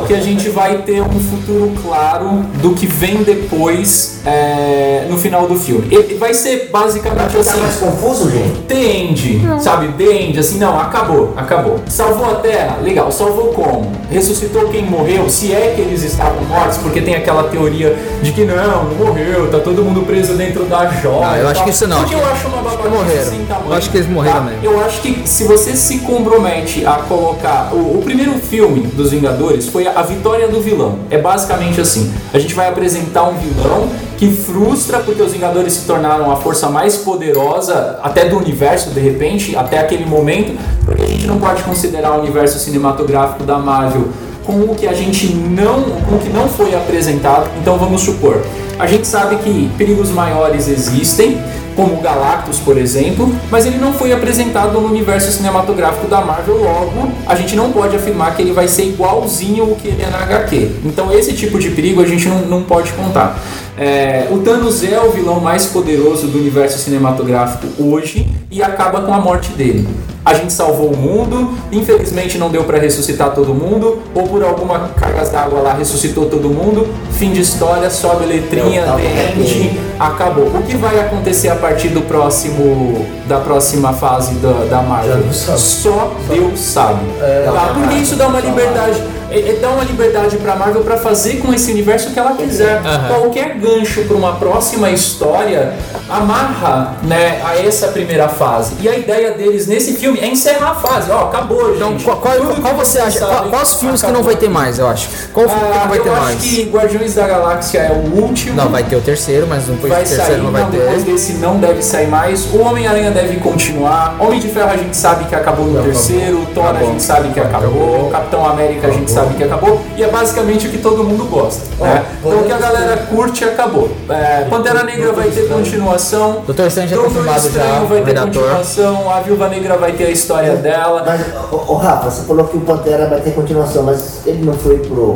que 0.07 0.15
a 0.15 0.21
gente 0.21 0.49
vai 0.51 0.79
ter 0.79 1.01
um 1.01 1.21
futuro 1.21 1.73
claro 1.83 2.45
do 2.61 2.75
que 2.75 2.87
vem 2.87 3.23
depois 3.23 4.21
é, 4.27 5.07
no 5.09 5.17
final 5.17 5.47
do 5.47 5.57
filme. 5.57 5.87
Ele 5.91 6.15
vai 6.17 6.35
ser 6.35 6.69
basicamente 6.73 7.37
assim. 7.37 7.48
Tá 7.49 7.55
assim. 7.55 7.61
mais 7.63 7.77
confuso, 7.77 8.31
gente? 8.31 8.61
Tende, 8.69 9.41
sabe? 9.61 9.89
Tende, 9.97 10.39
assim, 10.39 10.59
não, 10.59 10.79
acabou, 10.79 11.33
acabou. 11.37 11.81
Salvou 11.89 12.31
a 12.31 12.35
Terra? 12.37 12.79
Legal, 12.83 13.11
salvou 13.11 13.49
como? 13.49 13.91
Ressuscitou 14.11 14.69
quem 14.69 14.85
morreu? 14.85 15.29
Se 15.31 15.53
é 15.53 15.73
que 15.75 15.81
eles 15.81 16.03
estavam 16.03 16.43
mortos, 16.45 16.79
porque 16.79 17.01
tem 17.01 17.15
aquela 17.15 17.45
teoria 17.45 17.97
de 18.23 18.33
que 18.33 18.45
não, 18.45 18.85
não 18.85 19.07
morreu, 19.07 19.51
tá 19.51 19.59
todo 19.59 19.83
mundo 19.83 20.03
preso 20.03 20.35
dentro 20.35 20.65
da 20.65 20.87
joia. 20.87 21.29
Ah, 21.29 21.39
eu 21.39 21.49
acho 21.49 21.65
que 21.65 21.71
isso 21.71 21.87
não, 21.87 22.01
Porque 22.01 22.15
eu 22.15 22.27
acho 22.27 22.49
uma 22.49 22.59
que 22.59 22.77
babaquice 22.77 22.89
morreram. 22.89 23.31
sem 23.31 23.45
tamanho. 23.47 23.71
Eu 23.71 23.77
acho 23.77 23.91
que 23.91 23.97
eles 23.97 24.09
morreram 24.09 24.39
tá? 24.39 24.45
mesmo. 24.45 24.65
Eu 24.65 24.85
acho 24.85 25.01
que 25.01 25.23
se 25.29 25.45
você 25.45 25.75
se 25.75 25.99
compromete 25.99 26.87
a 26.87 26.95
colocar. 26.95 27.71
O, 27.73 27.99
o 27.99 28.03
primeiro 28.03 28.35
filme 28.39 28.83
dos 28.89 29.11
Vingadores 29.11 29.69
foi 29.69 29.87
a, 29.87 29.93
a 29.99 30.03
vitória 30.03 30.49
do 30.49 30.61
vilão. 30.61 30.99
É 31.11 31.19
basicamente 31.19 31.81
assim: 31.81 32.13
a 32.33 32.39
gente 32.39 32.55
vai 32.55 32.69
apresentar 32.69 33.25
um 33.25 33.35
vilão 33.35 33.89
que 34.19 34.29
frustra 34.33 34.99
porque 34.99 35.23
os 35.23 35.33
Vingadores 35.33 35.73
se 35.75 35.87
tornaram 35.87 36.31
a 36.31 36.37
força 36.37 36.69
mais 36.69 36.97
poderosa 36.97 38.01
até 38.03 38.29
do 38.29 38.37
universo, 38.37 38.91
de 38.91 39.01
repente, 39.01 39.57
até 39.57 39.79
aquele 39.79 40.05
momento, 40.05 40.59
porque 40.85 41.03
a 41.03 41.07
gente 41.07 41.27
não 41.27 41.39
pode 41.39 41.63
considerar 41.63 42.17
o 42.17 42.21
universo 42.21 42.59
cinematográfico 42.59 43.45
da 43.45 43.59
Marvel 43.59 44.09
com 44.45 44.55
o 44.63 44.75
que 44.75 44.89
a 44.89 44.93
gente 44.93 45.29
não, 45.33 45.83
com 45.83 46.17
o 46.17 46.19
que 46.19 46.31
não 46.31 46.49
foi 46.49 46.75
apresentado. 46.75 47.49
Então 47.61 47.79
vamos 47.79 48.03
supor, 48.03 48.43
a 48.77 48.87
gente 48.89 49.07
sabe 49.07 49.37
que 49.37 49.71
perigos 49.79 50.11
maiores 50.11 50.67
existem, 50.67 51.41
como 51.77 51.95
o 51.95 52.01
Galactus, 52.01 52.59
por 52.59 52.77
exemplo, 52.77 53.33
mas 53.53 53.65
ele 53.67 53.79
não 53.79 53.93
foi 53.93 54.13
apresentado 54.13 54.81
no 54.81 54.89
universo 54.89 55.31
cinematográfico 55.31 56.09
da 56.09 56.21
Marvel, 56.21 56.61
logo 56.61 57.13
a 57.25 57.37
gente 57.37 57.55
não 57.55 57.71
pode 57.71 57.95
afirmar 57.95 58.35
que 58.35 58.43
ele 58.43 58.53
vai 58.53 58.67
ser 58.67 58.87
igualzinho 58.87 59.63
o 59.63 59.77
que 59.77 59.87
ele 59.87 60.03
é 60.03 60.11
na 60.11 60.19
HQ. 60.23 60.71
Então 60.85 61.13
esse 61.13 61.35
tipo 61.35 61.57
de 61.57 61.71
perigo 61.71 62.03
a 62.03 62.05
gente 62.05 62.29
não, 62.29 62.41
não 62.41 62.63
pode 62.65 62.93
contar. 62.95 63.41
É, 63.79 64.27
o 64.31 64.39
Thanos 64.39 64.83
é 64.83 65.01
o 65.01 65.11
vilão 65.11 65.41
mais 65.41 65.67
poderoso 65.67 66.27
do 66.27 66.39
universo 66.39 66.79
cinematográfico 66.79 67.67
hoje 67.83 68.29
e 68.51 68.63
acaba 68.63 69.03
com 69.03 69.15
a 69.15 69.19
morte 69.19 69.51
dele. 69.53 69.87
A 70.25 70.35
gente 70.35 70.53
salvou 70.53 70.91
o 70.91 70.97
mundo, 70.97 71.57
infelizmente 71.73 72.37
não 72.37 72.51
deu 72.51 72.65
para 72.65 72.77
ressuscitar 72.79 73.35
todo 73.35 73.55
mundo, 73.55 74.03
ou 74.15 74.25
por 74.25 74.43
alguma 74.43 74.91
cargas 74.91 75.31
d'água 75.31 75.61
lá 75.61 75.73
ressuscitou 75.73 76.27
todo 76.27 76.51
mundo. 76.51 76.87
Fim 77.13 77.33
de 77.33 77.41
história, 77.41 77.89
sobe 77.89 78.27
letrinha, 78.27 78.85
do 78.85 78.99
End, 78.99 79.81
acabou. 79.99 80.49
O 80.49 80.63
que 80.65 80.77
vai 80.77 81.01
acontecer 81.01 81.49
a 81.49 81.57
partir 81.57 81.89
do 81.89 82.03
próximo 82.03 83.07
da 83.27 83.39
próxima 83.39 83.93
fase 83.93 84.35
da, 84.35 84.67
da 84.69 84.83
Marvel? 84.83 85.33
Só 85.33 86.13
Deus 86.29 86.59
sabe. 86.59 87.01
É, 87.23 87.51
tá? 87.51 87.73
Porque 87.75 87.95
isso 87.95 88.17
dá 88.17 88.29
uma 88.29 88.41
liberdade. 88.41 89.03
É, 89.31 89.39
é 89.51 89.53
dá 89.61 89.69
uma 89.71 89.85
liberdade 89.85 90.37
pra 90.39 90.57
Marvel 90.57 90.83
pra 90.83 90.97
fazer 90.97 91.37
com 91.39 91.53
esse 91.53 91.71
universo 91.71 92.09
o 92.11 92.13
que 92.13 92.19
ela 92.19 92.33
quiser. 92.35 92.81
Qualquer 93.09 93.55
gancho 93.59 94.03
pra 94.05 94.17
uma 94.17 94.33
próxima 94.37 94.91
história 94.91 95.73
amarra 96.09 96.97
né, 97.03 97.41
a 97.45 97.57
essa 97.57 97.89
primeira 97.89 98.29
fase. 98.29 98.75
E 98.81 98.89
a 98.89 98.97
ideia 98.97 99.33
deles 99.33 99.67
nesse 99.67 99.95
filme 99.95 100.19
é 100.21 100.27
encerrar 100.27 100.71
a 100.71 100.75
fase. 100.75 101.11
Ó, 101.11 101.25
acabou, 101.29 101.75
Então, 101.75 101.91
gente. 101.93 102.05
qual, 102.05 102.17
qual, 102.19 102.35
que 102.35 102.61
qual 102.61 102.75
você 102.75 102.99
acha? 102.99 103.19
Qual, 103.27 103.45
quais 103.49 103.75
filmes 103.75 104.01
que 104.01 104.07
não 104.07 104.15
acabou. 104.21 104.33
vai 104.33 104.37
ter 104.41 104.49
mais, 104.49 104.79
eu 104.79 104.87
acho? 104.89 105.09
Qual 105.33 105.49
filme 105.49 105.65
que 105.65 105.77
Ah, 105.77 105.81
não 105.83 105.89
vai 105.89 105.99
eu 105.99 106.03
ter 106.05 106.11
acho 106.11 106.21
mais? 106.23 106.41
que 106.41 106.63
Guardiões 106.73 107.15
da 107.15 107.27
Galáxia 107.27 107.79
é 107.81 107.93
o 107.93 108.21
último. 108.23 108.57
Não, 108.57 108.69
vai 108.69 108.83
ter 108.85 108.97
o 108.97 109.01
terceiro, 109.01 109.47
mas 109.49 109.65
depois 109.65 109.93
Vai 109.93 110.03
do 110.03 110.09
terceiro 110.09 110.33
sair, 110.33 110.43
não 110.43 110.51
vai 110.53 110.63
não, 110.63 110.71
depois 110.71 111.05
ter. 111.05 111.13
desse 111.13 111.33
não 111.35 111.57
deve 111.59 111.83
sair 111.83 112.09
mais. 112.09 112.47
O 112.53 112.59
Homem-Aranha 112.63 113.11
deve 113.11 113.37
continuar. 113.39 114.17
Homem 114.19 114.41
de 114.41 114.49
Ferro 114.49 114.71
a 114.71 114.77
gente 114.77 114.97
sabe 114.97 115.25
que 115.25 115.35
acabou 115.35 115.67
no 115.67 115.73
acabou. 115.73 115.93
terceiro. 115.93 116.47
Thor 116.55 116.65
a 116.65 116.71
Acabou. 116.71 116.89
gente 116.91 117.03
sabe 117.03 117.29
que 117.31 117.41
acabou. 117.41 117.69
Acabou. 117.69 118.11
Capitão 118.11 118.47
América 118.47 118.87
a 118.89 118.91
gente 118.91 119.11
sabe 119.11 119.18
que 119.27 119.45
acabou. 119.45 119.81
E 119.97 120.03
é 120.03 120.09
basicamente 120.09 120.67
o 120.67 120.71
que 120.71 120.79
todo 120.79 121.03
mundo 121.05 121.25
gosta. 121.25 121.63
né? 121.83 122.05
Ó, 122.25 122.29
Então 122.29 122.41
o 122.41 122.45
que 122.45 122.53
a 122.53 122.59
galera 122.59 122.97
curte 123.11 123.45
acabou. 123.45 123.91
É, 124.09 124.45
Pantera 124.49 124.83
Negra 124.85 125.13
vai 125.13 125.29
ter 125.31 125.49
continuação. 125.49 126.43
Doutor 126.47 126.67
Estranho 126.67 126.89
já 126.89 126.95
é 126.97 126.99
Doutor 126.99 127.15
confirmado 127.15 127.41
já, 127.43 127.49
Estranho 127.49 127.87
vai 127.87 127.99
ter 128.01 128.07
Redator. 128.07 128.27
continuação. 128.43 129.11
A 129.11 129.21
Viúva 129.21 129.49
Negra 129.49 129.77
vai 129.77 129.93
ter 129.93 130.05
a 130.07 130.11
história 130.11 130.57
dela. 130.57 131.03
Mas, 131.07 131.21
ô, 131.53 131.73
ô, 131.73 131.75
Rafa, 131.77 132.11
você 132.11 132.27
falou 132.27 132.45
que 132.47 132.57
o 132.57 132.61
Pantera 132.61 133.07
vai 133.09 133.21
ter 133.21 133.33
continuação, 133.33 133.83
mas 133.83 134.21
ele 134.27 134.45
não 134.45 134.55
foi 134.55 134.79
pro. 134.79 135.15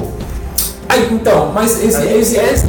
Ah, 0.88 0.96
então, 1.10 1.50
mas 1.54 1.82
esse, 1.82 2.04
esse, 2.06 2.38
é 2.38 2.52
isso 2.52 2.66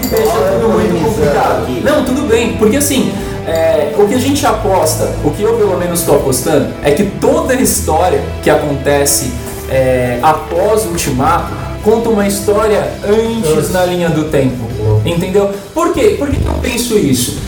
que 0.00 0.06
deixa 0.08 0.32
tudo 0.32 0.68
muito 0.72 1.04
complicado. 1.04 1.62
aqui. 1.62 1.80
Não, 1.84 2.04
tudo 2.04 2.26
bem, 2.26 2.56
porque 2.56 2.76
assim, 2.76 3.12
é, 3.46 3.92
o 3.96 4.06
que 4.08 4.14
a 4.14 4.18
gente 4.18 4.44
aposta, 4.44 5.08
o 5.24 5.30
que 5.30 5.42
eu 5.42 5.54
pelo 5.54 5.76
menos 5.78 6.00
estou 6.00 6.16
apostando, 6.16 6.68
é 6.82 6.90
que 6.90 7.04
toda 7.20 7.52
a 7.54 7.56
história 7.56 8.20
que 8.42 8.50
acontece 8.50 9.32
é, 9.72 10.18
após 10.22 10.84
o 10.84 10.90
Ultimato 10.90 11.52
conta 11.82 12.10
uma 12.10 12.26
história 12.26 12.92
antes 13.04 13.70
na 13.72 13.84
linha 13.84 14.10
do 14.10 14.24
tempo. 14.24 14.68
Entendeu? 15.04 15.50
Por 15.74 15.92
quê? 15.92 16.16
Por 16.18 16.30
que 16.30 16.44
eu 16.44 16.54
penso 16.60 16.98
isso? 16.98 17.38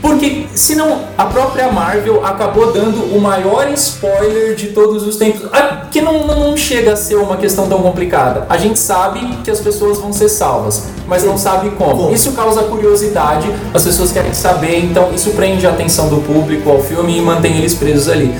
Porque 0.00 0.46
senão 0.54 1.00
a 1.18 1.24
própria 1.24 1.70
Marvel 1.72 2.24
acabou 2.24 2.72
dando 2.72 3.16
o 3.16 3.20
maior 3.20 3.68
spoiler 3.72 4.54
de 4.54 4.68
todos 4.68 5.04
os 5.06 5.16
tempos. 5.16 5.48
Ah, 5.52 5.82
Que 5.90 6.00
não, 6.00 6.26
não 6.26 6.56
chega 6.56 6.92
a 6.92 6.96
ser 6.96 7.16
uma 7.16 7.36
questão 7.36 7.68
tão 7.68 7.80
complicada. 7.82 8.46
A 8.48 8.56
gente 8.56 8.78
sabe 8.78 9.20
que 9.42 9.50
as 9.50 9.60
pessoas 9.60 9.98
vão 9.98 10.12
ser 10.12 10.28
salvas, 10.28 10.84
mas 11.08 11.24
não 11.24 11.36
sabe 11.36 11.70
como. 11.70 11.96
Como? 11.96 12.14
Isso 12.14 12.32
causa 12.32 12.62
curiosidade, 12.64 13.48
as 13.74 13.82
pessoas 13.84 14.12
querem 14.12 14.32
saber, 14.32 14.84
então 14.84 15.12
isso 15.14 15.30
prende 15.30 15.66
a 15.66 15.70
atenção 15.70 16.08
do 16.08 16.18
público 16.18 16.70
ao 16.70 16.80
filme 16.80 17.18
e 17.18 17.20
mantém 17.20 17.56
eles 17.58 17.74
presos 17.74 18.08
ali. 18.08 18.32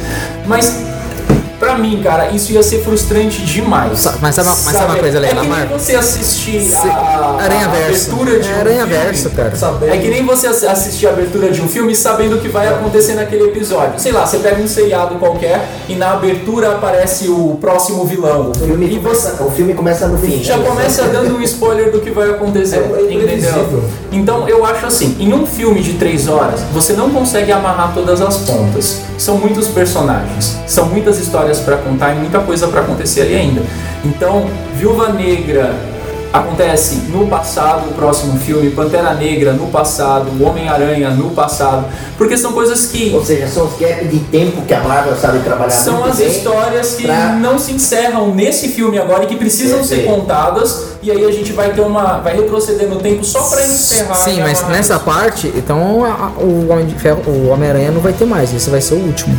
Mas. 0.46 0.95
Pra 1.58 1.78
mim, 1.78 2.00
cara, 2.02 2.28
isso 2.30 2.52
ia 2.52 2.62
ser 2.62 2.82
frustrante 2.82 3.42
demais. 3.42 3.98
Sa- 4.00 4.14
mas 4.20 4.34
sabe 4.34 4.48
uma- 4.48 4.56
mas 4.56 4.72
sabe 4.74 4.84
uma 4.92 4.96
coisa 4.98 5.18
legal, 5.18 5.42
é 5.42 5.46
que 5.48 5.52
nem 5.54 5.66
você 5.78 5.96
assistir 5.96 6.60
Se- 6.62 6.76
a, 6.86 6.90
a 6.92 7.42
Aranha 7.42 7.68
Verso. 7.68 8.10
abertura 8.10 8.40
de 8.40 8.48
É 8.48 8.52
um 8.54 8.58
Aranha 8.60 8.86
filme, 8.86 9.02
Verso, 9.02 9.30
cara. 9.30 9.56
Sabendo. 9.56 9.92
é 9.94 9.96
que 9.96 10.08
nem 10.08 10.24
você 10.26 10.46
ass- 10.48 10.64
assistir 10.64 11.06
a 11.06 11.10
abertura 11.10 11.50
de 11.50 11.62
um 11.62 11.68
filme 11.68 11.96
sabendo 11.96 12.36
o 12.36 12.40
que 12.40 12.48
vai 12.48 12.68
acontecer 12.68 13.14
naquele 13.14 13.44
episódio. 13.44 13.98
Sei 13.98 14.12
lá, 14.12 14.26
você 14.26 14.38
pega 14.38 14.60
um 14.60 14.66
seriado 14.68 15.14
qualquer 15.14 15.66
e 15.88 15.94
na 15.94 16.12
abertura 16.12 16.72
aparece 16.72 17.28
o 17.28 17.56
próximo 17.58 18.04
vilão. 18.04 18.50
O 18.50 18.54
filme, 18.54 18.86
E 18.94 18.98
você 18.98 19.28
começa, 19.30 19.42
o 19.44 19.50
filme 19.50 19.72
começa 19.74 20.08
no 20.08 20.18
fim. 20.18 20.42
já 20.42 20.58
começa 20.58 21.04
dando 21.04 21.36
um 21.36 21.42
spoiler 21.42 21.90
do 21.90 22.00
que 22.00 22.10
vai 22.10 22.28
acontecer. 22.30 22.76
É, 22.76 23.00
é 23.08 23.12
entendeu? 23.14 23.82
Então 24.12 24.46
eu 24.48 24.64
acho 24.66 24.84
assim, 24.86 25.16
em 25.18 25.32
um 25.32 25.46
filme 25.46 25.80
de 25.82 25.94
três 25.94 26.28
horas, 26.28 26.60
você 26.72 26.92
não 26.92 27.08
consegue 27.10 27.50
amarrar 27.50 27.92
todas 27.94 28.20
as 28.20 28.36
pontas. 28.38 29.00
São 29.18 29.38
muitos 29.38 29.68
personagens, 29.68 30.56
são 30.66 30.86
muitas 30.86 31.18
histórias 31.18 31.45
pra 31.60 31.76
contar 31.76 32.12
e 32.14 32.18
muita 32.18 32.40
coisa 32.40 32.68
pra 32.68 32.80
acontecer 32.82 33.22
ali 33.22 33.34
ainda. 33.34 33.62
Então, 34.04 34.46
Viúva 34.74 35.08
Negra 35.10 35.74
acontece 36.32 36.96
no 37.08 37.26
passado, 37.28 37.88
o 37.90 37.94
próximo 37.94 38.38
filme, 38.38 38.70
Pantera 38.70 39.14
Negra 39.14 39.52
no 39.52 39.68
passado, 39.68 40.28
Homem-Aranha 40.44 41.10
no 41.10 41.30
passado, 41.30 41.86
porque 42.18 42.36
são 42.36 42.52
coisas 42.52 42.86
que 42.86 43.10
Ou 43.14 43.24
seja, 43.24 43.46
são 43.48 43.64
os 43.66 43.78
gaps 43.78 44.10
de 44.10 44.18
tempo 44.18 44.60
que 44.62 44.74
a 44.74 44.80
Marvel 44.80 45.16
sabe 45.16 45.38
trabalhar 45.38 45.70
são 45.70 46.04
as 46.04 46.20
histórias 46.20 46.94
que 46.94 47.04
pra- 47.04 47.32
não 47.40 47.58
se 47.58 47.72
encerram 47.72 48.34
nesse 48.34 48.68
filme 48.68 48.98
agora 48.98 49.24
e 49.24 49.26
que 49.28 49.36
precisam 49.36 49.82
ser 49.82 50.04
contadas 50.04 50.95
e 51.06 51.10
aí 51.10 51.24
a 51.24 51.30
gente 51.30 51.52
vai 51.52 51.72
ter 51.72 51.80
uma 51.80 52.18
vai 52.18 52.34
retroceder 52.36 52.88
no 52.88 52.96
tempo 52.96 53.24
só 53.24 53.40
pra 53.42 53.62
encerrar 53.64 54.14
Sim, 54.14 54.40
mas 54.40 54.66
nessa 54.68 54.98
parte, 54.98 55.52
então 55.56 56.04
a- 56.04 56.32
o 56.42 56.68
Homem 56.70 56.86
de 56.86 56.94
Ferro, 56.94 57.22
o 57.26 57.48
Homem-Aranha 57.48 57.90
não 57.90 58.00
vai 58.00 58.12
ter 58.12 58.24
mais, 58.24 58.52
esse 58.52 58.68
vai 58.70 58.80
ser 58.80 58.94
o 58.94 58.98
último. 58.98 59.36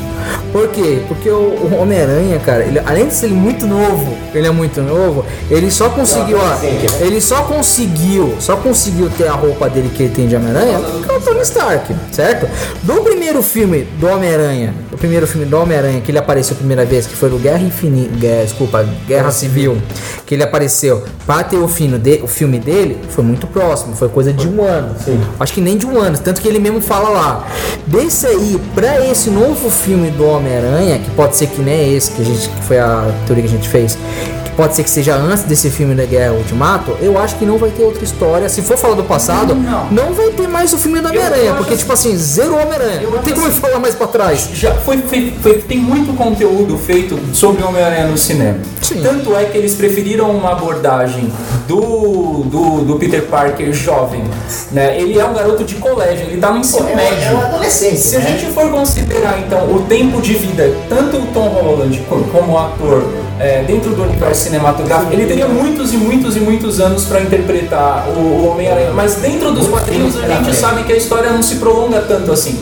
Por 0.52 0.68
quê? 0.70 1.00
Porque 1.08 1.30
o, 1.30 1.34
o 1.34 1.80
Homem-Aranha, 1.82 2.40
cara, 2.40 2.64
ele, 2.64 2.80
além 2.86 3.08
de 3.08 3.14
ser 3.14 3.28
muito 3.28 3.66
novo, 3.68 4.16
ele 4.34 4.48
é 4.48 4.52
muito 4.52 4.82
novo, 4.82 5.26
ele 5.52 5.70
só 5.70 5.90
conseguiu, 5.90 6.38
ó, 6.40 6.58
ele 7.04 7.20
só 7.20 7.44
conseguiu, 7.44 8.34
só 8.40 8.56
conseguiu 8.56 9.10
ter 9.18 9.28
a 9.28 9.34
roupa 9.34 9.70
dele 9.70 9.92
que 9.96 10.04
ele 10.04 10.14
tem 10.16 10.28
de 10.28 10.36
Homem-Aranha 10.36 10.80
porque 10.80 11.12
é 11.12 11.18
o 11.18 11.22
Tony 11.22 11.42
Stark, 11.42 11.96
certo? 12.12 12.48
Do 12.84 13.02
primeiro 13.02 13.42
filme 13.44 13.82
do 14.00 14.08
Homem-Aranha, 14.08 14.74
o 14.92 14.98
primeiro 14.98 15.28
filme 15.28 15.46
do 15.46 15.58
Homem-Aranha 15.60 16.02
que 16.02 16.12
ele 16.12 16.18
apareceu 16.20 16.54
a 16.56 16.58
primeira 16.58 16.86
vez, 16.86 17.06
que 17.06 17.16
foi 17.16 17.30
no 17.30 17.38
Guerra 17.38 17.60
Infinita, 17.60 18.10
desculpa, 18.44 18.86
Guerra 19.08 19.32
Civil, 19.32 19.78
que 20.26 20.34
ele 20.36 20.44
apareceu 20.44 21.04
para 21.26 21.44
ter 21.44 21.57
o, 21.58 21.68
fino 21.68 21.98
de, 22.00 22.20
o 22.24 22.28
filme 22.28 22.60
dele, 22.60 22.98
foi 23.10 23.24
muito 23.24 23.48
próximo, 23.48 23.96
foi 23.96 24.10
coisa 24.10 24.32
de 24.34 24.48
um 24.48 24.64
ano. 24.64 24.96
Sim. 25.04 25.20
Acho 25.40 25.54
que 25.54 25.62
nem 25.62 25.78
de 25.78 25.86
um 25.86 26.00
ano, 26.00 26.18
tanto 26.18 26.42
que 26.42 26.48
ele 26.48 26.60
mesmo 26.60 26.82
fala 26.82 27.10
lá. 27.10 27.48
Desse 27.86 28.26
aí, 28.28 28.60
pra 28.76 29.06
esse 29.10 29.30
novo 29.30 29.70
filme 29.70 30.10
do 30.12 30.26
Homem-Aranha, 30.26 31.00
que 31.00 31.10
pode 31.12 31.36
ser 31.36 31.48
que 31.48 31.62
nem 31.62 31.96
esse, 31.96 32.12
que, 32.12 32.22
a 32.22 32.26
gente, 32.26 32.50
que 32.50 32.64
foi 32.64 32.80
a 32.80 33.12
teoria 33.26 33.44
que 33.44 33.50
a 33.50 33.52
gente 33.58 33.70
fez, 33.70 33.98
que 34.44 34.52
pode 34.52 34.76
ser 34.76 34.84
que 34.84 34.90
seja 34.90 35.16
antes 35.16 35.44
desse 35.44 35.70
filme 35.70 35.94
da 35.96 36.06
Guerra 36.06 36.34
Ultimato, 36.34 36.92
eu 37.02 37.18
acho 37.20 37.36
que 37.36 37.46
não 37.46 37.58
vai 37.58 37.70
ter 37.70 37.84
outra 37.84 38.04
história. 38.04 38.50
Se 38.50 38.62
for 38.62 38.76
falar 38.78 38.96
do 38.96 39.04
passado, 39.04 39.54
Não. 39.56 39.88
não, 39.92 40.14
vai 40.14 40.30
ter 40.30 40.48
mais 40.48 40.74
o 40.74 40.78
filme 40.78 41.00
do 41.00 41.08
Homem-Aranha, 41.10 41.54
porque, 41.56 41.76
tipo 41.78 41.94
assim, 41.94 42.16
zero 42.18 42.54
Homem-Aranha. 42.56 43.02
Eu 43.04 43.12
Não 43.12 43.20
tem 43.20 43.34
como 43.34 43.48
assim- 43.48 43.60
falar 43.60 43.80
mais 43.80 43.94
pra 43.96 44.08
trás. 44.08 44.50
já 44.54 44.74
foi, 44.76 44.98
foi, 44.98 45.34
foi- 45.42 45.60
tem 45.60 45.78
muito 45.78 46.14
conteúdo 46.18 46.78
feito 46.78 47.18
sobre 47.34 47.62
o 47.64 47.68
Homem-Aranha 47.68 48.08
no 48.08 48.18
cinema. 48.18 48.58
Sim. 48.88 49.02
Tanto 49.02 49.36
é 49.36 49.46
que 49.46 49.58
eles 49.58 49.76
preferiram 49.76 50.32
uma 50.32 50.52
abordagem 50.54 51.32
do, 51.68 52.44
do, 52.46 52.86
do 52.86 52.96
Peter 52.98 53.24
Parker 53.24 53.72
jovem. 53.74 54.24
Né? 54.72 55.00
Ele 55.00 55.20
é 55.20 55.26
um 55.26 55.34
garoto 55.34 55.64
de 55.64 55.76
colégio, 55.76 56.26
ele 56.28 56.38
tá 56.40 56.48
no 56.48 56.56
Pô, 56.56 56.60
ensino 56.62 56.90
é, 56.90 56.96
médio. 56.96 57.24
é 57.28 57.32
uma 57.32 57.46
adolescência. 57.46 57.98
Se 57.98 58.16
a 58.16 58.20
né? 58.20 58.38
gente 58.40 58.52
for 58.54 58.70
considerar 58.72 59.40
então 59.46 59.70
o 59.76 59.82
tempo 59.84 60.22
de 60.22 60.34
vida, 60.34 60.74
tanto 60.88 61.18
o 61.18 61.26
Tom 61.34 61.48
Holland 61.50 62.00
co- 62.10 62.24
como 62.32 62.58
ator 62.58 63.04
é, 63.40 63.64
dentro 63.64 63.92
do 63.94 64.04
universo 64.04 64.44
cinematográfico, 64.46 65.12
ele 65.14 65.26
teria 65.26 65.48
muitos 65.48 65.94
e 65.94 65.98
muitos 65.98 66.36
e 66.38 66.40
muitos 66.40 66.80
anos 66.80 67.06
para 67.06 67.22
interpretar 67.22 68.08
o, 68.10 68.20
o 68.20 68.52
Homem-Aranha. 68.52 68.92
Mas 68.94 69.16
dentro 69.16 69.52
dos 69.52 69.68
quadrinhos 69.68 70.16
a 70.18 70.28
gente 70.28 70.56
sabe 70.56 70.84
que 70.84 70.94
a 70.94 70.96
história 70.96 71.30
não 71.32 71.44
se 71.44 71.56
prolonga 71.58 72.00
tanto 72.02 72.32
assim. 72.32 72.58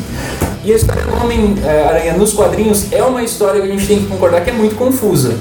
E 0.64 0.74
a 0.74 0.76
história 0.76 1.04
do 1.04 1.16
Homem-Aranha 1.24 2.14
nos 2.14 2.34
quadrinhos 2.34 2.92
é 2.92 3.04
uma 3.04 3.22
história 3.22 3.62
que 3.62 3.68
a 3.68 3.72
gente 3.72 3.86
tem 3.86 4.00
que 4.00 4.06
concordar 4.08 4.42
que 4.42 4.50
é 4.50 4.54
muito 4.54 4.76
confusa. 4.76 5.36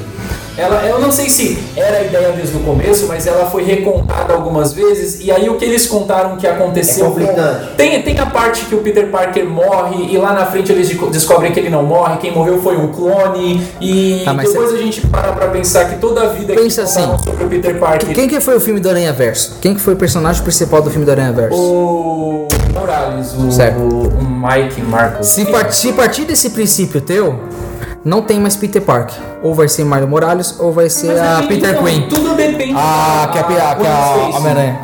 Ela, 0.56 0.84
eu 0.86 1.00
não 1.00 1.10
sei 1.10 1.28
se 1.28 1.58
era 1.76 1.98
a 1.98 2.02
ideia 2.04 2.30
desde 2.30 2.56
o 2.56 2.60
começo, 2.60 3.06
mas 3.08 3.26
ela 3.26 3.50
foi 3.50 3.64
recontada 3.64 4.32
algumas 4.34 4.72
vezes. 4.72 5.18
E 5.20 5.32
aí 5.32 5.48
o 5.48 5.56
que 5.56 5.64
eles 5.64 5.84
contaram 5.86 6.36
que 6.36 6.46
aconteceu. 6.46 7.12
É 7.18 7.74
tem, 7.76 8.00
tem 8.02 8.18
a 8.20 8.26
parte 8.26 8.64
que 8.66 8.74
o 8.74 8.78
Peter 8.78 9.08
Parker 9.08 9.44
morre 9.48 10.06
e 10.12 10.16
lá 10.16 10.32
na 10.32 10.46
frente 10.46 10.70
eles 10.70 10.88
de- 10.88 10.94
descobrem 11.10 11.50
que 11.50 11.58
ele 11.58 11.70
não 11.70 11.82
morre, 11.82 12.18
quem 12.18 12.32
morreu 12.32 12.62
foi 12.62 12.76
um 12.76 12.88
clone. 12.88 13.66
E 13.80 14.22
Tá, 14.24 14.32
mas 14.32 14.52
depois 14.52 14.72
a 14.72 14.76
gente 14.76 15.00
para 15.08 15.32
pra 15.32 15.48
pensar 15.48 15.86
que 15.88 15.96
toda 15.96 16.22
a 16.22 16.26
vida 16.28 16.54
Pensa 16.54 16.82
que 16.82 16.88
contaram 16.88 17.14
assim, 17.14 17.24
sobre 17.24 17.44
o 17.44 17.48
Peter 17.48 17.78
Parker. 17.78 18.14
Quem 18.14 18.28
que 18.28 18.40
foi 18.40 18.56
o 18.56 18.60
filme 18.60 18.78
do 18.78 18.88
Aranha 18.88 19.12
Verso? 19.12 19.58
Quem 19.60 19.74
que 19.74 19.80
foi 19.80 19.94
o 19.94 19.96
personagem 19.96 20.40
principal 20.42 20.80
do 20.82 20.88
filme 20.90 21.04
do 21.04 21.10
Aranha 21.10 21.32
Verso? 21.32 21.58
O 21.60 22.46
Morales, 22.72 23.32
o, 23.34 23.50
Certo. 23.50 23.80
o 23.80 24.22
Mike 24.22 24.80
Marcos. 24.82 25.26
Se 25.26 25.44
partir, 25.46 25.74
se 25.74 25.92
partir 25.92 26.24
desse 26.24 26.50
princípio 26.50 27.00
teu, 27.00 27.40
não 28.04 28.22
tem 28.22 28.38
mais 28.38 28.54
Peter 28.56 28.80
Parker. 28.82 29.16
Ou 29.44 29.52
vai 29.52 29.68
ser 29.68 29.84
Mario 29.84 30.08
Morales, 30.08 30.58
ou 30.58 30.72
vai 30.72 30.88
ser 30.88 31.08
Mas 31.08 31.20
a 31.20 31.40
depende, 31.42 31.60
Peter 31.60 31.92
então. 31.92 32.08
Tudo 32.08 32.34
depende. 32.34 32.74
Ah, 32.74 33.28
que 33.30 33.36
é 33.36 33.40
a, 33.42 33.74
que 33.74 33.86
a, 33.86 34.32
a. 34.32 34.38
Homem-Aranha. 34.38 34.78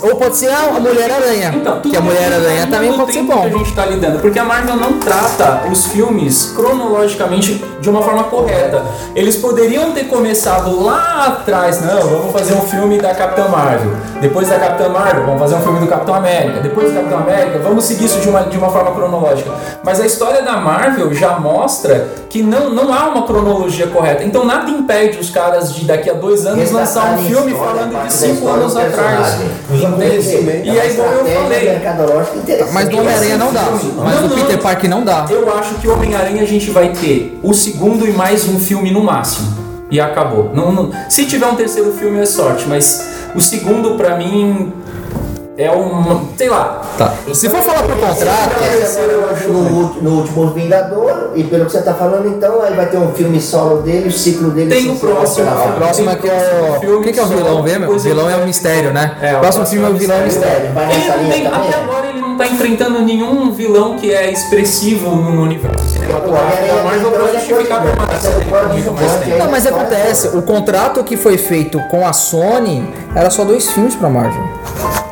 Ou 0.00 0.14
pode 0.14 0.36
ser 0.36 0.48
a, 0.48 0.78
Mulher-Aranha. 0.78 1.52
Então, 1.56 1.80
que 1.80 1.96
a 1.96 2.00
Mulher-Aranha 2.00 2.68
também 2.68 2.92
pode 2.92 3.12
ser 3.12 3.24
bom. 3.24 3.40
que 3.40 3.46
a 3.48 3.58
gente 3.58 3.74
tá 3.74 3.84
lidando, 3.84 4.20
porque 4.20 4.38
a 4.38 4.44
Marvel 4.44 4.76
não 4.76 5.00
trata 5.00 5.66
os 5.72 5.86
filmes 5.86 6.52
cronologicamente 6.54 7.64
de 7.80 7.90
uma 7.90 8.00
forma 8.00 8.22
correta. 8.24 8.84
Eles 9.12 9.34
poderiam 9.34 9.90
ter 9.90 10.04
começado 10.04 10.80
lá 10.80 11.26
atrás, 11.26 11.80
não, 11.80 12.00
vamos 12.02 12.32
fazer 12.32 12.54
um 12.54 12.60
filme 12.60 12.98
da 12.98 13.12
Capitã 13.12 13.48
Marvel. 13.48 13.90
Depois 14.20 14.48
da 14.48 14.56
Capitã 14.56 14.88
Marvel, 14.88 15.26
vamos 15.26 15.40
fazer 15.40 15.56
um 15.56 15.62
filme 15.62 15.80
do 15.80 15.88
Capitão 15.88 16.14
América. 16.14 16.60
Depois 16.60 16.92
do 16.92 16.94
Capitão 16.94 17.18
América, 17.18 17.58
vamos 17.58 17.84
seguir 17.84 18.04
isso 18.04 18.20
de 18.20 18.28
uma, 18.28 18.44
de 18.44 18.56
uma 18.56 18.70
forma 18.70 18.92
cronológica. 18.92 19.50
Mas 19.82 20.00
a 20.00 20.06
história 20.06 20.42
da 20.42 20.58
Marvel 20.58 21.12
já 21.12 21.40
mostra 21.40 22.08
que 22.30 22.40
não, 22.40 22.70
não 22.70 22.94
há 22.94 23.08
uma 23.08 23.26
cronologia 23.26 23.95
correta. 23.96 24.24
Então 24.24 24.44
nada 24.44 24.70
impede 24.70 25.18
os 25.18 25.30
caras 25.30 25.74
de 25.74 25.84
daqui 25.84 26.10
a 26.10 26.12
dois 26.14 26.44
anos 26.46 26.70
lançar 26.70 27.14
um 27.14 27.18
filme 27.24 27.52
história, 27.52 27.74
falando 27.74 28.06
de 28.06 28.12
cinco 28.12 28.48
anos 28.48 28.76
atrás. 28.76 29.36
Entende? 29.96 30.16
E 30.64 30.80
aí, 30.80 30.94
como 30.94 31.08
eu 31.08 31.24
falei. 31.42 31.68
Mas 32.72 32.88
do 32.88 32.98
Homem-Aranha 32.98 33.36
não 33.38 33.52
dá. 33.52 33.64
Mas 34.04 34.20
do. 34.20 34.34
Peter 34.34 34.58
Parker 34.58 34.90
não 34.90 35.02
dá. 35.04 35.26
Eu 35.30 35.52
acho 35.58 35.74
que 35.76 35.88
o 35.88 35.92
Homem-Aranha 35.92 36.42
a 36.42 36.46
gente 36.46 36.70
vai 36.70 36.88
ter 36.90 37.38
o 37.42 37.52
segundo 37.54 38.06
e 38.06 38.12
mais 38.12 38.46
um 38.48 38.58
filme 38.58 38.90
no 38.90 39.02
máximo. 39.02 39.64
E 39.90 40.00
acabou. 40.00 40.50
Não, 40.52 40.72
não- 40.72 40.90
se 41.08 41.26
tiver 41.26 41.46
um 41.46 41.54
terceiro 41.54 41.92
filme 41.92 42.18
é 42.20 42.26
sorte, 42.26 42.66
mas 42.68 43.06
o 43.34 43.40
segundo 43.40 43.94
pra 43.96 44.16
mim 44.16 44.72
é 45.56 45.70
um. 45.72 46.28
sei 46.36 46.48
lá. 46.48 46.82
Tá. 46.98 47.14
Se 47.32 47.48
for 47.48 47.62
falar 47.62 47.82
pro 47.82 47.96
contrato, 47.96 48.56
No, 49.48 50.02
no 50.02 50.10
último 50.20 50.50
Vingador, 50.50 51.30
e 51.34 51.44
pelo 51.44 51.66
que 51.66 51.72
você 51.72 51.82
tá 51.82 51.94
falando, 51.94 52.28
então, 52.28 52.62
aí 52.62 52.74
vai 52.74 52.86
ter 52.86 52.98
um 52.98 53.12
filme 53.12 53.40
solo 53.40 53.82
dele, 53.82 54.08
o 54.08 54.12
ciclo 54.12 54.50
dele. 54.50 54.70
Tem 54.70 54.90
o 54.90 54.96
próximo. 54.96 55.46
o 55.50 55.72
próximo 55.72 56.10
é 56.10 56.16
que 56.16 56.28
é 56.28 56.78
o. 56.86 57.00
Quem 57.00 57.12
que 57.12 57.18
é 57.18 57.22
o 57.22 57.26
vilão 57.26 57.62
mesmo? 57.62 57.90
O 57.90 57.98
vilão 57.98 58.30
é 58.30 58.36
o 58.36 58.44
mistério, 58.44 58.92
né? 58.92 59.16
É, 59.20 59.36
o 59.36 59.40
próximo 59.40 59.66
filme 59.66 59.86
é 59.86 59.90
o 59.90 59.94
vilão 59.94 60.16
é 60.16 60.20
o 60.20 60.24
mistério. 60.24 60.70
Ele 61.20 61.32
tem, 61.32 61.46
até 61.46 61.76
agora 61.76 62.06
ele 62.08 62.20
não 62.20 62.36
tá 62.36 62.46
enfrentando 62.46 63.00
nenhum 63.00 63.50
vilão 63.52 63.96
que 63.96 64.12
é 64.12 64.30
expressivo 64.30 65.10
no 65.10 65.42
universo 65.42 65.88
cinematográfico 65.88 66.66
justificar 67.46 67.82
permanência 67.82 68.30
dele 68.30 68.82
por 68.84 68.94
mais 68.94 69.12
tempo. 69.12 69.38
Não, 69.38 69.50
mas 69.50 69.66
acontece, 69.66 70.28
o 70.28 70.42
contrato 70.42 71.04
que 71.04 71.16
foi 71.16 71.38
feito 71.38 71.80
com 71.90 72.06
a 72.06 72.12
Sony 72.12 72.92
era 73.14 73.30
só 73.30 73.44
dois 73.44 73.70
filmes 73.70 73.94
pra 73.94 74.08
Marvel. 74.08 74.42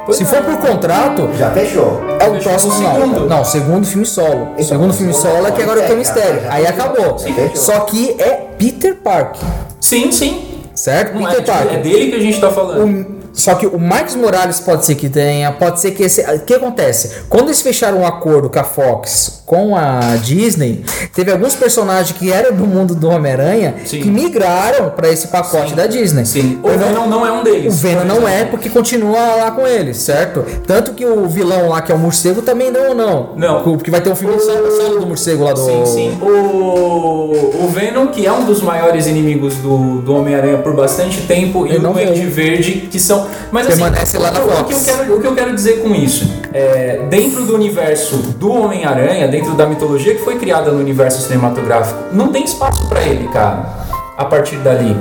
Pois 0.04 0.18
Se 0.18 0.22
é. 0.24 0.26
for 0.26 0.42
por 0.42 0.56
contrato, 0.58 1.28
Já 1.38 1.50
fechou. 1.50 2.00
é 2.20 2.26
o 2.28 2.38
próximo 2.40 2.74
não. 2.74 2.94
segundo. 2.94 3.26
Não, 3.28 3.44
segundo 3.44 3.86
filme 3.86 4.04
solo. 4.06 4.48
O 4.58 4.62
segundo 4.62 4.92
filme 4.92 5.14
solo 5.14 5.46
é 5.46 5.50
que 5.50 5.62
agora 5.62 5.82
tem 5.82 5.94
o 5.94 5.98
mistério. 5.98 6.42
Aí 6.50 6.66
acabou. 6.66 7.16
Só 7.54 7.80
que 7.80 8.14
é 8.18 8.48
Peter 8.58 8.96
Parker, 8.96 9.40
Sim, 9.80 10.12
sim. 10.12 10.62
certo? 10.74 11.14
Não 11.18 11.26
é, 11.28 11.30
Peter 11.34 11.44
tipo, 11.44 11.56
é 11.56 11.60
Parker. 11.62 11.82
dele 11.82 12.10
que 12.10 12.16
a 12.16 12.20
gente 12.20 12.40
tá 12.40 12.50
falando. 12.50 13.13
O- 13.34 13.38
só 13.40 13.54
que 13.54 13.66
o 13.66 13.78
Marcos 13.78 14.14
Morales 14.14 14.60
pode 14.60 14.84
ser 14.86 14.94
que 14.94 15.08
tenha, 15.08 15.52
pode 15.52 15.80
ser 15.80 15.90
que 15.92 16.02
esse. 16.02 16.20
O 16.22 16.40
que 16.40 16.54
acontece? 16.54 17.22
Quando 17.28 17.46
eles 17.46 17.60
fecharam 17.60 17.98
um 18.00 18.06
acordo 18.06 18.48
com 18.48 18.58
a 18.58 18.64
Fox, 18.64 19.42
com 19.44 19.76
a 19.76 20.16
Disney, 20.22 20.84
teve 21.14 21.30
alguns 21.30 21.54
personagens 21.54 22.16
que 22.16 22.32
eram 22.32 22.54
do 22.56 22.66
mundo 22.66 22.94
do 22.94 23.08
Homem-Aranha 23.08 23.74
que 23.84 24.04
migraram 24.04 24.90
para 24.90 25.08
esse 25.08 25.28
pacote 25.28 25.70
Sim. 25.70 25.74
da 25.76 25.86
Disney. 25.86 26.24
Sim. 26.24 26.58
O 26.62 26.68
Venom 26.68 27.06
não 27.06 27.26
é 27.26 27.32
um 27.32 27.40
O 27.40 27.44
deles. 27.44 27.80
Venom 27.80 28.04
não 28.04 28.28
é 28.28 28.44
porque 28.44 28.68
continua 28.70 29.34
lá 29.36 29.50
com 29.50 29.66
eles, 29.66 29.98
certo? 29.98 30.44
Tanto 30.66 30.92
que 30.94 31.04
o 31.04 31.26
vilão 31.28 31.68
lá, 31.68 31.82
que 31.82 31.92
é 31.92 31.94
o 31.94 31.98
morcego, 31.98 32.40
também 32.42 32.70
não, 32.70 32.94
não. 32.94 33.34
Não. 33.36 33.62
Porque 33.62 33.90
vai 33.90 34.00
ter 34.00 34.10
um 34.10 34.16
filme 34.16 34.38
solo 34.40 35.00
do 35.00 35.06
morcego 35.06 35.44
lá 35.44 35.52
do. 35.52 35.60
Sim, 35.64 35.82
sim. 35.86 36.18
O, 36.22 37.64
o 37.64 37.68
Venom, 37.68 38.06
que 38.08 38.26
é 38.26 38.32
um 38.32 38.44
dos 38.44 38.62
maiores 38.62 39.06
inimigos 39.06 39.54
do, 39.56 40.00
do 40.00 40.14
Homem-Aranha 40.16 40.58
por 40.58 40.74
bastante 40.74 41.22
tempo, 41.22 41.66
e 41.66 41.70
Ele 41.70 41.78
o 41.78 41.82
não 41.82 41.92
Duende. 41.92 42.20
Verde, 42.26 42.88
que 42.90 42.98
são. 42.98 43.23
Mas 43.50 43.66
assim, 43.66 43.82
Permanece 43.82 44.18
lá 44.18 44.30
na 44.30 44.44
o, 44.44 44.48
Fox. 44.48 44.62
que 44.68 44.90
eu 44.90 44.96
quero, 44.96 45.16
o 45.16 45.20
que 45.20 45.26
eu 45.26 45.34
quero 45.34 45.54
dizer 45.54 45.82
com 45.82 45.94
isso? 45.94 46.30
É, 46.52 47.06
dentro 47.08 47.44
do 47.44 47.54
universo 47.54 48.16
do 48.16 48.52
Homem-Aranha, 48.52 49.28
dentro 49.28 49.54
da 49.54 49.66
mitologia 49.66 50.14
que 50.14 50.24
foi 50.24 50.38
criada 50.38 50.70
no 50.70 50.80
universo 50.80 51.22
cinematográfico, 51.22 51.98
não 52.12 52.28
tem 52.28 52.44
espaço 52.44 52.88
pra 52.88 53.02
ele, 53.02 53.28
cara. 53.28 53.84
A 54.16 54.24
partir 54.24 54.56
dali. 54.56 54.96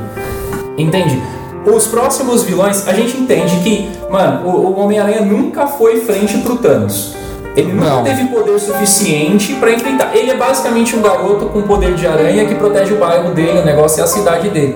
Entende? 0.78 1.22
Os 1.66 1.88
próximos 1.88 2.44
vilões, 2.44 2.88
a 2.88 2.94
gente 2.94 3.16
entende 3.16 3.56
que, 3.64 3.90
mano, 4.10 4.48
o, 4.48 4.50
o 4.50 4.80
Homem-Aranha 4.80 5.22
nunca 5.22 5.68
foi 5.68 6.02
frente 6.02 6.38
pro 6.40 6.58
Thanos. 6.58 7.16
Ele 7.56 7.72
nunca 7.74 7.90
Não. 7.90 8.04
teve 8.04 8.26
poder 8.26 8.60
suficiente 8.60 9.54
pra 9.56 9.72
enfrentar. 9.72 10.16
Ele 10.16 10.32
é 10.32 10.36
basicamente 10.36 10.96
um 10.96 11.02
garoto 11.02 11.46
com 11.48 11.62
poder 11.62 11.94
de 11.94 12.08
aranha 12.08 12.46
que 12.46 12.56
protege 12.56 12.94
o 12.94 12.98
bairro 12.98 13.32
dele, 13.34 13.60
o 13.60 13.66
negócio 13.66 14.02
é 14.02 14.04
a 14.04 14.08
cidade 14.08 14.50
dele. 14.50 14.76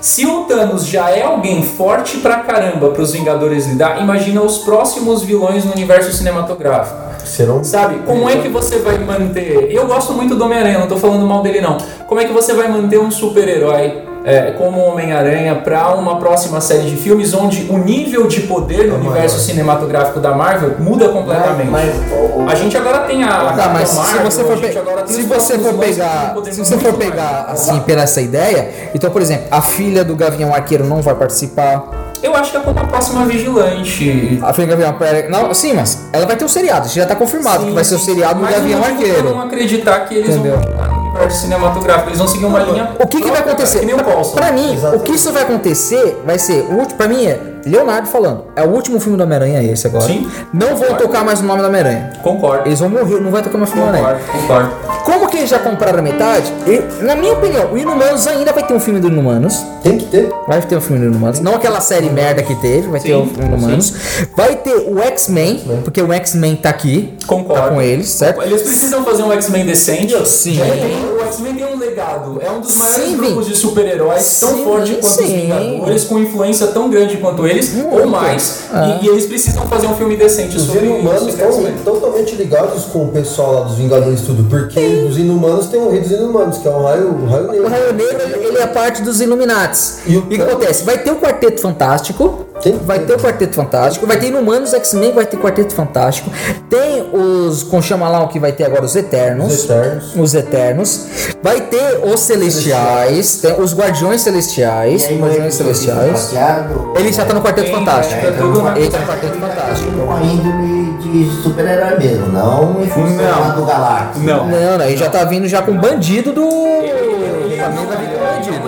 Se 0.00 0.26
o 0.26 0.44
Thanos 0.44 0.86
já 0.86 1.10
é 1.10 1.22
alguém 1.22 1.62
forte 1.62 2.18
pra 2.18 2.36
caramba 2.40 2.90
pros 2.90 3.12
Vingadores 3.12 3.66
lidar, 3.66 4.00
imagina 4.00 4.40
os 4.42 4.58
próximos 4.58 5.22
vilões 5.22 5.64
no 5.64 5.72
universo 5.72 6.12
cinematográfico. 6.12 6.96
Serão 7.24 7.62
Sabe, 7.62 7.96
como 8.06 8.28
é 8.28 8.36
que 8.36 8.48
você 8.48 8.78
vai 8.78 8.98
manter. 8.98 9.70
Eu 9.70 9.86
gosto 9.86 10.12
muito 10.14 10.34
do 10.34 10.44
Homem-Aranha, 10.44 10.78
não 10.78 10.88
tô 10.88 10.96
falando 10.96 11.26
mal 11.26 11.42
dele 11.42 11.60
não. 11.60 11.76
Como 12.06 12.20
é 12.20 12.24
que 12.24 12.32
você 12.32 12.54
vai 12.54 12.68
manter 12.68 12.98
um 12.98 13.10
super-herói 13.10 14.02
é, 14.24 14.52
como 14.52 14.78
o 14.80 14.84
Homem-Aranha 14.90 15.54
pra 15.56 15.94
uma 15.94 16.16
próxima 16.18 16.60
série 16.60 16.90
de 16.90 16.96
filmes 16.96 17.32
onde 17.32 17.66
o 17.70 17.78
nível 17.78 18.26
de 18.26 18.40
poder 18.42 18.86
no 18.88 18.96
universo 18.96 19.38
cinematográfico 19.40 20.20
da 20.20 20.32
Marvel 20.34 20.74
muda 20.78 21.08
completamente? 21.08 21.70
Mas, 21.70 21.90
o- 22.12 22.46
A 22.48 22.54
gente 22.54 22.76
agora 22.76 23.00
tem 23.00 23.22
a. 23.24 23.52
Tá, 23.52 23.70
mas 23.72 23.88
se 23.88 23.96
Marvel, 23.96 24.30
você 24.30 24.40
a 24.40 24.44
for, 24.44 24.58
pe- 24.58 24.72
se 25.12 25.22
você 25.22 25.58
for 25.58 25.74
pegar, 25.74 26.34
se 26.50 26.58
você 26.58 26.78
for 26.78 26.94
pegar 26.94 27.46
assim 27.48 27.80
pela 27.80 28.02
essa 28.02 28.20
ideia, 28.20 28.90
então 28.94 29.10
por 29.10 29.20
exemplo, 29.22 29.46
a 29.50 29.60
filha 29.62 30.04
do 30.04 30.14
Gavião 30.16 30.54
Arqueiro 30.54 30.84
não 30.84 31.00
vai 31.02 31.14
participar. 31.14 31.88
Eu 32.22 32.34
acho 32.36 32.50
que 32.50 32.56
é 32.58 32.60
como 32.60 32.78
a 32.78 32.84
próxima 32.84 33.24
vigilante. 33.24 34.38
A 34.42 34.52
filha 34.52 34.66
do 34.66 34.70
Gavião 34.70 34.90
Arqueiro, 34.90 35.30
não, 35.30 35.54
sim, 35.54 35.72
mas 35.72 36.08
ela 36.12 36.26
vai 36.26 36.36
ter 36.36 36.44
um 36.44 36.48
seriado, 36.48 36.86
isso 36.86 36.96
já 36.96 37.06
tá 37.06 37.14
confirmado 37.16 37.64
que 37.64 37.72
vai 37.72 37.84
ser 37.84 37.94
o 37.94 37.98
seriado 37.98 38.34
do 38.40 38.42
Mas 38.42 38.54
Gavião 38.56 38.78
eu 38.80 38.84
Arqueiro. 38.84 39.30
não 39.30 39.42
acreditar 39.42 40.00
que 40.00 40.14
eles 40.16 40.34
Entendeu? 40.36 40.58
vão 40.58 40.99
universo 41.10 41.40
cinematográfico, 41.42 42.08
eles 42.08 42.18
vão 42.18 42.28
seguir 42.28 42.44
uma 42.44 42.58
linha. 42.60 42.90
O 42.98 43.06
que, 43.06 43.20
que 43.20 43.30
vai 43.30 43.40
acontecer? 43.40 43.80
Que 43.80 43.86
o. 43.86 44.34
Pra 44.34 44.52
mim, 44.52 44.70
o 44.70 44.74
Exatamente. 44.74 45.04
que 45.04 45.12
isso 45.12 45.32
vai 45.32 45.42
acontecer 45.42 46.22
vai 46.24 46.38
ser, 46.38 46.62
o 46.70 46.74
último, 46.74 46.96
pra 46.96 47.08
mim 47.08 47.26
é 47.26 47.40
Leonardo 47.66 48.08
falando, 48.08 48.44
é 48.56 48.62
o 48.62 48.68
último 48.70 48.98
filme 49.00 49.16
do 49.18 49.24
Homem-Aranha 49.24 49.62
esse 49.62 49.86
agora. 49.86 50.04
Sim. 50.04 50.30
Não 50.52 50.76
vão 50.76 50.94
tocar 50.94 51.24
mais 51.24 51.40
o 51.40 51.44
nome 51.44 51.60
do 51.60 51.68
Homem-Aranha. 51.68 52.12
Concordo. 52.22 52.66
Eles 52.66 52.78
vão 52.80 52.88
morrer, 52.88 53.20
não 53.20 53.30
vai 53.30 53.42
tocar 53.42 53.58
mais 53.58 53.70
o 53.70 53.72
filme 53.74 53.88
do 53.88 53.96
Homem-Aranha. 53.96 54.24
Concordo, 54.32 54.70
concordo. 54.70 55.04
Que 55.30 55.36
eles 55.38 55.50
já 55.50 55.58
compraram 55.60 56.00
a 56.00 56.02
metade, 56.02 56.52
e, 56.66 57.02
na 57.04 57.14
minha 57.14 57.32
opinião, 57.34 57.72
o 57.72 57.78
Inumanos 57.78 58.26
ainda 58.26 58.52
vai 58.52 58.66
ter 58.66 58.74
um 58.74 58.80
filme 58.80 58.98
do 59.00 59.06
Inumanos. 59.08 59.64
Tem 59.82 59.96
que 59.96 60.06
ter. 60.06 60.28
Vai 60.48 60.60
ter 60.60 60.76
um 60.76 60.80
filme 60.80 61.00
do 61.00 61.06
Inumanos. 61.10 61.38
Não 61.40 61.54
aquela 61.54 61.80
série 61.80 62.10
merda 62.10 62.42
que 62.42 62.54
teve, 62.56 62.88
vai 62.88 63.00
ter 63.00 63.08
Sim, 63.08 63.14
o 63.14 63.26
filme 63.26 63.48
do 63.48 63.56
Inumanos. 63.56 63.94
Vai 64.36 64.56
ter 64.56 64.74
o 64.74 64.98
X-Men, 65.00 65.60
porque 65.84 66.02
o 66.02 66.12
X-Men 66.12 66.56
tá 66.56 66.70
aqui. 66.70 67.14
Concordo. 67.26 67.62
Tá 67.62 67.68
com 67.70 67.80
eles, 67.80 68.08
certo? 68.08 68.42
Eles 68.42 68.62
precisam 68.62 69.04
fazer 69.04 69.22
um 69.22 69.32
X-Men 69.32 69.64
decente. 69.66 70.14
Sim. 70.26 70.58
Tem- 70.58 71.16
O 71.16 71.24
X-Men 71.26 71.54
tem 71.54 71.69
um 72.00 72.34
legado. 72.34 72.38
É 72.40 72.50
um 72.50 72.60
dos 72.60 72.76
maiores 72.76 73.04
Sim, 73.04 73.16
grupos 73.16 73.46
de 73.46 73.56
super-heróis 73.56 74.40
tão 74.40 74.50
Sim, 74.54 74.64
forte 74.64 74.92
quanto 74.92 75.04
os 75.04 75.08
sim. 75.10 75.40
Vingadores, 75.42 76.04
com 76.04 76.18
influência 76.18 76.66
tão 76.68 76.88
grande 76.90 77.16
quanto 77.18 77.46
eles, 77.46 77.72
ou 77.90 78.06
mais. 78.06 78.60
Ah. 78.72 78.98
E, 79.00 79.06
e 79.06 79.08
eles 79.08 79.26
precisam 79.26 79.66
fazer 79.66 79.86
um 79.86 79.94
filme 79.96 80.16
decente 80.16 80.56
Os 80.56 80.64
sobre 80.64 80.86
inumanos 80.86 81.20
sobre 81.20 81.32
estão 81.32 81.48
X-Men. 81.52 81.74
totalmente 81.84 82.34
ligados 82.36 82.84
com 82.84 83.04
o 83.04 83.08
pessoal 83.08 83.52
lá 83.54 83.60
dos 83.62 83.74
Vingadores 83.76 84.20
e 84.20 84.24
tudo, 84.24 84.44
porque 84.44 84.80
os 85.08 85.18
inumanos 85.18 85.66
tem 85.66 85.80
o 85.80 85.90
rei 85.90 86.00
dos 86.00 86.10
inumanos, 86.10 86.58
que 86.58 86.68
é 86.68 86.70
o 86.70 86.82
raio, 86.82 87.08
o 87.08 87.26
raio 87.26 87.44
O 87.48 87.52
negro. 87.52 87.68
Raio 87.68 87.92
Negro, 87.94 88.22
ele 88.42 88.58
é 88.58 88.66
parte 88.66 89.02
dos 89.02 89.20
Illuminates. 89.20 90.00
E 90.06 90.16
o 90.16 90.20
o 90.20 90.26
que 90.32 90.40
acontece? 90.40 90.84
Vai 90.84 90.98
ter 90.98 91.10
o 91.10 91.16
Quarteto 91.16 91.60
Fantástico. 91.60 92.46
Tem- 92.62 92.76
Vai 92.84 92.98
ter 93.00 93.14
o 93.14 93.18
Quarteto 93.18 93.54
Fantástico. 93.56 94.06
Vai 94.06 94.18
ter 94.18 94.26
Inumanos, 94.28 94.72
X-Men, 94.74 95.12
vai 95.12 95.24
ter 95.26 95.38
Quarteto 95.38 95.74
Fantástico. 95.74 96.30
Tem 96.68 97.08
os, 97.12 97.62
com 97.64 97.80
chama 97.82 98.08
lá 98.08 98.22
o 98.22 98.28
que 98.28 98.38
vai 98.38 98.52
ter 98.52 98.64
agora, 98.64 98.84
os 98.84 98.94
Eternos. 98.94 99.52
Os 99.52 99.64
Eternos. 99.64 100.14
Os 100.16 100.34
Eternos. 100.34 101.06
Vai 101.42 101.62
ter 101.62 101.89
os 102.04 102.20
Celestiais. 102.20 103.36
Tem 103.36 103.60
os 103.60 103.74
Guardiões 103.74 104.22
Celestiais. 104.22 105.04
Aí, 105.06 105.18
Guardiões 105.20 105.54
Celestiais. 105.54 106.12
Baseado, 106.12 106.92
Ele 106.96 107.12
já 107.12 107.24
tá 107.24 107.34
no 107.34 107.42
Quarteto 107.42 107.70
Fantástico. 107.70 108.20
é, 108.26 108.30
tá 108.30 108.44
Ele 108.76 108.90
tá 108.90 108.98
no 108.98 109.06
Quarteto 109.06 109.38
Fantástico. 109.38 109.90
com 110.06 110.12
a 110.12 110.20
índole 110.22 110.90
de 111.00 111.10
de 111.10 111.42
super-herói 111.42 111.98
mesmo, 111.98 112.28
não 112.28 112.80
em 112.84 112.88
função 112.88 113.56
do 113.56 113.64
Galactus. 113.64 114.22
Não. 114.22 114.46
Não, 114.46 114.78
não, 114.78 114.84
ele 114.84 114.96
já 114.96 115.10
tá 115.10 115.24
vindo 115.24 115.48
já 115.48 115.60
com 115.60 115.76
bandido 115.76 116.32
do. 116.32 116.42
Não 116.48 116.80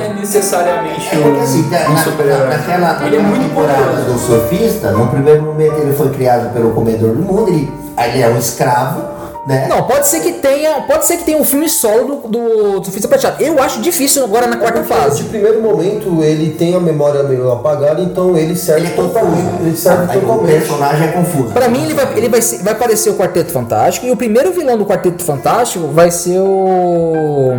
é 0.00 0.08
necessariamente 0.18 1.08
É 1.14 1.40
assim, 1.42 1.68
na, 1.70 1.78
um 1.88 1.92
na- 1.94 2.02
super-herói. 2.04 2.48
naquela, 2.48 3.06
Ele 3.06 3.16
é 3.16 3.20
muito 3.20 3.48
temporada 3.48 4.02
do 4.02 4.18
surfista, 4.18 4.90
no 4.90 5.06
primeiro 5.08 5.42
momento 5.42 5.74
ele 5.78 5.92
foi 5.94 6.10
criado 6.10 6.52
pelo 6.52 6.72
comedor 6.72 7.14
do 7.14 7.22
mundo, 7.22 7.48
ele, 7.48 7.72
ele 7.96 8.22
é 8.22 8.28
um 8.28 8.38
escravo, 8.38 9.02
né? 9.46 9.66
Não, 9.68 9.82
pode 9.84 10.06
ser 10.06 10.20
que 10.20 10.32
tenha. 10.34 10.82
Pode 10.82 11.04
ser 11.06 11.16
que 11.16 11.24
tenha 11.24 11.38
um 11.38 11.44
filme 11.44 11.68
solo 11.68 12.22
do, 12.24 12.28
do, 12.28 12.78
do 12.80 12.84
Surfista 12.84 13.08
Prateado. 13.08 13.42
Eu 13.42 13.60
acho 13.62 13.80
difícil 13.80 14.22
agora 14.24 14.46
na 14.46 14.56
quarta 14.56 14.82
De 14.82 14.88
fase. 14.88 15.24
primeiro 15.24 15.60
momento 15.60 16.22
ele 16.22 16.50
tem 16.50 16.74
a 16.74 16.80
memória 16.80 17.22
meio 17.24 17.50
apagada, 17.50 18.00
então 18.00 18.36
ele 18.36 18.54
serve 18.54 18.82
Ele 18.82 18.92
é 18.92 18.96
totalmente. 18.96 19.42
confuso. 19.44 19.62
Ele 19.66 19.76
serve 19.76 20.12
Aí 20.12 20.18
o 20.18 20.20
totalmente. 20.20 20.52
personagem 20.58 21.08
é 21.08 21.12
confuso. 21.12 21.44
Pra 21.52 21.68
mim, 21.68 21.84
ele, 21.84 21.94
vai, 21.94 22.16
ele 22.16 22.28
vai, 22.28 22.40
ser- 22.42 22.62
vai 22.62 22.72
aparecer 22.72 23.10
o 23.10 23.14
Quarteto 23.14 23.50
Fantástico. 23.52 24.06
E 24.06 24.10
o 24.10 24.16
primeiro 24.16 24.52
vilão 24.52 24.76
do 24.78 24.86
Quarteto 24.86 25.22
Fantástico 25.24 25.88
vai 25.88 26.10
ser 26.10 26.38
o. 26.38 27.50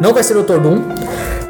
Não 0.00 0.12
vai 0.12 0.22
ser 0.22 0.36
o 0.36 0.42
Dr. 0.42 0.58
Doom. 0.60 0.82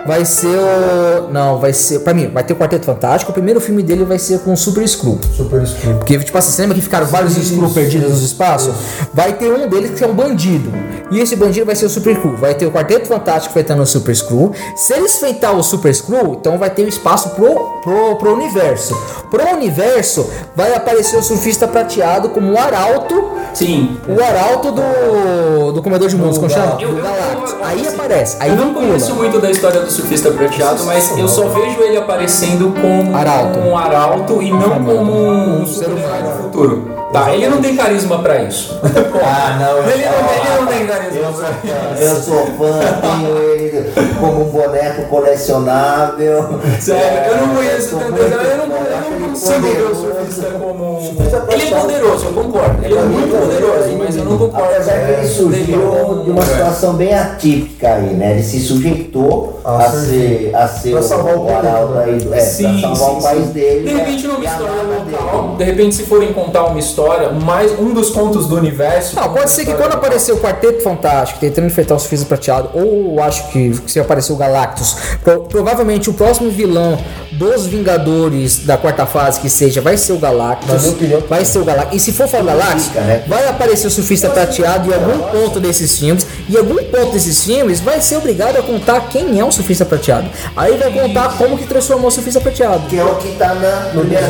Vai 0.05 0.25
ser 0.25 0.49
o. 0.49 1.31
Não, 1.31 1.59
vai 1.59 1.73
ser. 1.73 2.01
Pra 2.01 2.13
mim, 2.13 2.29
vai 2.29 2.43
ter 2.43 2.53
o 2.53 2.57
Quarteto 2.57 2.85
Fantástico. 2.85 3.31
O 3.31 3.35
primeiro 3.35 3.61
filme 3.61 3.83
dele 3.85 4.05
vai 4.05 4.19
ser 4.19 4.41
com 4.41 4.53
o 4.53 4.57
Super 4.57 4.87
Screw. 4.89 5.19
Super 5.37 5.63
escuro. 5.63 5.97
Porque, 5.99 6.19
tipo 6.19 6.37
assim, 6.37 6.51
você 6.51 6.63
lembra 6.63 6.75
que 6.77 6.83
ficaram 6.83 7.07
vários 7.07 7.35
Screw 7.35 7.69
perdidos 7.71 8.19
no 8.19 8.27
espaço? 8.27 8.75
Vai 9.15 9.35
ter 9.35 9.53
um 9.53 9.69
deles 9.69 9.82
que 9.91 10.05
é 10.05 10.07
um 10.07 10.15
bandido. 10.15 10.73
E 11.11 11.21
esse 11.21 11.37
bandido 11.37 11.67
vai 11.67 11.75
ser 11.77 11.87
o 11.87 11.91
Super 11.91 12.15
Screw. 12.17 12.37
Vai 12.37 12.55
ter 12.55 12.67
o 12.67 12.71
Quarteto 12.73 13.07
Fantástico 13.07 13.51
enfrentando 13.51 13.83
o 13.83 13.87
Super 13.87 14.15
Screw. 14.17 14.53
Se 14.77 14.95
eles 14.95 15.15
enfrentar 15.17 15.53
o 15.53 15.63
Super 15.63 15.95
Screw, 15.95 16.35
então 16.41 16.57
vai 16.59 16.71
ter 16.71 16.85
um 16.85 16.89
espaço 16.89 17.31
pro, 17.31 17.55
pro, 17.83 18.17
pro 18.17 18.33
universo. 18.35 18.97
Pro 19.31 19.47
universo, 19.55 20.29
vai 20.57 20.75
aparecer 20.75 21.17
o 21.19 21.23
surfista 21.23 21.69
prateado 21.69 22.31
como 22.31 22.53
o 22.53 22.59
arauto. 22.59 23.31
Sim. 23.53 23.99
O 24.09 24.23
arauto 24.23 24.73
do, 24.73 25.73
do 25.73 25.83
Comedor 25.83 26.09
de 26.09 26.17
Mundos, 26.17 26.39
como 26.39 26.49
chama? 26.51 26.79
Eu- 26.81 26.97
eu- 26.97 27.03
Galactus. 27.03 27.53
eu- 27.53 27.59
Aí 27.65 27.89
aparece. 27.89 28.37
Aí 28.41 28.49
eu 28.51 28.57
não 28.57 28.67
vincula. 28.69 28.87
conheço 28.87 29.15
muito 29.15 29.39
da 29.39 29.51
história 29.51 29.81
do 29.83 29.91
surfista 29.91 30.31
prateado, 30.31 30.85
mas 30.85 31.17
eu 31.19 31.29
só 31.29 31.47
vejo 31.49 31.81
ele 31.83 31.97
aparecendo 31.99 32.73
como 32.81 33.15
Arauto. 33.17 33.59
um 33.59 33.77
arauto 33.77 34.43
e 34.43 34.51
não 34.51 34.85
como 34.85 35.13
um 35.13 35.67
ser 35.67 35.85
super-herói 35.85 36.21
humano. 36.21 36.43
futuro. 36.43 37.02
Tá, 37.13 37.35
ele 37.35 37.47
não 37.49 37.61
tem 37.61 37.77
carisma 37.77 38.19
pra 38.21 38.43
isso. 38.43 38.81
Ah, 39.23 39.59
não, 39.61 39.77
eu 39.77 39.91
Ele 39.91 40.05
não, 40.05 40.33
ele 40.33 40.61
não 40.61 40.67
tem 40.67 40.87
carisma 40.87 41.33
pra 41.33 41.51
isso. 41.51 42.03
Eu 42.03 42.17
sou 42.17 42.47
fã, 42.47 42.81
tenho 43.01 43.39
ele 43.39 43.93
como 44.19 44.43
um 44.43 44.51
boneco 44.51 45.03
colecionável. 45.09 46.61
Sério, 46.81 47.33
eu 47.33 47.47
não 47.47 47.55
conheço 47.55 47.91
sou 47.91 47.99
tanto, 47.99 48.13
muito 48.13 48.23
eu 48.23 48.67
não, 48.67 48.77
eu 48.77 49.21
não 49.21 49.29
consigo 49.29 49.61
ver 49.61 49.83
o 49.83 49.95
surfista 49.95 50.47
como 50.59 50.99
um... 50.99 51.13
Ele 51.53 51.75
é 51.75 51.81
poderoso, 51.81 52.27
eu 52.27 52.33
concordo. 52.33 52.85
Ele 52.85 52.97
é 52.97 53.03
muito 53.03 53.39
poderoso, 53.39 53.99
mas 53.99 54.17
eu 54.17 54.25
não 54.25 54.39
concordo. 54.39 54.67
Apesar 54.73 54.93
que 54.93 55.13
ele 55.13 55.17
dele 55.17 55.29
surgiu 55.29 56.23
de 56.25 56.31
uma 56.31 56.43
situação 56.43 56.95
bem 56.95 57.15
atípica 57.15 57.95
aí, 57.95 58.15
né? 58.15 58.33
Ele 58.33 58.43
se 58.43 58.61
sujeitou 58.61 59.61
A 59.65 59.91
ser, 59.91 60.51
a 60.55 60.69
ser 60.69 60.93
Pra 60.93 61.03
salvar 61.03 61.37
o 61.37 61.49
arauto 61.49 61.93
planeta, 61.93 62.35
aí, 62.35 62.39
é, 62.39 62.41
Sim, 62.41 62.81
pra 62.81 62.95
salvar 62.95 63.11
sim, 63.11 63.19
o 63.19 63.23
país 63.23 63.47
sim. 63.47 63.53
dele. 63.53 63.89
De 63.89 63.95
né? 63.95 64.01
repente 64.05 64.27
numa 64.27 64.39
a 64.39 64.45
história 64.45 64.83
local, 64.83 65.57
de 65.57 65.65
repente 65.65 65.95
se 65.95 66.03
forem 66.05 66.33
contar 66.33 66.65
uma 66.65 66.79
história, 66.79 67.02
mais 67.45 67.79
um 67.79 67.93
dos 67.93 68.11
contos 68.11 68.47
do 68.47 68.57
universo. 68.57 69.17
Não, 69.17 69.33
pode 69.33 69.51
ser 69.51 69.65
que 69.65 69.75
quando 69.75 69.93
aparecer 69.93 70.33
o 70.33 70.39
Quarteto 70.39 70.83
Fantástico 70.83 71.41
tentando 71.41 71.67
enfrentar 71.67 71.95
os 71.97 72.03
Surfista 72.03 72.27
Prateado, 72.27 72.71
ou 72.75 73.23
acho 73.23 73.49
que 73.51 73.75
se 73.87 73.99
aparecer 74.01 74.33
o 74.33 74.37
Galactus, 74.37 74.97
pro- 75.23 75.43
provavelmente 75.45 76.09
o 76.11 76.15
próximo 76.15 76.51
vilão 76.51 76.99
dos 77.43 77.67
Vingadores 77.67 78.61
da 78.65 78.77
quarta 78.77 79.05
fase 79.07 79.41
que 79.41 79.51
seja 79.51 79.81
vai 79.81 79.97
ser 79.97 80.13
o 80.13 80.19
Galactus. 80.19 80.87
opinião, 80.87 81.21
Vai 81.29 81.45
ser 81.45 81.59
o 81.59 81.65
Galactus. 81.65 81.97
E 81.97 82.01
se 82.01 82.13
for 82.13 82.29
falar 82.29 82.53
Galactus, 82.55 82.85
fica, 82.87 83.01
né? 83.01 83.23
vai 83.27 83.49
aparecer 83.49 83.87
o 83.87 83.91
Surfista 83.91 84.29
Prateado 84.31 84.91
em 84.91 84.95
algum 84.95 85.19
ponto 85.31 85.59
desses 85.61 85.99
filmes. 85.99 86.27
E 86.49 86.57
algum 86.57 86.77
ponto 86.85 87.13
desses 87.13 87.45
filmes 87.45 87.81
vai 87.81 88.01
ser 88.01 88.17
obrigado 88.17 88.57
a 88.59 88.63
contar 88.63 89.01
quem 89.09 89.39
é 89.41 89.45
o 89.45 89.51
Surfista 89.51 89.85
Prateado. 89.85 90.29
Aí 90.57 90.77
vai 90.77 90.91
contar 90.93 91.37
como 91.37 91.59
que 91.59 91.67
transformou 91.67 92.09
o 92.09 92.11
Surfista 92.11 92.41
Prateado. 92.41 92.87
Que 92.89 92.99
é 92.99 93.05
o 93.05 93.15
que 93.17 93.33
tá 93.37 93.55
na 93.55 93.91
primeira 93.91 94.29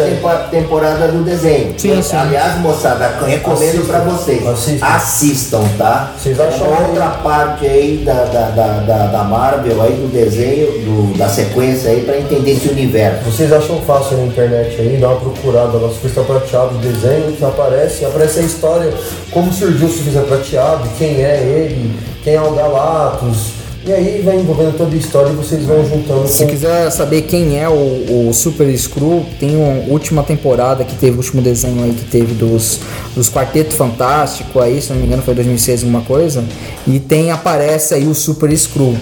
temporada 0.51 1.09
do 1.09 1.23
desenho. 1.23 1.75
Sim, 1.79 2.03
sim. 2.03 2.17
Aliás, 2.17 2.59
moçada, 2.61 3.13
recomendo 3.27 3.87
pra 3.87 3.99
vocês. 4.01 4.47
Assistam. 4.47 4.87
Assistam, 4.87 5.65
tá? 5.79 6.13
Vocês 6.19 6.39
acham 6.41 6.67
É 6.73 6.77
que- 6.77 6.83
outra 6.91 7.07
parte 7.23 7.67
aí 7.67 8.03
da, 8.05 8.25
da, 8.25 8.51
da, 8.51 8.67
da, 8.81 9.07
da 9.07 9.25
Marvel, 9.25 9.83
aí 9.83 9.93
do 9.93 10.11
desenho, 10.13 10.67
do, 10.85 11.19
da 11.19 11.29
sequência 11.29 11.91
aí, 11.91 12.03
pra 12.03 12.17
entender 12.19 12.53
esse 12.53 12.69
universo. 12.69 13.02
Vocês 13.25 13.53
acham 13.53 13.81
fácil 13.83 14.19
na 14.19 14.27
internet 14.27 14.81
aí, 14.81 14.99
dá 15.01 15.09
uma 15.09 15.21
procurada 15.21 15.79
lá, 15.79 15.89
surfista 15.89 16.23
prateado, 16.23 16.79
desenho 16.79 17.33
que 17.33 17.45
aparece, 17.45 18.05
aparece 18.05 18.41
a 18.41 18.43
história, 18.43 18.93
como 19.31 19.53
surgiu 19.53 19.87
o 19.87 19.91
surfista 19.91 20.21
prateado, 20.21 20.89
quem 20.99 21.23
é 21.23 21.37
ele, 21.43 21.95
quem 22.23 22.35
é 22.35 22.41
o 22.41 22.53
Galactus, 22.53 23.63
e 23.85 23.93
aí 23.93 24.23
vai 24.25 24.37
envolvendo 24.37 24.77
toda 24.77 24.95
a 24.95 24.97
história 24.97 25.31
e 25.31 25.35
vocês 25.35 25.65
vão 25.65 25.85
juntando 25.85 26.29
Se 26.29 26.45
com... 26.45 26.51
quiser 26.51 26.89
saber 26.91 27.23
quem 27.23 27.59
é 27.59 27.69
o, 27.69 28.29
o 28.29 28.33
Super 28.33 28.73
Screw, 28.79 29.27
tem 29.41 29.57
uma 29.57 29.91
última 29.91 30.23
temporada 30.23 30.85
que 30.85 30.95
teve, 30.95 31.15
o 31.15 31.17
último 31.17 31.43
desenho 31.43 31.83
aí 31.83 31.93
que 31.93 32.05
teve 32.05 32.33
dos, 32.33 32.79
dos 33.17 33.29
Quarteto 33.29 33.75
Fantástico 33.75 34.61
aí, 34.61 34.81
se 34.81 34.93
não 34.93 35.01
me 35.01 35.07
engano 35.07 35.23
foi 35.23 35.35
2006 35.35 35.83
alguma 35.83 36.03
coisa, 36.03 36.45
e 36.87 37.01
tem, 37.01 37.33
aparece 37.33 37.95
aí 37.95 38.07
o 38.07 38.15
Super 38.15 38.57
Screw. 38.57 38.97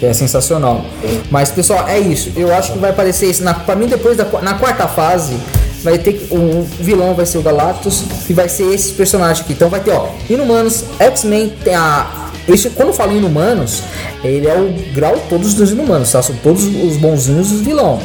Que 0.00 0.06
é 0.06 0.12
sensacional. 0.14 0.84
Mas 1.30 1.50
pessoal, 1.50 1.86
é 1.86 1.98
isso. 1.98 2.32
Eu 2.34 2.52
acho 2.54 2.72
que 2.72 2.78
vai 2.78 2.90
aparecer 2.90 3.26
isso. 3.30 3.44
Na, 3.44 3.52
pra 3.52 3.76
mim, 3.76 3.86
depois 3.86 4.16
da 4.16 4.24
na 4.40 4.54
quarta 4.54 4.88
fase, 4.88 5.36
vai 5.82 5.98
ter 5.98 6.26
o 6.30 6.66
vilão 6.80 7.14
vai 7.14 7.26
ser 7.26 7.38
o 7.38 7.42
Galactus 7.42 8.04
e 8.28 8.32
vai 8.32 8.48
ser 8.48 8.72
esses 8.74 8.92
personagens 8.92 9.40
aqui. 9.44 9.52
Então 9.52 9.68
vai 9.68 9.80
ter, 9.80 9.92
ó, 9.92 10.08
Inumanos, 10.28 10.84
X-Men, 10.98 11.52
tem 11.62 11.74
a. 11.74 12.29
Isso, 12.48 12.70
quando 12.70 12.88
eu 12.88 12.94
falo 12.94 13.16
Inumanos, 13.16 13.82
ele 14.24 14.46
é 14.46 14.54
o 14.54 14.72
grau 14.92 15.16
todos 15.28 15.54
dos 15.54 15.70
Inumanos, 15.70 16.10
tá? 16.10 16.22
São 16.22 16.34
todos 16.36 16.64
os 16.64 16.96
bonzinhos 16.96 17.48
dos 17.50 17.60
vilão. 17.60 18.00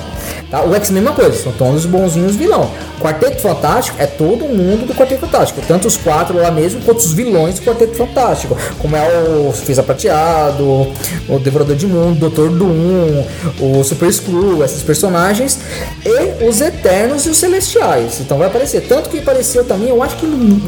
Tá? 0.50 0.64
O 0.64 0.74
X-Men 0.76 1.02
é 1.02 1.06
mesma 1.06 1.16
coisa, 1.16 1.42
são 1.42 1.52
todos 1.52 1.86
os 1.86 1.86
bonzinhos 1.86 2.36
vilão. 2.36 2.70
Quarteto 3.00 3.42
Fantástico 3.42 3.98
é 4.00 4.06
todo 4.06 4.46
mundo 4.46 4.88
do 4.88 4.94
Quarteto 4.94 5.22
Fantástico, 5.22 5.62
tanto 5.68 5.88
os 5.88 5.98
quatro 5.98 6.38
lá 6.38 6.50
mesmo 6.52 6.82
quanto 6.82 7.00
os 7.00 7.14
vilões 7.14 7.56
do 7.56 7.66
Quarteto 7.66 7.96
Fantástico, 7.96 8.58
como 8.80 8.96
é 8.96 9.08
o 9.08 9.54
Surfista 9.54 9.84
Prateado, 9.84 10.88
o 11.28 11.40
Devorador 11.40 11.76
de 11.76 11.86
Mundo, 11.86 12.16
o 12.18 12.20
Doutor 12.20 12.50
Doom, 12.50 13.26
o 13.60 13.84
Super 13.84 14.12
Screw, 14.12 14.64
esses 14.64 14.82
personagens, 14.82 15.60
e 16.06 16.46
os 16.48 16.62
Eternos 16.62 17.26
e 17.26 17.30
os 17.30 17.38
Celestiais. 17.38 18.20
Então 18.22 18.38
vai 18.38 18.48
aparecer. 18.48 18.82
Tanto 18.88 19.10
que 19.10 19.20
apareceu 19.20 19.66
também, 19.66 19.90
eu 19.90 20.02
acho 20.02 20.16
que 20.18 20.28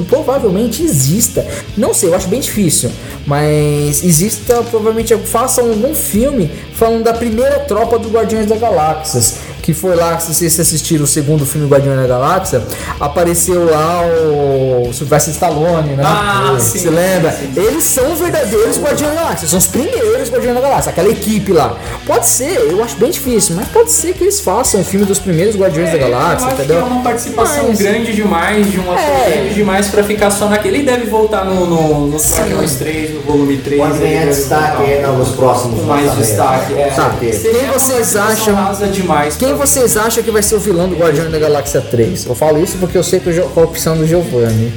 provavelmente 0.09 0.83
exista. 0.83 1.45
Não 1.77 1.93
sei, 1.93 2.09
eu 2.09 2.15
acho 2.15 2.27
bem 2.27 2.39
difícil. 2.39 2.91
Mas 3.25 3.45
exista, 3.67 4.63
provavelmente 4.63 5.15
façam 5.17 5.69
algum 5.69 5.93
filme 5.93 6.49
falando 6.73 7.03
da 7.03 7.13
primeira 7.13 7.59
tropa 7.59 7.97
do 7.97 8.09
Guardiões 8.09 8.47
da 8.47 8.55
Galáxias. 8.55 9.56
Que 9.67 9.73
foi 9.73 9.97
lá, 9.97 10.17
se 10.17 10.33
vocês 10.33 10.57
assistiram 10.61 11.03
o 11.03 11.07
segundo 11.07 11.45
filme 11.45 11.67
Guardiões 11.67 11.99
da 11.99 12.07
Galáxia, 12.07 12.63
apareceu 13.01 13.69
lá 13.69 14.01
o 14.05 14.93
Sylvester 14.93 15.33
Stallone, 15.33 15.89
né? 15.97 16.03
Ah, 16.05 16.55
sim, 16.57 16.79
Você 16.79 16.89
lembra? 16.89 17.33
sim, 17.33 17.51
sim. 17.53 17.59
Eles 17.61 17.83
são 17.83 18.15
verdadeiros 18.15 18.77
Guardiões 18.79 19.13
da 19.13 19.21
Galáxia, 19.23 19.45
são 19.49 19.59
os 19.59 19.67
primeiros 19.67 20.29
Guardiões 20.31 20.55
da 20.55 20.61
Galáxia, 20.61 20.89
aquela 20.91 21.09
equipe 21.09 21.51
lá. 21.51 21.75
Pode 22.05 22.25
ser, 22.27 22.55
eu 22.71 22.81
acho 22.81 22.95
bem 22.95 23.11
difícil, 23.11 23.57
mas 23.57 23.67
pode 23.67 23.91
ser 23.91 24.13
que 24.13 24.23
eles 24.23 24.39
façam 24.39 24.79
o 24.79 24.85
filme 24.85 25.05
dos 25.05 25.19
primeiros 25.19 25.57
Guardiões 25.57 25.91
da 25.91 25.97
Galáxia, 25.97 26.45
eu 26.45 26.47
acho 26.47 26.55
entendeu? 26.61 26.77
que 26.77 26.81
é 26.81 26.85
uma 26.85 27.03
participação 27.03 27.65
Mas- 27.67 27.77
grande 27.79 28.13
demais, 28.13 28.71
de 28.71 28.79
um 28.79 28.89
ator 28.89 29.03
É. 29.03 29.31
grande 29.31 29.53
demais 29.53 29.87
pra 29.89 30.01
ficar 30.01 30.31
só 30.31 30.47
naquele. 30.47 30.77
Ele 30.77 30.85
deve 30.85 31.07
voltar 31.09 31.43
no, 31.43 31.65
no, 31.65 32.07
no 32.07 32.17
Guardiões 32.17 32.75
3, 32.75 33.15
no 33.15 33.19
volume 33.19 33.57
3. 33.57 33.81
Pode 33.81 33.97
ganhar 33.97 34.19
deve 34.21 34.31
destaque 34.33 34.81
aí 34.83 35.01
nos 35.07 35.29
próximos 35.31 35.81
Com 35.81 35.87
mais 35.87 36.15
destaque. 36.15 36.71
né? 36.71 36.83
É. 36.87 37.31
Seria 37.33 37.59
Quem 37.59 37.67
vocês 37.67 38.15
acham- 38.15 38.55
demais. 38.93 39.35
Quem 39.35 39.56
vocês 39.57 39.97
acham 39.97 40.23
que 40.23 40.31
vai 40.31 40.43
ser 40.43 40.55
o 40.55 40.59
vilão 40.59 40.87
do 40.87 40.95
Guardiões 40.95 41.31
da 41.31 41.39
Galáxia 41.39 41.81
3? 41.81 42.27
Eu 42.27 42.35
falo 42.35 42.63
isso 42.63 42.77
porque 42.77 42.97
eu 42.97 43.03
sei 43.03 43.19
que 43.19 43.33
qual 43.41 43.65
a 43.65 43.69
opção 43.69 43.97
do 43.97 44.05
Giovanni. 44.05 44.71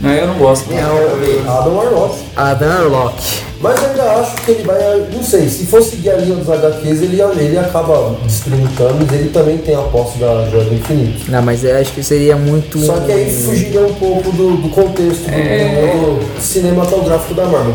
Não, 0.00 0.10
eu 0.10 0.26
não 0.26 0.38
gosto. 0.38 0.72
É 0.72 0.84
o 0.84 1.50
Adam 1.50 1.76
Warlock. 1.76 2.18
Adam 2.34 2.68
Warlock. 2.68 3.51
Mas 3.62 3.80
eu 3.80 3.90
ainda 3.90 4.02
acho 4.20 4.34
que 4.36 4.50
ele 4.50 4.62
vai, 4.64 5.06
não 5.14 5.22
sei, 5.22 5.48
se 5.48 5.66
for 5.66 5.80
seguir 5.82 6.10
a 6.10 6.16
linha 6.16 6.34
dos 6.34 6.50
HQs, 6.50 7.00
ele, 7.02 7.22
ele 7.38 7.58
acaba 7.58 8.16
destruindo 8.24 8.68
Thanos, 8.76 9.12
ele 9.12 9.28
também 9.28 9.56
tem 9.58 9.76
a 9.76 9.82
posse 9.82 10.18
da 10.18 10.48
Joia 10.50 10.64
do 10.64 10.74
Infinito. 10.74 11.30
Não, 11.30 11.40
mas 11.42 11.62
eu 11.62 11.76
acho 11.78 11.92
que 11.92 12.02
seria 12.02 12.34
muito. 12.36 12.80
Só 12.84 12.94
que 12.94 13.12
aí 13.12 13.32
fugiria 13.32 13.80
um 13.82 13.94
pouco 13.94 14.32
do, 14.32 14.56
do 14.56 14.68
contexto 14.70 15.26
do, 15.26 15.30
É. 15.30 15.92
do 15.94 16.40
cinematográfico 16.42 17.34
da 17.34 17.44
Marvel. 17.46 17.74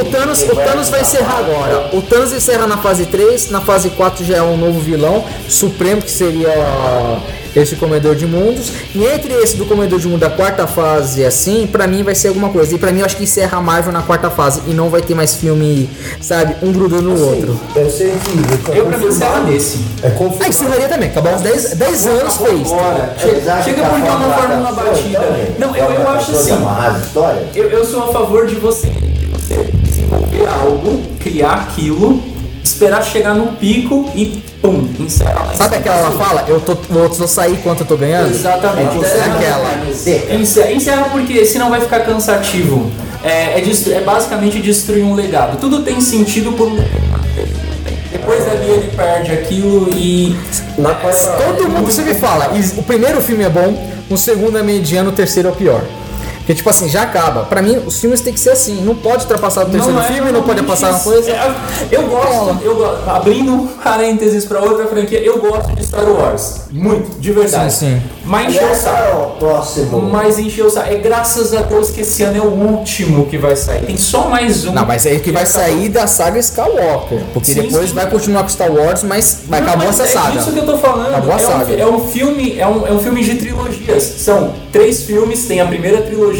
O 0.00 0.04
Thanos, 0.10 0.42
o 0.42 0.54
Thanos 0.54 0.88
vai 0.88 1.00
encerrar 1.00 1.38
agora. 1.38 1.90
O 1.96 2.00
Thanos 2.02 2.32
encerra 2.32 2.66
na 2.68 2.78
fase 2.78 3.06
3, 3.06 3.50
na 3.50 3.60
fase 3.60 3.90
4 3.90 4.24
já 4.24 4.36
é 4.36 4.42
um 4.42 4.56
novo 4.56 4.78
vilão, 4.78 5.24
Supremo, 5.48 6.00
que 6.00 6.10
seria 6.10 6.48
esse 7.54 7.76
Comedor 7.76 8.14
de 8.14 8.26
Mundos. 8.26 8.72
E 8.94 9.04
entre 9.04 9.34
esse 9.34 9.56
do 9.56 9.66
Comedor 9.66 9.98
de 9.98 10.06
Mundos 10.06 10.20
da 10.20 10.30
quarta 10.30 10.66
fase, 10.66 11.24
assim, 11.24 11.66
pra 11.66 11.86
mim 11.86 12.02
vai 12.02 12.14
ser 12.14 12.28
alguma 12.28 12.48
coisa. 12.50 12.74
E 12.74 12.78
pra 12.78 12.90
mim 12.92 13.00
eu 13.00 13.06
acho 13.06 13.16
que 13.16 13.24
encerra 13.24 13.58
a 13.58 13.60
Marvel 13.60 13.92
na 13.92 14.02
quarta 14.02 14.30
fase 14.30 14.62
e 14.66 14.72
não 14.72 14.88
vai 14.92 15.00
ter 15.02 15.14
mais 15.14 15.34
filme, 15.34 15.90
sabe, 16.20 16.54
um 16.62 16.72
grudando 16.72 17.10
no 17.10 17.26
outro. 17.26 17.58
Eu 17.74 17.90
sei 17.90 18.12
que. 18.12 18.70
é 18.72 18.78
Eu 18.78 18.86
pra 18.86 18.98
mim 18.98 19.06
encerra 19.06 19.30
confirmado. 19.30 19.52
nesse. 19.52 19.78
É 20.02 20.06
Ah, 20.06 20.10
confirmado. 20.12 20.48
encerraria 20.50 20.88
também, 20.88 21.08
acabar 21.08 21.34
uns 21.34 21.40
10, 21.42 21.74
10 21.74 22.06
anos 22.06 22.36
fez. 22.36 22.72
Agora, 22.72 23.14
acham 23.16 23.62
chega 23.64 23.74
que 23.74 23.80
a 23.80 23.88
porque 23.88 24.08
é 24.08 24.10
uma 24.12 24.20
fórmula 24.32 24.34
fórmula 24.36 24.72
da 24.72 24.82
batida. 24.90 25.08
história, 25.08 25.54
Não, 25.58 25.76
eu, 25.76 25.90
eu 25.90 26.08
acho 26.10 26.30
assim. 26.30 26.52
Eu, 27.54 27.70
eu 27.70 27.84
sou 27.84 28.04
a 28.04 28.12
favor 28.12 28.46
de 28.46 28.54
você, 28.56 28.88
de 28.88 29.26
você 29.26 29.54
desenvolver 29.82 30.46
algo, 30.46 31.02
criar 31.18 31.52
aquilo, 31.54 32.22
esperar 32.62 33.02
chegar 33.02 33.34
no 33.34 33.52
pico 33.52 34.08
e 34.14 34.42
pum, 34.62 34.86
encerrar 35.00 35.50
Sabe 35.54 35.76
aquela 35.76 35.96
ela 35.98 36.10
fala, 36.12 36.44
eu 36.46 36.60
tô, 36.60 36.74
vou 36.88 37.12
só 37.12 37.26
sair 37.26 37.56
quanto 37.62 37.80
eu 37.80 37.86
tô 37.86 37.96
ganhando? 37.96 38.30
Exatamente. 38.30 38.94
Você 38.94 39.06
encerra- 39.18 39.34
aquela. 39.36 40.34
Encerra, 40.40 40.72
encerra 40.72 41.04
porque 41.10 41.44
senão 41.44 41.70
vai 41.70 41.80
ficar 41.80 42.00
cansativo. 42.00 42.90
É, 43.24 43.58
é, 43.60 43.92
é 43.92 44.00
basicamente 44.00 44.60
destruir 44.60 45.04
um 45.04 45.14
legado. 45.14 45.58
Tudo 45.60 45.82
tem 45.82 46.00
sentido 46.00 46.52
por 46.52 46.68
um. 46.68 46.76
Depois 48.10 48.44
dali 48.44 48.68
ele 48.70 48.90
perde 48.96 49.32
aquilo 49.32 49.88
e. 49.94 50.36
Na 50.78 50.94
quarta. 50.94 51.32
Todo 51.32 51.68
mundo 51.68 51.90
sempre 51.90 52.14
fala, 52.14 52.56
"Is- 52.56 52.74
o 52.76 52.82
primeiro 52.82 53.20
filme 53.20 53.42
é 53.44 53.48
bom, 53.48 53.74
o 54.10 54.16
segundo 54.16 54.58
é 54.58 54.62
mediano, 54.62 55.10
o 55.10 55.12
terceiro 55.12 55.48
é 55.48 55.52
o 55.52 55.54
pior. 55.54 55.82
Porque, 56.42 56.54
tipo 56.54 56.68
assim, 56.68 56.88
já 56.88 57.02
acaba. 57.02 57.44
Pra 57.44 57.62
mim, 57.62 57.80
os 57.86 58.00
filmes 58.00 58.20
tem 58.20 58.32
que 58.32 58.40
ser 58.40 58.50
assim. 58.50 58.82
Não 58.82 58.94
pode 58.96 59.22
ultrapassar 59.22 59.62
o 59.64 59.70
terceiro 59.70 59.98
é 59.98 60.02
filme, 60.04 60.32
não 60.32 60.42
pode 60.42 60.62
passar 60.64 60.88
uma 60.88 60.96
isso. 60.96 61.04
coisa. 61.08 61.30
É, 61.30 61.54
eu 61.90 62.02
gosto, 62.08 62.58
eu 62.64 62.74
gosto, 62.76 63.08
abrindo 63.08 63.68
parênteses 63.82 64.44
pra 64.44 64.60
outra 64.60 64.86
franquia, 64.86 65.20
eu 65.22 65.38
gosto 65.38 65.72
de 65.72 65.86
Star 65.86 66.04
Wars. 66.08 66.62
Muito, 66.72 67.20
de 67.20 67.32
verdade. 67.32 67.72
Sim, 67.72 68.00
sim. 68.00 68.02
Mas 68.24 68.54
encheu 68.54 68.70
o 68.70 68.74
saco. 68.74 68.96
é 68.96 69.14
o 69.14 69.26
próximo. 69.38 70.02
Mas 70.02 70.38
encheu 70.38 70.66
o 70.66 70.70
saco. 70.70 70.88
É 70.92 70.96
graças 70.96 71.54
a 71.54 71.62
Deus 71.62 71.90
que 71.90 72.00
esse 72.00 72.22
ano 72.24 72.36
é 72.38 72.40
o 72.40 72.50
último 72.50 73.26
que 73.26 73.38
vai 73.38 73.54
sair. 73.54 73.86
Tem 73.86 73.96
só 73.96 74.28
mais 74.28 74.64
um. 74.66 74.72
Não, 74.72 74.84
mas 74.84 75.06
é 75.06 75.16
que 75.20 75.30
vai 75.30 75.46
sair 75.46 75.88
da 75.90 76.06
saga 76.08 76.38
Skywalker. 76.40 77.20
Porque 77.32 77.52
Sim, 77.52 77.62
depois 77.62 77.90
sim. 77.90 77.94
vai 77.94 78.10
continuar 78.10 78.42
com 78.42 78.48
Star 78.48 78.72
Wars, 78.72 79.02
mas 79.04 79.42
vai 79.46 79.60
Não, 79.60 79.76
mas 79.76 79.90
essa 80.00 80.02
é 80.04 80.06
saga. 80.06 80.38
disso 80.38 80.52
que 80.52 80.58
eu 80.58 80.66
tô 80.66 80.76
falando. 80.78 81.08
Acabou 81.10 81.34
a 81.34 81.40
é, 81.40 81.46
um, 81.46 81.50
saga. 81.50 81.64
fi- 81.66 81.80
é 81.80 81.86
um 81.86 82.00
filme, 82.08 82.58
é 82.58 82.66
um, 82.66 82.86
é 82.86 82.92
um 82.92 82.98
filme 82.98 83.22
de 83.22 83.34
trilogias. 83.36 84.02
São 84.02 84.52
três 84.72 85.02
filmes, 85.04 85.44
tem 85.46 85.60
a 85.60 85.66
primeira 85.66 86.02
trilogia 86.02 86.31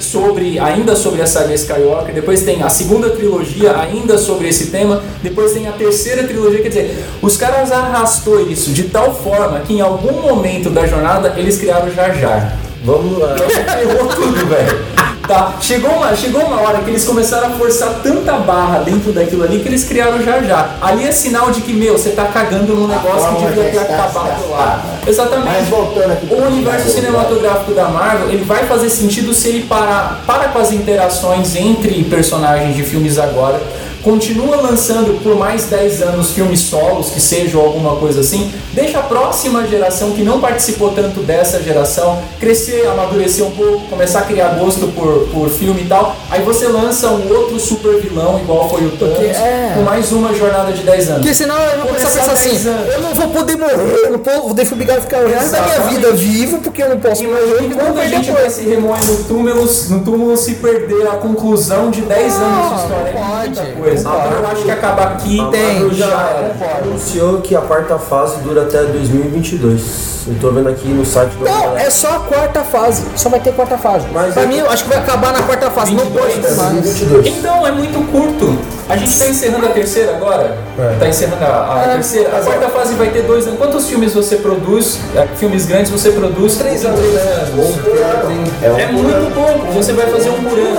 sobre 0.00 0.58
ainda 0.58 0.96
sobre 0.96 1.22
a 1.22 1.26
saga 1.26 1.54
Skywalker, 1.54 2.14
depois 2.14 2.42
tem 2.42 2.62
a 2.62 2.68
segunda 2.68 3.10
trilogia 3.10 3.78
ainda 3.78 4.18
sobre 4.18 4.48
esse 4.48 4.66
tema, 4.66 5.02
depois 5.22 5.52
tem 5.52 5.68
a 5.68 5.72
terceira 5.72 6.24
trilogia, 6.24 6.62
quer 6.62 6.68
dizer, 6.68 7.04
os 7.22 7.36
caras 7.36 7.72
arrastou 7.72 8.40
isso 8.40 8.72
de 8.72 8.84
tal 8.84 9.14
forma 9.14 9.60
que 9.60 9.74
em 9.74 9.80
algum 9.80 10.20
momento 10.20 10.70
da 10.70 10.86
jornada 10.86 11.34
eles 11.36 11.58
criaram 11.58 11.92
Jar 11.92 12.14
Jar. 12.18 12.58
Vamos 12.84 13.18
lá. 13.18 13.36
Ferrou 13.38 14.06
tudo, 14.08 14.46
velho. 14.46 15.05
Tá, 15.26 15.54
chegou 15.60 15.90
uma, 15.90 16.14
chegou 16.14 16.42
uma 16.42 16.60
hora 16.60 16.78
que 16.80 16.90
eles 16.90 17.04
começaram 17.04 17.48
a 17.48 17.50
forçar 17.50 18.00
tanta 18.02 18.34
barra 18.34 18.78
dentro 18.78 19.12
daquilo 19.12 19.42
ali 19.42 19.58
que 19.58 19.68
eles 19.68 19.84
criaram 19.84 20.22
já 20.22 20.40
já. 20.42 20.70
Ali 20.80 21.04
é 21.04 21.10
sinal 21.10 21.50
de 21.50 21.62
que, 21.62 21.72
meu, 21.72 21.98
você 21.98 22.10
tá 22.10 22.26
cagando 22.26 22.74
num 22.74 22.86
negócio 22.86 23.34
que 23.36 23.46
devia 23.46 23.64
ter 23.64 23.78
acabado 23.78 24.50
lá. 24.50 24.84
Exatamente. 25.06 25.48
Mas 25.48 25.68
voltando 25.68 26.12
aqui 26.12 26.28
o 26.30 26.46
universo 26.46 26.90
cinematográfico 26.90 27.72
da 27.72 27.88
Marvel, 27.88 28.30
ele 28.30 28.44
vai 28.44 28.66
fazer 28.66 28.88
sentido 28.88 29.34
se 29.34 29.48
ele 29.48 29.66
parar 29.66 30.22
para 30.26 30.48
com 30.48 30.58
as 30.58 30.70
interações 30.70 31.56
entre 31.56 32.04
personagens 32.04 32.76
de 32.76 32.82
filmes 32.82 33.18
agora. 33.18 33.60
Continua 34.06 34.54
lançando 34.60 35.20
por 35.20 35.34
mais 35.34 35.64
10 35.64 36.00
anos 36.00 36.30
filmes 36.30 36.60
solos, 36.60 37.10
que 37.10 37.20
sejam 37.20 37.60
alguma 37.60 37.96
coisa 37.96 38.20
assim. 38.20 38.52
Deixa 38.72 39.00
a 39.00 39.02
próxima 39.02 39.66
geração, 39.66 40.12
que 40.12 40.22
não 40.22 40.40
participou 40.40 40.92
tanto 40.92 41.22
dessa 41.22 41.60
geração, 41.60 42.22
crescer, 42.38 42.86
amadurecer 42.86 43.44
um 43.44 43.50
pouco, 43.50 43.88
começar 43.88 44.20
a 44.20 44.22
criar 44.22 44.50
gosto 44.60 44.86
por, 44.92 45.26
por 45.32 45.48
filme 45.48 45.82
e 45.82 45.86
tal. 45.86 46.14
Aí 46.30 46.40
você 46.42 46.68
lança 46.68 47.10
um 47.10 47.28
outro 47.28 47.58
super 47.58 48.00
vilão, 48.00 48.38
igual 48.38 48.70
foi 48.70 48.86
o 48.86 48.92
Thanos, 48.92 49.18
é. 49.18 49.72
com 49.74 49.82
mais 49.82 50.12
uma 50.12 50.32
jornada 50.32 50.70
de 50.70 50.84
10 50.84 51.08
anos. 51.08 51.22
Porque 51.22 51.34
senão 51.34 51.58
eu 51.58 51.78
vou 51.78 51.88
começar 51.88 52.06
a 52.06 52.12
pensar 52.12 52.32
assim, 52.32 52.50
10 52.50 52.66
anos. 52.68 52.94
eu 52.94 53.00
não 53.00 53.12
vou 53.12 53.28
poder 53.30 53.56
morrer, 53.56 53.74
eu 53.74 54.12
não 54.12 54.22
vou, 54.22 54.54
vou 54.54 54.66
obrigado 54.72 54.98
a 54.98 55.00
ficar 55.00 55.24
o 55.24 55.28
resto 55.28 55.50
da 55.50 55.62
minha 55.62 55.80
vida 55.88 56.12
vivo, 56.12 56.58
porque 56.58 56.80
eu 56.80 56.90
não 56.90 57.00
posso 57.00 57.24
morrer, 57.24 57.40
E 57.40 57.64
eu 57.64 57.70
vou 57.70 57.78
quando 57.78 57.98
a 57.98 58.02
perder 58.02 58.16
gente 58.18 58.30
vai 58.30 58.50
se 58.50 58.62
remoer 58.62 59.04
no 59.04 59.24
túmulo, 59.24 59.68
no 59.90 60.04
túmulo 60.04 60.36
se 60.36 60.54
perder 60.54 61.08
a 61.08 61.16
conclusão 61.16 61.90
de 61.90 62.02
10 62.02 62.34
anos 62.36 62.68
de 62.68 62.82
história. 62.82 63.12
não 63.12 63.40
é 63.42 63.46
muita 63.46 63.62
pode. 63.62 63.72
coisa. 63.72 63.95
Então 64.00 64.32
eu 64.32 64.46
acho 64.48 64.62
que 64.62 64.70
acaba 64.70 65.02
aqui 65.02 65.40
A 65.40 65.46
Tem, 65.46 65.90
já 65.94 66.52
anunciou 66.82 67.40
que 67.40 67.54
a 67.54 67.60
quarta 67.60 67.98
fase 67.98 68.38
dura 68.40 68.62
até 68.62 68.82
2022. 68.84 70.16
Eu 70.28 70.34
tô 70.40 70.50
vendo 70.50 70.68
aqui 70.68 70.88
no 70.88 71.04
site 71.06 71.30
do 71.36 71.44
Não, 71.44 71.78
é 71.78 71.88
só 71.88 72.16
a 72.16 72.18
quarta 72.18 72.60
fase. 72.64 73.04
Só 73.14 73.28
vai 73.28 73.38
ter 73.38 73.52
quarta 73.52 73.78
fase. 73.78 74.06
Mas 74.12 74.34
pra 74.34 74.42
é- 74.42 74.46
mim, 74.46 74.58
eu 74.58 74.68
acho 74.68 74.82
que 74.82 74.88
vai 74.88 74.98
acabar 74.98 75.32
na 75.32 75.40
quarta 75.42 75.70
fase. 75.70 75.94
Não 75.94 76.04
pode 76.06 76.34
ter 76.40 76.50
mais. 76.50 76.72
2022. 76.72 77.26
Então 77.28 77.64
é 77.64 77.70
muito 77.70 78.10
curto. 78.10 78.58
A 78.88 78.96
gente 78.96 79.18
tá 79.18 79.26
encerrando 79.28 79.66
a 79.66 79.70
terceira 79.70 80.16
agora? 80.16 80.56
É. 80.78 80.96
Tá 80.98 81.08
encerrando 81.08 81.44
a, 81.44 81.74
a 81.74 81.82
É, 81.82 81.94
terceira. 81.94 82.36
A 82.36 82.40
quarta 82.40 82.68
fase 82.68 82.94
vai 82.94 83.08
ter 83.10 83.22
dois 83.22 83.46
anos. 83.46 83.58
Quantos 83.58 83.88
filmes 83.88 84.14
você 84.14 84.36
produz? 84.36 84.98
É, 85.14 85.26
Filmes 85.36 85.66
grandes 85.66 85.90
você 85.90 86.10
produz? 86.10 86.56
Três 86.56 86.84
anos. 86.84 87.00
É, 87.00 88.70
um 88.70 88.78
É 88.78 88.86
muito 88.92 89.34
pouco. 89.34 89.72
Você 89.74 89.92
vai 89.92 90.06
fazer 90.08 90.30
um 90.30 90.42
por 90.42 90.58
ano. 90.58 90.76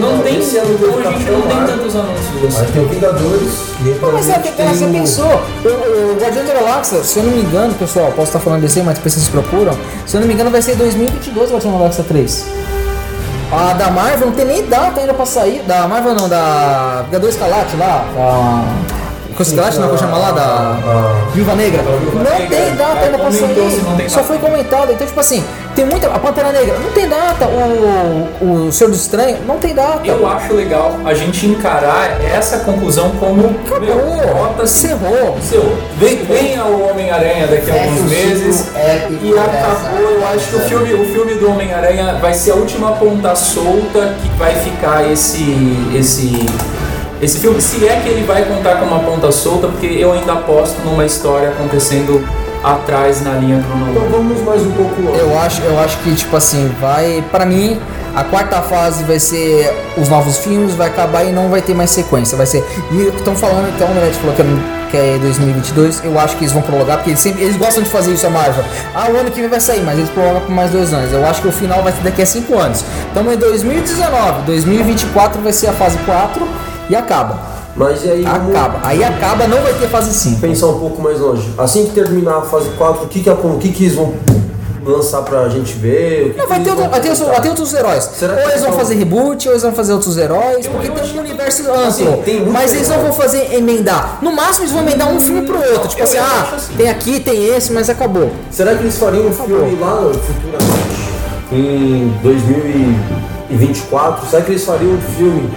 Não, 0.00 0.18
tem. 0.22 0.38
esse 0.38 0.58
ano 0.58 0.74
Então 0.74 0.92
teve 0.92 1.08
a 1.08 1.10
gente 1.12 1.30
não 1.30 1.42
tem 1.42 1.56
tantos 1.66 1.94
anúncios 1.96 2.01
assim. 2.02 2.60
Aí 2.60 2.72
tem 2.72 2.82
o 2.84 2.88
Vingadores. 2.88 3.52
Não, 4.00 4.12
mas 4.12 4.28
é 4.28 4.34
você 4.34 4.50
tem 4.50 4.66
o- 4.88 4.92
pensou, 4.92 5.26
o, 5.64 6.12
o 6.12 6.16
Guardião 6.20 6.44
da 6.44 6.54
Galáxia, 6.54 7.02
se 7.02 7.18
eu 7.18 7.24
não 7.24 7.32
me 7.32 7.42
engano, 7.42 7.74
pessoal, 7.74 8.06
posso 8.12 8.28
estar 8.28 8.38
falando 8.40 8.60
desse, 8.62 8.80
mas 8.82 8.94
depois 8.96 9.14
vocês 9.14 9.28
procuram, 9.28 9.76
se 10.06 10.16
eu 10.16 10.20
não 10.20 10.28
me 10.28 10.34
engano 10.34 10.50
vai 10.50 10.62
ser 10.62 10.76
2022 10.76 11.50
o 11.50 11.52
Guardião 11.54 11.72
da 11.72 11.78
Galáxia 11.78 12.04
3. 12.04 12.46
A 13.52 13.74
da 13.74 13.90
Marvel 13.90 14.28
não 14.28 14.34
tem 14.34 14.46
nem 14.46 14.66
data 14.66 15.00
ainda 15.00 15.12
pra 15.12 15.26
sair, 15.26 15.62
da 15.66 15.86
Marvel 15.86 16.14
não, 16.14 16.26
da 16.28 17.02
Vingador 17.06 17.28
Escalate 17.28 17.76
lá, 17.76 18.06
da... 18.14 18.64
Escalate 19.42 19.78
não, 19.78 19.88
como 19.88 19.98
chama 19.98 20.18
lá, 20.18 20.30
da 20.30 20.78
Viúva 21.32 21.54
Negra. 21.54 21.82
Não 21.82 22.48
tem 22.48 22.74
data 22.74 22.98
é, 23.00 23.04
ainda 23.06 23.18
pra 23.18 23.32
sair, 23.32 24.10
só 24.10 24.22
foi 24.22 24.38
comentado, 24.38 24.92
então 24.92 25.06
tipo 25.06 25.20
assim, 25.20 25.44
tem 25.74 25.84
muita, 25.84 26.08
a 26.08 26.18
Pantera 26.18 26.52
Negra, 26.52 26.78
não 26.78 26.90
tem 26.92 27.08
data, 27.08 27.46
o, 27.46 28.66
o 28.66 28.72
Senhor 28.72 28.90
do 28.90 28.96
Estranho, 28.96 29.38
não 29.46 29.58
tem 29.58 29.74
data. 29.74 30.06
Eu 30.06 30.26
acho 30.26 30.54
legal 30.54 30.98
a 31.04 31.14
gente 31.14 31.46
encarar 31.46 32.20
essa 32.22 32.58
conclusão 32.60 33.10
como 33.18 33.56
Acabou, 33.66 34.66
seu, 35.42 35.76
vem, 35.98 36.24
venha 36.24 36.64
o 36.64 36.90
Homem-Aranha 36.90 37.46
daqui 37.46 37.70
a 37.70 37.74
Fecha 37.74 37.84
alguns 37.84 38.10
meses. 38.10 38.66
épico 38.76 39.24
e 39.24 39.38
acabou. 39.38 40.00
Eu 40.00 40.26
acho 40.28 40.48
que 40.48 40.56
o 40.56 40.60
filme, 40.60 40.94
o 40.94 41.04
filme 41.06 41.34
do 41.34 41.50
Homem-Aranha 41.50 42.18
vai 42.20 42.34
ser 42.34 42.52
a 42.52 42.54
última 42.54 42.92
ponta 42.92 43.34
solta 43.34 44.14
que 44.22 44.28
vai 44.38 44.54
ficar 44.54 45.10
esse, 45.10 45.76
esse, 45.94 46.46
esse 47.22 47.38
filme. 47.38 47.60
Se 47.62 47.86
é 47.86 48.00
que 48.00 48.08
ele 48.08 48.24
vai 48.24 48.44
contar 48.44 48.76
com 48.76 48.84
uma 48.84 48.98
ponta 48.98 49.30
solta, 49.30 49.68
porque 49.68 49.86
eu 49.86 50.12
ainda 50.12 50.32
aposto 50.32 50.78
numa 50.84 51.06
história 51.06 51.50
acontecendo 51.50 52.22
atrás 52.62 53.22
na 53.22 53.32
linha 53.34 53.56
Então 53.56 53.70
cronológica. 53.70 54.16
vamos 54.16 54.40
mais 54.42 54.62
um 54.62 54.72
pouco 54.72 55.02
longe. 55.02 55.18
Eu 55.18 55.38
acho, 55.38 55.62
eu 55.62 55.78
acho 55.80 55.96
que, 55.98 56.14
tipo 56.14 56.36
assim, 56.36 56.70
vai. 56.80 57.24
Pra 57.30 57.46
mim, 57.46 57.80
a 58.14 58.24
quarta 58.24 58.60
fase 58.62 59.04
vai 59.04 59.18
ser 59.18 59.72
os 59.96 60.08
novos 60.08 60.38
filmes, 60.38 60.74
vai 60.74 60.88
acabar 60.88 61.24
e 61.24 61.32
não 61.32 61.48
vai 61.48 61.62
ter 61.62 61.74
mais 61.74 61.90
sequência. 61.90 62.36
Vai 62.36 62.46
ser. 62.46 62.64
E 62.90 63.08
estão 63.16 63.34
falando, 63.36 63.68
então, 63.74 63.86
o 63.88 63.90
Omelete 63.92 64.16
falou 64.18 64.34
que 64.34 64.42
é, 64.42 64.46
que 64.90 64.96
é 64.96 65.18
2022. 65.20 66.04
Eu 66.04 66.18
acho 66.18 66.36
que 66.36 66.44
eles 66.44 66.52
vão 66.52 66.62
prolongar, 66.62 66.98
porque 66.98 67.10
eles, 67.10 67.20
sempre, 67.20 67.42
eles 67.42 67.56
gostam 67.56 67.82
de 67.82 67.88
fazer 67.88 68.12
isso, 68.12 68.26
a 68.26 68.30
Marvel. 68.30 68.64
Ah, 68.94 69.08
o 69.10 69.16
ano 69.16 69.30
que 69.30 69.40
vem 69.40 69.48
vai 69.48 69.60
sair, 69.60 69.82
mas 69.82 69.98
eles 69.98 70.10
prolongam 70.10 70.40
por 70.42 70.50
mais 70.50 70.70
dois 70.70 70.92
anos. 70.92 71.12
Eu 71.12 71.24
acho 71.26 71.40
que 71.42 71.48
o 71.48 71.52
final 71.52 71.82
vai 71.82 71.92
ser 71.92 72.02
daqui 72.02 72.22
a 72.22 72.26
cinco 72.26 72.58
anos. 72.58 72.84
Então, 73.10 73.32
em 73.32 73.36
2019, 73.36 74.42
2024 74.42 75.40
vai 75.40 75.52
ser 75.52 75.68
a 75.68 75.72
fase 75.72 75.98
4 75.98 76.46
e 76.92 76.96
acaba. 76.96 77.38
Mas 77.74 78.04
e 78.04 78.10
aí 78.10 78.22
vamos 78.22 78.54
Acaba. 78.54 78.80
Aí 78.82 79.02
acaba, 79.02 79.48
não 79.48 79.62
vai 79.62 79.72
ter 79.72 79.88
fase 79.88 80.12
5. 80.12 80.40
pensar 80.42 80.66
um 80.66 80.78
pouco 80.78 81.00
mais 81.00 81.18
longe. 81.18 81.50
Assim 81.56 81.86
que 81.86 81.92
terminar 81.92 82.36
a 82.36 82.42
fase 82.42 82.68
4, 82.76 83.04
o 83.04 83.08
que 83.08 83.20
que, 83.20 83.30
o 83.30 83.58
que, 83.58 83.70
que 83.72 83.84
eles 83.84 83.94
vão 83.96 84.12
lançar 84.84 85.22
pra 85.22 85.48
gente 85.48 85.72
ver? 85.74 86.34
Não, 86.36 86.46
vai 86.46 86.60
ter, 86.60 86.68
outro- 86.70 86.90
vai, 86.90 87.00
ter, 87.00 87.14
vai 87.14 87.40
ter 87.40 87.48
outros 87.48 87.72
heróis. 87.72 88.04
Será 88.14 88.34
ou 88.34 88.40
eles 88.40 88.60
vão 88.60 88.70
vão- 88.72 88.78
fazer 88.78 88.94
reboot, 88.96 89.48
ou 89.48 89.54
eles 89.54 89.62
vão 89.62 89.72
fazer 89.72 89.92
outros 89.94 90.18
heróis, 90.18 90.66
porque 90.66 90.90
tem 90.90 91.16
um 91.16 91.20
universo 91.20 91.70
Assim, 91.70 92.06
amplo. 92.06 92.22
tem 92.24 92.44
mas 92.44 92.74
eles 92.74 92.88
não 92.90 92.98
vão 93.00 93.12
fazer 93.14 93.54
emendar. 93.54 94.18
No 94.20 94.32
máximo 94.36 94.64
eles 94.64 94.72
vão 94.72 94.82
emendar 94.82 95.08
um 95.08 95.18
filme 95.20 95.40
pro 95.46 95.56
outro. 95.56 95.88
Tipo 95.88 96.02
assim, 96.02 96.18
ah, 96.18 96.52
assim. 96.54 96.74
tem 96.76 96.90
aqui, 96.90 97.20
tem 97.20 97.46
esse, 97.56 97.72
mas 97.72 97.88
acabou. 97.88 98.30
Será 98.50 98.74
que 98.74 98.82
eles 98.82 98.98
fariam 98.98 99.28
um 99.28 99.32
filme 99.32 99.76
lá 99.80 99.94
no- 100.00 100.12
futuramente? 100.12 101.10
Em 101.52 102.12
2024? 102.22 104.26
Será 104.28 104.42
que 104.42 104.50
eles 104.52 104.64
fariam 104.64 104.92
um 104.92 105.00
filme 105.00 105.48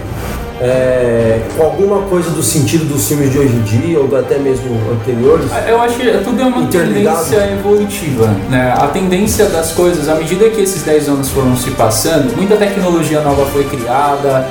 é, 0.60 1.40
com 1.56 1.64
alguma 1.64 2.02
coisa 2.02 2.30
do 2.30 2.42
sentido 2.42 2.84
dos 2.84 3.06
filmes 3.06 3.30
de 3.30 3.38
hoje 3.38 3.54
em 3.54 3.62
dia, 3.62 4.00
ou 4.00 4.16
até 4.16 4.38
mesmo 4.38 4.78
anteriores? 4.92 5.50
Eu 5.66 5.80
acho 5.80 5.96
que 5.96 6.10
tudo 6.24 6.40
é 6.40 6.44
uma 6.44 6.66
tendência 6.66 7.52
evolutiva, 7.52 8.26
né? 8.48 8.74
A 8.76 8.86
tendência 8.88 9.46
das 9.46 9.72
coisas, 9.72 10.08
à 10.08 10.14
medida 10.14 10.48
que 10.50 10.60
esses 10.60 10.82
10 10.82 11.08
anos 11.08 11.28
foram 11.28 11.56
se 11.56 11.70
passando, 11.72 12.34
muita 12.36 12.56
tecnologia 12.56 13.20
nova 13.20 13.44
foi 13.46 13.64
criada, 13.64 14.46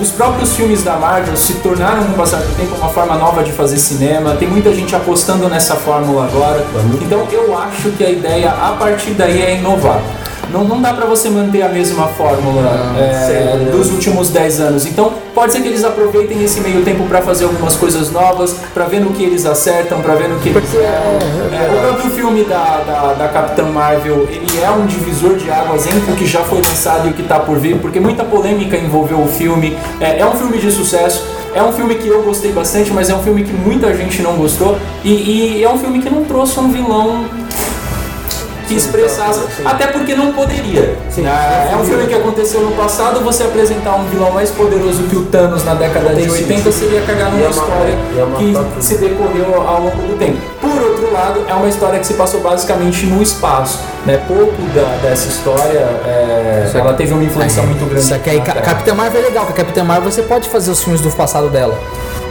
os 0.00 0.10
próprios 0.10 0.54
filmes 0.54 0.82
da 0.82 0.96
Marvel 0.96 1.36
se 1.36 1.54
tornaram, 1.54 2.04
com 2.04 2.12
o 2.12 2.14
passar 2.14 2.38
do 2.38 2.56
tempo, 2.56 2.74
uma 2.76 2.88
forma 2.88 3.16
nova 3.16 3.42
de 3.42 3.52
fazer 3.52 3.78
cinema, 3.78 4.36
tem 4.36 4.48
muita 4.48 4.74
gente 4.74 4.94
apostando 4.94 5.48
nessa 5.48 5.74
fórmula 5.76 6.24
agora, 6.24 6.64
então 7.00 7.26
eu 7.30 7.56
acho 7.58 7.90
que 7.92 8.04
a 8.04 8.10
ideia, 8.10 8.50
a 8.50 8.72
partir 8.78 9.12
daí, 9.12 9.42
é 9.42 9.56
inovar. 9.56 10.00
Não, 10.52 10.64
não 10.64 10.80
dá 10.80 10.92
pra 10.92 11.06
você 11.06 11.28
manter 11.28 11.62
a 11.62 11.68
mesma 11.68 12.08
fórmula 12.08 12.94
é, 12.98 13.26
sei, 13.26 13.64
né? 13.64 13.70
dos 13.70 13.90
últimos 13.92 14.30
10 14.30 14.60
anos. 14.60 14.86
Então, 14.86 15.12
pode 15.34 15.52
ser 15.52 15.60
que 15.60 15.68
eles 15.68 15.84
aproveitem 15.84 16.42
esse 16.42 16.60
meio 16.60 16.82
tempo 16.82 17.04
pra 17.04 17.22
fazer 17.22 17.44
algumas 17.44 17.76
coisas 17.76 18.10
novas, 18.10 18.56
pra 18.74 18.84
ver 18.84 19.00
no 19.00 19.10
que 19.10 19.22
eles 19.22 19.46
acertam, 19.46 20.00
pra 20.00 20.14
ver 20.14 20.28
no 20.28 20.38
que 20.40 20.48
eles 20.48 20.62
Porque 20.62 20.76
é-. 20.76 21.18
É, 21.52 21.76
o 21.76 21.80
próprio 21.80 22.10
filme 22.10 22.44
da, 22.44 22.82
da, 22.86 23.14
da 23.14 23.28
Capitã 23.28 23.64
Marvel, 23.64 24.28
ele 24.30 24.60
é 24.60 24.70
um 24.70 24.86
divisor 24.86 25.36
de 25.36 25.50
águas 25.50 25.86
entre 25.86 26.12
o 26.12 26.16
que 26.16 26.26
já 26.26 26.40
foi 26.40 26.58
lançado 26.58 27.06
e 27.06 27.10
o 27.10 27.14
que 27.14 27.22
tá 27.22 27.38
por 27.38 27.58
vir, 27.58 27.78
porque 27.78 28.00
muita 28.00 28.24
polêmica 28.24 28.76
envolveu 28.76 29.20
o 29.20 29.28
filme. 29.28 29.76
É, 30.00 30.20
é 30.20 30.26
um 30.26 30.32
filme 30.32 30.58
de 30.58 30.70
sucesso. 30.70 31.40
É 31.52 31.62
um 31.62 31.72
filme 31.72 31.96
que 31.96 32.06
eu 32.06 32.22
gostei 32.22 32.52
bastante, 32.52 32.92
mas 32.92 33.10
é 33.10 33.14
um 33.14 33.22
filme 33.22 33.42
que 33.42 33.52
muita 33.52 33.92
gente 33.94 34.22
não 34.22 34.36
gostou. 34.36 34.78
E, 35.04 35.58
e 35.58 35.64
é 35.64 35.68
um 35.68 35.78
filme 35.78 36.00
que 36.00 36.08
não 36.08 36.24
trouxe 36.24 36.58
um 36.60 36.70
vilão 36.70 37.24
que 38.70 38.76
expressasse. 38.76 39.40
Até 39.64 39.88
porque 39.88 40.14
não 40.14 40.32
poderia. 40.32 40.96
Sim, 41.10 41.26
Ah, 41.26 41.68
é 41.72 41.76
um 41.76 41.84
filme 41.84 42.06
que 42.06 42.14
aconteceu 42.14 42.60
no 42.60 42.70
passado, 42.72 43.20
você 43.20 43.42
apresentar 43.42 43.96
um 43.96 44.04
vilão 44.04 44.30
mais 44.30 44.50
poderoso 44.50 45.02
que 45.04 45.16
o 45.16 45.24
Thanos 45.24 45.64
na 45.64 45.74
década 45.74 46.10
de 46.10 46.22
Tem 46.22 46.30
80 46.30 46.48
sentido. 46.48 46.72
seria 46.72 47.00
cagar 47.02 47.30
numa 47.32 47.48
matar- 47.48 47.50
história 47.50 47.94
ia 48.16 48.26
matar 48.26 48.64
que 48.76 48.84
se 48.84 48.94
decorreu 48.98 49.54
ao 49.66 49.80
longo 49.82 49.96
do 50.06 50.16
tempo. 50.18 50.38
Por 50.60 50.70
outro 50.82 51.12
lado, 51.12 51.44
é 51.48 51.54
uma 51.54 51.68
história 51.68 51.98
que 51.98 52.06
se 52.06 52.14
passou 52.14 52.40
basicamente 52.40 53.06
no 53.06 53.20
espaço. 53.22 53.78
Né? 54.06 54.18
Pouco 54.28 54.62
da- 54.74 54.96
dessa 55.02 55.28
história, 55.28 55.78
é, 56.06 56.68
Só 56.72 56.78
ela 56.78 56.94
teve 56.94 57.12
uma 57.12 57.22
influência 57.24 57.62
muito 57.62 57.84
grande. 57.86 58.08
Ca- 58.08 58.18
Terra. 58.52 58.60
Capitã 58.62 58.94
Marvel 58.94 59.20
é 59.20 59.24
legal, 59.26 59.44
porque 59.46 59.60
a 59.60 59.64
Capitã 59.64 59.84
Marvel 59.84 60.10
você 60.10 60.22
pode 60.22 60.48
fazer 60.48 60.70
os 60.70 60.82
filmes 60.82 61.00
do 61.02 61.10
passado 61.10 61.48
dela. 61.50 61.78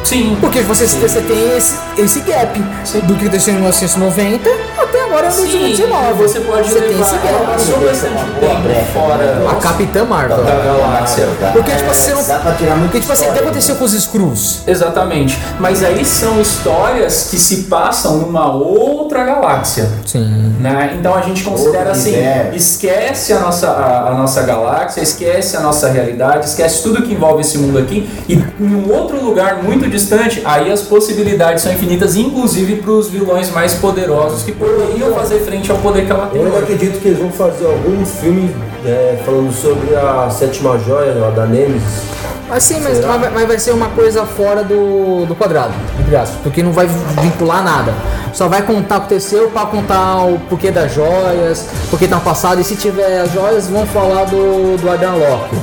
Sim. 0.04 0.38
Porque 0.40 0.62
você, 0.62 0.86
você 0.88 1.22
tem 1.22 1.58
esse, 1.58 1.76
esse 1.98 2.20
gap 2.22 2.60
do 3.04 3.14
que 3.16 3.26
aconteceu 3.26 3.54
em 3.54 3.58
1990 3.58 4.50
até 4.78 5.04
agora 5.04 5.28
em 5.28 5.32
Sim, 5.32 5.42
2019. 5.60 6.14
você 6.24 6.40
pode 6.40 6.70
você 6.70 6.82
tem 6.82 7.00
esse 7.00 7.12
gap. 7.18 7.46
passou 7.46 7.78
bastante 7.80 8.16
tempo 8.40 8.86
fora. 8.94 9.44
A 9.52 9.56
Capitã 9.56 10.06
Marvel. 10.06 10.44
Da 10.44 10.56
galáxia. 10.56 11.28
Dá- 11.40 11.52
Porque, 11.52 11.72
tipo 11.72 11.92
assim, 11.92 12.14
você 12.16 12.34
não- 12.34 12.56
tirar 12.56 12.76
muito 12.76 12.84
Porque, 12.90 13.00
tipo 13.02 13.14
assim, 13.14 13.28
o 13.30 13.34
que 13.34 13.40
aconteceu 13.40 13.76
com 13.76 13.84
os 13.86 13.94
Screws? 13.94 14.62
Exatamente. 14.66 15.38
Mas 15.60 15.84
aí 15.84 16.04
são 16.06 16.40
histórias 16.42 17.28
que 17.30 17.38
se 17.38 17.64
passam 17.64 18.18
numa 18.18 18.52
outra 18.52 19.24
galáxia. 19.24 19.90
Sim. 20.06 20.56
Né? 20.60 20.96
Então 21.00 21.14
a 21.14 21.22
gente 21.22 21.44
considera 21.44 21.92
assim, 21.92 22.14
esquece 22.54 23.34
a 23.34 23.40
nossa, 23.40 23.68
a, 23.70 24.10
a 24.10 24.14
nossa 24.16 24.42
galáxia, 24.44 25.02
esquece 25.02 25.56
a 25.56 25.60
nossa 25.60 25.90
realidade, 25.90 26.46
esquece 26.46 26.82
tudo 26.84 27.02
que 27.04 27.14
envolve 27.14 27.42
esse 27.42 27.58
mundo 27.58 27.78
aqui 27.80 28.10
e 28.28 28.34
em 28.60 28.76
um 28.76 28.92
outro 28.94 29.24
lugar 29.24 29.62
muito 29.64 29.89
distante, 29.90 30.41
aí 30.45 30.72
as 30.72 30.82
possibilidades 30.82 31.64
são 31.64 31.72
infinitas, 31.72 32.16
inclusive 32.16 32.78
para 32.78 32.91
os 32.91 33.10
vilões 33.10 33.49
mais 33.52 33.74
poderosos 33.76 34.44
que 34.44 34.52
poderiam 34.52 35.14
fazer 35.14 35.40
frente 35.40 35.72
ao 35.72 35.78
poder 35.80 36.06
que 36.06 36.11
ela 36.11 36.28
tem. 36.28 36.41
Eu 36.41 36.57
acredito 36.57 36.99
que 36.99 37.07
eles 37.10 37.20
vão 37.20 37.32
fazer 37.32 37.66
algum 37.66 38.06
filme 38.06 38.53
é, 38.86 39.18
falando 39.26 39.52
sobre 39.53 39.95
a 39.95 40.30
sétima 40.30 40.78
joia 40.80 41.14
da 41.36 41.45
Nemesis. 41.45 42.10
Mas 42.48 42.64
sim, 42.64 42.80
mas, 42.82 42.99
mas- 43.06 43.32
mas 43.34 43.48
vai 43.48 43.60
ser 43.60 43.72
uma 43.72 43.90
coisa 43.90 44.26
fora 44.26 44.64
do, 44.64 45.26
do 45.28 45.36
quadrado, 45.36 45.72
entre 45.99 46.16
aspas, 46.16 46.40
porque 46.41 46.64
não 46.64 46.72
vai 46.72 46.88
vincular 47.22 47.64
nada. 47.64 47.94
Só 48.34 48.48
vai 48.48 48.61
contar 48.64 48.95
o 48.98 48.99
que 49.02 49.06
aconteceu 49.16 49.49
pra 49.52 49.66
contar 49.68 50.24
o 50.26 50.40
porquê 50.49 50.72
das 50.72 50.91
joias, 50.94 51.68
porquê 51.91 52.07
tá 52.07 52.20
passado, 52.20 52.60
e 52.60 52.64
se 52.64 52.76
tiver 52.76 53.22
as 53.22 53.32
joias, 53.32 53.68
vão 53.68 53.86
falar 53.86 54.24
do, 54.26 54.78
do 54.82 54.90
Ardan 54.90 55.14
Locke. 55.14 55.56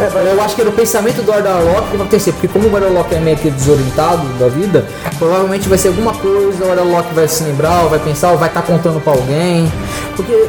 É, 0.00 0.32
eu 0.32 0.42
acho 0.42 0.54
que 0.54 0.62
era 0.62 0.70
o 0.70 0.72
pensamento 0.72 1.22
do 1.22 1.30
Ardan 1.32 1.58
Locke 1.58 1.90
que 1.90 1.96
vai 1.96 2.06
acontecer, 2.06 2.32
porque 2.32 2.48
como 2.48 2.68
o 2.68 2.74
Ardan 2.74 2.88
Locke 2.88 3.14
é 3.14 3.20
meio 3.20 3.36
que 3.36 3.50
desorientado 3.50 4.26
da 4.38 4.48
vida, 4.48 4.86
provavelmente 5.18 5.68
vai 5.68 5.76
ser 5.76 5.88
alguma 5.88 6.14
coisa, 6.14 6.64
o 6.64 6.90
Locke 6.90 7.14
vai 7.14 7.28
se 7.28 7.44
lembrar, 7.44 7.82
ou 7.82 7.90
vai 7.90 7.98
pensar, 7.98 8.30
ou 8.32 8.38
vai 8.38 8.48
estar 8.48 8.62
contando 8.62 9.00
pra 9.02 9.12
alguém. 9.12 9.70
Porque 10.16 10.48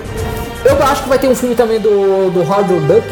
eu 0.64 0.84
acho 0.84 1.04
que 1.04 1.10
vai 1.10 1.20
ter 1.20 1.28
um 1.28 1.36
filme 1.36 1.56
também 1.56 1.80
do, 1.80 2.30
do 2.32 2.42
Howard 2.42 2.80
Duck, 2.82 3.04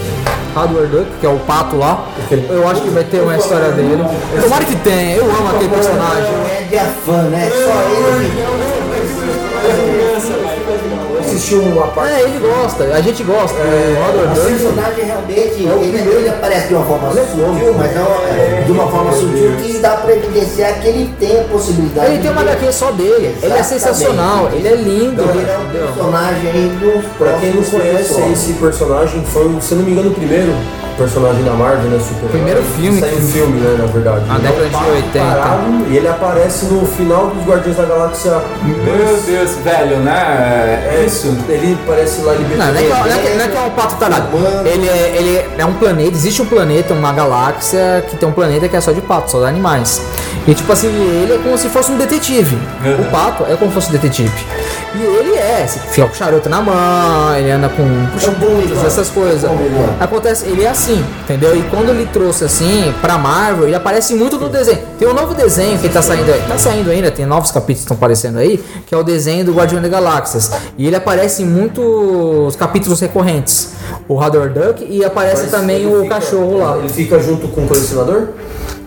Howard 0.56 0.88
Duck, 0.88 1.07
que 1.20 1.26
é 1.26 1.30
o 1.30 1.40
pato 1.40 1.76
lá. 1.78 2.06
Eu 2.49 2.68
acho 2.68 2.82
que 2.82 2.90
vai 2.90 3.03
ter 3.03 3.22
uma 3.22 3.36
história 3.36 3.72
dele. 3.72 4.03
Tomara 4.41 4.66
que 4.66 4.76
tenha, 4.78 5.18
eu 5.18 5.26
amo 5.26 5.49
aquele 5.49 5.70
personagem. 5.70 6.34
É 6.52 6.68
de 6.70 6.78
afã, 6.78 7.24
né? 7.24 7.49
Só 7.49 7.72
ele. 7.90 8.60
Eu 11.40 11.41
assisti 11.41 11.56
uma 11.56 11.88
parte. 11.88 12.14
É, 12.14 12.22
ele 12.24 12.40
gosta, 12.40 12.84
a 12.84 13.02
gente 13.02 13.24
gosta. 13.24 13.56
o 13.57 14.18
Howard 14.18 14.40
O 14.40 14.44
personagem 14.44 15.06
realmente, 15.06 15.64
ele, 15.64 16.11
ele 16.11 16.30
aparece 16.30 16.68
de 16.68 16.74
uma 16.74 16.86
forma 16.86 17.11
sutil, 17.11 17.74
mas 17.78 17.95
não 17.95 18.07
é 18.28 18.64
de 18.66 18.72
uma 18.72 18.88
forma 18.88 19.14
sutil 19.14 19.56
que 19.61 19.78
dá 19.78 19.98
pra 19.98 20.14
evidenciar 20.14 20.82
que 20.82 20.88
ele 20.88 21.14
tem 21.20 21.40
a 21.40 21.44
possibilidade 21.45 22.11
Ele 22.11 22.22
tem 22.22 22.32
uma 22.32 22.41
HQ 22.41 22.74
só 22.74 22.91
dele, 22.91 23.38
ele 23.41 23.53
é 23.53 23.64
sensacional, 23.64 24.49
ele 24.52 24.68
é 24.68 24.76
lindo. 24.76 25.22
Então 25.22 25.36
ele 25.36 25.49
é 25.49 25.57
um 25.57 25.70
personagem 25.70 26.70
dos 26.80 27.06
Pra 27.18 27.34
quem 27.34 27.53
não 27.53 27.64
conhece 27.64 28.22
esse 28.34 28.53
personagem, 28.53 29.24
foi, 29.26 29.49
se 29.61 29.76
não 29.76 29.84
me 29.84 29.91
engano, 29.91 30.11
o 30.11 30.14
primeiro 30.14 30.53
personagem 31.00 31.44
da 31.44 31.52
Marvel, 31.54 31.90
né? 31.90 32.00
Super 32.00 32.30
Primeiro 32.30 32.62
filme 32.64 33.00
Saiu 33.00 33.18
que- 33.18 33.24
um 33.24 33.28
filme, 33.28 33.60
né? 33.62 33.76
Na 33.80 33.86
verdade. 33.86 34.26
Na 34.28 34.36
Ele 34.36 34.48
é 34.48 34.50
um 34.50 34.54
década 34.54 34.66
de 34.68 34.72
pato 34.74 34.90
80. 34.92 35.26
parado, 35.26 35.62
E 35.90 35.98
ele 35.98 36.08
aparece 36.08 36.66
no 36.66 36.86
final 36.86 37.28
dos 37.28 37.46
Guardiões 37.46 37.78
da 37.78 37.84
Galáxia. 37.86 38.32
Meu 38.64 39.18
Deus, 39.26 39.52
velho, 39.64 39.98
né? 39.98 40.90
É 40.94 41.04
isso. 41.06 41.36
Ele 41.48 41.78
aparece 41.84 42.22
lá 42.22 42.34
Não, 42.34 42.40
libertando. 42.42 42.74
não 42.74 42.80
é, 42.80 42.84
que, 42.84 42.90
não, 42.90 42.98
é 42.98 43.18
que, 43.20 43.38
não 43.38 43.46
é 43.46 43.48
que 43.48 43.58
é 43.58 43.62
um 43.62 43.70
pato 43.72 43.96
tarado. 43.96 44.28
Ele 44.66 44.88
é, 44.90 45.16
ele 45.18 45.46
é 45.58 45.66
um 45.66 45.74
planeta, 45.74 46.12
existe 46.12 46.42
um 46.42 46.46
planeta, 46.46 46.94
uma 46.94 47.12
galáxia 47.14 48.04
que 48.10 48.18
tem 48.18 48.28
um 48.28 48.32
planeta 48.34 48.68
que 48.68 48.76
é 48.76 48.82
só 48.82 48.92
de 48.92 49.02
patos, 49.02 49.32
só 49.32 49.40
de 49.40 49.46
animais. 49.46 50.02
E 50.48 50.54
tipo 50.54 50.72
assim, 50.72 50.88
ele 50.88 51.34
é 51.34 51.38
como 51.38 51.58
se 51.58 51.70
fosse 51.70 51.92
um 51.92 51.98
detetive. 51.98 52.56
Uhum. 52.84 53.02
O 53.02 53.06
pato 53.12 53.44
é 53.50 53.56
como 53.56 53.68
se 53.70 53.76
fosse 53.76 53.90
um 53.90 53.92
detetive. 53.94 54.32
E 54.96 55.04
ele 55.04 55.36
é, 55.36 55.66
se 55.68 55.78
fica 55.80 56.08
com 56.08 56.16
charuto 56.16 56.50
na 56.50 56.62
mão, 56.62 57.36
ele 57.38 57.52
anda 57.52 57.70
com 57.70 57.84
puxa-bundas, 58.12 58.84
essas 58.84 59.10
coisas. 59.10 59.50
Acontece, 60.00 60.48
ele 60.48 60.64
é 60.64 60.70
assim, 60.70 60.89
entendeu? 60.94 61.57
E 61.57 61.61
quando 61.64 61.90
ele 61.90 62.06
trouxe 62.07 62.44
assim 62.45 62.94
pra 63.02 63.18
Marvel, 63.18 63.66
ele 63.68 63.76
aparece 63.76 64.14
muito 64.16 64.38
no 64.38 64.49
desenho. 64.49 64.80
Tem 64.98 65.07
um 65.07 65.14
novo 65.14 65.34
desenho 65.34 65.78
que 65.80 65.90
tá 65.90 66.02
saindo 66.02 66.32
aí, 66.32 66.41
tá 66.48 66.57
saindo 66.57 66.90
ainda, 66.91 67.10
tem 67.11 67.26
novos 67.26 67.52
capítulos 67.52 67.80
que 67.80 67.84
estão 67.86 67.98
aparecendo 67.98 68.38
aí, 68.40 68.64
que 68.86 68.94
é 68.94 68.98
o 68.98 69.03
desenho 69.03 69.45
do 69.45 69.53
Guardião 69.53 69.82
das 69.82 69.90
Galáxias. 69.91 70.52
E 70.78 70.86
ele 70.88 70.95
aparece 70.95 71.44
em 71.44 71.45
muitos 71.45 72.56
capítulos 72.56 72.99
recorrentes. 72.99 73.74
O 74.07 74.14
Howard 74.16 74.49
Duck 74.60 74.86
e 74.90 75.03
aparece 75.03 75.44
Mas 75.44 75.52
também 75.52 75.86
o 75.88 76.03
fica- 76.03 76.16
cachorro 76.16 76.57
lá. 76.57 76.78
Ele 76.78 76.90
fica 76.90 77.20
junto 77.20 77.48
com 77.49 77.66
o 77.66 77.68
colecionador? 77.68 78.28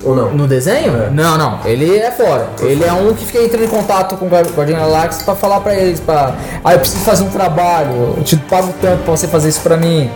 Ou 0.05 0.15
não? 0.17 0.33
No 0.33 0.47
desenho? 0.47 0.93
É. 1.03 1.11
Não, 1.11 1.39
não. 1.39 1.59
Ele 1.65 1.97
é 1.97 2.11
fora. 2.11 2.49
Ele 2.61 2.85
é 2.85 2.93
um 2.93 3.13
que 3.15 3.25
fica 3.25 3.43
entrando 3.43 3.65
em 3.65 3.69
contato 3.69 4.17
com 4.17 4.27
o 4.27 4.29
Guardi- 4.29 4.53
Guardião 4.53 4.79
Galáxia 4.81 5.25
pra 5.25 5.35
falar 5.35 5.61
pra 5.61 5.75
eles, 5.75 6.01
pra. 6.01 6.35
Ah, 6.65 6.73
eu 6.75 6.79
preciso 6.81 7.05
fazer 7.05 7.25
um 7.25 7.31
trabalho, 7.31 8.15
eu 8.17 8.23
te 8.25 8.37
pago 8.37 8.73
tanto 8.81 9.03
pra 9.05 9.13
você 9.17 9.29
fazer 9.29 9.49
isso 9.49 9.61
pra 9.61 9.77
mim. 9.77 10.11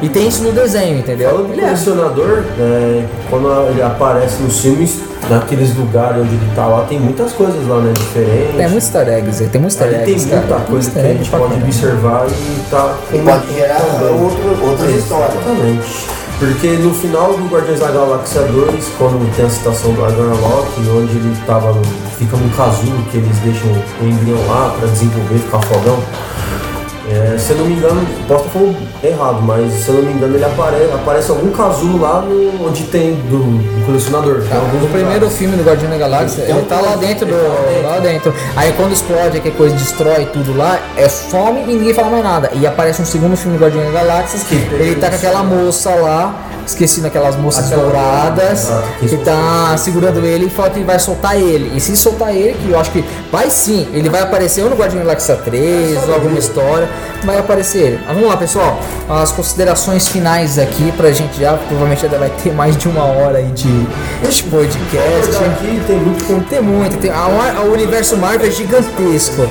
e 0.00 0.08
tem 0.08 0.28
isso 0.28 0.42
no 0.42 0.52
desenho, 0.52 0.98
entendeu? 0.98 1.30
Falando 1.30 1.48
do 1.54 1.58
é. 1.60 1.64
colecionador, 1.64 2.44
é, 2.58 3.04
quando 3.30 3.68
ele 3.70 3.82
aparece 3.82 4.40
nos 4.42 4.60
filmes, 4.60 4.98
naqueles 5.30 5.74
lugares 5.76 6.18
onde 6.22 6.34
ele 6.34 6.52
tá 6.54 6.66
lá, 6.66 6.84
tem 6.88 6.98
muitas 7.00 7.32
coisas 7.32 7.66
lá, 7.66 7.78
né? 7.80 7.92
Diferentes. 7.92 8.56
Tem 8.56 8.68
muitos 8.68 8.94
easter 8.94 9.08
eggs, 9.08 9.44
tem 9.48 9.60
muitos 9.60 9.80
easter 9.80 9.86
Ali 9.98 10.04
tem 10.04 10.14
eggs. 10.14 10.26
muita 10.26 10.46
cara. 10.48 10.60
Tem 10.60 10.70
coisa 10.70 10.90
que 10.90 10.98
a 10.98 11.02
eggs 11.02 11.18
gente 11.18 11.30
pode 11.30 11.42
caramba. 11.44 11.64
observar 11.66 12.26
e 12.28 12.70
tá. 12.70 12.94
E 13.12 13.18
pode 13.18 13.54
gerar 13.54 13.80
outro, 14.20 14.68
outras 14.70 14.90
histórias. 14.94 15.34
Exatamente. 15.34 16.21
Porque 16.42 16.70
no 16.70 16.92
final 16.92 17.34
do 17.34 17.46
Guardiões 17.46 17.78
da 17.78 17.92
Galáxia 17.92 18.42
2, 18.42 18.84
quando 18.98 19.32
tem 19.36 19.44
a 19.44 19.48
citação 19.48 19.92
do 19.92 20.04
Argon 20.04 20.24
Locke, 20.40 20.80
onde 20.90 21.12
ele 21.12 21.36
tava 21.46 21.72
fica 22.18 22.36
num 22.36 22.48
casulo 22.48 23.00
que 23.12 23.18
eles 23.18 23.38
deixam 23.38 23.70
o 23.70 24.04
embrião 24.04 24.44
lá 24.48 24.74
pra 24.76 24.88
desenvolver, 24.88 25.38
ficar 25.38 25.60
fodão. 25.60 26.02
É, 27.32 27.38
se 27.38 27.52
eu 27.52 27.58
não 27.58 27.66
me 27.66 27.74
engano, 27.74 28.06
posso 28.28 28.44
estar 28.44 28.52
falando 28.58 28.76
errado, 29.02 29.42
mas 29.42 29.72
se 29.72 29.88
eu 29.88 29.94
não 29.96 30.02
me 30.02 30.12
engano, 30.12 30.34
ele 30.34 30.44
aparece, 30.44 30.92
aparece 30.92 31.30
algum 31.30 31.50
casulo 31.50 32.00
lá 32.00 32.20
no, 32.20 32.66
onde 32.66 32.82
tem 32.84 33.14
do, 33.14 33.38
do 33.38 33.86
colecionador. 33.86 34.42
Alguns 34.52 34.82
No 34.82 34.88
primeiro 34.88 35.30
filme 35.30 35.56
do 35.56 35.62
Guardião 35.64 35.90
da 35.90 35.96
Galáxia, 35.98 36.42
ele 36.42 36.52
um 36.60 36.64
tá 36.64 36.80
lá 36.80 36.96
dentro 36.96 37.26
do. 37.26 37.34
ele 37.34 37.82
tá 37.82 37.88
lá 37.88 37.98
dentro. 38.00 38.34
Aí 38.56 38.72
quando 38.72 38.92
explode, 38.92 39.38
aquela 39.38 39.54
coisa 39.56 39.74
destrói 39.76 40.26
tudo 40.26 40.56
lá, 40.56 40.78
é 40.96 41.08
some 41.08 41.62
e 41.62 41.66
ninguém 41.66 41.94
fala 41.94 42.10
mais 42.10 42.24
nada. 42.24 42.50
E 42.54 42.66
aparece 42.66 43.00
um 43.02 43.06
segundo 43.06 43.36
filme 43.36 43.56
do 43.56 43.62
Guardião 43.62 43.84
da 43.84 43.90
Galáxia, 44.00 44.40
Que 44.48 44.54
ele 44.74 44.96
tá 44.96 45.08
com 45.08 45.16
aquela 45.16 45.42
moça 45.42 45.90
lá, 45.94 46.34
esqueci 46.66 47.00
daquelas 47.00 47.36
moças 47.36 47.66
Aquela- 47.66 47.82
douradas, 47.84 48.70
que 49.00 49.08
que 49.08 49.16
tá 49.18 49.74
segurando 49.78 50.24
ele 50.24 50.46
e 50.46 50.50
fala 50.50 50.70
que 50.70 50.80
vai 50.84 50.98
soltar 50.98 51.36
ele. 51.36 51.72
E 51.76 51.80
se 51.80 51.96
soltar 51.96 52.34
ele, 52.34 52.54
que 52.54 52.70
eu 52.70 52.78
acho 52.78 52.90
que 52.90 53.04
vai 53.30 53.50
sim, 53.50 53.88
ele 53.92 54.08
vai 54.08 54.20
aparecer 54.22 54.62
ou 54.62 54.70
no 54.70 54.76
Guardião 54.76 55.00
da 55.00 55.06
Galáxia 55.06 55.36
3, 55.36 56.08
ou 56.08 56.14
alguma 56.14 56.38
história, 56.38 56.88
vai 57.24 57.38
aparecer 57.38 57.78
ele. 57.78 58.00
Mas 58.06 58.14
vamos 58.14 58.28
lá, 58.30 58.36
pessoal, 58.36 58.78
as 59.08 59.32
considerações 59.32 60.08
finais 60.08 60.58
aqui 60.58 60.92
pra 60.92 61.10
gente 61.12 61.40
já, 61.40 61.54
provavelmente 61.54 62.02
já 62.02 62.18
vai 62.18 62.30
ter 62.42 62.52
mais 62.52 62.76
de 62.76 62.88
uma 62.88 63.04
hora 63.04 63.38
aí 63.38 63.48
de, 63.52 63.84
de 64.28 64.42
podcast. 64.44 65.36
Aqui 65.36 65.82
tem 65.86 65.96
muito 65.98 66.24
conteúdo. 66.24 66.48
Tem 66.48 66.60
muito, 66.60 66.98
tem, 66.98 67.10
a 67.10 67.62
o 67.64 67.72
universo 67.72 68.16
Marvel 68.16 68.46
é 68.46 68.50
gigantesco. 68.50 69.42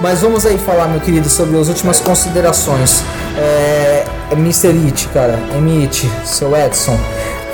Mas 0.00 0.20
vamos 0.20 0.44
aí 0.44 0.58
falar, 0.58 0.88
meu 0.88 1.00
querido, 1.00 1.28
sobre 1.28 1.58
as 1.58 1.68
últimas 1.68 2.00
considerações. 2.00 3.02
É, 3.36 4.04
Mr. 4.32 4.68
It, 4.86 5.08
cara, 5.08 5.38
Emit, 5.56 6.10
seu 6.24 6.56
Edson. 6.56 6.98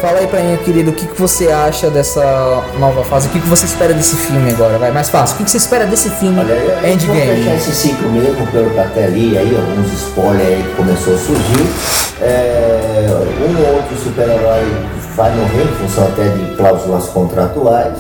Fala 0.01 0.19
aí 0.19 0.27
pra 0.27 0.41
mim, 0.41 0.57
querido, 0.59 0.91
o 0.91 0.95
que, 0.95 1.07
que 1.07 1.19
você 1.21 1.49
acha 1.49 1.89
dessa 1.91 2.23
nova 2.79 3.03
fase? 3.05 3.29
O 3.29 3.31
que, 3.31 3.41
que 3.41 3.49
você 3.49 3.65
espera 3.65 3.95
desse 3.95 4.15
filme 4.17 4.51
agora? 4.51 4.79
Vai, 4.79 4.91
mais 4.93 5.09
fácil. 5.09 5.35
O 5.35 5.39
que, 5.39 5.45
que 5.45 5.51
você 5.51 5.57
espera 5.57 5.87
desse 5.87 6.11
filme 6.11 6.39
Olha, 6.39 6.53
eu- 6.53 6.69
eu 6.69 6.75
vou 6.75 6.81
fechar 6.81 6.89
Endgame? 6.93 7.57
esse 7.57 7.73
ciclo 7.75 8.11
mesmo, 8.11 8.47
pelo 8.49 8.79
até 8.81 9.05
ali, 9.05 9.37
aí, 9.39 9.57
alguns 9.57 9.93
spoilers 9.93 10.47
aí 10.49 10.63
que 10.63 10.77
começou 10.77 11.15
a 11.15 11.19
surgir. 11.19 11.67
É, 12.21 13.07
um 13.11 13.67
ou 13.69 13.77
outro 13.77 13.97
super-herói 13.97 14.65
vai 15.17 15.31
morrer 15.35 15.63
em 15.65 15.75
função 15.77 16.05
até 16.07 16.29
de 16.29 16.55
cláusulas 16.57 17.07
contratuais. 17.09 17.97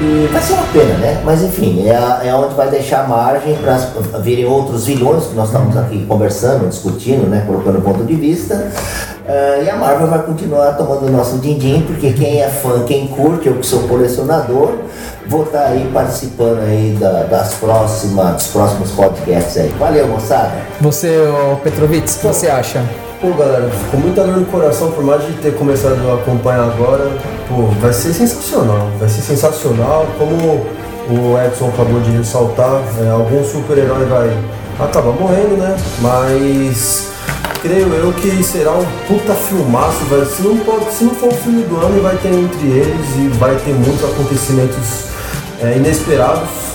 E 0.00 0.28
vai 0.32 0.42
ser 0.42 0.52
uma 0.54 0.64
pena, 0.72 0.94
né? 0.98 1.20
Mas 1.24 1.42
enfim, 1.42 1.86
é, 1.86 1.94
a- 1.96 2.20
é 2.24 2.34
onde 2.34 2.54
vai 2.54 2.68
deixar 2.68 3.08
margem 3.08 3.54
para 3.56 3.76
virem 4.20 4.44
outros 4.44 4.86
vilões 4.86 5.24
que 5.26 5.34
nós 5.34 5.46
estamos 5.46 5.76
aqui 5.76 6.04
conversando, 6.06 6.68
discutindo, 6.68 7.26
né? 7.28 7.44
Colocando 7.46 7.80
ponto 7.80 8.04
de 8.04 8.14
vista. 8.14 8.70
É, 9.26 9.62
e 9.64 9.70
a 9.70 9.76
Marvel 9.76 10.06
vai 10.08 10.22
continuar 10.22 10.72
tomando 10.76 11.06
o 11.06 11.10
nosso 11.10 11.38
din-din, 11.38 11.82
porque 11.86 12.12
quem 12.12 12.42
é 12.42 12.48
fã, 12.48 12.84
quem 12.84 13.06
curte, 13.08 13.46
eu 13.48 13.54
que 13.54 13.66
sou 13.66 13.84
colecionador, 13.84 14.72
vou 15.26 15.44
estar 15.44 15.64
aí 15.68 15.88
participando 15.94 16.58
aí 16.60 16.94
da- 17.00 17.22
das 17.22 17.54
próximas, 17.54 18.34
dos 18.34 18.46
próximos 18.48 18.90
podcasts 18.90 19.56
aí. 19.56 19.68
Valeu, 19.78 20.08
moçada! 20.08 20.52
Você, 20.80 21.16
Petrovitz, 21.62 22.16
o 22.16 22.18
que 22.20 22.26
você 22.26 22.48
acha? 22.48 22.82
Pô, 23.24 23.30
galera, 23.32 23.70
ficou 23.70 24.00
muita 24.00 24.22
dor 24.22 24.36
no 24.36 24.44
coração, 24.44 24.92
por 24.92 25.02
mais 25.02 25.24
de 25.24 25.32
ter 25.38 25.54
começado 25.54 25.98
a 26.10 26.14
acompanhar 26.16 26.64
agora. 26.64 27.10
Pô, 27.48 27.68
vai 27.80 27.90
ser 27.90 28.12
sensacional, 28.12 28.90
vai 29.00 29.08
ser 29.08 29.22
sensacional. 29.22 30.06
Como 30.18 30.66
o 31.08 31.38
Edson 31.42 31.68
acabou 31.68 32.02
de 32.02 32.10
ressaltar, 32.10 32.82
é, 33.02 33.08
algum 33.08 33.42
super-herói 33.42 34.04
vai 34.04 34.30
acabar 34.78 35.12
morrendo, 35.12 35.56
né? 35.56 35.74
Mas 36.02 37.12
creio 37.62 37.88
eu 37.94 38.12
que 38.12 38.44
será 38.44 38.72
um 38.72 38.84
puta 39.08 39.32
filmaço, 39.32 40.04
vai, 40.10 40.26
se, 40.26 40.42
não 40.42 40.58
pode, 40.58 40.92
se 40.92 41.04
não 41.04 41.14
for 41.14 41.30
o 41.30 41.34
filme 41.34 41.62
do 41.62 41.76
ano, 41.78 42.02
vai 42.02 42.18
ter 42.18 42.28
entre 42.28 42.66
eles 42.68 43.06
e 43.16 43.28
vai 43.38 43.56
ter 43.56 43.72
muitos 43.72 44.04
acontecimentos 44.04 45.06
é, 45.62 45.78
inesperados. 45.78 46.73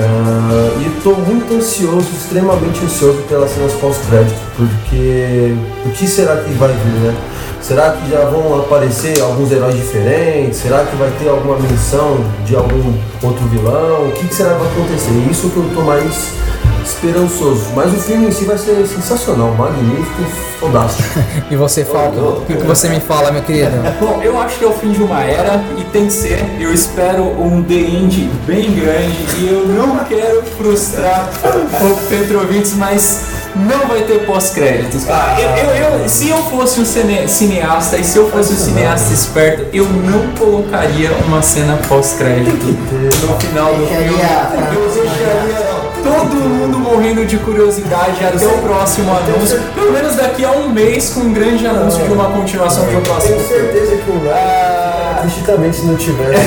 Ah, 0.00 0.78
e 0.80 0.96
estou 0.96 1.16
muito 1.16 1.52
ansioso, 1.54 2.08
extremamente 2.16 2.84
ansioso 2.84 3.18
pelas 3.28 3.50
cenas 3.50 3.72
pós-crédito, 3.72 4.38
porque 4.56 5.54
o 5.84 5.90
que 5.90 6.06
será 6.06 6.36
que 6.36 6.52
vai 6.52 6.68
vir, 6.68 7.00
né? 7.00 7.14
Será 7.60 7.90
que 7.90 8.08
já 8.08 8.24
vão 8.26 8.60
aparecer 8.60 9.20
alguns 9.20 9.50
heróis 9.50 9.74
diferentes? 9.74 10.60
Será 10.60 10.84
que 10.84 10.94
vai 10.96 11.10
ter 11.18 11.28
alguma 11.28 11.58
menção 11.58 12.24
de 12.46 12.54
algum 12.54 12.94
outro 13.22 13.44
vilão? 13.48 14.08
O 14.08 14.12
que, 14.12 14.28
que 14.28 14.34
será 14.34 14.54
que 14.54 14.60
vai 14.60 14.68
acontecer? 14.72 15.10
Isso 15.28 15.50
que 15.50 15.56
eu 15.56 15.66
estou 15.66 15.82
mais 15.82 16.32
esperançoso. 16.88 17.64
Mas 17.74 17.92
o 17.92 17.96
filme 17.96 18.26
em 18.28 18.32
si 18.32 18.44
vai 18.44 18.56
ser 18.58 18.86
sensacional, 18.86 19.54
magnífico, 19.54 20.22
fantástico. 20.60 21.08
E 21.50 21.56
você 21.56 21.84
fala, 21.84 22.08
o 22.38 22.44
que, 22.44 22.52
você 22.54 22.88
me 22.88 23.00
fala, 23.00 23.30
meu 23.32 23.42
querido? 23.42 23.70
Bom, 24.00 24.20
eu 24.22 24.38
acho 24.40 24.58
que 24.58 24.64
é 24.64 24.68
o 24.68 24.72
fim 24.72 24.92
de 24.92 25.02
uma 25.02 25.22
era 25.22 25.62
e 25.78 25.84
tem 25.84 26.06
que 26.06 26.12
ser. 26.12 26.44
Eu 26.60 26.72
espero 26.74 27.22
um 27.24 27.62
The 27.62 27.74
End 27.74 28.30
bem 28.46 28.72
grande 28.74 29.16
e 29.38 29.48
eu 29.50 29.66
não 29.66 29.96
quero 30.04 30.42
frustrar 30.58 31.30
o 31.80 31.96
Petrovitz, 32.08 32.74
mas 32.74 33.20
não 33.56 33.86
vai 33.88 34.02
ter 34.02 34.26
pós-créditos. 34.26 35.04
cara. 35.04 35.40
Eu, 35.40 35.48
eu- 35.74 36.00
eu- 36.02 36.08
se 36.08 36.28
eu 36.28 36.36
fosse 36.44 36.80
um 36.80 36.84
cine- 36.84 37.26
cineasta 37.28 37.96
e 37.96 38.04
se 38.04 38.18
eu 38.18 38.30
fosse 38.30 38.52
um 38.52 38.56
cineasta 38.56 39.12
esperto, 39.14 39.66
eu 39.72 39.84
não 39.86 40.28
colocaria 40.38 41.10
uma 41.26 41.40
cena 41.40 41.78
pós-crédito 41.88 42.66
no 42.66 43.40
final 43.40 43.74
do 43.74 43.86
filme. 43.86 44.04
Eu 44.74 44.90
deixaria 45.02 45.77
todo 46.02 46.34
mundo 46.36 46.78
morrendo 46.78 47.24
de 47.26 47.36
curiosidade 47.38 48.24
até 48.24 48.46
o 48.46 48.58
próximo 48.58 49.10
anúncio. 49.10 49.60
Pelo 49.74 49.92
menos 49.92 50.14
daqui 50.16 50.44
a 50.44 50.50
um 50.52 50.68
mês 50.70 51.10
com 51.10 51.20
um 51.20 51.32
grande 51.32 51.66
anúncio 51.66 52.04
de 52.04 52.12
uma 52.12 52.26
continuação 52.30 52.86
de 52.86 52.96
um 52.96 53.00
próximo 53.00 53.36
Tenho 53.36 53.48
certeza 53.48 53.96
que 53.96 54.10
o 54.10 54.22
Ah, 54.32 55.24
também 55.44 55.72
se 55.72 55.84
não 55.86 55.96
tiver. 55.96 56.34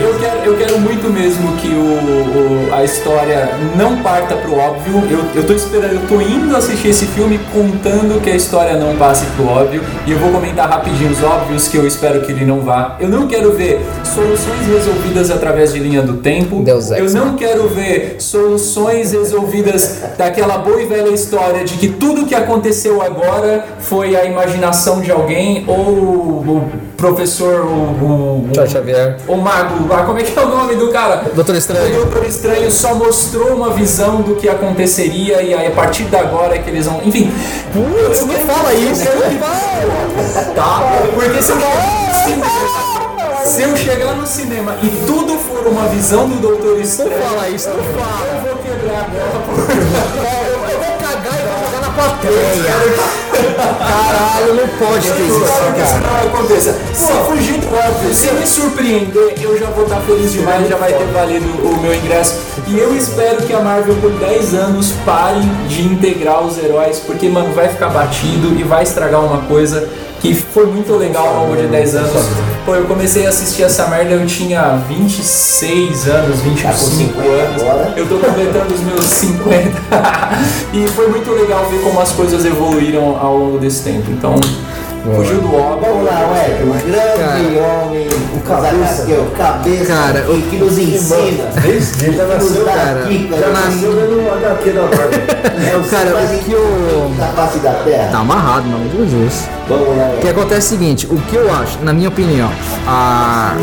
Eu 0.00 0.14
quero, 0.20 0.38
eu 0.44 0.56
quero 0.56 0.78
muito 0.80 1.12
mesmo 1.12 1.52
que 1.56 1.68
o, 1.68 2.68
o- 2.70 2.74
a 2.74 2.84
história 2.84 3.50
não 3.76 3.96
parta 4.02 4.36
pro 4.36 4.56
óbvio. 4.56 5.02
Eu, 5.10 5.24
eu 5.34 5.46
tô 5.46 5.52
esperando, 5.52 5.94
eu 5.94 6.00
tô 6.08 6.20
indo 6.20 6.56
assistir 6.56 6.88
esse 6.88 7.06
filme 7.06 7.40
contando 7.52 8.20
que 8.22 8.30
a 8.30 8.36
história 8.36 8.76
não 8.76 8.94
passe 8.96 9.24
pro 9.36 9.46
óbvio. 9.48 9.82
E 10.06 10.12
eu 10.12 10.18
vou 10.18 10.30
comentar 10.30 10.68
rapidinho 10.68 11.10
os 11.10 11.22
óbvios 11.22 11.66
que 11.68 11.76
eu 11.76 11.86
espero 11.86 12.20
que 12.22 12.30
ele 12.32 12.44
não 12.44 12.60
vá. 12.60 12.96
Eu 13.00 13.08
não 13.08 13.26
quero 13.26 13.52
ver 13.52 13.80
soluções 14.04 14.66
resolvidas 14.66 15.30
através 15.30 15.72
de 15.72 15.80
linha 15.80 16.02
do 16.02 16.14
tempo. 16.14 16.62
Deus 16.62 16.90
eu 16.92 17.10
não 17.10 17.34
quero 17.34 17.68
ver 17.68 17.77
soluções 18.18 19.12
resolvidas 19.12 20.00
daquela 20.16 20.58
boa 20.58 20.80
e 20.80 20.86
velha 20.86 21.10
história 21.10 21.64
de 21.64 21.74
que 21.76 21.88
tudo 21.88 22.26
que 22.26 22.34
aconteceu 22.34 23.02
agora 23.02 23.64
foi 23.80 24.16
a 24.16 24.24
imaginação 24.24 25.00
de 25.00 25.10
alguém 25.10 25.64
ou 25.66 25.76
o 25.76 26.70
professor, 26.96 27.60
o, 27.64 27.68
o, 27.68 28.48
o 28.50 28.54
Charles 28.54 28.72
Xavier. 28.72 29.16
o 29.28 29.36
mago 29.36 29.86
lá, 29.88 30.04
como 30.04 30.18
é 30.18 30.22
que 30.22 30.36
é 30.36 30.42
o 30.42 30.48
nome 30.48 30.74
do 30.74 30.88
cara? 30.90 31.24
Doutor 31.32 31.54
O 31.54 31.58
Estranho. 31.58 31.94
Doutor 31.94 32.26
Estranho 32.26 32.70
só 32.70 32.94
mostrou 32.94 33.54
uma 33.54 33.70
visão 33.70 34.20
do 34.20 34.34
que 34.34 34.48
aconteceria 34.48 35.40
e 35.42 35.54
aí 35.54 35.66
a 35.66 35.70
partir 35.70 36.04
de 36.04 36.16
agora 36.16 36.56
é 36.56 36.58
que 36.58 36.68
eles 36.70 36.86
vão. 36.86 37.00
Enfim. 37.04 37.32
Putz, 37.72 38.26
não 38.26 38.34
fala 38.34 38.74
isso. 38.74 39.04
Tá? 40.54 40.80
Porque 41.14 41.42
se 41.42 41.52
eu, 41.52 42.87
se 43.48 43.62
eu 43.62 43.76
chegar 43.76 44.14
no 44.14 44.26
cinema 44.26 44.76
e 44.82 44.88
tudo 45.06 45.38
for 45.38 45.66
uma 45.66 45.88
visão 45.88 46.28
do 46.28 46.36
Doutor 46.36 46.78
Estranho, 46.80 47.10
Não 47.18 47.28
fala 47.28 47.48
isso, 47.48 47.68
não 47.70 47.76
fala. 47.76 48.26
eu 48.34 48.40
vou 48.42 48.62
quebrar 48.62 49.00
a 49.00 49.04
porta. 49.04 49.72
Eu 50.70 50.78
vou 50.78 50.98
cagar 50.98 51.34
e 51.34 51.42
vou 51.48 51.58
jogar 51.64 51.80
na 51.80 51.90
plateia. 51.90 53.08
Caralho, 53.78 54.54
não 54.54 54.68
pode 54.86 55.10
ter 55.10 55.22
isso 55.22 55.40
cara. 55.40 56.00
não 56.00 56.28
aconteça. 56.28 56.76
Se 56.92 57.12
fugir 57.26 57.58
do 57.58 57.74
óbvio, 57.74 58.14
se 58.14 58.30
me 58.32 58.46
surpreender, 58.46 59.34
eu 59.40 59.58
já 59.58 59.66
vou 59.70 59.84
estar 59.84 60.00
feliz 60.02 60.32
demais, 60.32 60.68
já 60.68 60.76
vai 60.76 60.92
ter 60.92 61.06
valido 61.06 61.48
o 61.66 61.80
meu 61.80 61.94
ingresso. 61.94 62.36
E 62.66 62.78
eu 62.78 62.94
espero 62.94 63.38
que 63.42 63.52
a 63.54 63.60
Marvel 63.60 63.94
por 63.96 64.10
10 64.10 64.54
anos 64.54 64.92
pare 65.06 65.40
de 65.68 65.82
integrar 65.82 66.42
os 66.44 66.58
heróis, 66.58 66.98
porque, 66.98 67.28
mano, 67.28 67.54
vai 67.54 67.68
ficar 67.68 67.88
batido 67.88 68.58
e 68.58 68.62
vai 68.62 68.82
estragar 68.82 69.24
uma 69.24 69.42
coisa 69.42 69.88
que 70.20 70.34
foi 70.34 70.66
muito 70.66 70.92
legal 70.96 71.26
ao 71.26 71.46
longo 71.46 71.56
de 71.56 71.66
10 71.68 71.94
anos. 71.96 72.12
Pô, 72.68 72.74
eu 72.74 72.84
comecei 72.84 73.24
a 73.24 73.30
assistir 73.30 73.62
essa 73.62 73.86
merda, 73.86 74.12
eu 74.12 74.26
tinha 74.26 74.76
26 74.86 76.06
anos, 76.06 76.40
25 76.40 76.68
Tá 76.68 76.78
com 76.78 76.84
50 76.84 77.26
anos. 77.26 77.62
agora. 77.62 77.94
Eu 77.96 78.06
tô 78.06 78.18
completando 78.18 78.74
os 78.74 78.80
meus 78.82 79.04
50. 79.06 79.70
e 80.74 80.86
foi 80.88 81.08
muito 81.08 81.30
legal 81.30 81.66
ver 81.70 81.80
como 81.80 81.98
as 81.98 82.12
coisas 82.12 82.44
evoluíram 82.44 83.16
ao 83.16 83.38
longo 83.38 83.56
desse 83.56 83.82
tempo. 83.84 84.10
Então, 84.10 84.34
fugiu 85.16 85.40
do 85.40 85.54
óbvio. 85.54 85.88
Vamos 85.88 86.04
lá, 86.06 86.30
Ué, 86.32 86.58
o 86.62 86.72
grande 86.86 87.58
homem, 87.58 88.08
o 88.34 88.40
cabeça. 88.40 89.02
O 89.06 89.30
cabeça 89.36 89.84
Cara, 89.86 90.20
que, 90.22 90.42
que 90.50 90.56
nos 90.56 90.78
ensina. 90.78 91.44
Ele 91.64 92.16
já 92.16 92.26
nasceu, 92.26 92.64
cara, 92.64 93.02
dica, 93.08 93.36
já 93.36 93.48
nasceu 93.48 93.92
vendo 93.92 94.26
o 94.26 94.34
HQ 94.34 94.70
da 94.70 94.82
Marvel. 94.82 95.38
É 95.68 95.76
o 95.76 95.84
Cara, 95.84 96.10
o 96.10 96.38
que 96.38 96.52
eu- 96.52 97.12
da 97.18 97.26
face 97.28 97.58
da 97.58 97.72
terra. 97.84 98.08
Tá 98.12 98.18
amarrado, 98.18 98.66
não, 98.68 98.78
meu 98.78 99.04
Jesus. 99.08 99.48
Vamos 99.68 99.96
lá, 99.96 100.12
O 100.16 100.20
que 100.20 100.28
acontece 100.28 100.74
é 100.74 100.76
o 100.76 100.78
seguinte, 100.78 101.06
o 101.10 101.16
que 101.22 101.36
eu 101.36 101.52
acho, 101.52 101.78
na 101.82 101.92
minha 101.92 102.08
opinião, 102.08 102.50
a... 102.86 103.54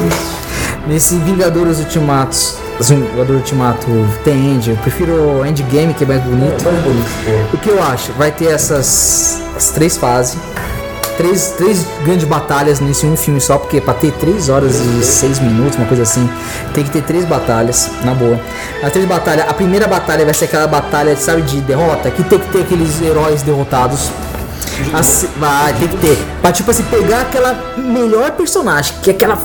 nesse 0.88 1.16
Vingadores 1.20 1.80
Ultimatos, 1.80 2.58
Vingadores 2.80 3.42
Ultimato 3.42 3.88
tem 4.24 4.54
End, 4.56 4.70
eu 4.70 4.76
prefiro 4.78 5.40
o 5.40 5.46
Endgame 5.46 5.94
que 5.94 6.04
é 6.04 6.08
mais 6.08 6.22
bonito. 6.22 6.64
Mais 6.64 6.78
bonito. 6.84 7.54
O 7.54 7.58
que 7.58 7.70
eu 7.70 7.82
acho, 7.82 8.12
vai 8.14 8.32
ter 8.32 8.52
essas 8.52 9.42
as 9.56 9.70
três 9.70 9.96
fases, 9.98 10.38
três, 11.18 11.54
três 11.58 11.86
grandes 12.04 12.28
batalhas 12.28 12.80
nesse 12.80 13.06
um 13.06 13.16
filme 13.16 13.42
só, 13.42 13.58
porque 13.58 13.82
pra 13.82 13.94
ter 13.94 14.12
três 14.14 14.50
horas 14.50 14.76
e 14.80 15.04
seis 15.04 15.40
minutos, 15.40 15.78
uma 15.78 15.88
coisa 15.88 16.04
assim, 16.04 16.30
tem 16.74 16.84
que 16.84 16.92
ter 16.92 17.02
três 17.04 17.26
batalhas, 17.26 17.90
na 18.04 18.14
boa. 18.14 18.40
As 18.84 18.92
três 18.92 19.08
batalhas, 19.08 19.48
a 19.48 19.54
primeira 19.54 19.88
batalha 19.88 20.26
vai 20.26 20.34
ser 20.34 20.46
aquela 20.46 20.68
batalha, 20.68 21.16
sabe, 21.16 21.42
de 21.44 21.62
derrota, 21.62 22.10
que 22.12 22.24
tem 22.24 22.40
que 22.40 22.48
ter 22.50 22.62
aqueles 22.62 23.02
heróis 23.02 23.42
derrotados. 23.42 24.10
Assim, 24.94 25.28
vai, 25.38 25.74
tem 25.74 25.88
que 25.88 25.98
ter. 25.98 26.18
Pra 26.42 26.52
tipo 26.52 26.70
assim, 26.72 26.84
pegar 26.84 27.22
aquela 27.22 27.54
melhor 27.78 28.32
personagem, 28.32 28.94
que 29.02 29.10
é 29.10 29.14
aquela. 29.14 29.38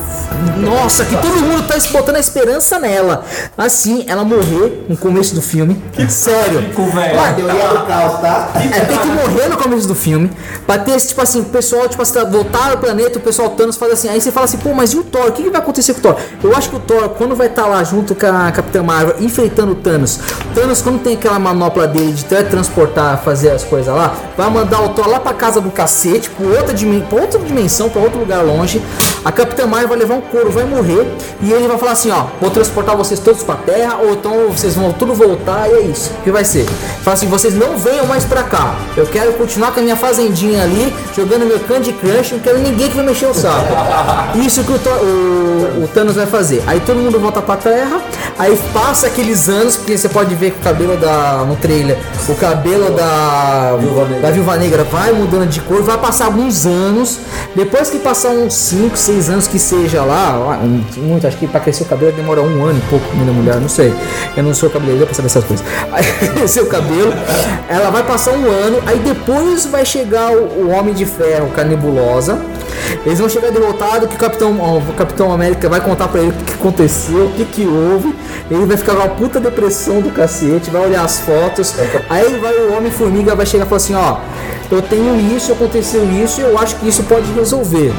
Nossa, 0.59 1.05
que 1.05 1.17
todo 1.17 1.41
mundo 1.41 1.67
tá 1.67 1.75
botando 1.91 2.17
a 2.17 2.21
esperança 2.21 2.79
nela. 2.79 3.25
Assim, 3.57 4.05
ela 4.07 4.25
morrer 4.25 4.85
no 4.89 4.97
começo 4.97 5.35
do 5.35 5.43
filme. 5.43 5.83
Sério. 6.09 6.71
Com 6.75 6.83
o 6.83 6.91
velho. 6.91 7.35
Teoria 7.35 7.69
do 7.69 7.87
caos, 7.87 8.21
tá? 8.21 8.51
É, 8.55 8.81
tem 8.81 8.99
que 8.99 9.07
morrer 9.07 9.49
no 9.49 9.57
começo 9.57 9.89
do 9.89 9.95
filme. 9.95 10.31
Pra 10.67 10.79
ter 10.79 10.93
esse, 10.93 11.09
tipo 11.09 11.21
assim, 11.21 11.41
o 11.41 11.45
pessoal, 11.45 11.89
tipo 11.89 12.01
assim, 12.03 12.25
voltar 12.31 12.71
ao 12.71 12.79
planeta, 12.79 13.19
o 13.19 13.23
pessoal 13.23 13.51
Thanos 13.51 13.77
faz 13.77 13.93
assim. 13.93 14.09
Aí 14.09 14.21
você 14.21 14.31
fala 14.31 14.45
assim, 14.45 14.59
pô, 14.59 14.73
mas 14.75 14.93
e 14.93 14.99
o 14.99 15.03
Thor? 15.03 15.29
O 15.29 15.33
que, 15.33 15.43
que 15.43 15.51
vai 15.51 15.61
acontecer 15.61 15.95
com 15.95 16.01
o 16.01 16.03
Thor? 16.03 16.17
Eu 16.43 16.57
acho 16.57 16.71
que 16.71 16.77
o 16.77 16.81
Thor, 16.81 17.09
quando 17.11 17.35
vai 17.35 17.47
estar 17.47 17.67
lá 17.67 17.83
junto 17.83 18.15
com 18.15 18.27
a 18.27 18.53
Capitã 18.53 18.83
Marvel, 18.83 19.17
enfrentando 19.21 19.73
o 19.73 19.75
Thanos, 19.75 20.21
Thanos, 20.55 20.83
quando 20.83 21.03
tem 21.03 21.15
aquela 21.15 21.39
manopla 21.39 21.87
dele 21.87 22.13
de 22.13 22.25
teletransportar, 22.25 23.23
fazer 23.23 23.51
as 23.51 23.65
coisas 23.65 23.95
lá, 23.95 24.15
vai 24.37 24.51
mandar 24.51 24.83
o 24.83 24.91
Thor 24.91 25.09
lá 25.09 25.21
pra 25.21 25.33
casa 25.33 25.61
do 25.61 25.71
cacete, 25.71 26.31
pra 26.31 26.47
outra, 26.47 26.75
dimen 26.75 27.01
pra 27.03 27.21
outra 27.21 27.39
dimensão, 27.39 27.89
pra 27.89 28.03
outro 28.03 28.19
lugar 28.19 28.45
longe. 28.45 28.83
A 29.25 29.31
Capitã 29.31 29.67
Marvel 29.67 29.89
vai 29.89 29.99
levar 29.99 30.15
um 30.15 30.20
couro, 30.23 30.51
vai 30.51 30.65
morrer. 30.65 31.07
E 31.43 31.53
ele 31.53 31.67
vai 31.69 31.79
falar 31.79 31.93
assim: 31.93 32.11
ó, 32.11 32.25
vou 32.41 32.51
transportar 32.51 32.97
vocês 32.97 33.21
todos 33.21 33.43
pra 33.43 33.55
terra, 33.57 33.97
ou 34.03 34.13
então 34.13 34.49
vocês 34.49 34.75
vão 34.75 34.93
tudo 34.93 35.15
voltar, 35.15 35.69
e 35.69 35.73
é 35.75 35.81
isso. 35.83 36.11
O 36.21 36.23
que 36.23 36.31
vai 36.31 36.45
ser? 36.45 36.65
Fala 37.03 37.15
assim: 37.15 37.27
vocês 37.29 37.55
não 37.55 37.77
venham 37.77 38.07
mais 38.07 38.25
pra 38.25 38.43
cá. 38.43 38.75
Eu 38.97 39.07
quero 39.07 39.33
continuar 39.35 39.73
com 39.73 39.81
a 39.81 39.83
minha 39.83 39.97
fazendinha 39.97 40.63
ali, 40.63 40.93
jogando 41.17 41.47
meu 41.47 41.59
Candy 41.61 41.93
Crush, 41.93 42.33
não 42.33 42.39
quero 42.41 42.59
ninguém 42.59 42.89
que 42.89 42.97
vai 42.97 43.05
mexer 43.05 43.27
o 43.27 43.35
saco. 43.35 43.67
Isso 44.39 44.63
que 44.65 44.73
o, 44.73 44.77
o- 44.77 45.85
o 45.85 45.89
Thanos 45.89 46.15
vai 46.17 46.27
fazer. 46.27 46.63
Aí 46.67 46.81
todo 46.81 46.97
mundo 46.99 47.19
volta 47.19 47.41
pra 47.43 47.57
terra, 47.57 48.01
aí 48.39 48.59
passa 48.73 49.07
aqueles 49.07 49.49
anos, 49.49 49.77
porque 49.77 49.97
você 49.97 50.09
pode 50.09 50.35
ver 50.35 50.53
que 50.53 50.59
o 50.61 50.63
cabelo 50.63 50.97
da. 50.97 51.45
no 51.47 51.57
trailer, 51.57 51.99
o 52.29 52.35
cabelo 52.35 52.91
da. 52.91 53.77
Viúva 53.79 54.05
Negra. 54.05 54.21
da 54.21 54.31
Viúva 54.31 54.57
Negra 54.57 54.85
vai 54.85 55.13
mudando 55.13 55.49
de 55.49 55.61
cor, 55.61 55.83
vai 55.83 55.99
passar 55.99 56.27
alguns 56.27 56.67
anos. 56.67 57.19
Depois 57.55 57.91
que 57.91 57.99
passar 57.99 58.29
uns 58.31 58.55
5, 58.55 58.97
6 58.97 59.29
anos 59.31 59.47
que 59.47 59.59
seja 59.59 60.03
lá, 60.03 60.10
um- 60.13 60.83
muito, 61.03 61.27
acho 61.27 61.37
que 61.37 61.47
pra 61.47 61.61
crescer 61.61 61.83
o 61.85 61.87
cabelo 61.87 62.13
demora 62.13 62.43
um 62.43 62.65
ano 62.65 62.79
e 62.79 62.91
pouco 62.91 63.07
da 63.17 63.33
mulher, 63.33 63.57
não 63.57 63.69
sei. 63.69 63.93
Eu 64.37 64.43
não 64.43 64.55
sou 64.55 64.71
cabeleireiro 64.71 65.07
pra 65.07 65.15
saber 65.15 65.27
essas 65.27 65.45
coisas. 65.45 65.65
Aí 65.93 66.05
crescer 66.35 66.61
o 66.61 66.67
cabelo, 66.67 67.13
ela 67.69 67.91
vai 67.91 68.03
passar 68.03 68.33
um 68.33 68.47
ano, 68.47 68.81
aí 68.87 68.99
depois 68.99 69.67
vai 69.67 69.85
chegar 69.85 70.33
o, 70.33 70.71
Homem 70.71 70.95
de 70.95 71.05
Ferro 71.05 71.51
com 71.55 71.61
a 71.61 71.65
nebulosa. 71.65 72.39
Eles 73.05 73.19
vão 73.19 73.29
chegar 73.29 73.51
derrotado 73.51 74.09
que 74.09 74.15
o 74.15 74.19
Capitão, 74.19 74.53
o 74.53 74.95
Capitão 74.95 75.33
América 75.33 75.69
vai 75.69 75.81
contar 75.81 76.09
pra 76.09 76.21
ele 76.21 76.31
o 76.31 76.45
que 76.45 76.55
aconteceu, 76.55 77.27
o 77.27 77.31
que, 77.31 77.45
que 77.45 77.67
houve. 77.67 78.15
Ele 78.51 78.67
vai 78.67 78.77
ficar 78.77 78.95
com 78.95 79.03
uma 79.03 79.09
puta 79.09 79.39
depressão 79.39 80.01
do 80.01 80.11
cacete, 80.11 80.71
vai 80.71 80.83
olhar 80.83 81.05
as 81.05 81.21
fotos. 81.21 81.75
Aí 82.09 82.37
vai 82.39 82.55
o 82.55 82.77
Homem-Formiga 82.77 83.35
vai 83.35 83.47
chegar 83.47 83.65
e 83.65 83.69
falar 83.69 83.77
assim, 83.77 83.95
ó, 83.95 84.19
eu 84.71 84.83
tenho 84.83 85.37
isso, 85.37 85.53
aconteceu 85.53 86.05
isso, 86.11 86.41
eu 86.41 86.59
acho 86.59 86.77
que 86.77 86.89
isso 86.89 87.03
pode 87.05 87.31
resolver. 87.33 87.93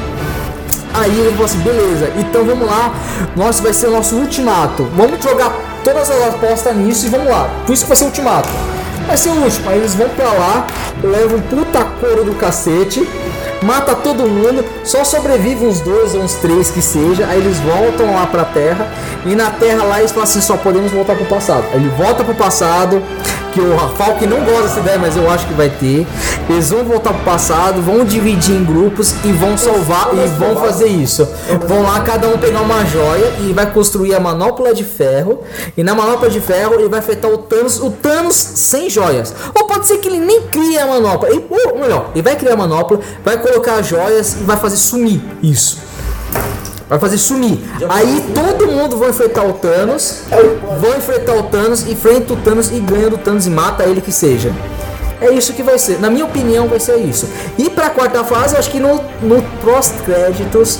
Aí 0.94 1.18
ele 1.18 1.30
falou 1.30 1.46
assim, 1.46 1.58
beleza, 1.58 2.12
então 2.18 2.44
vamos 2.44 2.66
lá, 2.66 2.94
nosso 3.34 3.62
vai 3.62 3.72
ser 3.72 3.86
o 3.86 3.92
nosso 3.92 4.16
ultimato. 4.16 4.84
Vamos 4.94 5.22
jogar 5.22 5.52
todas 5.82 6.10
as 6.10 6.34
apostas 6.34 6.76
nisso 6.76 7.06
e 7.06 7.08
vamos 7.08 7.28
lá. 7.28 7.48
Por 7.66 7.72
isso 7.72 7.84
que 7.84 7.88
vai 7.88 7.96
ser 7.96 8.04
o 8.04 8.06
ultimato. 8.08 8.48
Vai 9.06 9.16
ser 9.16 9.30
o 9.30 9.42
último. 9.42 9.70
Aí 9.70 9.78
eles 9.78 9.94
vão 9.94 10.08
pra 10.10 10.32
lá, 10.32 10.66
levam 11.02 11.40
puta 11.40 11.84
couro 12.00 12.24
do 12.24 12.34
cacete, 12.34 13.08
mata 13.62 13.94
todo 13.94 14.24
mundo, 14.28 14.64
só 14.84 15.02
sobrevive 15.02 15.64
uns 15.64 15.80
dois 15.80 16.14
ou 16.14 16.22
uns 16.22 16.34
três 16.34 16.70
que 16.70 16.82
seja. 16.82 17.26
Aí 17.26 17.38
eles 17.38 17.58
voltam 17.58 18.14
lá 18.14 18.26
pra 18.26 18.44
terra 18.44 18.86
e 19.24 19.34
na 19.34 19.50
terra 19.50 19.84
lá 19.84 19.98
eles 19.98 20.12
falam 20.12 20.24
assim, 20.24 20.40
só 20.40 20.56
podemos 20.56 20.92
voltar 20.92 21.16
pro 21.16 21.24
passado. 21.24 21.64
Aí 21.72 21.76
ele 21.76 21.88
volta 21.90 22.22
pro 22.22 22.34
passado, 22.34 23.02
que 23.52 23.60
o 23.60 23.78
Falk 23.96 24.26
não 24.26 24.40
gosta 24.44 24.62
dessa 24.62 24.80
ideia, 24.80 24.98
mas 24.98 25.16
eu 25.16 25.30
acho 25.30 25.46
que 25.46 25.52
vai 25.52 25.68
ter. 25.68 26.06
Eles 26.48 26.70
vão 26.70 26.84
voltar 26.84 27.12
pro 27.12 27.22
passado, 27.24 27.82
vão 27.82 28.04
dividir 28.04 28.56
em 28.56 28.64
grupos 28.64 29.14
e 29.24 29.32
vão 29.32 29.56
salvar 29.56 30.08
e 30.14 30.26
vão 30.38 30.56
fazer 30.56 30.88
isso. 30.88 31.28
Vão 31.68 31.82
lá 31.82 32.00
cada 32.00 32.26
um 32.28 32.38
pegar 32.38 32.62
uma 32.62 32.84
joia 32.86 33.32
e 33.40 33.52
vai 33.52 33.70
construir 33.70 34.14
a 34.14 34.20
manopla 34.20 34.74
de 34.74 34.82
ferro. 34.82 35.42
E 35.76 35.84
na 35.84 35.94
manopla 35.94 36.30
de 36.30 36.40
ferro 36.40 36.74
ele 36.74 36.88
vai 36.88 37.00
afetar 37.00 37.30
o 37.30 37.38
Thanos, 37.38 37.80
o 37.80 37.90
Thanos 37.90 38.34
sem 38.34 38.88
joias. 38.88 39.34
Ou 39.54 39.66
pode 39.66 39.86
ser 39.86 39.98
que 39.98 40.08
ele 40.08 40.20
nem 40.20 40.42
crie 40.42 40.78
a 40.78 40.86
manopla. 40.86 41.28
Ele, 41.28 41.44
ou 41.50 41.78
melhor, 41.78 42.10
ele 42.14 42.22
vai 42.22 42.36
criar 42.36 42.54
a 42.54 42.56
manopla, 42.56 42.98
vai 43.24 43.38
colocar 43.38 43.74
as 43.74 43.86
joias 43.86 44.36
e 44.40 44.44
vai 44.44 44.56
fazer 44.56 44.76
sumir 44.76 45.20
isso. 45.42 45.91
Vai 46.92 46.98
fazer 46.98 47.16
sumir. 47.16 47.58
Aí 47.88 48.22
todo 48.34 48.70
mundo 48.70 48.98
vai 48.98 49.08
enfrentar 49.08 49.46
o 49.46 49.54
Thanos. 49.54 50.24
Vão 50.78 50.94
enfrentar 50.98 51.34
o 51.36 51.44
Thanos, 51.44 51.88
enfrenta 51.88 52.34
o 52.34 52.36
Thanos 52.36 52.70
e 52.70 52.78
ganha 52.80 53.08
do 53.08 53.16
Thanos 53.16 53.46
e 53.46 53.50
mata 53.50 53.84
ele 53.84 54.02
que 54.02 54.12
seja. 54.12 54.52
É 55.22 55.32
isso 55.32 55.52
que 55.52 55.62
vai 55.62 55.78
ser. 55.78 56.00
Na 56.00 56.10
minha 56.10 56.24
opinião, 56.24 56.68
vai 56.68 56.80
ser 56.80 56.96
isso. 56.96 57.28
E 57.58 57.70
pra 57.70 57.90
quarta 57.90 58.24
fase, 58.24 58.54
eu 58.54 58.58
acho 58.60 58.70
que 58.70 58.80
no, 58.80 59.02
no 59.22 59.42
pós-créditos. 59.64 60.78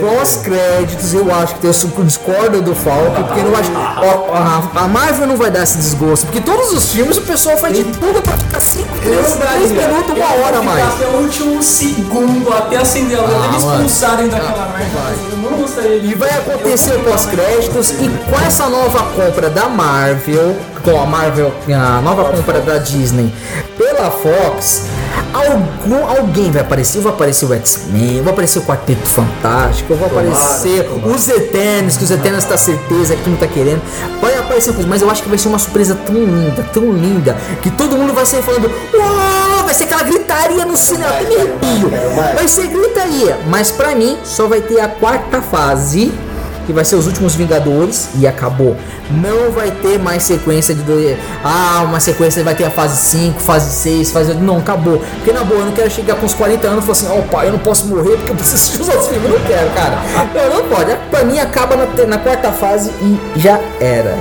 Pós-créditos, 0.00 1.14
eu 1.14 1.34
acho 1.34 1.54
que 1.54 1.60
tem 1.60 1.70
o 1.70 2.04
discordo 2.04 2.62
do 2.62 2.74
Falco, 2.74 3.24
porque 3.24 3.42
não 3.42 3.54
acho. 3.56 3.70
a, 3.74 4.84
a 4.84 4.88
Marvel 4.88 5.26
não 5.26 5.36
vai 5.36 5.50
dar 5.50 5.62
esse 5.64 5.78
desgosto. 5.78 6.26
Porque 6.26 6.40
todos 6.40 6.72
os 6.72 6.92
filmes 6.92 7.16
o 7.16 7.22
pessoal 7.22 7.56
faz 7.58 7.76
de 7.76 7.84
tudo 7.84 8.22
pra 8.22 8.36
ficar 8.36 8.60
5, 8.60 8.88
3 8.98 9.70
minutos, 9.72 10.16
uma 10.16 10.44
hora 10.44 10.62
mais. 10.62 10.84
Até 10.94 11.06
o 11.06 11.22
último 11.22 11.62
segundo, 11.62 12.52
até 12.52 12.76
acender 12.76 13.18
a 13.18 13.22
luz, 13.22 13.34
Ah, 13.34 13.48
eles 13.48 13.62
expulsarem 13.64 14.28
daquela 14.28 14.68
merda. 14.68 14.98
Eu 15.32 15.36
não 15.38 15.58
gostaria 15.58 16.00
de 16.00 16.06
E 16.08 16.14
vai 16.14 16.30
acontecer 16.30 16.92
pós-créditos 17.04 17.90
e 17.90 18.08
com 18.30 18.46
essa 18.46 18.68
nova 18.68 19.02
compra 19.14 19.50
da 19.50 19.68
Marvel, 19.68 20.56
com 20.90 21.00
a 21.00 21.06
Marvel, 21.06 21.52
a 21.68 22.00
nova 22.00 22.24
compra 22.24 22.60
da 22.60 22.78
Disney 22.78 23.32
pela 23.76 24.10
Fox, 24.10 24.86
algum, 25.34 26.06
alguém 26.06 26.50
vai 26.50 26.62
aparecer, 26.62 27.00
vai 27.00 27.12
aparecer 27.12 27.44
o 27.46 27.52
X-Men, 27.52 28.22
vai 28.22 28.32
aparecer 28.32 28.58
o 28.58 28.62
Quarteto 28.62 29.06
Fantástico, 29.06 29.94
vai 29.94 30.08
aparecer 30.08 30.88
os 31.04 31.28
Eternos, 31.28 31.96
que 31.96 32.04
os 32.04 32.10
Eternos 32.10 32.44
tá 32.44 32.56
certeza 32.56 33.14
que 33.14 33.22
tu 33.22 33.30
não 33.30 33.36
tá 33.36 33.46
querendo, 33.46 33.82
vai 34.20 34.36
aparecer 34.38 34.72
coisa, 34.72 34.88
mas 34.88 35.02
eu 35.02 35.10
acho 35.10 35.22
que 35.22 35.28
vai 35.28 35.38
ser 35.38 35.48
uma 35.48 35.58
surpresa 35.58 35.94
tão 35.94 36.14
linda, 36.14 36.62
tão 36.72 36.90
linda, 36.90 37.36
que 37.60 37.70
todo 37.70 37.96
mundo 37.96 38.14
vai 38.14 38.24
sair 38.24 38.42
falando, 38.42 38.70
vai 39.64 39.74
ser 39.74 39.84
aquela 39.84 40.02
gritaria 40.04 40.64
no 40.64 40.76
cinema, 40.76 41.10
até 41.10 41.24
me 41.24 41.36
arrepio, 41.36 41.90
vai 42.34 42.48
ser 42.48 42.66
gritaria, 42.66 43.38
mas 43.46 43.70
pra 43.70 43.94
mim 43.94 44.18
só 44.24 44.48
vai 44.48 44.62
ter 44.62 44.80
a 44.80 44.88
quarta 44.88 45.42
fase 45.42 46.10
que 46.68 46.72
vai 46.74 46.84
ser 46.84 46.96
os 46.96 47.06
últimos 47.06 47.34
Vingadores 47.34 48.10
e 48.18 48.26
acabou. 48.26 48.76
Não 49.10 49.50
vai 49.50 49.70
ter 49.70 49.98
mais 49.98 50.22
sequência 50.22 50.74
de 50.74 50.82
dois. 50.82 51.16
Ah, 51.42 51.82
uma 51.88 51.98
sequência 51.98 52.44
vai 52.44 52.54
ter 52.54 52.64
a 52.64 52.70
fase 52.70 52.94
5, 52.98 53.40
fase 53.40 53.72
6, 53.72 54.10
fase. 54.10 54.34
Não, 54.34 54.58
acabou. 54.58 55.02
Porque 55.14 55.32
na 55.32 55.44
boa, 55.44 55.60
eu 55.60 55.64
não 55.64 55.72
quero 55.72 55.90
chegar 55.90 56.16
com 56.16 56.26
os 56.26 56.34
40 56.34 56.68
anos 56.68 56.84
e 56.84 56.86
falar 56.86 56.92
assim, 56.92 57.26
ó 57.26 57.32
pai, 57.32 57.46
eu 57.46 57.52
não 57.52 57.58
posso 57.58 57.86
morrer 57.86 58.18
porque 58.18 58.32
eu 58.32 58.36
preciso 58.36 58.56
assistir 58.56 58.82
os 58.82 58.88
outros 58.88 59.08
filmes. 59.08 59.30
Não 59.30 59.40
quero, 59.46 59.70
cara. 59.70 59.98
Não, 60.34 60.56
não 60.56 60.68
pode. 60.68 60.94
Pra 61.10 61.24
mim 61.24 61.38
acaba 61.38 61.74
na, 61.74 62.06
na 62.06 62.18
quarta 62.18 62.52
fase 62.52 62.90
e 63.00 63.18
já 63.36 63.58
era. 63.80 64.18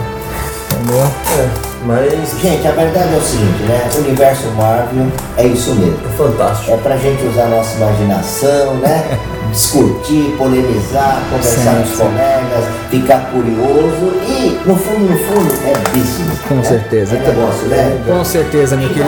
Entendeu? 0.71 1.03
É, 1.03 1.66
mas 1.85 2.07
Gente, 2.41 2.67
a 2.67 2.71
verdade 2.71 3.13
é 3.13 3.17
o 3.17 3.21
seguinte, 3.21 3.63
né? 3.63 3.89
O 3.95 3.97
universo 3.99 4.47
Marvel 4.57 5.07
é 5.37 5.45
isso 5.47 5.73
mesmo. 5.75 5.97
é 6.05 6.17
fantástico. 6.17 6.71
É 6.73 6.77
pra 6.77 6.97
gente 6.97 7.25
usar 7.25 7.43
a 7.43 7.47
nossa 7.47 7.75
imaginação, 7.77 8.75
né? 8.75 9.17
Discutir, 9.51 10.35
polemizar, 10.37 11.21
conversar 11.31 11.61
Sim, 11.71 11.77
com 11.77 11.83
os 11.83 11.97
colegas, 11.97 12.65
ficar 12.91 13.31
curioso 13.31 14.13
e, 14.27 14.59
no 14.67 14.75
fundo, 14.75 15.09
no 15.09 15.17
fundo, 15.17 15.53
é 15.65 15.73
business. 15.97 16.39
Com 16.49 16.55
né? 16.55 16.63
certeza. 16.63 17.15
É 17.15 17.19
negócio, 17.19 17.67
né? 17.67 18.03
Com 18.05 18.25
certeza, 18.25 18.75
meu 18.75 18.89
querido. 18.89 19.07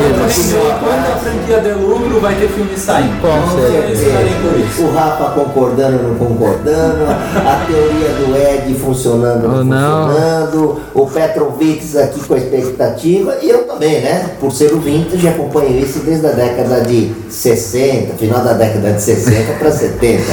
Quando 0.79 1.13
a 1.13 1.17
franquia 1.17 1.59
der 1.59 1.75
lucro, 1.75 2.21
vai 2.21 2.35
ter 2.35 2.47
filme 2.47 2.75
saindo. 2.77 3.19
Com 3.19 3.27
Não 3.27 3.59
certeza. 3.69 3.91
esperem 4.01 4.33
por 4.41 4.59
isso. 4.59 4.81
O 4.83 4.93
Rafa 4.93 5.25
concordando 5.31 6.03
não 6.03 6.15
concordando, 6.15 7.03
a 7.03 7.65
teoria 7.67 8.09
do 8.09 8.37
Ed 8.37 8.73
funcionando 8.79 9.45
não 9.45 9.59
Oh, 9.59 9.63
não. 9.65 10.07
funcionando, 10.07 10.81
o 10.95 11.05
Petrovic 11.05 11.97
aqui 11.97 12.21
com 12.23 12.33
a 12.33 12.37
expectativa, 12.59 13.37
e 13.41 13.49
eu 13.49 13.63
também, 13.63 14.01
né? 14.01 14.31
Por 14.39 14.51
ser 14.51 14.73
o 14.73 14.79
vintage, 14.79 15.27
acompanho 15.27 15.79
isso 15.79 15.99
desde 15.99 16.25
a 16.27 16.31
década 16.31 16.81
de 16.81 17.11
60, 17.29 18.15
final 18.15 18.43
da 18.43 18.53
década 18.53 18.93
de 18.93 19.01
60 19.01 19.53
para 19.53 19.71
70. 19.71 20.23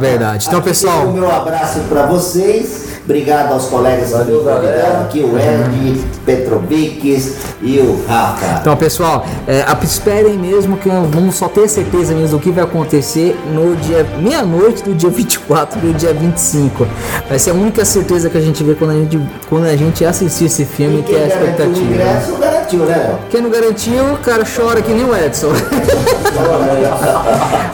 Verdade. 0.00 0.46
Então, 0.48 0.62
pessoal. 0.62 1.08
O 1.08 1.12
meu 1.12 1.30
abraço 1.30 1.80
para 1.88 2.06
vocês. 2.06 2.97
Obrigado 3.08 3.54
aos 3.54 3.64
colegas 3.68 4.10
que 4.10 4.18
me 4.18 4.38
convidaram 4.38 5.00
aqui, 5.00 5.20
o 5.20 5.38
Ed, 5.38 6.04
Petrovics 6.26 7.38
e 7.62 7.78
o 7.78 8.04
Rafa. 8.06 8.58
Então, 8.60 8.76
pessoal, 8.76 9.24
é, 9.46 9.64
esperem 9.82 10.36
mesmo 10.36 10.76
que 10.76 10.90
vamos 10.90 11.36
só 11.36 11.48
ter 11.48 11.66
certeza 11.70 12.14
mesmo 12.14 12.36
do 12.36 12.42
que 12.42 12.50
vai 12.50 12.64
acontecer 12.64 13.34
no 13.50 13.74
dia 13.76 14.06
meia-noite 14.20 14.82
do 14.82 14.92
dia 14.94 15.08
24 15.08 15.78
e 15.78 15.82
do 15.90 15.94
dia 15.94 16.12
25. 16.12 16.86
Vai 17.26 17.38
ser 17.38 17.52
a 17.52 17.54
única 17.54 17.82
certeza 17.82 18.28
que 18.28 18.36
a 18.36 18.42
gente 18.42 18.62
vê 18.62 18.74
quando 18.74 18.90
a 18.90 18.96
gente, 18.96 19.18
quando 19.48 19.64
a 19.64 19.74
gente 19.74 20.04
assistir 20.04 20.44
esse 20.44 20.66
filme, 20.66 21.02
que 21.02 21.14
é 21.14 21.24
a 21.24 21.28
garantiu 21.28 21.40
o 21.40 21.48
expectativa. 21.48 21.86
ingresso, 21.86 22.36
garantiu, 22.36 22.80
né? 22.80 23.18
Quem 23.30 23.40
não 23.40 23.48
garantiu, 23.48 24.04
o 24.12 24.18
cara 24.18 24.44
chora 24.44 24.82
que 24.82 24.92
nem 24.92 25.06
o 25.06 25.16
Edson. 25.16 25.48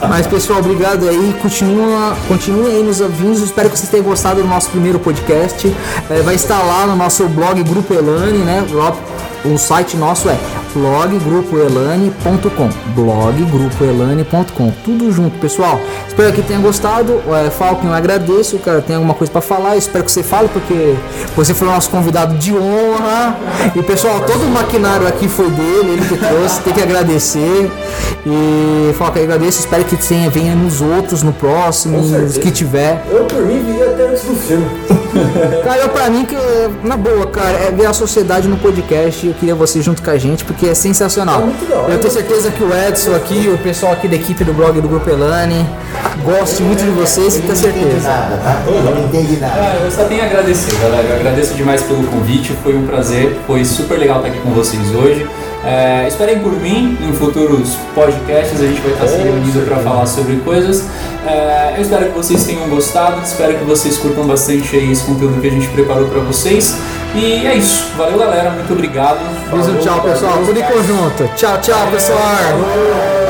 Mas 0.07 0.27
pessoal, 0.27 0.59
obrigado 0.59 1.09
aí. 1.09 1.35
Continua, 1.41 2.15
continue 2.25 2.67
aí 2.71 2.81
nos 2.81 3.01
ouvindo. 3.01 3.43
Espero 3.43 3.69
que 3.69 3.77
vocês 3.77 3.89
tenham 3.89 4.05
gostado 4.05 4.41
do 4.41 4.47
nosso 4.47 4.69
primeiro 4.69 4.97
podcast. 4.97 5.24
É, 6.09 6.21
vai 6.21 6.35
estar 6.35 6.61
lá 6.61 6.85
no 6.85 6.95
nosso 6.95 7.27
blog 7.27 7.61
Grupo 7.63 7.93
Elane, 7.93 8.39
né? 8.39 8.63
O 9.45 9.57
site 9.57 9.95
nosso 9.95 10.27
é 10.27 10.37
bloggrupoelane.com 10.75 12.69
bloggrupoelane.com 12.93 14.73
Tudo 14.83 15.11
junto, 15.11 15.39
pessoal. 15.39 15.79
Espero 16.07 16.33
que 16.33 16.41
tenha 16.41 16.59
gostado. 16.59 17.21
É, 17.29 17.49
Falcon, 17.49 17.87
eu 17.87 17.93
agradeço. 17.93 18.59
Cara, 18.59 18.81
tem 18.81 18.97
alguma 18.97 19.13
coisa 19.13 19.31
para 19.31 19.41
falar? 19.41 19.77
espero 19.77 20.03
que 20.03 20.11
você 20.11 20.21
fale, 20.21 20.49
porque 20.49 20.95
você 21.35 21.53
foi 21.53 21.67
o 21.67 21.71
nosso 21.71 21.89
convidado 21.89 22.35
de 22.37 22.53
honra. 22.53 23.37
E 23.73 23.81
pessoal, 23.83 24.19
todo 24.21 24.43
o 24.43 24.49
maquinário 24.49 25.07
aqui 25.07 25.29
foi 25.29 25.49
dele, 25.49 25.91
ele 25.93 26.05
que 26.07 26.17
trouxe. 26.17 26.59
Tem 26.61 26.73
que 26.73 26.81
agradecer. 26.81 27.71
E 28.25 28.93
Falcon, 28.97 29.19
eu 29.19 29.23
agradeço. 29.23 29.59
Espero 29.59 29.85
que 29.85 29.95
tenha, 29.95 30.29
venha 30.29 30.55
nos 30.55 30.81
outros, 30.81 31.23
no 31.23 31.31
próximo, 31.31 32.01
que 32.41 32.51
tiver. 32.51 33.01
Eu 33.09 33.23
por 33.25 33.45
mim 33.45 33.63
vi 33.63 33.81
até 33.81 34.09
antes 34.09 34.23
do 34.23 34.35
filme. 34.35 34.65
Cara, 35.63 35.89
pra 35.89 36.09
mim, 36.09 36.25
que, 36.25 36.35
na 36.83 36.95
boa, 36.97 37.25
cara, 37.27 37.57
é 37.57 37.71
ver 37.71 37.85
a 37.85 37.93
sociedade 37.93 38.47
no 38.47 38.57
podcast. 38.57 39.25
Eu 39.25 39.33
queria 39.33 39.55
você 39.55 39.81
junto 39.81 40.01
com 40.01 40.09
a 40.11 40.17
gente, 40.17 40.43
porque 40.45 40.67
é 40.67 40.75
sensacional. 40.75 41.41
É 41.41 41.45
muito 41.45 41.69
da 41.69 41.75
hora. 41.77 41.93
eu 41.93 41.99
tenho 41.99 42.13
certeza 42.13 42.51
que 42.51 42.63
o 42.63 42.69
Edson 42.73 43.15
aqui, 43.15 43.49
o 43.53 43.57
pessoal 43.57 43.93
aqui 43.93 44.07
da 44.07 44.15
equipe 44.15 44.43
do 44.43 44.53
blog 44.53 44.79
do 44.79 44.87
Grupo 44.87 45.09
Elane, 45.09 45.65
goste 46.23 46.61
muito 46.63 46.83
de 46.83 46.91
vocês, 46.91 47.35
tenho 47.35 47.47
Não 47.47 47.53
entendi 47.55 47.79
certeza. 47.79 48.07
nada, 48.07 48.37
tá? 48.37 48.63
Eu 48.67 48.95
não 48.95 49.05
entendi 49.05 49.37
nada. 49.39 49.53
Ah, 49.57 49.79
eu 49.83 49.91
só 49.91 50.03
tenho 50.05 50.21
a 50.23 50.25
agradecer, 50.25 50.75
galera. 50.79 51.03
Eu 51.07 51.15
agradeço 51.15 51.53
demais 51.53 51.81
pelo 51.81 52.03
convite, 52.07 52.53
foi 52.63 52.75
um 52.75 52.85
prazer, 52.85 53.37
foi 53.47 53.63
super 53.65 53.97
legal 53.97 54.17
estar 54.17 54.29
aqui 54.29 54.39
com 54.39 54.51
vocês 54.51 54.81
hoje. 54.93 55.27
É, 55.65 56.07
esperem 56.07 56.39
por 56.39 56.51
mim 56.51 56.95
em 57.01 57.11
futuros 57.11 57.75
podcasts, 57.95 58.61
a 58.61 58.67
gente 58.67 58.79
vai 58.81 58.91
estar 58.91 59.07
se 59.07 59.17
reunindo 59.17 59.61
para 59.61 59.77
falar 59.77 60.05
sobre 60.05 60.35
coisas. 60.37 60.85
É, 61.25 61.73
eu 61.75 61.81
espero 61.81 62.05
que 62.05 62.11
vocês 62.11 62.45
tenham 62.45 62.69
gostado, 62.69 63.19
espero 63.23 63.57
que 63.57 63.63
vocês 63.63 63.97
curtam 63.97 64.27
bastante 64.27 64.75
aí 64.75 64.91
esse 64.91 65.03
conteúdo 65.03 65.41
que 65.41 65.47
a 65.47 65.51
gente 65.51 65.67
preparou 65.69 66.07
para 66.07 66.19
vocês. 66.19 66.77
E 67.15 67.47
é 67.47 67.55
isso, 67.55 67.87
valeu 67.97 68.19
galera, 68.19 68.51
muito 68.51 68.71
obrigado. 68.73 69.19
Beijo, 69.49 69.79
tchau, 69.79 70.01
pessoal. 70.01 70.37
Tudo 70.45 70.59
em 70.59 70.63
conjunto. 70.63 71.29
Tchau, 71.35 71.59
tchau, 71.61 71.87
pessoal. 71.91 73.24